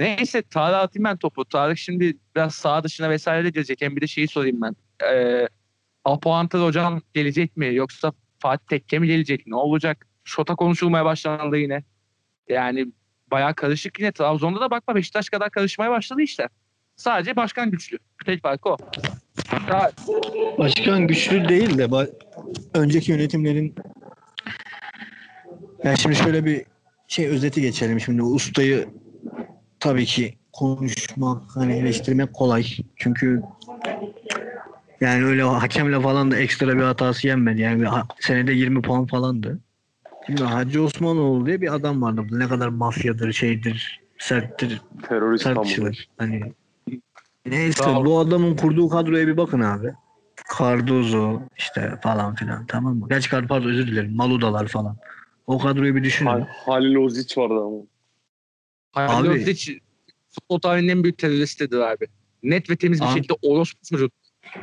Neyse 0.00 0.42
Tarık'a 0.42 0.80
atayım 0.80 1.04
ben 1.04 1.16
topu. 1.16 1.44
Tarık 1.44 1.78
şimdi 1.78 2.16
biraz 2.36 2.54
sağ 2.54 2.84
dışına 2.84 3.10
vesaire 3.10 3.44
de 3.44 3.50
gelecek. 3.50 3.80
Hem 3.80 3.96
bir 3.96 4.00
de 4.00 4.06
şeyi 4.06 4.28
sorayım 4.28 4.60
ben. 4.62 4.76
Ee, 5.06 5.48
Apoantar 6.04 6.62
hocam 6.62 7.00
gelecek 7.14 7.56
mi? 7.56 7.74
Yoksa 7.74 8.12
Fatih 8.38 8.66
Tekke 8.66 8.98
mi 8.98 9.06
gelecek? 9.06 9.46
Ne 9.46 9.56
olacak? 9.56 10.06
Şota 10.24 10.54
konuşulmaya 10.54 11.04
başlandı 11.04 11.56
yine. 11.56 11.84
Yani 12.48 12.86
bayağı 13.30 13.54
karışık 13.54 13.98
yine. 14.00 14.12
Trabzon'da 14.12 14.60
da 14.60 14.70
bakma 14.70 14.94
Beşiktaş 14.94 15.28
kadar 15.28 15.50
karışmaya 15.50 15.90
başladı 15.90 16.22
işte. 16.22 16.48
Sadece 16.96 17.36
başkan 17.36 17.70
güçlü. 17.70 17.98
Tek 18.26 18.42
farkı 18.42 18.68
o. 18.68 18.76
Başkan 20.58 21.06
güçlü 21.06 21.48
değil 21.48 21.78
de 21.78 21.84
ba- 21.84 22.10
önceki 22.74 23.12
yönetimlerin 23.12 23.74
yani 25.84 25.98
şimdi 25.98 26.16
şöyle 26.16 26.44
bir 26.44 26.64
şey 27.08 27.26
özeti 27.26 27.60
geçelim 27.60 28.00
şimdi 28.00 28.22
ustayı 28.22 28.88
tabii 29.80 30.04
ki 30.04 30.34
konuşmak 30.52 31.42
hani 31.54 31.72
eleştirmek 31.72 32.34
kolay 32.34 32.64
çünkü 32.96 33.42
yani 35.00 35.24
öyle 35.24 35.42
hakemle 35.42 36.00
falan 36.00 36.30
da 36.30 36.36
ekstra 36.36 36.76
bir 36.76 36.82
hatası 36.82 37.26
yenmedi 37.26 37.60
yani 37.60 37.88
senede 38.20 38.52
20 38.52 38.82
puan 38.82 39.06
falandı. 39.06 39.58
Şimdi 40.26 40.42
Hacı 40.42 40.82
Osmanoğlu 40.82 41.46
diye 41.46 41.60
bir 41.60 41.74
adam 41.74 42.02
vardı. 42.02 42.22
Ne 42.30 42.48
kadar 42.48 42.68
mafyadır, 42.68 43.32
şeydir, 43.32 44.00
serttir, 44.18 44.80
Terörist 45.08 45.44
tartışılır. 45.44 46.08
Hani 46.18 46.52
neyse 47.46 47.84
bu 48.04 48.18
adamın 48.18 48.56
kurduğu 48.56 48.88
kadroya 48.88 49.26
bir 49.26 49.36
bakın 49.36 49.60
abi. 49.60 49.92
Cardozo 50.58 51.40
işte 51.58 51.98
falan 52.02 52.34
filan 52.34 52.66
tamam 52.66 52.96
mı? 52.96 53.06
Gerçi 53.08 53.30
pardon 53.30 53.68
özür 53.70 53.86
dilerim. 53.86 54.16
Maludalar 54.16 54.68
falan. 54.68 54.96
O 55.46 55.58
kadroyu 55.58 55.94
bir 55.96 56.04
düşünün. 56.04 56.30
Hal- 56.30 56.46
Halil 56.66 56.94
Ozic 56.96 57.40
vardı 57.40 57.54
ama. 57.54 57.76
Halil 58.92 59.30
Abi- 59.30 59.40
Ozic 59.42 59.80
futbol 60.30 60.58
tarihinin 60.58 60.88
en 60.88 61.02
büyük 61.02 61.18
teröristidir 61.18 61.78
abi. 61.78 62.06
Net 62.42 62.70
ve 62.70 62.76
temiz 62.76 63.00
bir 63.00 63.06
Abi- 63.06 63.14
şekilde 63.14 63.32
orospu 63.42 63.78
çocuk. 63.86 64.12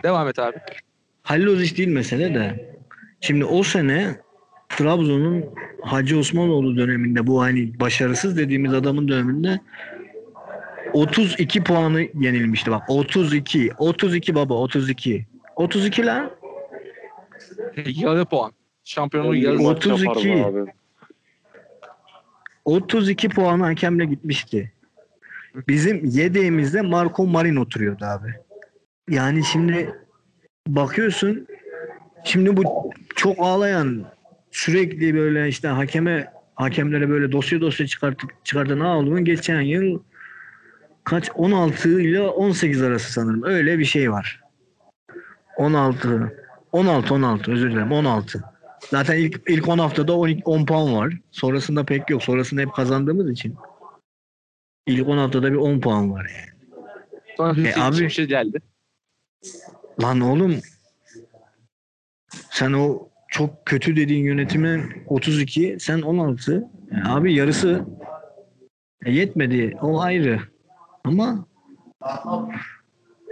Devam 0.03 0.27
et 0.27 0.39
abi. 0.39 0.57
Halil 1.23 1.47
Ozic 1.47 1.77
değil 1.77 1.89
mesele 1.89 2.34
de. 2.34 2.76
Şimdi 3.22 3.45
o 3.45 3.64
sene 3.64 4.19
Trabzon'un 4.69 5.45
Hacı 5.81 6.19
Osmanoğlu 6.19 6.77
döneminde 6.77 7.27
bu 7.27 7.41
hani 7.41 7.80
başarısız 7.80 8.38
dediğimiz 8.38 8.73
adamın 8.73 9.07
döneminde 9.07 9.60
32 10.94 11.64
puanı 11.64 12.02
yenilmişti 12.02 12.72
bak 12.72 12.84
32 12.88 13.72
32 13.78 14.36
baba 14.36 14.53
32 14.53 15.26
32 15.56 16.06
lan 16.06 16.32
Yarı 17.86 18.26
puan. 18.26 18.52
Şampiyonluğun 18.84 19.30
11 19.30 19.41
yarısı. 19.41 19.64
maç 19.64 19.88
32. 19.88 20.28
yapardı 20.30 20.61
abi. 20.61 20.72
32 22.66 23.30
puanı 23.30 23.64
hakemle 23.64 24.06
gitmişti. 24.06 24.72
Bizim 25.68 26.06
yedeğimizde 26.06 26.82
Marco 26.82 27.28
Marin 27.28 27.56
oturuyordu 27.56 28.06
abi. 28.06 28.34
Yani 29.10 29.44
şimdi 29.44 29.95
bakıyorsun 30.68 31.48
şimdi 32.24 32.57
bu 32.57 32.91
çok 33.16 33.36
ağlayan 33.40 34.06
sürekli 34.52 35.16
böyle 35.16 35.48
işte 35.48 35.68
hakeme 35.68 36.34
hakemlere 36.56 37.10
böyle 37.10 37.32
dosya 37.32 37.61
dosya 37.61 37.88
çıkartıp 37.88 38.45
çıkartan 38.45 38.80
Ağol'un 38.80 39.26
geçen 39.26 39.61
yıl 39.61 39.99
kaç 41.03 41.30
16 41.35 42.01
ile 42.01 42.21
18 42.21 42.81
arası 42.81 43.11
sanırım. 43.13 43.43
Öyle 43.43 43.80
bir 43.80 43.85
şey 43.85 44.11
var. 44.11 44.41
16 45.57 46.38
16 46.71 47.13
16 47.13 47.51
özür 47.51 47.71
dilerim 47.71 47.91
16. 47.91 48.43
Zaten 48.89 49.17
ilk 49.17 49.41
ilk 49.47 49.67
10 49.67 49.77
haftada 49.80 50.17
12, 50.17 50.41
10 50.45 50.65
puan 50.65 50.93
var. 50.95 51.13
Sonrasında 51.31 51.84
pek 51.85 52.09
yok. 52.09 52.23
Sonrasında 52.23 52.61
hep 52.61 52.73
kazandığımız 52.73 53.31
için. 53.31 53.55
İlk 54.88 55.07
10 55.07 55.17
haftada 55.17 55.51
bir 55.51 55.57
10 55.57 55.80
puan 55.81 56.11
var 56.11 56.30
yani. 56.35 56.59
Sonra 57.38 57.67
E, 57.69 57.73
abi- 57.81 57.95
Çimşir 57.95 58.27
geldi. 58.27 58.61
Lan 60.03 60.21
oğlum 60.21 60.55
sen 62.49 62.73
o 62.73 63.09
çok 63.27 63.65
kötü 63.65 63.95
dediğin 63.95 64.23
yönetime 64.23 64.89
32 65.07 65.77
sen 65.80 66.01
16 66.01 66.67
E, 66.91 67.07
abi 67.09 67.34
yarısı 67.34 67.85
e, 69.05 69.11
yetmedi 69.11 69.77
o 69.81 70.01
ayrı 70.01 70.39
ama 71.03 71.45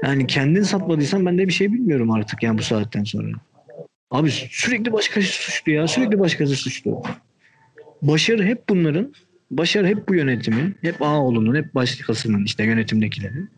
yani 0.04 0.28
kendin 0.28 0.64
satmadıysan 0.64 1.26
ben 1.26 1.38
de 1.38 1.48
bir 1.48 1.54
şey 1.54 1.74
bilmiyorum 1.74 2.12
artık 2.12 2.44
yani 2.44 2.58
bu 2.58 2.64
saatten 2.64 3.04
sonra. 3.04 3.28
Abi 4.12 4.32
sürekli 4.32 4.94
başkası 4.94 5.28
suçlu 5.28 5.72
ya 5.72 5.88
sürekli 5.88 6.20
başkası 6.20 6.56
suçlu. 6.56 7.04
Başarı 8.02 8.44
hep 8.44 8.70
bunların 8.70 9.14
başarı 9.52 9.88
hep 9.88 10.10
bu 10.10 10.16
yönetimin 10.16 10.76
hep 10.82 11.02
Ağoğlu'nun 11.02 11.56
hep 11.56 11.76
başkasının 11.76 12.44
işte 12.46 12.64
yönetimdekilerin. 12.64 13.50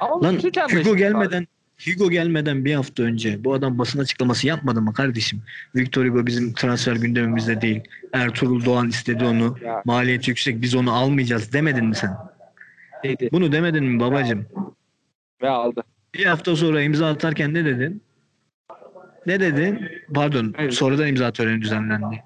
Ama 0.00 0.22
Lan 0.22 0.34
Hugo 0.34 0.90
abi. 0.90 0.98
gelmeden 0.98 1.46
Hugo 1.84 2.10
gelmeden 2.10 2.64
bir 2.64 2.74
hafta 2.74 3.02
önce 3.02 3.44
bu 3.44 3.54
adam 3.54 3.78
basın 3.78 3.98
açıklaması 3.98 4.46
yapmadı 4.46 4.82
mı 4.82 4.92
kardeşim? 4.92 5.42
Victor 5.76 6.06
Hugo 6.06 6.26
bizim 6.26 6.52
transfer 6.52 6.96
gündemimizde 6.96 7.60
değil. 7.60 7.80
Ertuğrul 8.12 8.64
Doğan 8.64 8.88
istedi 8.88 9.24
onu. 9.24 9.56
Ya. 9.64 9.82
Maliyeti 9.84 10.30
yüksek 10.30 10.62
biz 10.62 10.74
onu 10.74 10.92
almayacağız 10.92 11.52
demedin 11.52 11.84
mi 11.84 11.94
sen? 11.94 12.16
Dedi 13.08 13.28
Bunu 13.32 13.52
demedin 13.52 13.84
mi 13.84 14.00
babacım? 14.00 14.46
ve 15.42 15.48
aldı. 15.48 15.82
Bir 16.14 16.24
hafta 16.26 16.56
sonra 16.56 16.82
imza 16.82 17.08
atarken 17.10 17.54
ne 17.54 17.64
dedin? 17.64 18.02
Ne 19.26 19.40
dedin? 19.40 19.88
Pardon 20.14 20.54
Evet. 20.58 20.74
sonradan 20.74 21.08
imza 21.08 21.32
töreni 21.32 21.62
düzenlendi. 21.62 22.22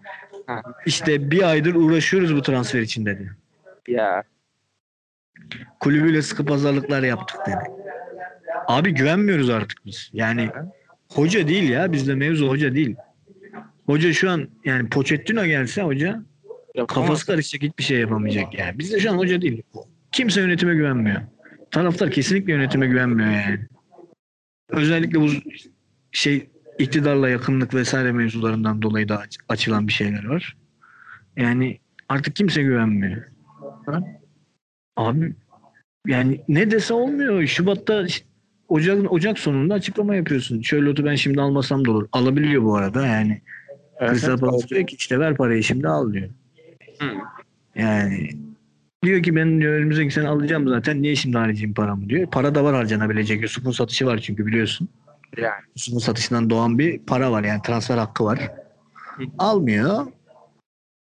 Ha. 0.47 0.63
İşte 0.87 1.31
bir 1.31 1.43
aydır 1.51 1.75
uğraşıyoruz 1.75 2.37
bu 2.37 2.43
transfer 2.43 2.81
için 2.81 3.07
dedi. 3.07 3.31
Ya. 3.89 4.23
kulübüyle 5.81 6.23
sıkı 6.23 6.45
pazarlıklar 6.47 7.03
yaptık 7.03 7.41
dedi. 7.47 7.71
Abi 8.67 8.91
güvenmiyoruz 8.95 9.51
artık 9.51 9.87
biz. 9.87 10.11
Yani 10.13 10.51
hoca 11.09 11.49
değil 11.49 11.71
ya 11.71 11.93
bizde 11.93 12.15
mevzu 12.15 12.49
hoca 12.49 12.75
değil. 12.75 12.97
Hoca 13.87 14.13
şu 14.13 14.31
an 14.31 14.49
yani 14.65 14.89
Pochettino 14.89 15.45
gelse 15.45 15.83
hoca 15.83 16.23
kafası 16.89 17.27
karışacak 17.27 17.63
hiçbir 17.63 17.83
şey 17.85 17.99
yapamayacak 18.01 18.55
yani. 18.59 18.79
Bizde 18.79 19.01
şu 19.01 19.11
an 19.11 19.19
hoca 19.19 19.41
değil. 19.43 19.63
Kimse 20.13 20.41
yönetime 20.41 20.75
güvenmiyor. 20.75 21.21
Taraftar 21.71 22.11
kesinlikle 22.11 22.53
yönetime 22.53 22.87
güvenmiyor 22.87 23.31
yani. 23.31 23.61
Özellikle 24.69 25.21
bu 25.21 25.29
şey 26.13 26.51
iktidarla 26.79 27.29
yakınlık 27.29 27.75
vesaire 27.75 28.13
mevzularından 28.13 28.83
dolayı 28.83 29.09
da 29.09 29.19
aç- 29.19 29.39
açılan 29.49 29.89
bir 29.89 29.93
şeyler 29.93 30.25
var. 30.25 30.57
Yani 31.37 31.79
artık 32.09 32.37
kimse 32.37 32.63
güvenmiyor. 32.63 33.23
Abi 34.97 35.35
yani 36.07 36.41
ne 36.49 36.71
dese 36.71 36.95
olmuyor. 36.95 37.47
Şubat'ta 37.47 38.07
Ocak, 38.69 39.13
Ocak 39.13 39.39
sonunda 39.39 39.75
açıklama 39.75 40.15
yapıyorsun. 40.15 40.61
Charlotte'u 40.61 41.07
ben 41.07 41.15
şimdi 41.15 41.41
almasam 41.41 41.85
da 41.85 41.91
olur. 41.91 42.09
Alabiliyor 42.13 42.63
bu 42.63 42.77
arada 42.77 43.07
yani. 43.07 43.41
Crystal 44.01 44.39
Palace 44.39 44.69
diyor 44.69 44.87
ki 44.87 44.97
işte 44.97 45.19
ver 45.19 45.37
parayı 45.37 45.63
şimdi 45.63 45.89
al 45.89 46.13
diyor. 46.13 46.29
Hı. 46.99 47.07
Yani 47.75 48.31
diyor 49.05 49.23
ki 49.23 49.37
ben 49.37 49.61
diyor, 49.61 49.73
önümüzdeki 49.73 50.11
sene 50.15 50.29
alacağım 50.29 50.69
zaten. 50.69 51.03
Niye 51.03 51.17
şimdi 51.17 51.39
harcayayım 51.39 51.75
paramı 51.75 52.09
diyor. 52.09 52.31
Para 52.31 52.55
da 52.55 52.65
var 52.65 52.75
harcanabilecek. 52.75 53.43
Yusuf'un 53.43 53.71
satışı 53.71 54.07
var 54.07 54.19
çünkü 54.19 54.47
biliyorsun. 54.47 54.89
Yani. 55.37 55.63
Yusuf'un 55.77 55.99
satışından 55.99 56.51
doğan 56.51 56.79
bir 56.79 56.99
para 56.99 57.33
var 57.33 57.45
yani 57.45 57.63
transfer 57.63 57.99
hakkı 57.99 58.25
var. 58.25 58.51
Almıyor. 59.39 60.07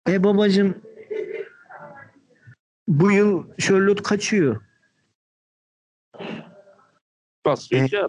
E 0.10 0.24
babacım 0.24 0.76
bu 2.88 3.12
yıl 3.12 3.44
Charlotte 3.58 4.04
kaçıyor. 4.04 4.62
Basıyor. 7.46 7.84
E, 7.94 8.08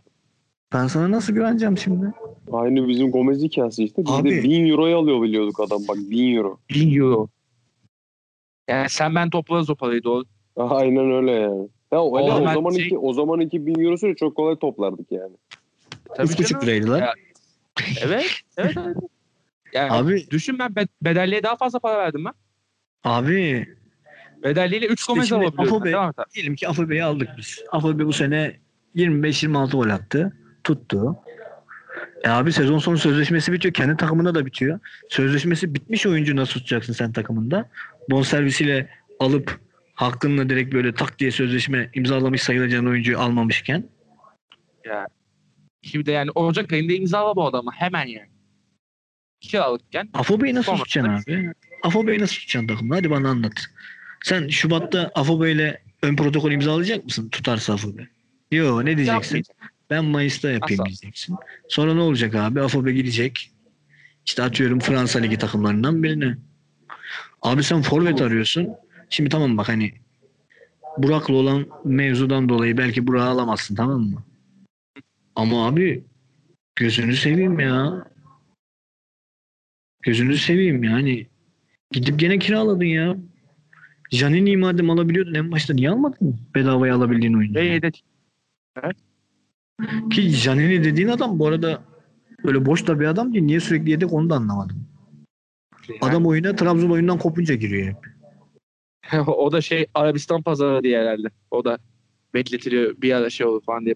Ben 0.72 0.86
sana 0.86 1.10
nasıl 1.10 1.32
güveneceğim 1.32 1.78
şimdi? 1.78 2.12
Aynı 2.52 2.88
bizim 2.88 3.10
Gomez 3.10 3.42
hikayesi 3.42 3.84
işte. 3.84 4.02
Biz 4.04 4.12
Abi- 4.12 4.30
de 4.30 4.42
1000 4.42 4.68
euroya 4.70 4.96
alıyor 4.96 5.22
biliyorduk 5.22 5.60
adam 5.60 5.80
bak 5.88 5.96
1000 5.96 6.36
euro. 6.36 6.58
1000 6.70 7.00
euro. 7.00 7.28
Yani 8.68 8.88
sen 8.88 9.14
ben 9.14 9.30
toplarız 9.30 9.70
o 9.70 9.74
parayı 9.74 10.02
doğru. 10.04 10.24
Aynen 10.56 11.12
öyle 11.12 11.30
yani. 11.32 11.68
Ya 11.92 12.00
o, 12.02 12.18
O 12.18 12.22
o 12.22 12.44
zaman 12.54 12.70
şey- 12.70 12.86
iki, 12.86 12.98
o 12.98 13.12
zaman 13.12 13.40
iki 13.40 13.66
1000 13.66 13.80
eurosunu 13.84 14.16
çok 14.16 14.36
kolay 14.36 14.56
toplardık 14.56 15.12
yani. 15.12 15.36
Tabii 16.16 16.26
Üç 16.32 16.38
buçuk 16.38 16.64
liraydı 16.64 16.90
lan. 16.90 16.98
Ya- 16.98 17.14
Evet. 18.04 18.26
Evet. 18.56 18.74
evet. 18.76 18.96
Yani 19.72 19.92
Abi 19.92 20.30
düşün 20.30 20.58
ben 20.58 20.70
bed- 20.70 20.88
bedelliye 21.02 21.42
daha 21.42 21.56
fazla 21.56 21.78
para 21.78 21.98
verdim 21.98 22.24
ben. 22.24 22.32
abi 23.04 23.66
Bedelliyle 24.42 24.86
3 24.86 25.06
Gomez 25.06 25.28
şimdi 25.28 25.46
alabiliyorum. 25.46 26.12
Diyelim 26.34 26.54
ki 26.54 26.68
Afobe'yi 26.68 27.04
aldık 27.04 27.28
biz. 27.38 27.64
Afobe 27.72 28.06
bu 28.06 28.12
sene 28.12 28.56
25-26 28.94 29.70
gol 29.76 29.88
attı. 29.88 30.36
Tuttu. 30.64 31.16
E 32.26 32.28
abi 32.28 32.52
sezon 32.52 32.78
sonu 32.78 32.98
sözleşmesi 32.98 33.52
bitiyor. 33.52 33.74
Kendi 33.74 33.96
takımında 33.96 34.34
da 34.34 34.46
bitiyor. 34.46 34.80
Sözleşmesi 35.08 35.74
bitmiş 35.74 36.06
oyuncu 36.06 36.36
nasıl 36.36 36.52
tutacaksın 36.52 36.92
sen 36.92 37.12
takımında? 37.12 37.68
Bonservisiyle 38.10 38.88
alıp 39.20 39.60
hakkınla 39.94 40.48
direkt 40.48 40.74
böyle 40.74 40.94
tak 40.94 41.18
diye 41.18 41.30
sözleşme 41.30 41.90
imzalamış 41.94 42.42
sayılacağın 42.42 42.86
oyuncuyu 42.86 43.18
almamışken. 43.18 43.88
Ya. 44.84 45.06
Şimdi 45.82 46.10
yani 46.10 46.30
Ocak 46.30 46.72
ayında 46.72 46.92
imzala 46.92 47.36
bu 47.36 47.46
adamı 47.46 47.70
hemen 47.74 48.06
yani. 48.06 48.30
Kiralıkken 49.40 50.08
Afobe'yi 50.14 50.54
nasıl 50.54 50.72
Sonra- 50.72 50.82
tutacaksın 50.84 51.32
abi? 51.32 51.52
Afobe'yi 51.82 52.18
nasıl 52.20 52.34
tutacaksın 52.34 52.66
takımda? 52.66 52.96
Hadi 52.96 53.10
bana 53.10 53.28
anlat. 53.28 53.52
Sen 54.24 54.48
Şubat'ta 54.48 55.10
Afobe 55.14 55.52
ile 55.52 55.82
ön 56.02 56.16
protokol 56.16 56.52
imzalayacak 56.52 57.04
mısın? 57.04 57.28
Tutarsa 57.28 57.74
Afobe. 57.74 58.08
Yo 58.50 58.80
ne 58.84 58.96
diyeceksin? 58.96 59.12
yapmayacak. 59.36 59.75
Ben 59.90 60.04
Mayıs'ta 60.04 60.50
yapayım 60.50 60.80
Asla. 60.80 60.86
diyeceksin. 60.86 61.36
Sonra 61.68 61.94
ne 61.94 62.00
olacak 62.00 62.34
abi? 62.34 62.60
Afobe 62.60 62.92
gidecek. 62.92 63.50
İşte 64.26 64.42
atıyorum 64.42 64.80
Fransa 64.80 65.18
Ligi 65.18 65.38
takımlarından 65.38 66.02
birine. 66.02 66.36
Abi 67.42 67.62
sen 67.62 67.82
forvet 67.82 68.22
arıyorsun. 68.22 68.68
Şimdi 69.10 69.30
tamam 69.30 69.58
bak 69.58 69.68
hani 69.68 69.92
Burak'la 70.98 71.34
olan 71.34 71.66
mevzudan 71.84 72.48
dolayı 72.48 72.78
belki 72.78 73.06
Burak'ı 73.06 73.24
alamazsın 73.24 73.74
tamam 73.74 74.00
mı? 74.00 74.24
Ama 75.36 75.66
abi 75.66 76.04
gözünü 76.76 77.16
seveyim 77.16 77.60
ya. 77.60 78.06
Gözünü 80.02 80.36
seveyim 80.36 80.84
yani. 80.84 81.26
Gidip 81.90 82.18
gene 82.18 82.38
kiraladın 82.38 82.84
ya. 82.84 83.16
Janini'yi 84.10 84.56
madem 84.56 84.90
alabiliyordun 84.90 85.34
en 85.34 85.52
başta 85.52 85.74
niye 85.74 85.90
almadın? 85.90 86.40
Bedavaya 86.54 86.94
alabildiğin 86.94 87.34
oyuncu. 87.34 87.54
Ve 87.54 87.64
yedek. 87.64 88.04
Ki 90.10 90.30
Janini 90.30 90.84
dediğin 90.84 91.08
adam 91.08 91.38
bu 91.38 91.46
arada 91.46 91.82
böyle 92.44 92.66
boş 92.66 92.86
da 92.86 93.00
bir 93.00 93.06
adam 93.06 93.32
değil. 93.32 93.44
Niye 93.44 93.60
sürekli 93.60 93.90
yedek 93.90 94.12
onu 94.12 94.30
da 94.30 94.34
anlamadım. 94.34 94.88
Adam 96.00 96.26
oyuna 96.26 96.56
Trabzon 96.56 96.90
oyundan 96.90 97.18
kopunca 97.18 97.54
giriyor 97.54 97.88
hep. 97.88 98.16
o 99.28 99.52
da 99.52 99.60
şey 99.60 99.86
Arabistan 99.94 100.42
pazarı 100.42 100.82
diye 100.82 101.00
herhalde. 101.00 101.28
O 101.50 101.64
da 101.64 101.78
bekletiliyor 102.34 102.94
bir 103.02 103.12
ara 103.12 103.30
şey 103.30 103.46
olur 103.46 103.62
falan 103.64 103.84
diye. 103.84 103.94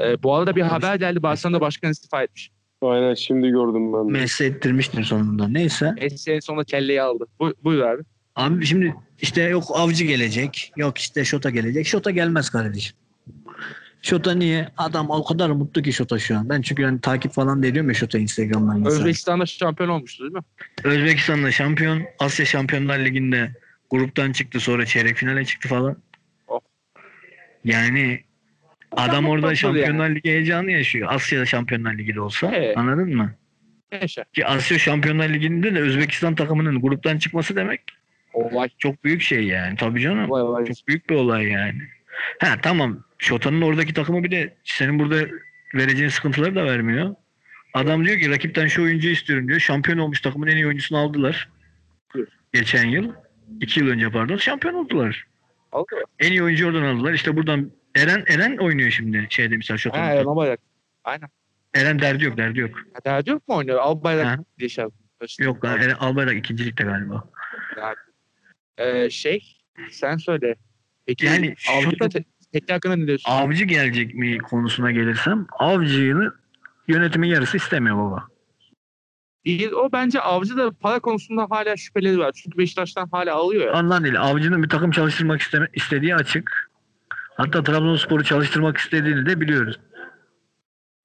Ee, 0.00 0.22
bu 0.22 0.34
arada 0.34 0.56
bir 0.56 0.62
haber 0.62 0.96
geldi. 0.96 1.22
Barcelona 1.22 1.60
başkan 1.60 1.90
istifa 1.90 2.22
etmiş. 2.22 2.50
Aynen 2.82 3.14
şimdi 3.14 3.48
gördüm 3.48 3.92
ben. 3.92 4.08
de. 4.08 4.12
Mesle 4.12 4.46
ettirmiştir 4.46 5.04
sonunda. 5.04 5.48
Neyse. 5.48 5.94
Messi 6.00 6.32
en 6.32 6.40
sonunda 6.40 6.64
kelleyi 6.64 7.02
aldı. 7.02 7.26
Bu, 7.40 7.54
buyur 7.64 7.82
abi. 7.82 8.02
Abi 8.36 8.66
şimdi 8.66 8.94
işte 9.20 9.42
yok 9.42 9.64
avcı 9.74 10.04
gelecek. 10.04 10.72
Yok 10.76 10.98
işte 10.98 11.24
Şota 11.24 11.50
gelecek. 11.50 11.86
Şota 11.86 12.10
gelmez 12.10 12.50
kardeşim. 12.50 12.96
Şota 14.02 14.34
niye? 14.34 14.68
Adam 14.76 15.10
o 15.10 15.24
kadar 15.24 15.50
mutlu 15.50 15.82
ki 15.82 15.92
Şota 15.92 16.18
şu 16.18 16.38
an. 16.38 16.48
Ben 16.48 16.62
çünkü 16.62 16.82
yani 16.82 17.00
takip 17.00 17.32
falan 17.32 17.62
da 17.62 17.66
ediyorum 17.66 17.90
ya 17.90 17.94
Şota 17.94 18.18
Instagram'dan. 18.18 18.80
mesela. 18.80 18.98
Özbekistan'da 19.00 19.46
şampiyon 19.46 19.88
olmuştu 19.88 20.24
değil 20.24 20.34
mi? 20.34 20.40
Özbekistan'da 20.84 21.50
şampiyon. 21.52 22.02
Asya 22.18 22.46
Şampiyonlar 22.46 22.98
Ligi'nde 22.98 23.52
gruptan 23.90 24.32
çıktı 24.32 24.60
sonra 24.60 24.86
çeyrek 24.86 25.16
finale 25.16 25.44
çıktı 25.44 25.68
falan. 25.68 25.96
Oh. 26.48 26.60
Yani 27.64 28.24
adam 28.92 29.28
orada 29.28 29.54
Şampiyonlar 29.54 30.10
Ligi 30.10 30.30
heyecanı 30.30 30.70
yaşıyor. 30.70 31.08
Asya 31.12 31.46
Şampiyonlar 31.46 31.98
Ligi'de 31.98 32.20
olsa. 32.20 32.52
Evet. 32.54 32.78
Anladın 32.78 33.16
mı? 33.16 33.34
Yaşa. 33.92 34.24
Ki 34.32 34.46
Asya 34.46 34.78
Şampiyonlar 34.78 35.28
Ligi'nde 35.28 35.74
de 35.74 35.80
Özbekistan 35.80 36.34
takımının 36.34 36.80
gruptan 36.80 37.18
çıkması 37.18 37.56
demek 37.56 37.80
Olay. 38.32 38.68
çok 38.78 39.04
büyük 39.04 39.22
şey 39.22 39.44
yani. 39.44 39.76
Tabii 39.76 40.00
canım. 40.00 40.30
Olay 40.30 40.42
olay. 40.42 40.64
Çok 40.64 40.88
büyük 40.88 41.10
bir 41.10 41.14
olay 41.14 41.44
yani. 41.44 41.82
Ha 42.38 42.56
tamam. 42.62 43.04
Şota'nın 43.22 43.62
oradaki 43.62 43.94
takımı 43.94 44.24
bir 44.24 44.30
de 44.30 44.56
senin 44.64 44.98
burada 44.98 45.26
vereceğin 45.74 46.08
sıkıntıları 46.08 46.54
da 46.54 46.64
vermiyor. 46.64 47.14
Adam 47.74 48.04
diyor 48.06 48.18
ki 48.20 48.30
rakipten 48.30 48.66
şu 48.66 48.82
oyuncuyu 48.82 49.12
istiyorum 49.14 49.48
diyor. 49.48 49.60
Şampiyon 49.60 49.98
olmuş 49.98 50.20
takımın 50.20 50.46
en 50.46 50.56
iyi 50.56 50.66
oyuncusunu 50.66 50.98
aldılar. 50.98 51.48
Evet. 52.16 52.28
Geçen 52.52 52.84
yıl. 52.88 53.12
iki 53.60 53.80
yıl 53.80 53.88
önce 53.88 54.10
pardon. 54.10 54.36
Şampiyon 54.36 54.74
oldular. 54.74 55.26
Aldı 55.72 55.94
mı? 55.96 56.02
En 56.18 56.30
iyi 56.32 56.42
oyuncu 56.42 56.66
oradan 56.66 56.82
aldılar. 56.82 57.12
İşte 57.12 57.36
buradan 57.36 57.70
Eren 57.96 58.24
Eren 58.26 58.56
oynuyor 58.56 58.90
şimdi 58.90 59.26
şeyde 59.30 59.56
mesela 59.56 59.74
Ha, 59.74 59.78
Şota'nın. 59.78 60.04
Eren 60.08 60.24
Albayrak. 60.24 60.60
Aynen. 61.04 61.28
Eren 61.74 61.98
derdi 61.98 62.24
yok 62.24 62.36
derdi 62.36 62.60
yok. 62.60 62.78
Ha, 62.94 62.98
Derdi 63.06 63.30
yok 63.30 63.48
mu 63.48 63.56
oynuyor? 63.56 63.78
Albayrak 63.78 64.26
Ha. 64.26 64.44
diye 64.58 64.68
şey. 64.68 64.84
Yok 65.40 65.64
Eren 65.64 65.90
Albayrak 65.94 66.36
ikincilikte 66.36 66.84
galiba. 66.84 67.28
Ee, 68.78 69.10
şey 69.10 69.56
sen 69.90 70.16
söyle. 70.16 70.54
Peki 71.06 71.26
Yani 71.26 71.54
şurada- 71.58 72.08
te- 72.08 72.24
tekli 72.52 72.72
hakkında 72.72 72.96
ne 72.96 73.06
diyorsun? 73.06 73.32
Avcı 73.32 73.64
gelecek 73.64 74.14
mi 74.14 74.38
konusuna 74.38 74.90
gelirsem 74.90 75.46
Avcı'nın 75.58 76.34
yönetimin 76.88 77.28
yarısı 77.28 77.56
istemiyor 77.56 77.96
baba. 77.96 78.24
Değil, 79.46 79.72
o 79.72 79.92
bence 79.92 80.20
Avcı 80.20 80.56
da 80.56 80.70
para 80.70 81.00
konusunda 81.00 81.46
hala 81.50 81.76
şüpheleri 81.76 82.18
var. 82.18 82.32
Çünkü 82.32 82.58
Beşiktaş'tan 82.58 83.08
hala 83.12 83.34
alıyor 83.34 83.66
ya. 83.66 83.80
Ondan 83.80 84.04
değil. 84.04 84.20
Avcı'nın 84.20 84.62
bir 84.62 84.68
takım 84.68 84.90
çalıştırmak 84.90 85.40
isteme, 85.40 85.68
istediği 85.74 86.14
açık. 86.14 86.70
Hatta 87.36 87.62
Trabzonspor'u 87.62 88.24
çalıştırmak 88.24 88.76
istediğini 88.76 89.26
de 89.26 89.40
biliyoruz. 89.40 89.80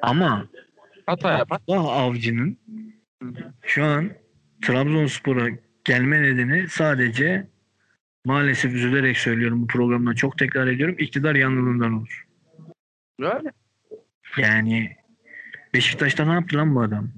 Ama 0.02 0.48
Hata 1.06 1.32
yapar. 1.32 1.60
Avcı'nın 1.68 2.58
şu 3.62 3.86
an 3.86 4.10
Trabzonspor'a 4.62 5.48
gelme 5.86 6.22
nedeni 6.22 6.68
sadece 6.70 7.48
maalesef 8.28 8.74
üzülerek 8.74 9.18
söylüyorum 9.18 9.62
bu 9.62 9.68
programda 9.68 10.14
çok 10.14 10.38
tekrar 10.38 10.68
ediyorum 10.68 10.96
iktidar 11.00 11.36
yanlılığından 11.36 11.94
olur. 11.94 12.28
Öyle. 13.20 13.52
Yani 14.38 14.96
Beşiktaş'ta 15.74 16.26
ne 16.26 16.34
yaptı 16.34 16.58
lan 16.58 16.76
bu 16.76 16.82
adam? 16.82 17.10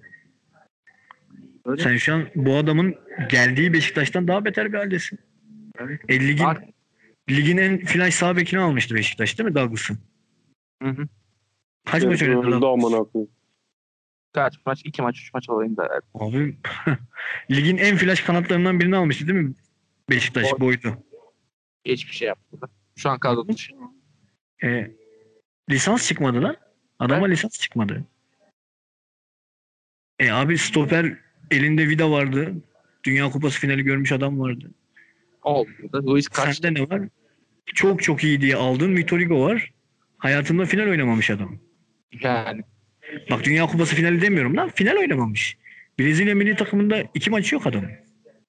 Öyle. 1.65 1.83
Sen 1.83 1.97
şu 1.97 2.13
an 2.13 2.27
bu 2.35 2.55
adamın 2.55 2.95
geldiği 3.29 3.73
Beşiktaş'tan 3.73 4.27
daha 4.27 4.45
beter 4.45 4.73
bir 4.73 4.77
haldesin. 4.77 5.19
Evet. 5.79 6.01
E, 6.09 6.27
ligin, 6.27 6.43
Ar- 6.43 6.65
ligin 7.29 7.57
en 7.57 7.85
flash 7.85 8.13
sağ 8.13 8.37
bekini 8.37 8.59
almıştı 8.59 8.95
Beşiktaş 8.95 9.39
değil 9.39 9.49
mi 9.49 9.55
Douglas'ın? 9.55 9.97
Hı 10.83 10.89
hı. 10.89 11.07
Kaç 11.85 12.03
maç 12.03 12.23
oynadı 12.23 12.51
Douglas? 12.51 12.63
amına 12.63 13.03
koyayım. 13.03 13.31
Kaç 14.33 14.65
maç? 14.65 14.81
iki 14.85 15.01
maç, 15.01 15.19
üç 15.19 15.33
maç 15.33 15.49
alayım 15.49 15.77
da. 15.77 16.01
Abi 16.13 16.55
ligin 17.51 17.77
en 17.77 17.97
flash 17.97 18.21
kanatlarından 18.21 18.79
birini 18.79 18.95
almıştı 18.95 19.27
değil 19.27 19.39
mi? 19.39 19.53
Beşiktaş 20.09 20.45
Boy- 20.51 20.59
boydu. 20.59 20.97
Hiçbir 21.85 22.13
şey 22.13 22.27
yapmadı. 22.27 22.71
Şu 22.95 23.09
an 23.09 23.19
kadro 23.19 23.47
dışı. 23.47 23.73
E, 24.63 24.91
lisans 25.69 26.07
çıkmadı 26.07 26.43
lan. 26.43 26.57
Adama 26.99 27.25
lisans 27.25 27.59
çıkmadı. 27.59 28.03
E 30.19 30.31
abi 30.31 30.57
stoper 30.57 31.17
elinde 31.51 31.89
vida 31.89 32.11
vardı. 32.11 32.53
Dünya 33.03 33.29
Kupası 33.29 33.59
finali 33.59 33.83
görmüş 33.83 34.11
adam 34.11 34.39
vardı. 34.39 34.71
Olmadı. 35.43 36.05
Luis 36.07 36.27
kaç? 36.27 36.57
Sende 36.61 36.81
ne 36.81 36.89
var? 36.89 37.01
Çok 37.65 38.03
çok 38.03 38.23
iyi 38.23 38.41
diye 38.41 38.55
aldığın 38.55 38.95
Vitor 38.95 39.19
Hugo 39.19 39.41
var. 39.41 39.71
Hayatında 40.17 40.65
final 40.65 40.87
oynamamış 40.89 41.29
adam. 41.29 41.59
Yani. 42.21 42.61
Bak 43.31 43.43
Dünya 43.43 43.65
Kupası 43.65 43.95
finali 43.95 44.21
demiyorum 44.21 44.57
lan. 44.57 44.69
Final 44.69 44.95
oynamamış. 44.97 45.57
Brezilya 45.99 46.35
milli 46.35 46.55
takımında 46.55 47.03
iki 47.13 47.29
maçı 47.29 47.55
yok 47.55 47.67
adam. 47.67 47.85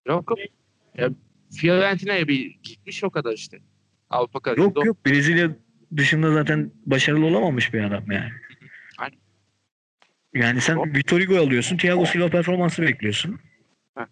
Yok. 0.06 0.32
Ya, 0.98 1.10
Fiorentina'ya 1.56 2.28
bir 2.28 2.56
gitmiş 2.62 3.04
o 3.04 3.10
kadar 3.10 3.32
işte. 3.32 3.58
Avrupa 4.10 4.40
karıştı. 4.40 4.62
Yok 4.62 4.86
yok 4.86 5.06
Brezilya 5.06 5.50
dışında 5.96 6.32
zaten 6.32 6.70
başarılı 6.86 7.26
olamamış 7.26 7.74
bir 7.74 7.84
adam 7.84 8.10
yani. 8.10 8.30
Aynen. 8.98 9.18
Yani 10.34 10.60
sen 10.60 10.94
Vitor 10.94 11.20
Hugo 11.20 11.36
alıyorsun. 11.36 11.76
Thiago 11.76 12.06
Silva 12.06 12.28
performansı 12.28 12.82
bekliyorsun. 12.82 13.40
Heh. 13.96 14.06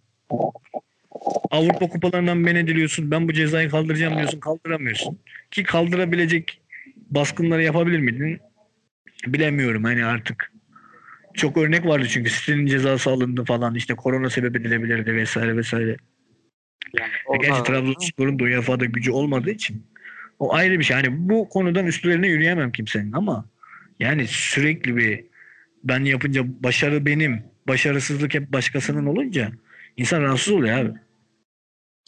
Avrupa 1.51 1.89
kupalarından 1.89 2.39
men 2.39 2.56
ediliyorsun. 2.56 3.10
Ben 3.10 3.28
bu 3.28 3.32
cezayı 3.32 3.70
kaldıracağım 3.70 4.16
diyorsun. 4.16 4.40
Kaldıramıyorsun. 4.40 5.19
Ki 5.51 5.62
kaldırabilecek 5.62 6.60
baskınları 7.10 7.62
yapabilir 7.62 7.98
miydin? 7.98 8.40
Bilemiyorum 9.27 9.85
hani 9.85 10.05
artık. 10.05 10.52
Çok 11.35 11.56
örnek 11.56 11.86
vardı 11.86 12.06
çünkü 12.09 12.31
City'nin 12.31 12.66
cezası 12.66 13.10
alındı 13.10 13.44
falan. 13.44 13.74
işte 13.74 13.94
korona 13.94 14.31
sebep 14.31 14.56
edilebilirdi 14.56 15.15
vesaire 15.15 15.56
vesaire. 15.56 15.97
Yani, 16.99 17.13
E 17.35 17.47
Gerçi 17.47 17.63
Trabzonspor'un 17.63 18.39
da 18.39 18.45
UEFA'da 18.45 18.85
gücü 18.85 19.11
olmadığı 19.11 19.51
için 19.51 19.87
o 20.39 20.55
ayrı 20.55 20.79
bir 20.79 20.85
şey. 20.85 20.97
Hani 20.97 21.29
bu 21.29 21.49
konudan 21.49 21.87
üstlerine 21.87 22.29
yürüyemem 22.29 22.73
kimsenin 22.73 23.13
ama 23.13 23.45
yani 24.01 24.27
sürekli 24.27 24.97
bir 24.97 25.25
ben 25.85 26.05
yapınca 26.05 26.43
başarı 26.63 27.07
benim, 27.07 27.45
başarısızlık 27.69 28.35
hep 28.35 28.53
başkasının 28.53 29.07
olunca 29.07 29.53
insan 29.97 30.23
rahatsız 30.23 30.53
oluyor 30.53 30.79
abi. 30.79 30.99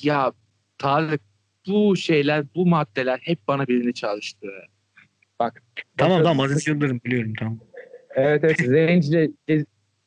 Ya 0.02 0.32
Tarık 0.78 1.20
bu 1.66 1.96
şeyler, 1.96 2.44
bu 2.54 2.66
maddeler 2.66 3.20
hep 3.22 3.38
bana 3.48 3.66
birini 3.66 3.94
çağrıştı. 3.94 4.46
Bak. 5.40 5.62
Tamam 5.96 6.22
tamam 6.22 6.40
Aziz 6.40 6.68
Yıldırım 6.68 7.00
biliyorum 7.04 7.32
tamam. 7.38 7.58
Evet 8.14 8.44
evet. 8.44 8.58
Zenci 8.58 9.30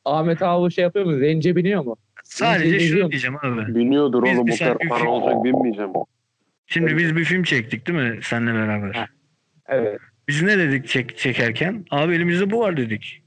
Ahmet 0.04 0.42
Avu 0.42 0.70
şey 0.70 0.82
yapıyor 0.82 1.04
mu? 1.04 1.18
Zence 1.18 1.56
biniyor 1.56 1.84
mu? 1.84 1.96
Sadece 2.34 2.80
şunu 2.80 3.10
diyeceğim 3.10 3.36
abi. 3.42 3.74
Biniyordur 3.74 4.22
Biz 4.24 4.38
oğlum 4.38 4.50
o 4.50 4.58
kadar 4.58 4.78
para 4.88 5.08
olacak 5.08 5.44
binmeyeceğim. 5.44 5.90
Şimdi 6.66 6.96
biz 6.96 7.16
bir 7.16 7.24
film 7.24 7.42
çektik 7.42 7.86
değil 7.86 7.98
mi 7.98 8.18
seninle 8.22 8.54
beraber? 8.54 8.94
Ha. 8.94 9.06
Evet. 9.68 9.98
Biz 10.28 10.42
ne 10.42 10.58
dedik 10.58 10.88
çek, 10.88 11.18
çekerken? 11.18 11.84
Abi 11.90 12.14
elimizde 12.14 12.50
bu 12.50 12.60
var 12.60 12.76
dedik. 12.76 13.22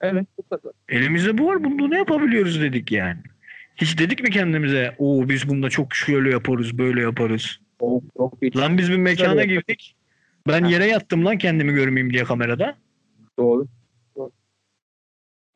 Evet. 0.00 0.26
Bu 0.38 0.48
kadar. 0.48 0.72
Elimizde 0.88 1.38
bu 1.38 1.46
var 1.46 1.64
bunu 1.64 1.90
ne 1.90 1.98
yapabiliyoruz 1.98 2.60
dedik 2.60 2.92
yani. 2.92 3.18
Hiç 3.76 3.98
dedik 3.98 4.22
mi 4.22 4.30
kendimize 4.30 4.94
o 4.98 5.28
biz 5.28 5.48
bunda 5.48 5.70
çok 5.70 5.94
şöyle 5.94 6.30
yaparız 6.30 6.78
böyle 6.78 7.00
yaparız. 7.00 7.60
Çok, 7.80 8.02
çok 8.16 8.34
iyi. 8.42 8.56
Lan 8.56 8.78
biz 8.78 8.90
bir 8.92 8.96
mekana 8.96 9.44
girdik. 9.44 9.96
Ben 10.48 10.62
Ha. 10.62 10.68
yere 10.68 10.86
yattım 10.86 11.24
lan 11.24 11.38
kendimi 11.38 11.72
görmeyeyim 11.72 12.12
diye 12.12 12.24
kamerada. 12.24 12.76
Doğru. 13.38 13.66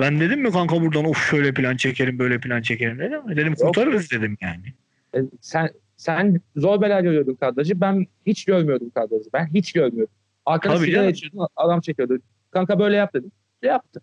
Ben 0.01 0.21
dedim 0.21 0.41
mi 0.41 0.51
kanka 0.51 0.81
buradan 0.81 1.05
of 1.05 1.31
şöyle 1.31 1.55
plan 1.55 1.77
çekerim 1.77 2.19
böyle 2.19 2.41
plan 2.41 2.63
çekerim 2.63 2.99
dedim. 2.99 3.27
mi? 3.27 3.37
Dedim 3.37 3.55
kurtarırız 3.55 4.11
dedim 4.11 4.37
yani. 4.41 4.75
E, 5.15 5.19
sen 5.41 5.71
sen 5.97 6.41
zor 6.57 6.81
bela 6.81 7.01
görüyordun 7.01 7.35
kadrajı. 7.35 7.81
Ben 7.81 8.07
hiç 8.27 8.45
görmüyordum 8.45 8.91
kadrajı. 8.91 9.31
Ben 9.33 9.47
hiç 9.47 9.73
görmüyordum. 9.73 10.15
Arkada 10.47 10.75
Tabii 10.75 10.87
sigara 10.87 11.07
içiyordun. 11.07 11.49
Adam 11.57 11.81
çekiyordu. 11.81 12.19
Kanka 12.51 12.79
böyle 12.79 12.97
yap 12.97 13.15
dedim. 13.15 13.33
Yaptı. 13.63 14.01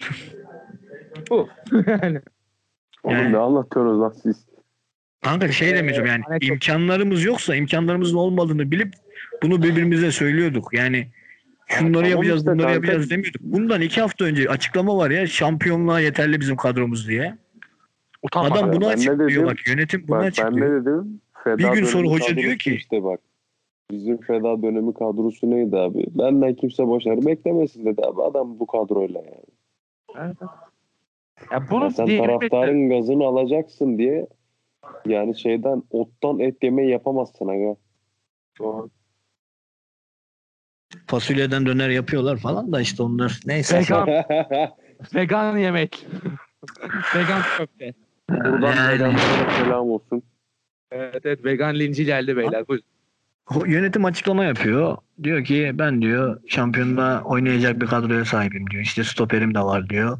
Bu. 1.30 1.48
yani. 1.86 2.20
Oğlum 3.02 3.32
ne 3.32 3.36
anlatıyorsunuz 3.38 4.00
lan 4.00 4.14
siz? 4.22 4.46
Kanka 5.22 5.52
şey 5.52 5.74
demeyeceğim 5.74 6.06
yani 6.06 6.22
hani 6.28 6.40
çok- 6.40 6.50
imkanlarımız 6.50 7.24
yoksa 7.24 7.56
imkanlarımızın 7.56 8.16
olmadığını 8.16 8.70
bilip 8.70 8.94
bunu 9.42 9.62
birbirimize 9.62 10.12
söylüyorduk. 10.12 10.74
Yani 10.74 11.08
Şunları 11.66 11.92
Tamam 11.92 12.10
yapacağız, 12.10 12.40
işte 12.40 12.46
bunları 12.52 12.62
kanka. 12.66 12.74
yapacağız 12.74 13.10
demiyorduk. 13.10 13.40
Bundan 13.42 13.80
iki 13.80 14.00
hafta 14.00 14.24
önce 14.24 14.48
açıklama 14.48 14.96
var 14.96 15.10
ya 15.10 15.26
şampiyonluğa 15.26 16.00
yeterli 16.00 16.40
bizim 16.40 16.56
kadromuz 16.56 17.08
diye. 17.08 17.36
Utanma. 18.22 18.48
Adam 18.56 18.72
bunu 18.72 18.86
açıklıyor 18.86 19.30
dedim? 19.30 19.46
bak 19.46 19.68
yönetim 19.68 20.04
bunu 20.08 20.16
Bak 20.16 20.22
ben 20.22 20.28
açıklıyor. 20.28 20.70
ne 20.70 20.80
dedim? 20.86 21.20
Feda 21.44 21.58
Bir 21.58 21.64
gün 21.68 21.84
sonra 21.84 22.04
dönemi 22.04 22.14
hoca 22.14 22.26
diyor 22.26 22.36
kadrosu 22.36 22.58
ki- 22.58 22.74
işte 22.74 23.04
bak. 23.04 23.20
Bizim 23.90 24.16
feda 24.20 24.62
dönemi 24.62 24.94
kadrosu 24.94 25.50
neydi 25.50 25.76
abi? 25.76 26.04
Benden 26.10 26.54
kimse 26.54 26.88
başarı 26.88 27.26
beklemesin 27.26 27.84
dedi 27.86 28.02
abi 28.04 28.22
adam 28.22 28.58
bu 28.60 28.66
kadroyla 28.66 29.20
yani. 29.20 29.44
Evet. 30.18 30.36
Ya 31.52 31.70
bunu 31.70 31.84
Ya 31.84 31.90
sen 31.90 32.06
taraftarın 32.18 32.88
gazını 32.88 33.24
alacaksın 33.24 33.98
diye 33.98 34.26
yani 35.06 35.38
şeyden 35.38 35.82
ottan 35.90 36.38
et 36.38 36.62
yemeği 36.62 36.90
yapamazsın 36.90 37.48
aga. 37.48 37.76
Doğru. 38.58 38.88
Fasulyeden 41.06 41.66
döner 41.66 41.88
yapıyorlar 41.88 42.36
falan 42.36 42.72
da 42.72 42.80
işte 42.80 43.02
onlar 43.02 43.40
neyse. 43.46 43.78
Vegan, 43.78 44.08
vegan 45.14 45.56
yemek. 45.56 46.06
vegan 47.14 47.42
köfte. 47.56 47.94
Buradan 48.30 48.76
Yani. 48.76 48.92
veganlara 48.94 49.50
selam 49.64 49.90
olsun. 49.90 50.22
Evet, 50.90 51.20
evet 51.26 51.44
vegan 51.44 51.74
linci 51.78 52.04
geldi 52.04 52.36
beyler. 52.36 52.68
Buyurun. 52.68 52.84
Yönetim 53.66 54.04
açıklama 54.04 54.44
yapıyor. 54.44 54.96
Diyor 55.22 55.44
ki 55.44 55.70
ben 55.74 56.02
diyor 56.02 56.40
şampiyonluğa 56.48 57.22
oynayacak 57.22 57.80
bir 57.80 57.86
kadroya 57.86 58.24
sahibim 58.24 58.70
diyor. 58.70 58.82
İşte 58.82 59.04
stoperim 59.04 59.54
de 59.54 59.60
var 59.60 59.88
diyor. 59.88 60.18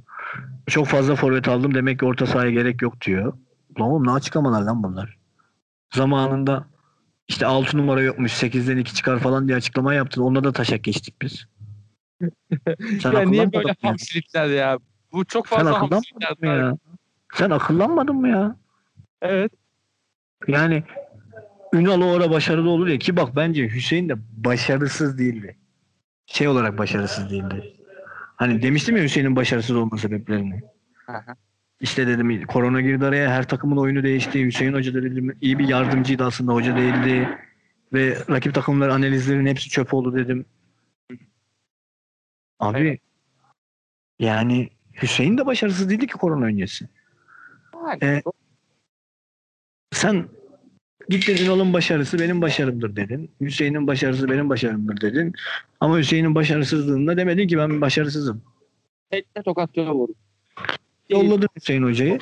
Çok 0.66 0.86
fazla 0.86 1.14
forvet 1.16 1.48
aldım 1.48 1.74
demek 1.74 1.98
ki 1.98 2.04
orta 2.04 2.26
sahaya 2.26 2.50
gerek 2.50 2.82
yok 2.82 3.00
diyor. 3.00 3.32
Lan 3.80 3.88
oğlum 3.88 4.06
ne 4.06 4.10
açıklamalar 4.10 4.62
lan 4.62 4.82
bunlar. 4.82 5.16
Zamanında 5.94 6.66
işte 7.28 7.46
6 7.46 7.78
numara 7.78 8.02
yokmuş 8.02 8.32
8'den 8.32 8.76
2 8.76 8.94
çıkar 8.94 9.18
falan 9.18 9.48
diye 9.48 9.56
açıklama 9.56 9.94
yaptın. 9.94 10.22
Onunla 10.22 10.44
da 10.44 10.52
taşak 10.52 10.84
geçtik 10.84 11.22
biz. 11.22 11.46
Sen 13.02 13.12
ya 13.12 13.20
niye 13.20 13.52
böyle 13.52 13.74
hamsilikler 13.82 14.46
ya? 14.46 14.78
Bu 15.12 15.24
çok 15.24 15.48
Sen 15.48 15.56
fazla 15.56 15.80
hamsilikler. 15.80 16.36
mı 16.40 16.46
ya? 16.46 16.76
Sen 17.34 17.50
akıllanmadın 17.50 18.16
mı 18.16 18.28
ya? 18.28 18.56
Evet. 19.22 19.52
Yani 20.48 20.84
Ünal 21.72 22.00
o 22.00 22.16
ara 22.16 22.30
başarılı 22.30 22.70
olur 22.70 22.86
ya 22.86 22.98
ki 22.98 23.16
bak 23.16 23.36
bence 23.36 23.68
Hüseyin 23.68 24.08
de 24.08 24.14
başarısız 24.36 25.18
değildi. 25.18 25.56
Şey 26.26 26.48
olarak 26.48 26.78
başarısız 26.78 27.30
değildi. 27.30 27.74
Hani 28.36 28.62
demiştim 28.62 28.96
ya 28.96 29.02
Hüseyin'in 29.02 29.36
başarısız 29.36 29.76
olma 29.76 29.98
sebeplerini. 29.98 30.60
Aha. 31.08 31.36
İşte 31.80 32.06
dedim 32.06 32.46
korona 32.46 32.80
girdi 32.80 33.04
araya 33.06 33.30
her 33.30 33.48
takımın 33.48 33.76
oyunu 33.76 34.02
değişti. 34.02 34.44
Hüseyin 34.46 34.72
Hoca 34.72 34.94
da 34.94 35.02
dedim 35.02 35.38
iyi 35.40 35.58
bir 35.58 35.68
yardımcıydı 35.68 36.24
aslında 36.24 36.52
hoca 36.52 36.76
değildi. 36.76 37.38
Ve 37.92 38.16
rakip 38.30 38.54
takımlar 38.54 38.88
analizlerin 38.88 39.46
hepsi 39.46 39.68
çöp 39.70 39.94
oldu 39.94 40.14
dedim. 40.16 40.46
Abi 42.60 42.78
Evet. 42.78 43.00
yani 44.18 44.70
Hüseyin 45.02 45.38
de 45.38 45.46
başarısız 45.46 45.90
değildi 45.90 46.06
ki 46.06 46.12
korona 46.12 46.44
öncesi. 46.44 46.88
Yani, 47.74 48.04
E, 48.04 48.22
Sen 49.92 50.28
gittin 51.08 51.44
Ünal'ın 51.46 51.72
başarısı 51.72 52.18
benim 52.18 52.42
başarımdır 52.42 52.96
dedin. 52.96 53.30
Hüseyin'in 53.40 53.86
başarısı 53.86 54.30
benim 54.30 54.48
başarımdır 54.48 55.00
dedin. 55.00 55.34
Ama 55.80 55.98
Hüseyin'in 55.98 56.34
başarısızlığında 56.34 57.16
demedin 57.16 57.48
ki 57.48 57.58
ben 57.58 57.80
başarısızım. 57.80 58.42
tekne 59.10 59.42
tokatlıyor 59.42 59.90
vurdu. 59.92 60.14
Yolladın 61.08 61.48
Hüseyin 61.56 61.82
Hoca'yı. 61.82 62.18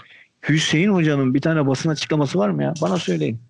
Hüseyin 0.48 0.88
Hoca'nın 0.88 1.34
bir 1.34 1.40
tane 1.40 1.66
basın 1.66 1.90
açıklaması 1.90 2.38
var 2.38 2.48
mı 2.50 2.62
ya? 2.62 2.74
Bana 2.82 2.96
söyleyin. 2.96 3.40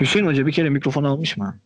Hüseyin 0.00 0.26
Hoca 0.26 0.46
bir 0.46 0.52
kere 0.52 0.70
mikrofon 0.70 1.04
almış 1.04 1.36
mı? 1.36 1.58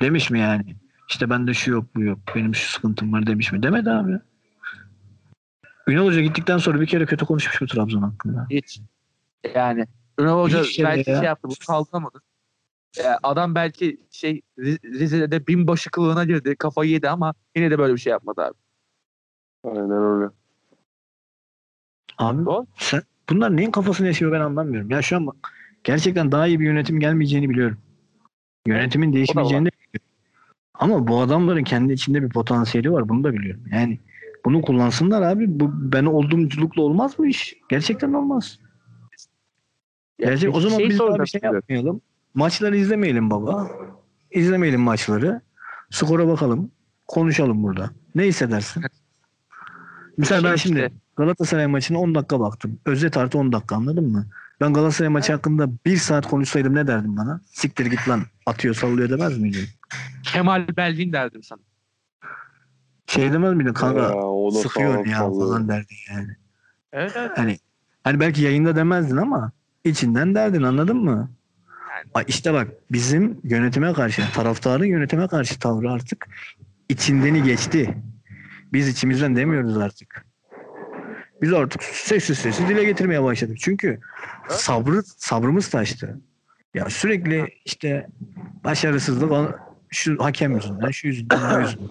Demiş 0.00 0.30
mi 0.30 0.38
yani? 0.40 0.76
İşte 1.08 1.30
bende 1.30 1.54
şu 1.54 1.70
yok 1.70 1.84
bu 1.94 2.02
yok. 2.02 2.18
Benim 2.34 2.54
şu 2.54 2.72
sıkıntım 2.72 3.12
var 3.12 3.26
demiş 3.26 3.52
mi? 3.52 3.62
Demedi 3.62 3.90
abi. 3.90 4.18
Ünal 5.88 6.04
Hoca 6.06 6.20
gittikten 6.20 6.58
sonra 6.58 6.80
bir 6.80 6.86
kere 6.86 7.06
kötü 7.06 7.24
konuşmuş 7.26 7.60
mu 7.60 7.66
Trabzon 7.66 8.02
hakkında? 8.02 8.46
Hiç. 8.50 8.80
Yani 9.54 9.86
Ünal 10.18 10.42
Hoca 10.42 10.62
Hiç 10.62 10.76
şey 10.76 10.84
belki 10.84 11.10
ya. 11.10 11.16
şey 11.16 11.26
yaptı. 11.26 11.48
Bu 11.48 11.54
kaldıramadı. 11.66 12.22
Ee, 12.98 13.02
adam 13.22 13.54
belki 13.54 14.00
şey 14.10 14.42
Riz- 14.58 14.84
Rize'de 15.00 15.30
de 15.30 15.46
binbaşı 15.46 15.90
kılığına 15.90 16.24
girdi. 16.24 16.56
Kafayı 16.56 16.90
yedi 16.90 17.08
ama 17.08 17.34
yine 17.56 17.70
de 17.70 17.78
böyle 17.78 17.94
bir 17.94 17.98
şey 17.98 18.10
yapmadı 18.10 18.42
abi. 18.42 18.54
Aynen 19.64 19.90
öyle. 19.90 20.30
Abi 22.20 22.44
Doğru. 22.44 22.66
sen 22.76 23.02
bunlar 23.30 23.56
neyin 23.56 23.70
kafasını 23.70 24.06
yaşıyor 24.06 24.32
ben 24.32 24.40
anlamıyorum. 24.40 24.90
Ya 24.90 25.02
şu 25.02 25.16
an 25.16 25.26
bak 25.26 25.36
gerçekten 25.84 26.32
daha 26.32 26.46
iyi 26.46 26.60
bir 26.60 26.64
yönetim 26.64 27.00
gelmeyeceğini 27.00 27.50
biliyorum. 27.50 27.78
Yönetimin 28.66 29.12
değişmeyeceğini 29.12 29.66
de 29.66 29.70
biliyorum. 29.70 30.10
Ama 30.74 31.08
bu 31.08 31.20
adamların 31.20 31.64
kendi 31.64 31.92
içinde 31.92 32.22
bir 32.22 32.28
potansiyeli 32.28 32.92
var. 32.92 33.08
Bunu 33.08 33.24
da 33.24 33.32
biliyorum. 33.32 33.62
Yani 33.72 33.98
bunu 34.44 34.62
kullansınlar 34.62 35.22
abi. 35.22 35.60
Bu 35.60 35.70
ben 35.92 36.04
olduğumculukla 36.04 36.82
olmaz 36.82 37.14
bu 37.18 37.26
iş. 37.26 37.56
Gerçekten 37.68 38.12
olmaz. 38.12 38.58
Gerçek, 40.18 40.54
o 40.54 40.60
zaman 40.60 40.78
Şey 40.78 40.88
biz 40.88 40.98
daha 40.98 41.18
bir 41.18 41.26
şey 41.26 41.40
yapmayalım. 41.44 42.00
Maçları 42.34 42.76
izlemeyelim 42.76 43.30
baba. 43.30 43.70
İzlemeyelim 44.30 44.80
maçları. 44.80 45.40
Skora 45.90 46.28
bakalım. 46.28 46.70
Konuşalım 47.06 47.62
burada. 47.62 47.90
Ne 48.14 48.22
hissedersin? 48.22 48.82
Mesela 50.16 50.44
ben 50.44 50.56
Şey 50.56 50.56
şimdi 50.56 50.78
işte, 50.78 50.92
Galatasaray 51.24 51.66
maçına 51.66 51.98
10 51.98 52.14
dakika 52.14 52.40
baktım. 52.40 52.78
Özet 52.86 53.16
artı 53.16 53.38
10 53.38 53.52
dakika 53.52 53.76
anladın 53.76 54.04
mı? 54.12 54.26
Ben 54.60 54.72
Galatasaray 54.72 55.08
maçı 55.08 55.32
hakkında 55.32 55.68
1 55.86 55.96
saat 55.96 56.26
konuşsaydım 56.26 56.74
ne 56.74 56.86
derdim 56.86 57.16
bana? 57.16 57.40
Siktir 57.52 57.86
git 57.86 58.08
lan 58.08 58.22
atıyor 58.46 58.74
sallıyor 58.74 59.10
demez 59.10 59.38
miydin? 59.38 59.64
Kemal 60.22 60.68
Belvin 60.76 61.12
derdim 61.12 61.42
sana. 61.42 61.60
Şey 63.06 63.32
demez 63.32 63.54
miydin 63.54 63.72
kanka 63.72 64.00
Ya, 64.02 64.12
sıkıyor 64.62 65.06
ya 65.06 65.18
sallıyor. 65.18 65.48
falan 65.48 65.68
derdin 65.68 65.96
yani. 66.14 66.36
Evet 66.92 67.12
evet. 67.16 67.30
Hani 67.36 67.58
hani 68.04 68.20
belki 68.20 68.42
yayında 68.42 68.76
demezdin 68.76 69.16
ama 69.16 69.52
içinden 69.84 70.34
derdin 70.34 70.62
anladın 70.62 70.96
mı? 70.96 71.30
Yani. 71.90 72.10
Ay 72.14 72.24
işte 72.28 72.52
bak 72.52 72.68
bizim 72.92 73.40
yönetime 73.44 73.92
karşı 73.92 74.22
taraftarın 74.34 74.84
yönetime 74.84 75.28
karşı 75.28 75.58
tavrı 75.58 75.90
artık 75.92 76.28
içindeni 76.88 77.42
geçti. 77.42 77.98
Biz 78.72 78.88
içimizden 78.88 79.36
demiyoruz 79.36 79.76
artık. 79.76 80.29
Biz 81.42 81.52
artık 81.52 81.82
sessiz 81.82 82.38
sessiz 82.38 82.68
dile 82.68 82.84
getirmeye 82.84 83.22
başladık. 83.22 83.56
Çünkü 83.60 84.00
sabrı 84.48 85.02
sabrımız 85.02 85.68
taştı. 85.68 86.20
Ya 86.74 86.90
sürekli 86.90 87.48
işte 87.64 88.06
başarısızlık 88.64 89.54
şu 89.90 90.24
hakem 90.24 90.56
yüzünden, 90.56 90.90
şu 90.90 91.06
yüzünden, 91.06 91.38
bu 91.54 91.60
yüzünden. 91.60 91.88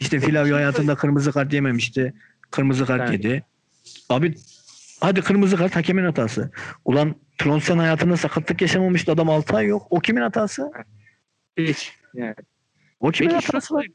İşte 0.00 0.20
Flavio 0.20 0.56
hayatında 0.56 0.94
kırmızı 0.94 1.32
kart 1.32 1.52
yememişti. 1.52 2.14
Kırmızı 2.50 2.86
kart 2.86 3.00
Evet. 3.00 3.24
yedi. 3.24 3.44
Abi 4.08 4.34
hadi 5.00 5.20
kırmızı 5.20 5.56
kart 5.56 5.76
hakemin 5.76 6.04
hatası. 6.04 6.50
Ulan 6.84 7.14
Tronsen 7.38 7.78
hayatında 7.78 8.16
sakatlık 8.16 8.62
yaşamamıştı 8.62 9.12
adam 9.12 9.30
6 9.30 9.56
ay 9.56 9.66
yok. 9.66 9.86
O 9.90 10.00
kimin 10.00 10.20
hatası? 10.20 10.72
Hiç. 11.56 11.92
Yani. 12.14 12.34
O 13.00 13.10
kimin 13.10 13.30
Peki 13.30 13.44
şu 13.44 13.48
hatası 13.48 13.74
var? 13.74 13.86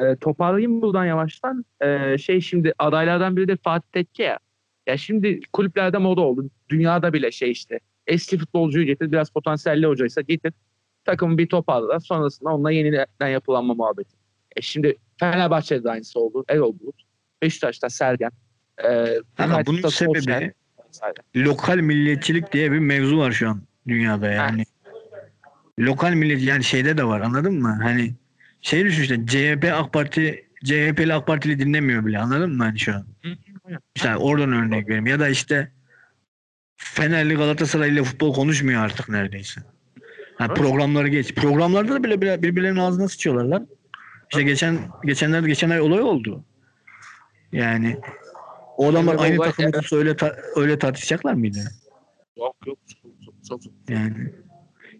Ee, 0.00 0.16
toparlayayım 0.16 0.82
buradan 0.82 1.04
yavaştan. 1.04 1.64
Ee, 1.80 2.18
şey 2.18 2.40
şimdi 2.40 2.72
adaylardan 2.78 3.36
biri 3.36 3.48
de 3.48 3.56
Fatih 3.56 3.88
Tekke 3.92 4.22
ya. 4.22 4.38
Ya 4.86 4.96
şimdi 4.96 5.40
kulüplerde 5.52 5.98
moda 5.98 6.20
oldu. 6.20 6.50
Dünyada 6.68 7.12
bile 7.12 7.30
şey 7.30 7.50
işte. 7.50 7.80
Eski 8.06 8.38
futbolcuyu 8.38 8.86
getir. 8.86 9.12
Biraz 9.12 9.30
potansiyelli 9.30 9.86
hocaysa 9.86 10.20
getir. 10.20 10.52
Takımı 11.04 11.38
bir 11.38 11.48
toparla. 11.48 12.00
Sonrasında 12.00 12.50
onunla 12.50 12.70
yeniden 12.70 13.28
yapılanma 13.28 13.74
muhabbeti. 13.74 14.16
E 14.56 14.62
şimdi 14.62 14.96
Fenerbahçe'de 15.20 15.84
de 15.84 15.90
aynısı 15.90 16.20
oldu. 16.20 16.44
Erol 16.48 16.78
Bulut. 16.80 17.02
Beşiktaş'ta 17.42 17.90
Sergen. 17.90 18.30
Ee, 18.84 19.18
Ama 19.38 19.66
bunun 19.66 19.88
sebebi 19.88 20.52
lokal 21.36 21.76
milliyetçilik 21.76 22.52
diye 22.52 22.72
bir 22.72 22.78
mevzu 22.78 23.18
var 23.18 23.32
şu 23.32 23.48
an 23.48 23.62
dünyada 23.88 24.28
yani. 24.28 24.64
Lokal 25.78 26.12
millet 26.12 26.42
yani 26.42 26.64
şeyde 26.64 26.98
de 26.98 27.04
var 27.04 27.20
anladın 27.20 27.62
mı? 27.62 27.78
Hani 27.82 28.14
şey 28.66 28.84
düşün 28.84 29.02
işte 29.02 29.26
CHP 29.26 29.72
AK 29.74 29.92
Parti 29.92 30.44
CHP'li 30.64 31.14
AK 31.14 31.26
Partili 31.26 31.58
dinlemiyor 31.58 32.06
bile 32.06 32.18
anladın 32.18 32.56
mı 32.56 32.62
hani 32.64 32.78
şu 32.78 32.94
an? 32.94 33.04
İşte 33.96 34.16
oradan 34.16 34.52
örnek 34.52 34.88
vereyim. 34.88 35.06
Ya 35.06 35.20
da 35.20 35.28
işte 35.28 35.72
Fenerli 36.76 37.34
Galatasaraylı 37.34 38.02
futbol 38.02 38.34
konuşmuyor 38.34 38.84
artık 38.84 39.08
neredeyse. 39.08 39.60
Ha, 40.38 40.44
Evet. 40.48 40.56
programları 40.56 41.08
geç. 41.08 41.34
Programlarda 41.34 41.94
da 41.94 42.04
bile 42.04 42.20
bile 42.20 42.42
birbirlerinin 42.42 42.78
ağzına 42.80 43.08
sıçıyorlar 43.08 43.44
lan. 43.44 43.68
İşte 44.30 44.42
geçen 44.42 44.78
geçenlerde 45.04 45.46
geçen 45.48 45.70
ay 45.70 45.80
olay 45.80 46.00
oldu. 46.00 46.44
Yani 47.52 47.96
o 48.76 48.90
adamlar 48.90 49.12
Evet, 49.12 49.22
aynı 49.22 49.36
olay- 49.36 49.50
takım 49.52 49.78
olsa 49.80 49.96
öyle 49.96 50.16
ta- 50.16 50.36
öyle 50.56 50.78
tartışacaklar 50.78 51.34
mıydı? 51.34 51.58
Yok 52.36 52.56
yok. 52.66 52.78
Çok, 53.02 53.12
çok, 53.48 53.62
çok. 53.62 53.72
Yani 53.88 54.32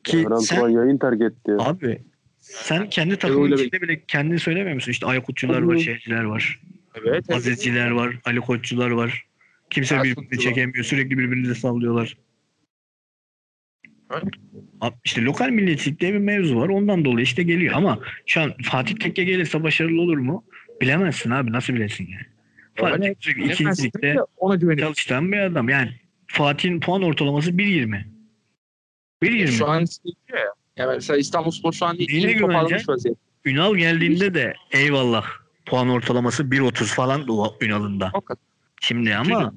ki 0.05 0.19
Evren 0.21 0.37
sen 0.37 0.69
yayın 0.69 0.99
terk 0.99 1.21
etti 1.21 1.51
ya. 1.51 1.57
abi 1.59 2.03
sen 2.47 2.91
kendi 2.91 3.17
takımın 3.17 3.53
öyle 3.53 3.65
içinde 3.65 3.83
bile 3.83 4.03
kendini 4.09 4.39
söylemiyor 4.39 4.75
musun? 4.75 4.91
İşte 4.91 5.07
Aykutçular 5.07 5.63
var, 5.63 5.79
şeyciler 5.79 6.25
var. 6.25 6.61
Evet. 6.95 7.09
evet. 7.09 7.35
Hazretçiler 7.35 7.91
var, 7.91 8.17
Ali 8.25 8.41
Koççular 8.41 8.91
var. 8.91 9.27
Kimse 9.71 10.03
birbirini 10.03 10.39
çekemiyor. 10.39 10.85
Sürekli 10.85 11.19
birbirini 11.19 11.49
de 11.49 11.55
sallıyorlar. 11.55 12.17
Abi 14.81 14.95
İşte 15.05 15.23
lokal 15.23 15.49
milliyetçilikte 15.49 16.13
bir 16.13 16.19
mevzu 16.19 16.57
var. 16.57 16.69
Ondan 16.69 17.05
dolayı 17.05 17.25
işte 17.25 17.43
geliyor. 17.43 17.75
Ama 17.75 18.01
şu 18.27 18.41
an 18.41 18.55
Fatih 18.63 18.95
Tekke 18.95 19.25
gelirse 19.25 19.63
başarılı 19.63 20.01
olur 20.01 20.19
mu? 20.19 20.45
Bilemezsin 20.81 21.31
abi. 21.31 21.53
Nasıl 21.53 21.75
bilesin 21.75 22.09
yani? 22.09 22.27
Fatih. 22.75 23.15
Tekke 23.21 23.45
ikincilikte 23.45 24.17
çalışan 24.79 25.33
bir 25.33 25.39
adam. 25.39 25.69
Yani 25.69 26.01
Fatih'in 26.27 26.81
puan 26.81 27.03
ortalaması 27.03 27.51
1.20. 27.51 28.05
1.20. 29.23 29.47
Şu 29.47 29.67
an 29.67 29.85
diyor 30.05 30.39
ya. 30.41 30.53
Ya 30.77 30.87
mesela 30.87 31.17
İstanbulspor 31.17 31.73
şu 31.73 31.87
an 31.87 31.97
iyi 31.97 32.39
toparlamış 32.39 32.89
vaziyette. 32.89 33.21
Ünal 33.45 33.75
geldiğinde 33.77 34.35
de 34.35 34.55
eyvallah. 34.71 35.25
Puan 35.67 35.89
ortalaması 35.89 36.43
1.30 36.43 36.85
falan 36.95 37.21
Ünal'ın 37.61 38.01
da. 38.01 38.11
Şimdi 38.81 39.15
ama 39.17 39.53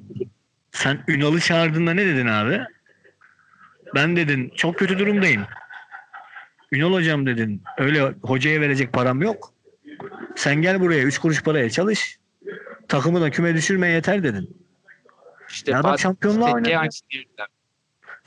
sen 0.71 1.03
Ünal'ı 1.07 1.39
çağırdığında 1.39 1.93
ne 1.93 2.05
dedin 2.05 2.27
abi? 2.27 2.61
Ben 3.95 4.15
dedin 4.15 4.51
çok 4.55 4.77
kötü 4.77 4.99
durumdayım. 4.99 5.45
Ünal 6.71 6.93
hocam 6.93 7.25
dedin. 7.25 7.63
Öyle 7.77 8.13
hocaya 8.23 8.61
verecek 8.61 8.93
param 8.93 9.21
yok. 9.21 9.53
Sen 10.35 10.61
gel 10.61 10.79
buraya 10.79 11.03
3 11.03 11.19
kuruş 11.19 11.43
paraya 11.43 11.69
çalış. 11.69 12.19
Takımı 12.87 13.21
da 13.21 13.29
küme 13.31 13.55
düşürme 13.55 13.87
yeter 13.87 14.23
dedin. 14.23 14.57
İşte 15.49 15.71
Ya 15.71 15.79
adam 15.79 15.99
şampiyonluğa 15.99 16.53
oynadı. 16.53 16.69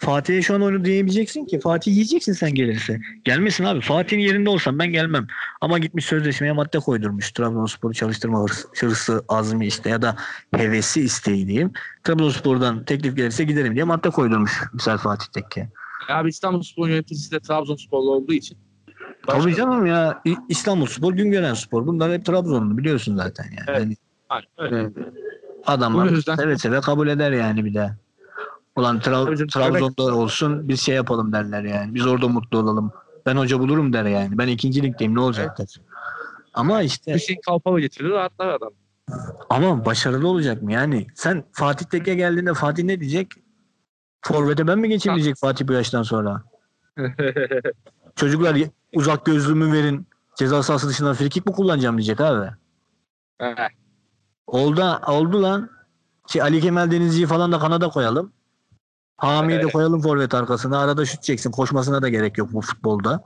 Fatih'e 0.05 0.43
şu 0.43 0.55
an 0.55 0.61
onu 0.61 0.85
diyemeyeceksin 0.85 1.45
ki. 1.45 1.61
Fatih 1.61 1.93
yiyeceksin 1.93 2.33
sen 2.33 2.55
gelirse. 2.55 3.01
Gelmesin 3.25 3.65
abi. 3.65 3.81
Fatih'in 3.81 4.21
yerinde 4.21 4.51
olsam 4.51 4.79
ben 4.79 4.87
gelmem. 4.93 5.27
Ama 5.61 5.79
gitmiş 5.79 6.05
sözleşmeye 6.05 6.53
madde 6.53 6.79
koydurmuş. 6.79 7.33
Trabzonspor'u 7.33 7.95
çalıştırma 7.95 8.43
hırsı, 8.43 8.69
hırsı, 8.81 9.25
azmi 9.29 9.67
işte 9.67 9.91
ya 9.91 10.03
da 10.03 10.17
hevesi 10.57 11.01
isteği 11.01 11.47
diyeyim. 11.47 11.73
Trabzonspor'dan 12.05 12.85
teklif 12.85 13.17
gelirse 13.17 13.45
giderim 13.45 13.75
diye 13.75 13.85
madde 13.85 14.11
koydurmuş. 14.11 14.53
Misal 14.73 14.99
Fatih 14.99 15.27
Tekke. 15.27 15.69
Abi 16.09 16.29
İstanbulspor 16.29 16.89
yöneticisi 16.89 17.31
de 17.31 17.41
Trabzonsporlu 17.41 18.11
olduğu 18.11 18.33
için. 18.33 18.59
Tabii 19.27 19.55
canım 19.55 19.87
ya. 19.87 20.23
İstanbulspor, 20.49 21.13
Güngören 21.13 21.55
Spor. 21.55 21.87
Bunlar 21.87 22.13
hep 22.13 22.25
Trabzonlu 22.25 22.79
biliyorsun 22.79 23.17
zaten 23.17 23.45
yani. 23.45 23.65
Evet. 23.69 23.81
Yani 23.81 23.97
Aynen 24.57 24.75
öyle. 24.75 24.91
adamlar 25.67 26.21
seve 26.37 26.59
seve 26.59 26.81
kabul 26.81 27.09
eder 27.09 27.33
yani 27.33 27.65
bir 27.65 27.75
de. 27.75 27.91
Ulan 28.77 28.99
Tra- 28.99 29.47
Trabzon'da 29.53 30.17
olsun 30.17 30.69
biz 30.69 30.81
şey 30.81 30.95
yapalım 30.95 31.33
derler 31.33 31.63
yani. 31.63 31.95
Biz 31.95 32.07
orada 32.07 32.29
mutlu 32.29 32.59
olalım. 32.59 32.93
Ben 33.27 33.37
hoca 33.37 33.59
bulurum 33.61 33.93
der 33.93 34.05
yani. 34.05 34.39
Ben 34.39 34.49
ikinci 34.49 34.83
ligdeyim 34.83 35.15
ne 35.15 35.21
olacak 35.21 35.59
der. 35.59 35.67
Ama 36.55 36.83
işte 36.83 37.15
Hüseyin 37.15 37.41
Kalpalı 37.47 37.81
getirir 37.81 38.11
rahatlar 38.11 38.49
adam. 38.49 38.71
ama 39.51 39.85
başarılı 39.85 40.29
olacak 40.29 40.63
mı? 40.63 40.73
Yani 40.73 41.07
sen 41.15 41.45
Fatih 41.53 41.87
Tekke 41.87 42.15
geldiğinde 42.15 42.55
Fatih 42.55 42.85
ne 42.85 43.01
diyecek? 43.01 43.29
Forvet'e 44.23 44.67
ben 44.67 44.79
mi 44.79 44.89
geçeyim 44.89 45.17
diyecek 45.17 45.37
Fatih 45.37 45.69
bu 45.69 45.73
yaştan 45.73 46.03
sonra. 46.03 46.43
Çocuklar 48.17 48.57
uzak 48.95 49.27
gözlüğümü 49.27 49.73
verin. 49.73 50.07
Ceza 50.37 50.63
sahası 50.63 50.89
dışından 50.89 51.15
frikik 51.15 51.47
mi 51.47 51.53
kullanacağım 51.53 51.97
diyecek 51.99 52.21
abi. 52.21 52.51
Eh, 53.41 53.55
Oldu, 54.47 54.85
oldu 55.07 55.43
lan. 55.43 55.71
Şey, 56.27 56.43
Ali 56.43 56.61
Kemal 56.61 56.91
Denizci'yi 56.91 57.27
falan 57.27 57.53
da 57.53 57.59
kanada 57.59 57.89
koyalım. 57.89 58.33
Hami'yi 59.23 59.61
de 59.61 59.67
koyalım 59.67 60.01
forvet 60.01 60.35
arkasına. 60.35 60.79
Arada 60.79 61.05
şut 61.05 61.23
çeksin. 61.23 61.51
Koşmasına 61.51 62.03
da 62.03 62.09
gerek 62.09 62.39
yok 62.39 62.53
bu 62.53 62.61
futbolda. 62.61 63.25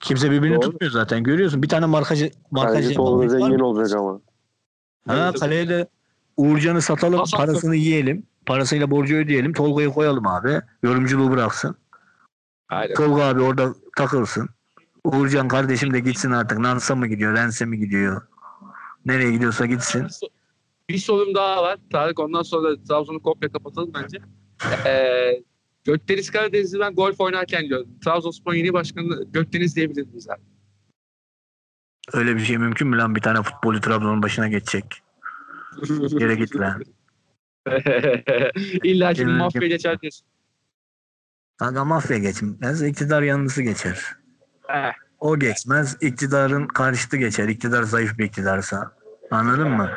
Kimse 0.00 0.30
birbirini 0.30 0.54
Doğru. 0.54 0.70
tutmuyor 0.70 0.92
zaten. 0.92 1.22
Görüyorsun 1.22 1.62
bir 1.62 1.68
tane 1.68 1.86
markacı 1.86 2.30
markacı 2.50 2.94
Tolga 2.94 3.28
zengin 3.28 3.58
olacak 3.58 4.00
ama. 4.00 4.20
Ha, 5.08 5.32
kaleye 5.40 5.68
de 5.68 5.88
Uğurcan'ı 6.36 6.82
satalım. 6.82 7.18
Pas. 7.18 7.30
Parasını 7.34 7.76
yiyelim. 7.76 8.26
Parasıyla 8.46 8.90
borcu 8.90 9.16
ödeyelim. 9.16 9.52
Tolga'yı 9.52 9.90
koyalım 9.90 10.26
abi. 10.26 10.60
Yorumculuğu 10.82 11.30
bıraksın. 11.30 11.76
Aynen. 12.68 12.94
Tolga 12.94 13.22
abi 13.24 13.40
orada 13.40 13.74
takılsın. 13.96 14.48
Uğurcan 15.04 15.48
kardeşim 15.48 15.94
de 15.94 16.00
gitsin 16.00 16.30
artık. 16.30 16.58
Nans'a 16.58 16.94
mı 16.94 17.06
gidiyor? 17.06 17.36
Lens'e 17.36 17.64
mi 17.64 17.78
gidiyor? 17.78 18.22
Nereye 19.06 19.32
gidiyorsa 19.32 19.66
gitsin. 19.66 20.06
Bir 20.88 20.98
sorum 20.98 21.34
daha 21.34 21.62
var. 21.62 21.78
Tarık 21.92 22.20
ondan 22.20 22.42
sonra 22.42 22.82
Trabzon'u 22.88 23.22
komple 23.22 23.48
kapatalım 23.48 23.90
bence. 23.94 24.18
Ee, 24.86 25.42
Gökdeniz 25.84 26.30
Karadeniz'i 26.30 26.78
ben 26.80 26.94
golf 26.94 27.20
oynarken 27.20 27.68
gördüm. 27.68 27.98
Trabzonspor 28.04 28.52
yeni 28.52 28.72
başkanı 28.72 29.24
Gökdeniz 29.32 29.76
diyebilir 29.76 30.06
miyiz 30.06 30.28
abi? 30.30 30.40
Öyle 32.12 32.36
bir 32.36 32.40
şey 32.40 32.58
mümkün 32.58 32.88
mü 32.88 32.96
lan? 32.98 33.14
Bir 33.14 33.20
tane 33.20 33.42
futbolcu 33.42 33.80
Trabzon'un 33.80 34.22
başına 34.22 34.48
geçecek. 34.48 34.84
Yere 36.10 36.34
git 36.34 36.56
lan. 36.56 36.82
İlla 38.82 39.12
ki 39.12 39.26
mafya 39.26 39.66
geçer 39.66 40.00
diyorsun. 40.00 40.26
Kanka 41.56 41.84
mafya 41.84 42.18
geçmez. 42.18 42.82
iktidar 42.82 43.22
yanlısı 43.22 43.62
geçer. 43.62 44.00
Eh, 44.68 44.92
O 45.18 45.38
geçmez. 45.38 45.96
iktidarın 46.00 46.66
karşıtı 46.66 47.16
geçer. 47.16 47.48
İktidar 47.48 47.82
zayıf 47.82 48.18
bir 48.18 48.24
iktidarsa. 48.24 48.92
Anladın 49.30 49.68
mı? 49.70 49.90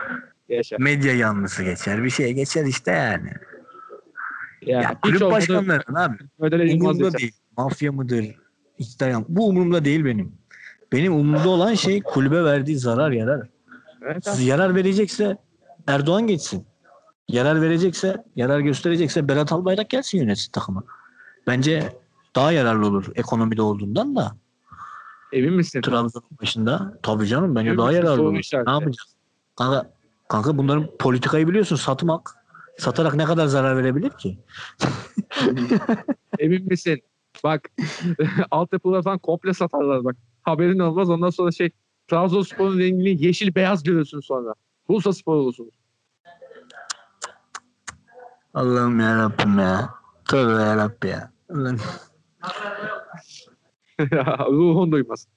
yaşa. 0.49 0.75
Medya 0.79 1.13
yanlısı 1.15 1.63
geçer. 1.63 2.03
Bir 2.03 2.09
şey 2.09 2.33
geçer 2.33 2.65
işte 2.65 2.91
yani. 2.91 3.33
Yani, 4.65 4.83
Ya 4.83 4.97
kulüp 5.01 5.21
başkanlarının 5.21 5.95
abi. 5.95 6.17
ödele 6.39 6.73
Umurumda 6.75 7.13
değil. 7.17 7.31
Mafya 7.57 7.91
mıdır? 7.91 8.25
İktidar 8.77 9.09
yan- 9.09 9.25
Bu 9.29 9.47
umurumda 9.47 9.85
değil 9.85 10.05
benim. 10.05 10.31
Benim 10.91 11.13
umurumda 11.15 11.49
olan 11.49 11.73
şey 11.73 12.01
kulübe 12.01 12.43
verdiği 12.43 12.77
zarar 12.77 13.11
yarar. 13.11 13.49
Evet, 14.01 14.27
abi. 14.27 14.43
Yarar 14.43 14.75
verecekse 14.75 15.37
Erdoğan 15.87 16.27
geçsin. 16.27 16.65
Yarar 17.27 17.61
verecekse, 17.61 18.23
yarar 18.35 18.59
gösterecekse 18.59 19.27
Berat 19.27 19.51
Albayrak 19.51 19.89
gelsin 19.89 20.17
yönetsin 20.17 20.51
takımı. 20.51 20.83
Bence 21.47 21.93
daha 22.35 22.51
yararlı 22.51 22.87
olur 22.87 23.05
ekonomide 23.15 23.61
olduğundan 23.61 24.15
da. 24.15 24.35
Emin 25.33 25.53
misin? 25.53 25.81
Trabzon'un 25.81 26.37
başında. 26.41 26.93
Tabii 27.03 27.27
canım 27.27 27.55
bence 27.55 27.67
Emin 27.67 27.77
daha 27.77 27.87
misin? 27.87 28.01
yararlı 28.01 28.23
olur. 28.23 28.39
işareti. 28.39 28.67
Ne 28.69 28.73
yapacağız? 28.73 29.15
Kanka, 29.55 29.91
kanka 30.27 30.57
bunların 30.57 30.87
politikayı 30.99 31.47
biliyorsun 31.47 31.75
satmak. 31.75 32.31
Satarak 32.77 33.15
ne 33.15 33.25
kadar 33.25 33.45
zarar 33.45 33.77
verebilir 33.77 34.09
ki? 34.09 34.39
Emin 36.39 36.67
misin? 36.67 37.01
Bak 37.43 37.71
altyapılar 38.51 39.03
falan 39.03 39.17
komple 39.17 39.53
satarlar 39.53 40.03
bak. 40.03 40.15
Haberin 40.41 40.79
olmaz 40.79 41.09
ondan 41.09 41.29
sonra 41.29 41.51
şey 41.51 41.69
Trabzonspor'un 42.07 42.79
rengini 42.79 43.25
yeşil 43.25 43.55
beyaz 43.55 43.83
görürsün 43.83 44.19
sonra. 44.19 44.53
Bursa 44.89 45.13
Spor 45.13 45.35
olursun. 45.35 45.71
Allah'ım 48.53 48.99
ya 48.99 49.17
Rabbim 49.17 49.59
ya. 49.59 49.89
Tövbe 50.25 50.61
ya 50.61 50.77
Rabbi 50.77 51.07
ya. 51.07 51.31
Ruhun 54.51 54.91
duymaz. 54.91 55.27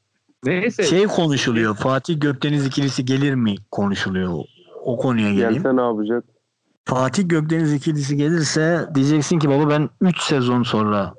Neyse. 0.45 0.83
Şey 0.83 1.07
konuşuluyor. 1.07 1.77
Fatih 1.77 2.21
Gökdeniz 2.21 2.67
ikilisi 2.67 3.05
gelir 3.05 3.35
mi 3.35 3.55
konuşuluyor. 3.71 4.33
O, 4.33 4.45
o 4.85 4.97
konuya 4.97 5.33
geleyim. 5.33 5.53
Gelse 5.53 5.77
ne 5.77 5.81
yapacak? 5.81 6.25
Fatih 6.89 7.29
Gökdeniz 7.29 7.73
ikilisi 7.73 8.17
gelirse 8.17 8.89
diyeceksin 8.95 9.39
ki 9.39 9.49
baba 9.49 9.71
ben 9.71 9.91
3 10.01 10.21
sezon 10.23 10.63
sonra 10.63 11.15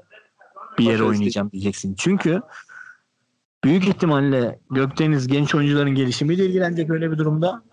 bir 0.79 0.85
yere 0.85 1.03
oynayacağım 1.03 1.51
diyeceksin. 1.51 1.95
Çünkü 1.97 2.41
büyük 3.63 3.87
ihtimalle 3.87 4.59
Gökdeniz 4.71 5.27
genç 5.27 5.55
oyuncuların 5.55 5.95
gelişimiyle 5.95 6.45
ilgilenecek 6.45 6.89
öyle 6.89 7.11
bir 7.11 7.17
durumda. 7.17 7.63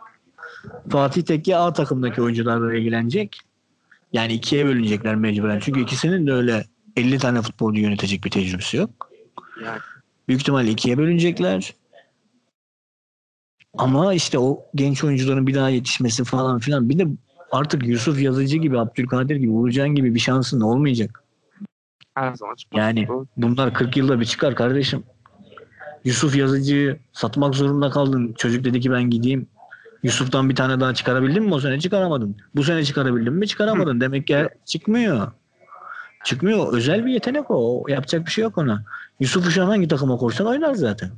Fatih 0.90 1.22
Tekke 1.22 1.56
A 1.56 1.72
takımdaki 1.72 2.22
oyuncularla 2.22 2.74
ilgilenecek. 2.74 3.40
Yani 4.12 4.32
ikiye 4.32 4.66
bölünecekler 4.66 5.14
mecburen. 5.14 5.60
Çünkü 5.60 5.80
ikisinin 5.80 6.26
de 6.26 6.32
öyle 6.32 6.64
50 6.96 7.18
tane 7.18 7.42
futbolcu 7.42 7.80
yönetecek 7.80 8.24
bir 8.24 8.30
tecrübesi 8.30 8.76
yok. 8.76 9.10
Yani. 9.64 9.78
Büyük 10.28 10.40
ihtimalle 10.40 10.70
ikiye 10.70 10.98
bölünecekler. 10.98 11.74
Ama 13.78 14.14
işte 14.14 14.38
o 14.38 14.64
genç 14.74 15.04
oyuncuların 15.04 15.46
bir 15.46 15.54
daha 15.54 15.68
yetişmesi 15.68 16.24
falan 16.24 16.58
filan. 16.58 16.88
Bir 16.88 16.98
de 16.98 17.06
artık 17.52 17.86
Yusuf 17.86 18.20
Yazıcı 18.20 18.56
gibi, 18.56 18.78
Abdülkadir 18.78 19.36
gibi, 19.36 19.50
Uğurcan 19.50 19.88
gibi 19.88 20.14
bir 20.14 20.20
şansın 20.20 20.60
olmayacak. 20.60 21.22
Her 22.14 22.34
zaman 22.34 22.54
çıkmaz. 22.54 22.80
Yani 22.80 23.08
bunlar 23.36 23.74
40 23.74 23.96
yılda 23.96 24.20
bir 24.20 24.24
çıkar 24.24 24.54
kardeşim. 24.54 25.04
Yusuf 26.04 26.36
Yazıcı'yı 26.36 26.98
satmak 27.12 27.54
zorunda 27.54 27.90
kaldın. 27.90 28.34
Çocuk 28.38 28.64
dedi 28.64 28.80
ki 28.80 28.90
ben 28.90 29.10
gideyim. 29.10 29.46
Yusuf'tan 30.02 30.50
bir 30.50 30.54
tane 30.54 30.80
daha 30.80 30.94
çıkarabildin 30.94 31.42
mi? 31.42 31.54
O 31.54 31.60
sene 31.60 31.80
çıkaramadın. 31.80 32.36
Bu 32.54 32.64
sene 32.64 32.84
çıkarabildin 32.84 33.32
mi? 33.32 33.48
Çıkaramadın. 33.48 34.00
Demek 34.00 34.26
ki 34.26 34.48
çıkmıyor. 34.64 35.32
Çıkmıyor. 36.24 36.72
Özel 36.72 37.06
bir 37.06 37.12
yetenek 37.12 37.50
o. 37.50 37.84
Yapacak 37.88 38.26
bir 38.26 38.30
şey 38.30 38.42
yok 38.42 38.58
ona. 38.58 38.84
Yusuf'u 39.20 39.50
şu 39.50 39.62
an 39.62 39.66
hangi 39.66 39.88
takıma 39.88 40.16
koysan 40.16 40.46
oynar 40.46 40.74
zaten. 40.74 41.10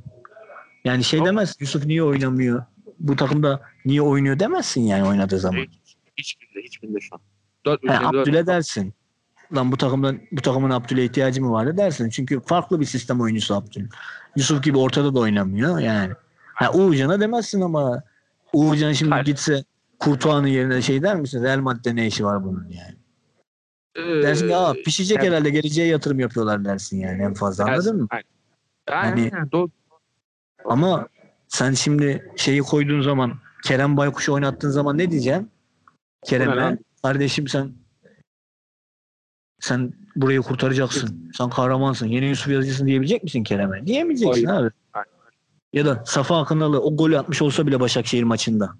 Yani 0.85 1.03
şey 1.03 1.25
demez. 1.25 1.55
Yusuf 1.59 1.85
niye 1.85 2.03
oynamıyor? 2.03 2.63
Bu 2.99 3.15
takımda 3.15 3.61
niye 3.85 4.01
oynuyor 4.01 4.39
demezsin 4.39 4.81
yani 4.81 5.07
oynadığı 5.07 5.39
zaman. 5.39 5.65
Hiç, 6.19 6.35
hiçbirinde, 6.35 6.65
hiçbirinde 6.65 6.99
şu 6.99 7.15
an. 7.15 7.21
Dört 7.65 7.83
He, 7.83 7.99
Abdül'e 7.99 8.47
dersin. 8.47 8.93
Lan 9.55 9.71
bu 9.71 9.77
takımdan 9.77 10.19
bu 10.31 10.41
takımın 10.41 10.69
Abdül'e 10.69 11.05
ihtiyacı 11.05 11.41
mı 11.41 11.51
vardı 11.51 11.77
dersin. 11.77 12.09
Çünkü 12.09 12.41
farklı 12.41 12.79
bir 12.79 12.85
sistem 12.85 13.21
oyuncusu 13.21 13.55
Abdül. 13.55 13.87
Yusuf 14.35 14.63
gibi 14.63 14.77
ortada 14.77 15.15
da 15.15 15.19
oynamıyor 15.19 15.79
yani. 15.79 16.13
Ha, 16.53 16.71
Uğurcan'a 16.73 17.19
demezsin 17.19 17.61
ama 17.61 18.03
Uğurcan 18.53 18.93
şimdi 18.93 19.11
Hayır. 19.11 19.25
gitse 19.25 19.63
Kurtuğan'ın 19.99 20.47
yerine 20.47 20.81
şey 20.81 21.01
der 21.01 21.15
misin? 21.15 21.43
Real 21.43 21.59
Madrid'de 21.59 21.95
ne 21.95 22.07
işi 22.07 22.25
var 22.25 22.43
bunun 22.43 22.67
yani? 22.69 22.95
Ee, 23.95 24.23
Dersin 24.23 24.47
ki 24.47 24.55
aa 24.55 24.73
pişecek 24.73 25.17
evet. 25.17 25.27
herhalde 25.29 25.49
geleceğe 25.49 25.87
yatırım 25.87 26.19
yapıyorlar 26.19 26.65
dersin 26.65 26.99
yani 26.99 27.23
en 27.23 27.33
fazla 27.33 27.67
dersin. 27.67 27.89
anladın 27.89 28.01
mı? 28.01 28.07
Aynen. 28.87 29.51
Doğru. 29.51 29.69
Ama 30.65 31.07
sen 31.47 31.73
şimdi 31.73 32.31
şeyi 32.35 32.61
koyduğun 32.61 33.01
zaman 33.01 33.33
Kerem 33.63 33.97
Baykuş'u 33.97 34.33
oynattığın 34.33 34.69
zaman 34.69 34.97
ne 34.97 35.11
diyeceksin? 35.11 35.51
Kerem'e 36.25 36.77
kardeşim 37.03 37.47
sen 37.47 37.71
sen 39.59 39.93
burayı 40.15 40.41
kurtaracaksın. 40.41 41.31
Sen 41.37 41.49
kahramansın. 41.49 42.07
Yeni 42.07 42.25
Yusuf 42.25 42.47
Yazıcısın 42.47 42.87
diyebilecek 42.87 43.23
misin 43.23 43.43
Kerem'e? 43.43 43.87
Diyemeyeceksin 43.87 44.45
Hayır. 44.45 44.65
abi. 44.65 44.71
Ya 45.73 45.85
da 45.85 46.03
Safa 46.05 46.41
Akınalı 46.41 46.81
o 46.81 46.95
golü 46.95 47.19
atmış 47.19 47.41
olsa 47.41 47.67
bile 47.67 47.79
Başakşehir 47.79 48.23
maçında. 48.23 48.73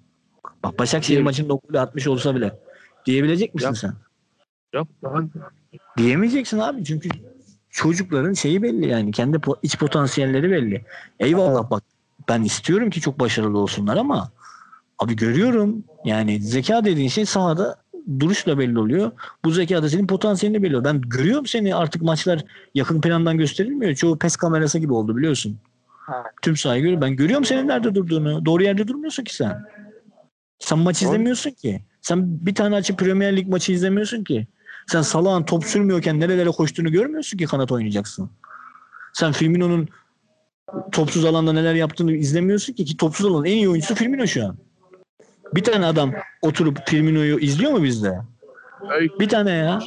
Bak 0.64 0.78
Başakşehir 0.78 1.22
maçında 1.22 1.54
o 1.54 1.60
golü 1.68 1.80
atmış 1.80 2.06
olsa 2.06 2.34
bile. 2.34 2.58
Diyebilecek 3.06 3.54
misin 3.54 3.66
Yap. 3.66 3.78
sen? 3.78 3.94
Yok. 4.74 4.88
Diyemeyeceksin 5.96 6.58
abi 6.58 6.84
çünkü 6.84 7.08
çocukların 7.70 8.32
şeyi 8.32 8.62
belli 8.62 8.88
yani 8.88 9.12
kendi 9.12 9.38
iç 9.62 9.78
potansiyelleri 9.78 10.50
belli. 10.50 10.84
Eyvallah 11.18 11.70
bak 11.70 11.82
ben 12.28 12.42
istiyorum 12.42 12.90
ki 12.90 13.00
çok 13.00 13.20
başarılı 13.20 13.58
olsunlar 13.58 13.96
ama 13.96 14.30
abi 15.00 15.16
görüyorum 15.16 15.84
yani 16.04 16.40
zeka 16.40 16.84
dediğin 16.84 17.08
şey 17.08 17.26
sahada 17.26 17.76
duruşla 18.20 18.58
belli 18.58 18.78
oluyor. 18.78 19.12
Bu 19.44 19.50
zeka 19.50 19.82
da 19.82 19.88
senin 19.88 20.06
potansiyelini 20.06 20.62
belli 20.62 20.76
oluyor. 20.76 20.94
Ben 20.94 21.00
görüyorum 21.00 21.46
seni 21.46 21.74
artık 21.74 22.02
maçlar 22.02 22.44
yakın 22.74 23.00
plandan 23.00 23.38
gösterilmiyor. 23.38 23.94
Çoğu 23.94 24.18
pes 24.18 24.36
kamerası 24.36 24.78
gibi 24.78 24.92
oldu 24.92 25.16
biliyorsun. 25.16 25.58
Ha. 25.86 26.24
Tüm 26.42 26.56
sahayı 26.56 26.82
görüyorum. 26.82 27.02
Ben 27.02 27.16
görüyorum 27.16 27.44
senin 27.44 27.68
nerede 27.68 27.94
durduğunu. 27.94 28.44
Doğru 28.44 28.62
yerde 28.62 28.88
durmuyorsun 28.88 29.24
ki 29.24 29.34
sen. 29.34 29.64
Sen 30.58 30.78
maç 30.78 31.02
izlemiyorsun 31.02 31.50
ki. 31.50 31.82
Sen 32.02 32.46
bir 32.46 32.54
tane 32.54 32.76
açıp 32.76 32.98
Premier 32.98 33.36
Lig 33.36 33.48
maçı 33.48 33.72
izlemiyorsun 33.72 34.24
ki. 34.24 34.46
Sen 34.86 35.02
Salah'ın 35.02 35.42
top 35.42 35.64
sürmüyorken 35.64 36.20
nerelere 36.20 36.50
koştuğunu 36.50 36.92
görmüyorsun 36.92 37.38
ki 37.38 37.46
kanat 37.46 37.72
oynayacaksın. 37.72 38.30
Sen 39.12 39.32
Firmino'nun 39.32 39.88
topsuz 40.92 41.24
alanda 41.24 41.52
neler 41.52 41.74
yaptığını 41.74 42.12
izlemiyorsun 42.12 42.72
ki 42.72 42.84
ki 42.84 42.96
topsuz 42.96 43.26
alanın 43.26 43.44
en 43.44 43.56
iyi 43.56 43.68
oyuncusu 43.68 43.94
Firmino 43.94 44.26
şu 44.26 44.46
an. 44.46 44.56
Bir 45.54 45.64
tane 45.64 45.86
adam 45.86 46.12
oturup 46.42 46.78
Firmino'yu 46.88 47.38
izliyor 47.38 47.72
mu 47.72 47.82
bizde? 47.84 48.18
Bir 49.20 49.28
tane 49.28 49.50
ya. 49.50 49.80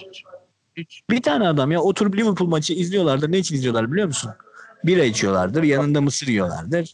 Bir 1.10 1.22
tane 1.22 1.48
adam 1.48 1.72
ya 1.72 1.81
oturup 1.81 2.18
Liverpool 2.18 2.48
maçı 2.48 2.73
izliyorlardır. 2.73 3.31
Ne 3.31 3.38
için 3.38 3.56
izliyorlar 3.56 3.91
biliyor 3.91 4.07
musun? 4.07 4.31
Bira 4.84 5.03
içiyorlardır. 5.03 5.64
Yanında 5.64 6.02
mısır 6.02 6.27
yiyorlardır. 6.27 6.94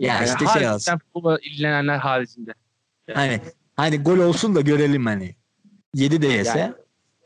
Ya 0.00 0.14
Yani 0.14 0.24
işte 0.24 0.46
şey 0.58 0.66
alsın. 0.68 0.98
futbola 0.98 1.38
ilgilenenler 1.38 1.98
haricinde. 1.98 2.54
Hani 3.14 3.40
hani 3.76 4.02
gol 4.02 4.18
olsun 4.18 4.54
da 4.54 4.60
görelim 4.60 5.06
hani. 5.06 5.34
7 5.94 6.22
de 6.22 6.26
yese. 6.26 6.58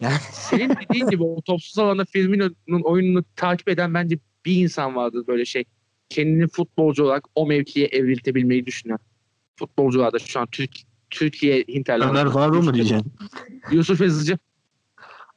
Yani- 0.00 0.16
Senin 0.32 0.70
dediğin 0.70 1.06
gibi 1.10 1.22
o 1.22 1.40
topsuz 1.42 1.78
alanda 1.78 2.04
Firmino'nun 2.04 2.80
oyununu 2.82 3.24
takip 3.36 3.68
eden 3.68 3.94
bence 3.94 4.18
bir 4.44 4.56
insan 4.62 4.96
vardır 4.96 5.24
böyle 5.26 5.44
şey. 5.44 5.64
Kendini 6.08 6.48
futbolcu 6.48 7.04
olarak 7.04 7.24
o 7.34 7.46
mevkiye 7.46 7.86
evriltebilmeyi 7.86 8.66
düşünen. 8.66 8.98
Futbolcularda 9.56 10.18
şu 10.18 10.40
an 10.40 10.46
Türk 10.46 10.70
Türkiye 11.10 11.64
Hinterland. 11.68 12.10
Ömer 12.10 12.28
Faruk 12.32 12.64
mu 12.64 12.74
diyeceksin? 12.74 13.12
Yusuf 13.70 14.00
Yazıcı. 14.00 14.38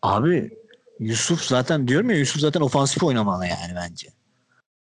Abi 0.02 0.50
Yusuf 1.00 1.42
zaten 1.42 1.88
diyorum 1.88 2.10
ya 2.10 2.18
Yusuf 2.18 2.42
zaten 2.42 2.62
ofansif 2.62 3.04
oynamalı 3.04 3.46
yani 3.46 3.74
bence. 3.76 4.08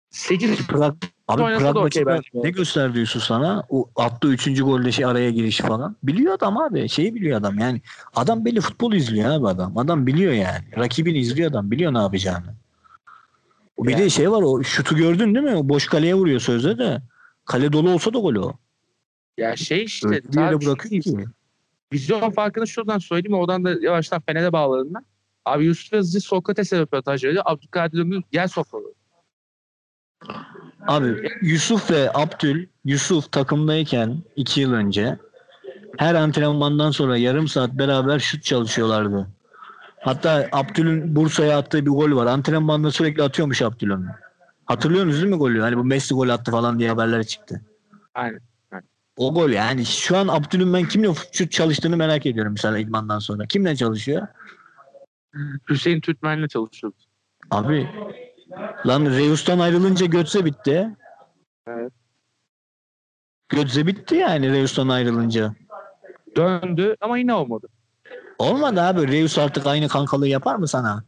8 0.10 0.68
Prag, 0.68 0.96
abi 1.28 1.42
Prag 1.42 1.76
maçında 1.76 2.06
bence. 2.06 2.30
ne 2.34 2.50
gösterdi 2.50 3.00
Yusuf 3.00 3.24
sana? 3.24 3.64
O 3.70 3.90
attığı 3.96 4.28
üçüncü 4.28 4.64
golde 4.64 4.92
şey 4.92 5.06
araya 5.06 5.32
girişi 5.32 5.64
falan. 5.64 5.96
Biliyor 6.04 6.34
adam 6.34 6.58
abi. 6.58 6.90
Şeyi 6.90 7.16
biliyor 7.16 7.40
adam 7.40 7.60
yani. 7.60 7.82
Adam 8.16 8.46
belli 8.46 8.62
futbol 8.62 8.94
izliyor 8.94 9.30
abi 9.32 9.48
adam. 9.48 9.78
Adam 9.78 10.08
biliyor 10.08 10.34
yani. 10.34 10.66
Rakibini 10.78 11.18
izliyor 11.18 11.52
adam. 11.52 11.72
Biliyor 11.72 11.94
ne 11.94 11.98
yapacağını. 11.98 12.54
Bir 13.80 13.98
de 13.98 14.02
Yani. 14.02 14.12
şey 14.12 14.32
var 14.32 14.42
o 14.46 14.64
şutu 14.64 14.96
gördün 14.96 15.36
değil 15.36 15.46
mi? 15.46 15.56
O 15.56 15.70
boş 15.70 15.88
kaleye 15.88 16.16
vuruyor 16.16 16.40
sözde 16.40 16.78
de. 16.78 17.02
Kale 17.46 17.74
dolu 17.74 17.90
olsa 17.92 18.14
da 18.14 18.20
gol 18.20 18.36
o. 18.36 18.54
ya 19.38 19.56
şey 19.56 19.84
işte 19.84 20.10
bir 20.10 20.14
yere 20.14 20.52
tabii 20.52 20.66
bırakıyor 20.66 21.04
ki. 21.04 21.26
vizyon 21.94 22.32
farkını 22.32 22.68
şuradan 22.68 22.98
söyleyeyim 22.98 23.38
oradan 23.38 23.66
da 23.66 23.74
yavaştan 23.82 24.22
Fener'e 24.22 24.52
bağlarım 24.52 24.94
ben. 24.94 25.06
Abi 25.46 25.66
Yusuf 25.66 25.94
Yazıcı 25.94 26.22
Sokrates'e 26.22 26.80
röportaj 26.80 27.24
veriyor. 27.24 27.44
Abdülkadir 27.46 28.00
Ömür 28.00 28.22
gel 28.32 28.48
Sokrat'a. 28.48 28.88
Abi 30.88 31.30
Yusuf 31.42 31.92
ve 31.92 32.12
Abdül 32.14 32.68
Yusuf 32.86 33.32
takımdayken 33.32 34.18
iki 34.36 34.62
yıl 34.62 34.74
önce 34.74 35.18
her 35.98 36.16
antrenmandan 36.16 36.92
sonra 36.92 37.18
yarım 37.18 37.48
saat 37.48 37.74
beraber 37.74 38.20
şut 38.20 38.44
çalışıyorlardı. 38.44 39.28
Hatta 40.00 40.48
Abdül'ün 40.52 41.16
Bursa'ya 41.16 41.58
attığı 41.58 41.86
bir 41.86 41.92
gol 41.92 42.16
var. 42.16 42.26
Antrenmanda 42.26 42.92
sürekli 42.92 43.24
atıyormuş 43.24 43.62
Abdül'ün. 43.62 44.06
Hatırlıyorsunuz 44.66 45.22
değil 45.22 45.34
mi 45.34 45.40
golü? 45.40 45.62
Hani 45.62 45.78
bu 45.78 45.84
Messi 45.84 46.14
gol 46.14 46.30
attı 46.30 46.52
falan 46.52 46.80
diye 46.80 46.90
haberler 46.90 47.24
çıktı. 47.24 47.62
Aynen. 48.14 48.40
O 49.18 49.34
gol 49.34 49.50
yani 49.50 49.86
şu 49.86 50.18
an 50.18 50.28
Abdül'ün 50.28 50.74
ben 50.74 50.84
kimle 50.86 51.08
şut 51.32 51.52
çalıştığını 51.52 51.98
merak 51.98 52.26
ediyorum 52.26 52.52
mesela 52.52 52.78
idmandan 52.78 53.20
sonra. 53.20 53.46
Kimle 53.46 53.76
çalışıyor? 53.76 54.28
Hüseyin 55.70 56.02
Türkmen'le 56.02 56.48
çalışıyoruz. 56.48 57.08
Abi 57.52 57.88
lan 58.88 59.06
Reus'tan 59.06 59.60
ayrılınca 59.60 60.06
Götze 60.06 60.46
bitti. 60.46 60.96
Evet. 61.68 61.94
Götze 63.50 63.88
bitti 63.88 64.16
yani 64.16 64.52
Reus'tan 64.54 64.88
ayrılınca. 64.88 65.54
Döndü 66.36 66.96
ama 67.02 67.18
yine 67.18 67.34
olmadı. 67.34 67.68
Olmadı 68.40 68.82
abi. 68.82 69.08
Reus 69.08 69.38
artık 69.38 69.68
aynı 69.68 69.88
kankalığı 69.88 70.28
yapar 70.28 70.56
mı 70.56 70.68
sana? 70.68 71.04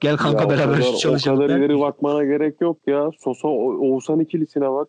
Gel 0.00 0.16
kanka 0.16 0.40
Ya 0.40 0.46
o 0.46 0.50
beraber 0.50 0.74
kadar, 0.80 0.82
şu 0.92 0.98
çalışalım. 0.98 1.38
O 1.38 1.46
kadar 1.46 1.58
ileri 1.58 1.80
bakmana 1.80 2.24
gerek 2.24 2.60
yok 2.60 2.78
ya. 2.86 3.10
Sosa 3.20 3.48
O- 3.48 3.78
Oğuzhan 3.88 4.20
ikilisine 4.20 4.70
bak. 4.70 4.88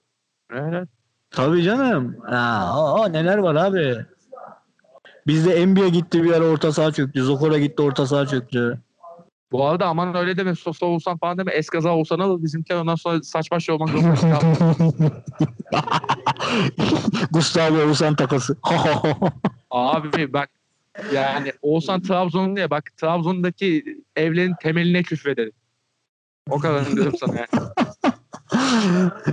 Evet. 0.53 0.89
Tabii 1.31 1.63
canım. 1.63 2.17
O, 2.75 3.01
o 3.01 3.13
neler 3.13 3.37
var 3.37 3.55
abi. 3.55 4.05
Bizde 5.27 5.67
NBA 5.67 5.87
gitti 5.87 6.23
bir 6.23 6.31
ara 6.31 6.45
orta 6.45 6.71
saha 6.71 6.91
çöktü. 6.91 7.23
Zokora 7.23 7.57
gitti 7.57 7.81
orta 7.81 8.07
saha 8.07 8.27
çöktü. 8.27 8.81
Bu 9.51 9.65
arada 9.65 9.85
aman 9.85 10.15
öyle 10.15 10.37
deme 10.37 10.55
Sosa 10.55 10.85
Oğuzhan 10.85 11.17
falan 11.17 11.37
deme. 11.37 11.51
Eskaza 11.51 11.95
Oğuzhan 11.95 12.19
alır 12.19 12.43
bizimkiler 12.43 12.77
ondan 12.77 12.95
sonra 12.95 13.23
saç 13.23 13.51
baş 13.51 13.69
olmak 13.69 13.89
zorunda. 13.89 14.39
Gustavo 17.31 17.77
Oğuzhan 17.77 18.15
takası. 18.15 18.57
Abi 19.71 20.33
bak 20.33 20.49
yani 21.13 21.53
Oğuzhan 21.61 22.01
Trabzon'un 22.01 22.55
diye 22.55 22.69
bak 22.69 22.97
Trabzon'daki 22.97 23.97
evlerin 24.15 24.55
temeline 24.61 25.03
küfrederim. 25.03 25.53
O 26.49 26.59
kadar 26.59 26.91
diyorum 26.91 27.13
sana 27.19 27.35
yani. 27.35 27.69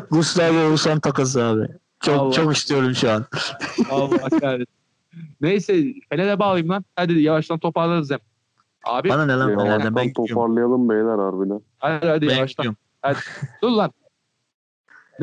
Gustavo 0.11 0.59
Oğuzhan 0.59 1.01
takası 1.01 1.45
abi. 1.45 1.67
Çok 2.01 2.17
Allah. 2.21 2.33
çok 2.33 2.57
istiyorum 2.57 2.95
şu 2.95 3.11
an. 3.11 3.25
Allah 3.91 4.19
kahretsin. 4.41 4.75
Neyse 5.41 5.85
Fener'e 6.11 6.39
bağlayayım 6.39 6.69
lan. 6.69 6.85
Hadi 6.97 7.21
yavaştan 7.21 7.59
toparlarız 7.59 8.11
hem. 8.11 8.19
Abi 8.85 9.09
Bana 9.09 9.27
ne 9.27 9.33
lan 9.33 9.59
Fener'den 9.59 9.97
ben 9.97 10.07
gidiyorum. 10.07 10.27
toparlayalım 10.35 10.89
beyler 10.89 11.19
harbiden. 11.19 11.61
hadi 11.79 12.07
hadi 12.07 12.27
Ben 12.29 12.35
yavaştan. 12.35 12.77
gidiyorum. 13.03 13.21
Dur 13.63 13.71
lan. 13.71 13.93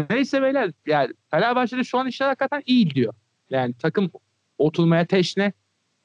Neyse 0.09 0.41
beyler 0.41 0.71
yani 0.85 1.13
Fenerbahçe'de 1.31 1.83
şu 1.83 1.97
an 1.97 2.07
işler 2.07 2.27
hakikaten 2.27 2.63
iyi 2.65 2.87
gidiyor. 2.87 3.13
Yani 3.49 3.73
takım 3.73 4.11
oturmaya 4.57 5.05
teşne. 5.05 5.53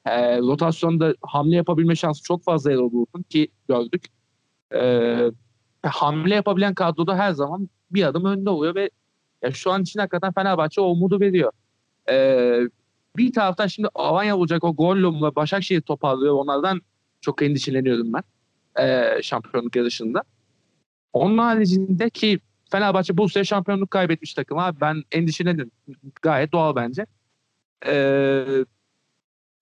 E, 0.05 0.37
rotasyonda 0.39 1.15
hamle 1.21 1.55
yapabilme 1.55 1.95
şansı 1.95 2.23
çok 2.23 2.43
fazla 2.43 2.71
Erol 2.71 2.91
Bulut'un 2.91 3.21
ki 3.23 3.47
gördük. 3.67 4.05
E, 4.75 5.31
hamle 5.83 6.35
yapabilen 6.35 6.73
kadroda 6.73 7.17
her 7.17 7.31
zaman 7.31 7.69
bir 7.91 8.03
adım 8.03 8.25
önde 8.25 8.49
oluyor 8.49 8.75
ve 8.75 8.89
ya 9.41 9.51
şu 9.51 9.71
an 9.71 9.81
için 9.81 9.99
hakikaten 9.99 10.33
Fenerbahçe 10.33 10.81
o 10.81 10.85
umudu 10.85 11.19
veriyor. 11.19 11.51
E, 12.09 12.15
bir 13.17 13.33
taraftan 13.33 13.67
şimdi 13.67 13.89
Avanya 13.95 14.37
olacak 14.37 14.63
o 14.63 14.75
Gollum'la 14.75 15.35
Başakşehir 15.35 15.81
toparlıyor. 15.81 16.33
Onlardan 16.33 16.81
çok 17.21 17.41
endişeleniyorum 17.41 18.13
ben. 18.13 18.23
E, 18.83 19.21
şampiyonluk 19.21 19.75
yarışında. 19.75 20.23
Onun 21.13 21.37
haricinde 21.37 22.09
ki 22.09 22.39
Fenerbahçe 22.71 23.17
bu 23.17 23.29
sene 23.29 23.43
şampiyonluk 23.43 23.91
kaybetmiş 23.91 24.33
takım 24.33 24.57
abi. 24.57 24.81
Ben 24.81 25.03
endişeleniyorum. 25.11 25.71
Gayet 26.21 26.51
doğal 26.51 26.75
bence. 26.75 27.05
Ee, 27.87 28.45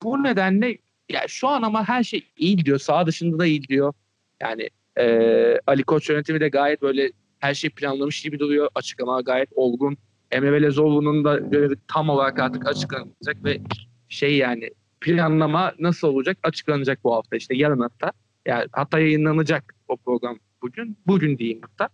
bu 0.03 0.23
nedenle 0.23 0.77
ya 1.09 1.21
şu 1.27 1.47
an 1.47 1.61
ama 1.61 1.87
her 1.87 2.03
şey 2.03 2.23
iyi 2.37 2.55
gidiyor. 2.55 2.79
Sağ 2.79 3.05
dışında 3.05 3.39
da 3.39 3.45
iyi 3.45 3.61
gidiyor. 3.61 3.93
Yani 4.41 4.69
e, 4.99 5.57
Ali 5.67 5.83
Koç 5.83 6.09
yönetimi 6.09 6.39
de 6.39 6.49
gayet 6.49 6.81
böyle 6.81 7.11
her 7.39 7.53
şey 7.53 7.69
planlamış 7.69 8.21
gibi 8.21 8.39
duruyor. 8.39 8.69
Açıklama 8.75 9.21
gayet 9.21 9.49
olgun. 9.55 9.97
Emre 10.31 10.53
Belezoğlu'nun 10.53 11.23
da 11.23 11.37
görevi 11.37 11.75
tam 11.87 12.09
olarak 12.09 12.39
artık 12.39 12.67
açıklanacak 12.67 13.43
ve 13.43 13.61
şey 14.09 14.37
yani 14.37 14.69
planlama 15.01 15.73
nasıl 15.79 16.07
olacak 16.07 16.37
açıklanacak 16.43 17.03
bu 17.03 17.15
hafta 17.15 17.37
işte 17.37 17.55
yarın 17.55 17.79
hatta. 17.79 18.11
Yani 18.45 18.65
hatta 18.71 18.99
yayınlanacak 18.99 19.75
o 19.87 19.97
program 19.97 20.39
bugün. 20.61 20.97
Bugün 21.07 21.37
diyeyim 21.37 21.61
hatta. 21.61 21.89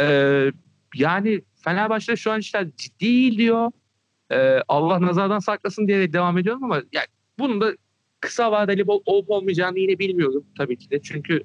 Ee, 0.00 0.52
yani 0.94 1.42
Fenerbahçe 1.64 2.16
şu 2.16 2.32
an 2.32 2.40
işler 2.40 2.66
ciddi 2.76 3.00
değil 3.00 3.38
diyor. 3.38 3.70
Ee, 4.32 4.62
Allah 4.68 5.00
nazardan 5.00 5.38
saklasın 5.38 5.88
diye 5.88 6.12
devam 6.12 6.38
ediyorum 6.38 6.64
ama 6.64 6.82
yani 6.92 7.06
bunun 7.38 7.60
da 7.60 7.76
kısa 8.20 8.52
vadeli 8.52 8.84
olup 8.84 9.30
olmayacağını 9.30 9.78
yine 9.78 9.98
bilmiyorum 9.98 10.46
tabii 10.58 10.78
ki 10.78 10.90
de. 10.90 11.02
Çünkü 11.02 11.42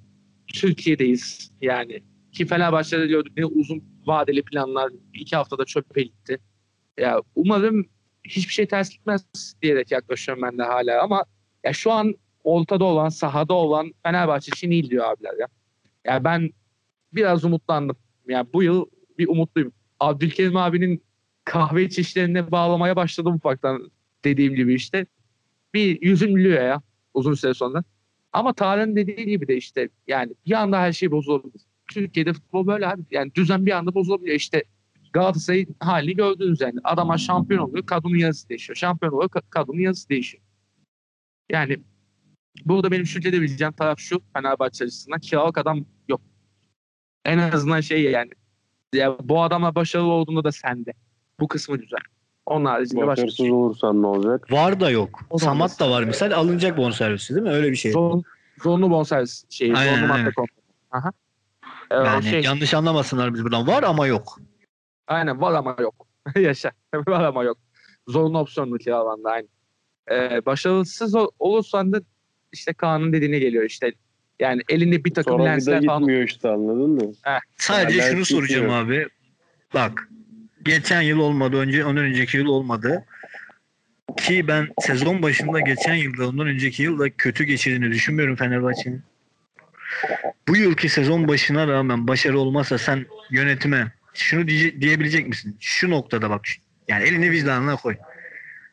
Türkiye'deyiz 0.54 1.52
yani. 1.62 2.04
Ki 2.36 2.46
Fenerbahçe'de 2.46 3.10
diyorduk 3.10 3.38
ne 3.38 3.46
uzun 3.46 3.84
vadeli 4.06 4.44
planlar 4.44 4.92
iki 5.14 5.36
haftada 5.36 5.66
çöpe 5.66 6.04
gitti. 6.04 6.40
Ya 6.98 7.22
umarım 7.36 7.86
hiçbir 8.24 8.54
şey 8.54 8.68
ters 8.68 8.90
gitmez 8.90 9.26
diyerek 9.62 9.92
yaklaşıyorum 9.92 10.44
ben 10.44 10.58
de 10.58 10.64
hala 10.64 11.04
ama 11.04 11.26
ya 11.64 11.74
şu 11.74 11.92
an 11.92 12.16
ortada 12.44 12.84
olan, 12.84 13.10
sahada 13.10 13.54
olan 13.54 13.94
Fenerbahçe 14.04 14.52
için 14.56 14.72
iyi 14.72 14.90
diyor 14.90 15.06
abiler 15.06 15.34
ya. 15.40 15.48
Ya 16.06 16.24
ben 16.24 16.50
biraz 17.14 17.46
umutlandım. 17.46 17.98
Yani 18.28 18.48
bu 18.54 18.64
yıl 18.64 18.86
bir 19.18 19.28
umutluyum. 19.28 19.72
Abdülkerim 20.00 20.58
abinin 20.58 21.04
kahve 21.46 21.84
içişlerine 21.84 22.52
bağlamaya 22.52 22.96
başladım 22.96 23.36
ufaktan 23.36 23.92
dediğim 24.24 24.56
gibi 24.56 24.74
işte. 24.74 25.06
Bir 25.74 26.02
yüzüm 26.02 26.36
gülüyor 26.36 26.64
ya 26.64 26.82
uzun 27.14 27.34
süre 27.34 27.54
sonra. 27.54 27.84
Ama 28.34 28.54
Tarık'ın 28.54 28.96
dediği 28.96 29.26
gibi 29.26 29.48
de 29.48 29.58
işte 29.58 29.90
yani 30.08 30.34
bir 30.46 30.52
anda 30.52 30.80
her 30.80 30.92
şey 30.92 31.12
bozulabilir. 31.12 31.62
Türkiye'de 31.88 32.34
futbol 32.34 32.68
böyle 32.68 32.88
abi. 32.88 33.02
Yani 33.12 33.36
düzen 33.36 33.66
bir 33.66 33.72
anda 33.72 33.94
bozulabiliyor. 33.94 34.36
İşte 34.36 34.64
Galatasaray'ın 35.14 35.76
halini 35.80 36.16
gördünüz 36.16 36.62
yani. 36.62 36.80
Adama 36.84 37.18
şampiyon 37.18 37.62
oluyor, 37.62 37.86
kadının 37.86 38.18
yazısı 38.18 38.50
değişiyor. 38.50 38.76
Şampiyon 38.76 39.14
oluyor, 39.14 39.30
ka- 39.30 39.50
kadının 39.50 39.80
yazısı 39.80 40.10
değişiyor. 40.10 40.44
Yani 41.52 41.78
burada 42.66 42.92
benim 42.92 43.06
şükredebileceğim 43.06 43.74
taraf 43.74 44.00
şu 44.00 44.22
Fenerbahçe 44.34 44.84
açısından 44.84 45.20
kiralık 45.20 45.58
adam 45.58 45.86
yok. 46.10 46.22
En 47.26 47.38
azından 47.38 47.82
şey 47.82 48.04
yani 48.04 48.32
ya 48.94 49.18
bu 49.24 49.44
adamla 49.44 49.76
başarılı 49.76 50.12
olduğunda 50.12 50.44
da 50.44 50.52
sende. 50.52 50.94
Bu 51.40 51.48
kısmı 51.48 51.78
güzel. 51.78 52.00
Onun 52.46 52.66
haricinde 52.66 53.08
başka 53.08 53.28
şey. 53.28 53.52
olursan 53.52 54.02
ne 54.02 54.08
olacak? 54.08 54.52
Var 54.52 54.80
da 54.80 54.90
yok. 54.90 55.20
O 55.30 55.38
Samat 55.38 55.80
da 55.80 55.92
var 55.92 56.04
misal 56.04 56.32
alınacak 56.32 56.78
bonservisi 56.78 57.36
değil 57.36 57.48
mi? 57.48 57.54
Öyle 57.54 57.72
bir 57.72 57.76
şey. 57.76 57.92
Zor, 57.92 58.24
zorunlu 58.64 58.92
bonservis 58.92 59.46
şeyi. 59.50 59.76
Aynen, 59.76 59.96
zorunlu 59.96 60.14
aynen. 60.14 60.26
madde 60.26 60.34
kontrolü. 60.34 60.66
Aha. 60.92 61.12
Ee, 61.92 61.96
Yani 61.96 62.24
şey, 62.24 62.42
yanlış 62.42 62.74
anlamasınlar 62.74 63.34
biz 63.34 63.44
buradan. 63.44 63.68
Var 63.68 63.84
ama 63.84 64.08
yok. 64.08 64.40
Aynen 65.08 65.42
var 65.42 65.54
ama 65.54 65.76
yok. 65.80 66.08
Yaşa. 66.36 66.72
var 67.08 67.24
ama 67.24 67.44
yok. 67.44 67.58
Zorunlu 68.08 68.40
opsiyonlu 68.40 68.78
kiralanda 68.78 69.30
aynı. 69.30 69.48
Ee, 70.12 70.46
başarısız 70.46 71.16
ol- 71.16 71.30
olursan 71.40 71.94
da 71.94 72.02
işte 72.54 72.74
Kaan'ın 72.74 73.14
dediğine 73.14 73.40
geliyor 73.40 73.64
işte. 73.64 73.94
Yani 74.40 74.62
elinde 74.70 75.06
bir 75.06 75.14
takım 75.14 75.32
Sonra 75.34 75.44
bir 75.44 75.50
lensler 75.50 75.86
falan. 75.86 76.00
gitmiyor 76.00 76.24
işte 76.24 76.50
anladın 76.50 76.90
mı? 76.90 77.12
Sadece 77.58 78.00
Yani 78.00 78.12
şunu 78.12 78.26
soracağım 78.26 78.62
gitmiyor. 78.84 78.86
abi. 79.04 79.08
Bak. 79.74 80.10
Geçen 80.64 81.02
yıl 81.02 81.20
olmadı. 81.20 81.58
Önce 81.58 81.86
ondan 81.86 82.04
önceki 82.04 82.38
yıl 82.38 82.46
olmadı. 82.46 83.06
Ki 84.18 84.48
ben 84.48 84.68
sezon 84.80 85.22
başında 85.22 85.60
geçen 85.60 85.96
yılda 85.96 86.28
ondan 86.30 86.48
önceki 86.48 86.84
yılda 86.84 87.10
kötü 87.10 87.44
geçirdiğini 87.44 87.92
düşünmüyorum 87.92 88.36
Fenerbahçe'nin. 88.36 89.02
Bu 90.48 90.56
yılki 90.56 90.90
sezon 90.90 91.28
başına 91.28 91.68
rağmen 91.68 92.08
başarı 92.08 92.40
olmazsa 92.40 92.78
sen 92.78 93.06
yönetime 93.32 93.92
şunu 94.14 94.48
diye- 94.48 94.82
diyebilecek 94.82 95.28
misin? 95.28 95.58
Şu 95.60 95.90
noktada 95.90 96.30
bak. 96.30 96.48
Yani 96.88 97.04
elini 97.04 97.32
vicdanına 97.32 97.76
koy. 97.76 97.96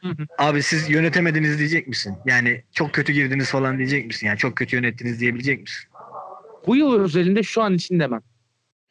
Hı 0.01 0.09
hı. 0.09 0.27
Abi 0.39 0.63
siz 0.63 0.91
yönetemediniz 0.91 1.59
diyecek 1.59 1.89
misin? 1.89 2.17
Yani 2.27 2.63
çok 2.73 2.93
kötü 2.93 3.13
girdiniz 3.13 3.51
falan 3.51 3.79
diyecek 3.79 4.07
misin? 4.07 4.27
Yani 4.27 4.39
çok 4.39 4.57
kötü 4.57 4.77
yönettiniz 4.77 5.21
diyebilecek 5.21 5.61
misin? 5.61 5.89
Bu 6.67 6.77
yıl 6.77 7.01
özelinde 7.01 7.43
şu 7.43 7.63
an 7.63 7.75
için 7.75 8.01
demem. 8.01 8.23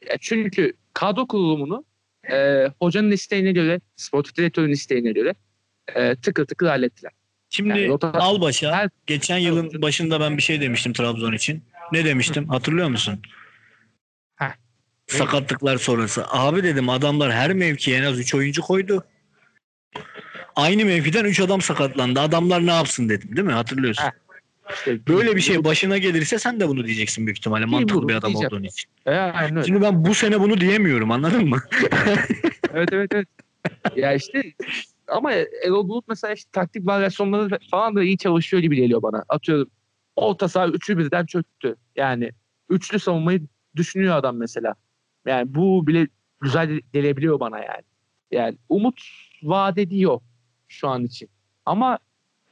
Ya 0.10 0.18
çünkü 0.22 0.74
kadro 0.94 1.28
kurulumunu 1.28 1.86
e, 2.32 2.66
hocanın 2.80 3.12
isteğine 3.12 3.52
göre, 3.52 3.82
sportif 3.96 4.36
direktörün 4.36 4.72
isteğine 4.72 5.12
göre 5.12 5.36
e, 5.96 6.16
tıkır 6.16 6.46
tıkır 6.46 6.68
hallettiler. 6.68 7.12
Şimdi 7.50 7.70
Yani 7.70 7.98
Albaş'a 8.04 8.72
Her- 8.76 8.90
geçen 9.08 9.38
yılın 9.38 9.82
başında 9.82 10.20
ben 10.20 10.38
bir 10.38 10.42
şey 10.42 10.62
demiştim 10.62 10.94
Trabzon 10.94 11.34
için. 11.34 11.64
Ne 11.92 12.06
demiştim? 12.06 12.48
Hatırlıyor 12.48 12.90
musun? 12.90 13.20
Heh. 14.36 14.52
Sakatlıklar 15.08 15.78
sonrası. 15.78 16.26
Abi 16.28 16.64
dedim 16.64 16.90
adamlar 16.90 17.32
her 17.32 17.54
mevkiye 17.54 17.98
en 17.98 18.04
az 18.04 18.20
3 18.20 18.36
oyuncu 18.36 18.62
koydu. 18.62 19.04
Aynı 20.56 20.86
mevkiden 20.86 21.26
3 21.26 21.40
adam 21.40 21.62
sakatlandı. 21.62 22.20
Adamlar 22.20 22.66
ne 22.66 22.72
yapsın 22.72 23.10
dedim 23.10 23.36
değil 23.36 23.48
mi? 23.48 23.54
Hatırlıyorsun. 23.54 24.04
Heh. 24.04 24.12
İşte 24.74 25.08
Böyle 25.08 25.36
bir 25.36 25.42
şey 25.42 25.64
başına 25.64 25.98
gelirse 25.98 26.40
sen 26.40 26.60
de 26.60 26.68
bunu 26.68 26.86
diyeceksin 26.86 27.26
büyük 27.26 27.38
ihtimalle. 27.38 27.66
Mantıklı 27.66 28.08
bir 28.08 28.14
adam 28.14 28.32
diyeceğim. 28.32 28.54
olduğun 28.54 28.64
için. 28.64 28.90
E, 29.06 29.12
aynen 29.12 29.56
öyle. 29.56 29.68
Şimdi 29.68 29.82
ben 29.82 30.06
bu 30.06 30.16
sene 30.16 30.40
bunu 30.40 30.62
diyemiyorum 30.62 31.12
anladın 31.12 31.50
mı? 31.50 31.58
evet 32.74 32.90
evet 32.92 33.14
evet. 33.14 33.28
ya 33.96 34.14
işte 34.14 34.44
ama 35.08 35.32
Erol 35.32 35.90
Bulut 35.90 36.08
mesela 36.08 36.34
işte 36.34 36.50
taktik 36.52 36.88
varyasyonları 36.88 37.60
falan 37.72 37.96
da 37.96 38.04
iyi 38.04 38.18
çalışıyor 38.18 38.64
gibi 38.64 38.76
geliyor 38.76 39.02
bana. 39.02 39.24
Atıyorum 39.30 39.70
orta 40.16 40.48
saha 40.48 40.68
üçü 40.68 40.98
birden 40.98 41.26
çöktü. 41.26 41.76
Yani 41.96 42.32
üçlü 42.70 43.00
savunmayı 43.00 43.42
düşünüyor 43.76 44.16
adam 44.16 44.38
mesela. 44.38 44.76
Yani 45.26 45.56
bu 45.56 45.88
bile 45.88 46.08
güzel 46.42 46.80
gelebiliyor 46.94 47.40
bana 47.40 47.58
yani. 47.60 47.84
Yani 48.32 48.58
umut 48.70 49.02
vaat 49.44 49.78
ediyor 49.78 50.20
şu 50.68 50.88
an 50.88 51.04
için. 51.04 51.30
Ama 51.66 52.00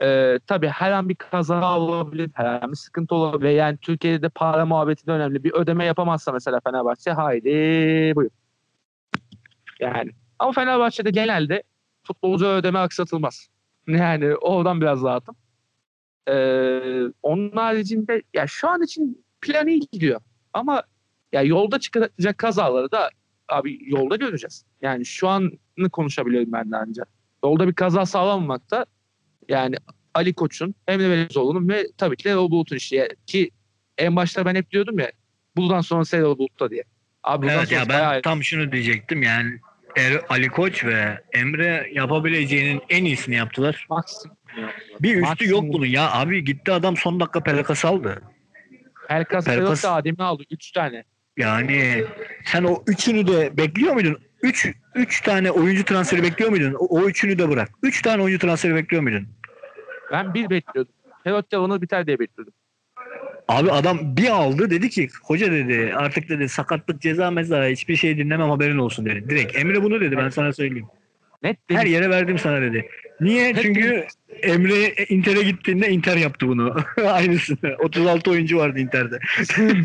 e, 0.02 0.40
tabii 0.48 0.68
her 0.68 0.92
an 0.92 1.10
bir 1.10 1.16
kaza 1.16 1.80
olabilir, 1.80 2.30
her 2.34 2.46
an 2.46 2.72
bir 2.72 2.78
sıkıntı 2.78 3.16
olabilir. 3.16 3.50
Yani 3.50 3.78
Türkiye'de 3.78 4.22
de 4.22 4.30
para 4.30 4.66
muhabbeti 4.66 5.08
de 5.08 5.12
önemli. 5.12 5.44
Bir 5.44 5.54
ödeme 5.54 5.86
yapamazsa 5.86 6.32
mesela 6.32 6.60
Fenerbahçe 6.60 7.12
haydi 7.12 7.50
buyur. 8.16 8.32
Yani 9.80 10.12
ama 10.40 10.52
Fenerbahçe'de 10.52 11.12
genelde 11.12 11.64
futbolcu 12.04 12.46
ödeme 12.46 12.80
aksatılmaz. 12.80 13.50
Yani 13.88 14.36
oradan 14.36 14.82
biraz 14.82 15.04
rahatım. 15.04 15.36
Ee, 16.28 17.04
onun 17.24 17.52
haricinde 17.52 18.22
ya 18.34 18.48
şu 18.48 18.70
an 18.70 18.82
için 18.82 19.26
plan 19.42 19.68
iyi 19.68 19.80
gidiyor. 19.92 20.22
Ama 20.54 20.84
ya 21.32 21.42
yolda 21.42 21.80
çıkacak 21.80 22.38
kazaları 22.38 22.92
da 22.92 23.10
abi 23.50 23.80
yolda 23.92 24.16
göreceğiz. 24.16 24.66
Yani 24.82 25.06
şu 25.06 25.28
anı 25.28 25.90
konuşabiliyorum 25.92 26.52
ben 26.52 26.72
de 26.72 26.76
ancak. 26.78 27.08
Yolda 27.44 27.68
bir 27.68 27.74
kaza 27.74 28.06
sağlanmamakta 28.06 28.86
yani 29.50 29.76
Ali 30.14 30.34
Koç'un, 30.34 30.76
Emre 30.88 31.10
Belezoğlu'nun 31.10 31.70
ve 31.70 31.88
tabii 31.98 32.18
ki 32.18 32.30
Erol 32.30 32.52
Bulut'un 32.52 32.76
işi. 32.76 33.08
Ki 33.28 33.52
en 33.98 34.16
başta 34.16 34.46
ben 34.46 34.56
hep 34.56 34.72
diyordum 34.72 35.00
ya 35.00 35.12
buradan 35.58 35.82
sonra 35.82 36.18
Erol 36.18 36.38
Bulut'ta 36.38 36.70
diye. 36.72 36.84
Abi 37.24 37.48
Evet 37.48 37.72
ya 37.72 37.80
ben 37.80 37.90
bayağı- 37.90 38.22
tam 38.22 38.44
şunu 38.44 38.72
diyecektim 38.72 39.24
yani 39.24 39.60
Er- 39.96 40.22
Ali 40.30 40.50
Koç 40.50 40.86
ve 40.86 41.20
Emre 41.34 41.90
yapabileceğinin 41.94 42.82
en 42.90 43.06
iyisini 43.06 43.36
yaptılar. 43.36 43.86
maksimum. 43.90 44.38
Bir 45.00 45.10
üstü 45.16 45.22
Maksimum. 45.22 45.52
yok 45.66 45.74
bunun 45.74 45.86
ya 45.86 46.12
abi 46.12 46.44
gitti 46.44 46.72
adam 46.72 46.98
son 46.98 47.20
dakika 47.20 47.44
pelakası 47.44 47.88
aldı. 47.88 48.22
Pelkas 49.08 49.48
Pelkas- 49.48 49.56
Pelkas 49.60 49.86
Adem'i 49.86 50.24
aldı. 50.24 50.44
Üç 50.52 50.72
tane. 50.72 51.04
Yani 51.38 52.04
sen 52.46 52.64
o 52.64 52.84
üçünü 52.88 53.28
de 53.28 53.58
bekliyor 53.58 53.94
muydun? 53.94 54.18
Üç, 54.44 54.68
üç 54.96 55.22
tane 55.22 55.52
oyuncu 55.52 55.86
transferi 55.86 56.24
bekliyor 56.24 56.50
muydun? 56.52 56.74
O, 56.74 57.00
o 57.00 57.08
üçünü 57.08 57.38
de 57.40 57.50
bırak. 57.50 57.70
Üç 57.84 58.02
tane 58.02 58.22
oyuncu 58.24 58.40
transferi 58.48 58.76
bekliyor 58.76 59.04
muydun? 59.04 59.28
Ben 60.12 60.34
bir 60.34 60.50
bekliyordum. 60.50 60.94
Perot 61.24 61.54
Yalan'ı 61.54 61.82
biter 61.82 62.08
diye 62.08 62.20
bekliyordum. 62.20 62.54
Abi 63.48 63.72
adam 63.72 64.18
bir 64.18 64.30
aldı 64.30 64.70
dedi 64.70 64.90
ki 64.90 65.10
hoca 65.24 65.52
dedi 65.52 65.94
artık 65.96 66.30
dedi 66.30 66.50
sakatlık 66.50 67.02
ceza 67.02 67.32
meza 67.32 67.66
hiçbir 67.66 67.96
şey 67.96 68.18
dinlemem 68.18 68.50
haberin 68.50 68.78
olsun 68.78 69.06
dedi. 69.06 69.30
Direkt 69.30 69.56
Emre 69.56 69.84
bunu 69.84 70.02
dedi 70.02 70.18
ben 70.18 70.30
sana 70.30 70.54
söyleyeyim. 70.54 70.88
Net 71.44 71.58
Her 71.70 71.82
dedim. 71.82 71.92
yere 71.94 72.10
verdim 72.10 72.40
sana 72.40 72.62
dedi. 72.62 72.90
Niye? 73.22 73.48
Hep 73.48 73.62
Çünkü 73.62 74.08
Emre 74.30 74.94
Inter'e 75.10 75.44
gittiğinde 75.44 75.90
Inter 75.90 76.18
yaptı 76.18 76.48
bunu. 76.48 76.76
Aynısını. 77.08 77.76
36 77.80 78.32
oyuncu 78.32 78.58
vardı 78.58 78.80
Inter'de. 78.80 79.20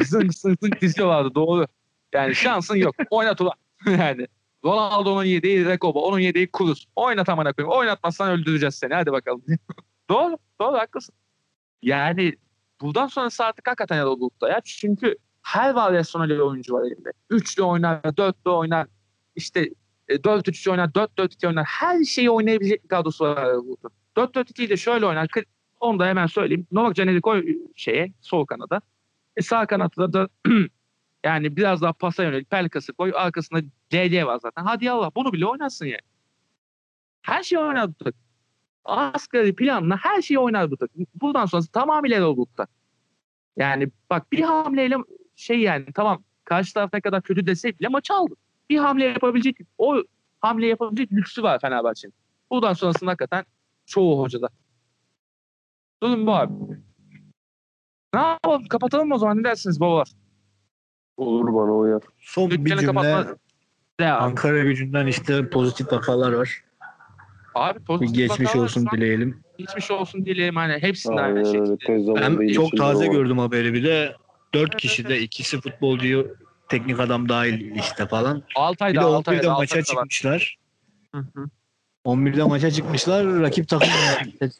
zınk 0.04 0.34
zınk 0.34 0.34
zınk 0.34 0.80
diziyorlardı 0.80 1.34
doğru. 1.34 1.66
Yani 2.12 2.34
şansın 2.34 2.76
yok. 2.76 2.94
Oynat 3.10 3.40
ulan. 3.40 3.54
yani. 3.86 4.26
Ronaldo'nun 4.64 5.24
yediği 5.24 5.64
Rekoba, 5.66 5.98
onun 5.98 6.18
yediği 6.18 6.50
Kuruz. 6.50 6.86
Oynat 6.96 7.28
amına 7.28 7.52
koyayım. 7.52 7.78
Oynatmazsan 7.78 8.30
öldüreceğiz 8.30 8.74
seni. 8.74 8.94
Hadi 8.94 9.12
bakalım. 9.12 9.42
doğru. 10.10 10.38
Doğru 10.60 10.76
haklısın. 10.76 11.14
Yani 11.82 12.32
buradan 12.80 13.06
sonrası 13.06 13.44
artık 13.44 13.68
hakikaten 13.68 13.98
Erol 13.98 14.20
Bulut'ta 14.20 14.48
ya. 14.48 14.60
Çünkü 14.64 15.16
her 15.42 15.74
varyasyonel 15.74 16.40
oyuncu 16.40 16.74
var 16.74 16.86
elinde. 16.86 17.10
Üçlü 17.30 17.62
oynar, 17.62 18.16
dörtlü 18.16 18.50
oynar. 18.50 18.86
İşte 19.36 19.68
e, 20.08 20.14
4-3-3 20.14 20.70
oynar, 20.70 20.88
4-4-2 20.88 21.46
oynar. 21.46 21.64
Her 21.64 22.04
şeyi 22.04 22.30
oynayabilecek 22.30 22.84
bir 22.84 22.88
kadrosu 22.88 23.24
var 23.24 23.46
Erol 23.46 23.66
Bulut'un. 23.66 23.90
4-4-2'yi 24.16 24.68
de 24.68 24.76
şöyle 24.76 25.06
oynar. 25.06 25.28
Onu 25.80 25.98
da 25.98 26.06
hemen 26.06 26.26
söyleyeyim. 26.26 26.66
Novak 26.72 26.96
Caner'i 26.96 27.20
koy 27.20 27.58
şeye, 27.76 28.12
sol 28.20 28.46
kanada. 28.46 28.80
E 29.36 29.42
sağ 29.42 29.66
kanatta 29.66 30.12
da 30.12 30.28
yani 31.24 31.56
biraz 31.56 31.82
daha 31.82 31.92
pasa 31.92 32.22
yönelik 32.22 32.50
Pelkas'ı 32.50 32.92
koy. 32.92 33.12
Arkasında 33.14 33.62
DD 33.92 34.24
var 34.26 34.38
zaten. 34.42 34.64
Hadi 34.64 34.90
Allah 34.90 35.10
bunu 35.16 35.32
bile 35.32 35.46
oynarsın 35.46 35.86
yani. 35.86 36.00
Her 37.22 37.42
şeyi 37.42 37.60
takım. 37.98 38.20
Asgari 38.84 39.56
planla 39.56 39.96
her 39.96 40.22
şeyi 40.22 40.38
takım. 40.80 41.06
Buradan 41.14 41.46
sonrası 41.46 41.72
tamamıyla 41.72 42.16
Erol 42.16 42.36
Bulut'ta. 42.36 42.66
Yani 43.56 43.88
bak 44.10 44.32
bir 44.32 44.40
hamleyle 44.40 44.96
şey 45.36 45.60
yani 45.60 45.86
tamam 45.94 46.24
karşı 46.44 46.74
taraf 46.74 46.92
ne 46.92 47.00
kadar 47.00 47.22
kötü 47.22 47.46
desek 47.46 47.80
bile 47.80 47.88
maçı 47.88 48.14
aldı. 48.14 48.34
Bir 48.70 48.78
hamle 48.78 49.04
yapabilecek 49.04 49.56
o 49.78 50.02
hamle 50.40 50.66
yapabilecek 50.66 51.12
lüksü 51.12 51.42
var 51.42 51.60
Fenerbahçe'nin. 51.60 52.14
Buradan 52.50 52.72
sonrasında 52.72 53.10
hakikaten 53.10 53.44
çoğu 53.86 54.20
hocada. 54.22 54.48
Durum 56.02 56.26
bu 56.26 56.34
abi. 56.34 56.52
Ne 58.14 58.20
yapalım? 58.20 58.66
Kapatalım 58.68 59.08
mı 59.08 59.14
o 59.14 59.18
zaman? 59.18 59.38
Ne 59.38 59.44
dersiniz 59.44 59.80
baba? 59.80 60.02
Olur 61.16 61.54
bana 61.54 61.76
uyar. 61.76 62.02
Son 62.18 62.50
bir 62.50 62.58
Dükkanı 62.58 62.80
cümle. 62.80 62.92
kapatma. 62.92 63.36
De 64.00 64.12
abi. 64.12 64.22
Ankara 64.24 64.62
gücünden 64.62 65.06
işte 65.06 65.50
pozitif 65.50 65.92
vakalar 65.92 66.32
var. 66.32 66.64
Abi 67.54 67.78
Bir 67.78 67.84
pozitif 67.84 68.16
geçmiş 68.16 68.56
olsun 68.56 68.86
dileyelim. 68.92 69.40
Geçmiş 69.58 69.90
olsun 69.90 70.26
dileyelim 70.26 70.56
hani 70.56 70.72
hepsinde 70.82 71.20
aynı 71.20 71.44
şekilde. 71.46 72.14
Ben 72.20 72.52
çok 72.52 72.76
taze 72.76 73.06
gördüm 73.06 73.38
haberi 73.38 73.74
bir 73.74 73.84
de. 73.84 74.16
Dört 74.54 74.76
kişide 74.76 75.20
ikisi 75.20 75.60
futbolcuyu 75.60 76.36
teknik 76.68 77.00
adam 77.00 77.28
dahil 77.28 77.76
işte 77.76 78.06
falan. 78.06 78.36
Bir 78.36 78.54
Altay'da 78.56 79.00
de 79.00 79.04
Altay'da 79.04 79.40
11'de 79.40 79.48
maça 79.48 79.62
Altay'da 79.62 79.80
var. 79.80 79.84
çıkmışlar. 79.84 80.56
Hı 81.14 81.18
hı. 81.34 81.48
11'de 82.04 82.42
maça 82.44 82.70
çıkmışlar. 82.70 83.26
Rakip 83.40 83.68
takım 83.68 83.88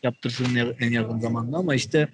yaptırsın 0.03 0.75
en 0.81 0.91
yakın 0.91 1.19
zamanda 1.21 1.57
ama 1.57 1.75
işte 1.75 2.09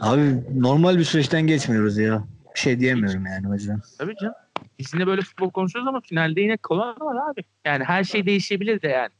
abi 0.00 0.42
normal 0.60 0.98
bir 0.98 1.04
süreçten 1.04 1.42
geçmiyoruz 1.46 1.98
ya. 1.98 2.24
Bir 2.54 2.60
şey 2.60 2.80
diyemiyorum 2.80 3.26
yani 3.26 3.48
o 3.48 3.54
yüzden. 3.54 3.80
Tabii 3.98 4.16
canım. 4.16 4.34
Biz 4.78 4.94
yine 4.94 5.06
böyle 5.06 5.22
futbol 5.22 5.50
konuşuyoruz 5.50 5.88
ama 5.88 6.00
finalde 6.00 6.40
yine 6.40 6.56
korona 6.56 7.00
var 7.00 7.30
abi. 7.32 7.44
Yani 7.64 7.84
her 7.84 8.04
şey 8.04 8.26
değişebilir 8.26 8.82
de 8.82 8.88
yani. 8.88 9.12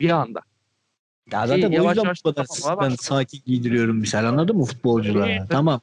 Bir 0.00 0.10
anda. 0.10 0.40
Ya 1.32 1.46
Şey, 1.46 1.48
zaten 1.48 1.70
o 1.72 1.74
yavaş 1.74 1.90
yüzden 1.96 2.04
yavaş 2.04 2.24
bu 2.24 2.34
kadar 2.34 2.46
ben 2.90 2.94
sakin 2.94 3.42
giydiriyorum 3.46 3.96
misal 3.96 4.24
anladın 4.24 4.56
mı 4.56 4.64
futbolculara? 4.64 5.46
Tamam. 5.50 5.80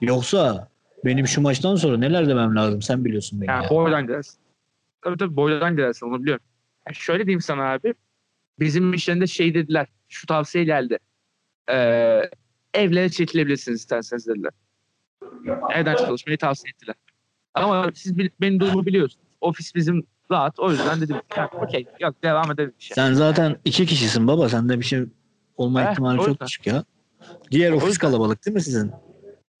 Yoksa 0.00 0.68
benim 1.04 1.26
şu 1.26 1.40
maçtan 1.40 1.76
sonra 1.76 1.96
neler 1.96 2.28
demem 2.28 2.56
lazım 2.56 2.82
sen 2.82 3.04
biliyorsun 3.04 3.40
beni. 3.40 3.50
Yani 3.50 3.64
ya. 3.64 3.70
boydan 3.70 4.06
girersin. 4.06 4.40
Tabii 5.02 5.16
tabii 5.16 5.36
boydan 5.36 5.76
girersin 5.76 6.06
onu 6.06 6.22
biliyorum. 6.22 6.44
Yani 6.86 6.94
şöyle 6.94 7.26
diyeyim 7.26 7.40
sana 7.40 7.72
abi. 7.72 7.94
Bizim 8.58 8.92
işlerinde 8.92 9.26
şey 9.26 9.54
dediler. 9.54 9.86
Şu 10.08 10.26
tavsiye 10.26 10.64
geldi. 10.64 10.98
Ee, 11.70 12.20
evlere 12.74 13.08
çekilebilirsiniz 13.08 13.80
isterseniz 13.80 14.26
dediler. 14.26 14.52
Evden 15.74 15.96
çalışmayı 15.96 16.38
tavsiye 16.38 16.70
ettiler. 16.70 16.94
Ama 17.54 17.90
siz 17.94 18.18
benim 18.40 18.60
durumu 18.60 18.86
biliyorsunuz. 18.86 19.26
Ofis 19.40 19.74
bizim 19.74 20.06
rahat. 20.30 20.58
O 20.60 20.70
yüzden 20.70 21.00
dedim. 21.00 21.16
Yani, 21.36 21.48
Okey. 21.62 21.86
Yok 22.00 22.22
devam 22.22 22.50
edelim 22.50 22.72
işe. 22.78 22.94
Sen 22.94 23.12
zaten 23.12 23.56
iki 23.64 23.86
kişisin 23.86 24.26
baba. 24.26 24.48
Sende 24.48 24.78
bir 24.78 24.84
şey 24.84 25.04
olma 25.56 25.84
Heh, 25.84 25.92
ihtimali 25.92 26.22
çok 26.22 26.40
düşük 26.40 26.66
ya. 26.66 26.84
Diğer 27.50 27.72
ofis 27.72 27.98
kalabalık 27.98 28.46
değil 28.46 28.54
mi 28.54 28.60
sizin? 28.60 28.92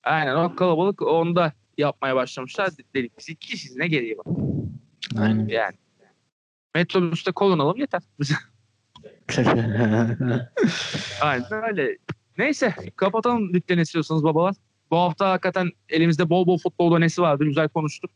Aynen 0.04 0.36
o 0.36 0.56
kalabalık 0.56 1.02
onda 1.02 1.52
yapmaya 1.78 2.16
başlamışlar. 2.16 2.70
Dedik 2.94 3.18
biz 3.18 3.28
iki 3.28 3.48
kişiyiz 3.48 3.76
ne 3.76 3.88
gereği 3.88 4.18
var 4.18 4.26
Aynen. 5.18 5.48
yani. 5.48 5.74
Metrobüste 6.74 7.32
kolon 7.32 7.58
alalım 7.58 7.80
yeter. 7.80 8.02
Aynen 11.20 11.64
öyle. 11.68 11.98
Neyse 12.38 12.74
kapatalım 12.96 13.54
dükkanı 13.54 13.80
istiyorsanız 13.80 14.24
babalar. 14.24 14.54
Bu 14.90 14.96
hafta 14.96 15.30
hakikaten 15.30 15.70
elimizde 15.88 16.30
bol 16.30 16.46
bol 16.46 16.58
futbol 16.58 16.90
donesi 16.90 17.22
vardı. 17.22 17.44
Güzel 17.44 17.68
konuştuk. 17.68 18.10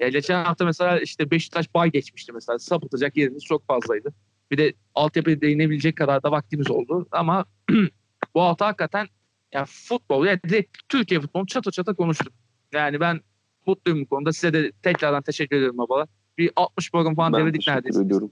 Ya 0.00 0.08
geçen 0.08 0.44
hafta 0.44 0.64
mesela 0.64 0.98
işte 1.00 1.30
Beşiktaş 1.30 1.74
bay 1.74 1.90
geçmişti 1.90 2.32
mesela. 2.32 2.58
Sapıtacak 2.58 3.16
yerimiz 3.16 3.44
çok 3.44 3.66
fazlaydı. 3.66 4.14
Bir 4.50 4.58
de 4.58 4.74
altyapıya 4.94 5.40
değinebilecek 5.40 5.96
kadar 5.96 6.22
da 6.22 6.30
vaktimiz 6.30 6.70
oldu. 6.70 7.06
Ama 7.10 7.44
bu 8.34 8.42
hafta 8.42 8.66
hakikaten 8.66 9.06
ya 9.54 9.64
futbol 9.64 10.26
ya 10.26 10.42
direkt 10.42 10.78
Türkiye 10.88 11.20
futbolu 11.20 11.46
çatı 11.46 11.70
çatı 11.70 11.94
konuştuk. 11.94 12.32
Yani 12.72 13.00
ben 13.00 13.20
mutluyum 13.66 14.00
bu 14.00 14.08
konuda. 14.08 14.32
Size 14.32 14.52
de 14.52 14.72
tekrardan 14.82 15.22
teşekkür 15.22 15.56
ederim 15.56 15.78
babalar. 15.78 16.08
Bir 16.38 16.50
60 16.56 16.92
program 16.92 17.14
falan 17.14 17.32
Ben 17.32 17.40
devirdik 17.40 17.68
neredeyse. 17.68 18.02
ediyorum. 18.02 18.30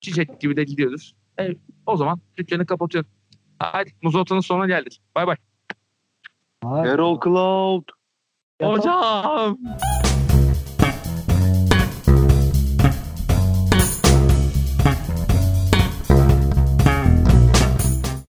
Çiçek 0.00 0.40
gibi 0.40 0.56
de 0.56 0.64
gidiyoruz. 0.64 1.14
E, 1.40 1.48
o 1.86 1.96
zaman 1.96 2.20
dükkanı 2.36 2.66
kapatıyorum. 2.66 3.10
Hadi 3.58 3.90
Muzota'nın 4.02 4.40
sonuna 4.40 4.66
geldik. 4.66 5.00
Bay 5.14 5.26
bay. 5.26 5.36
Erol 6.64 7.20
Cloud. 7.24 7.84
Hocam. 8.62 9.58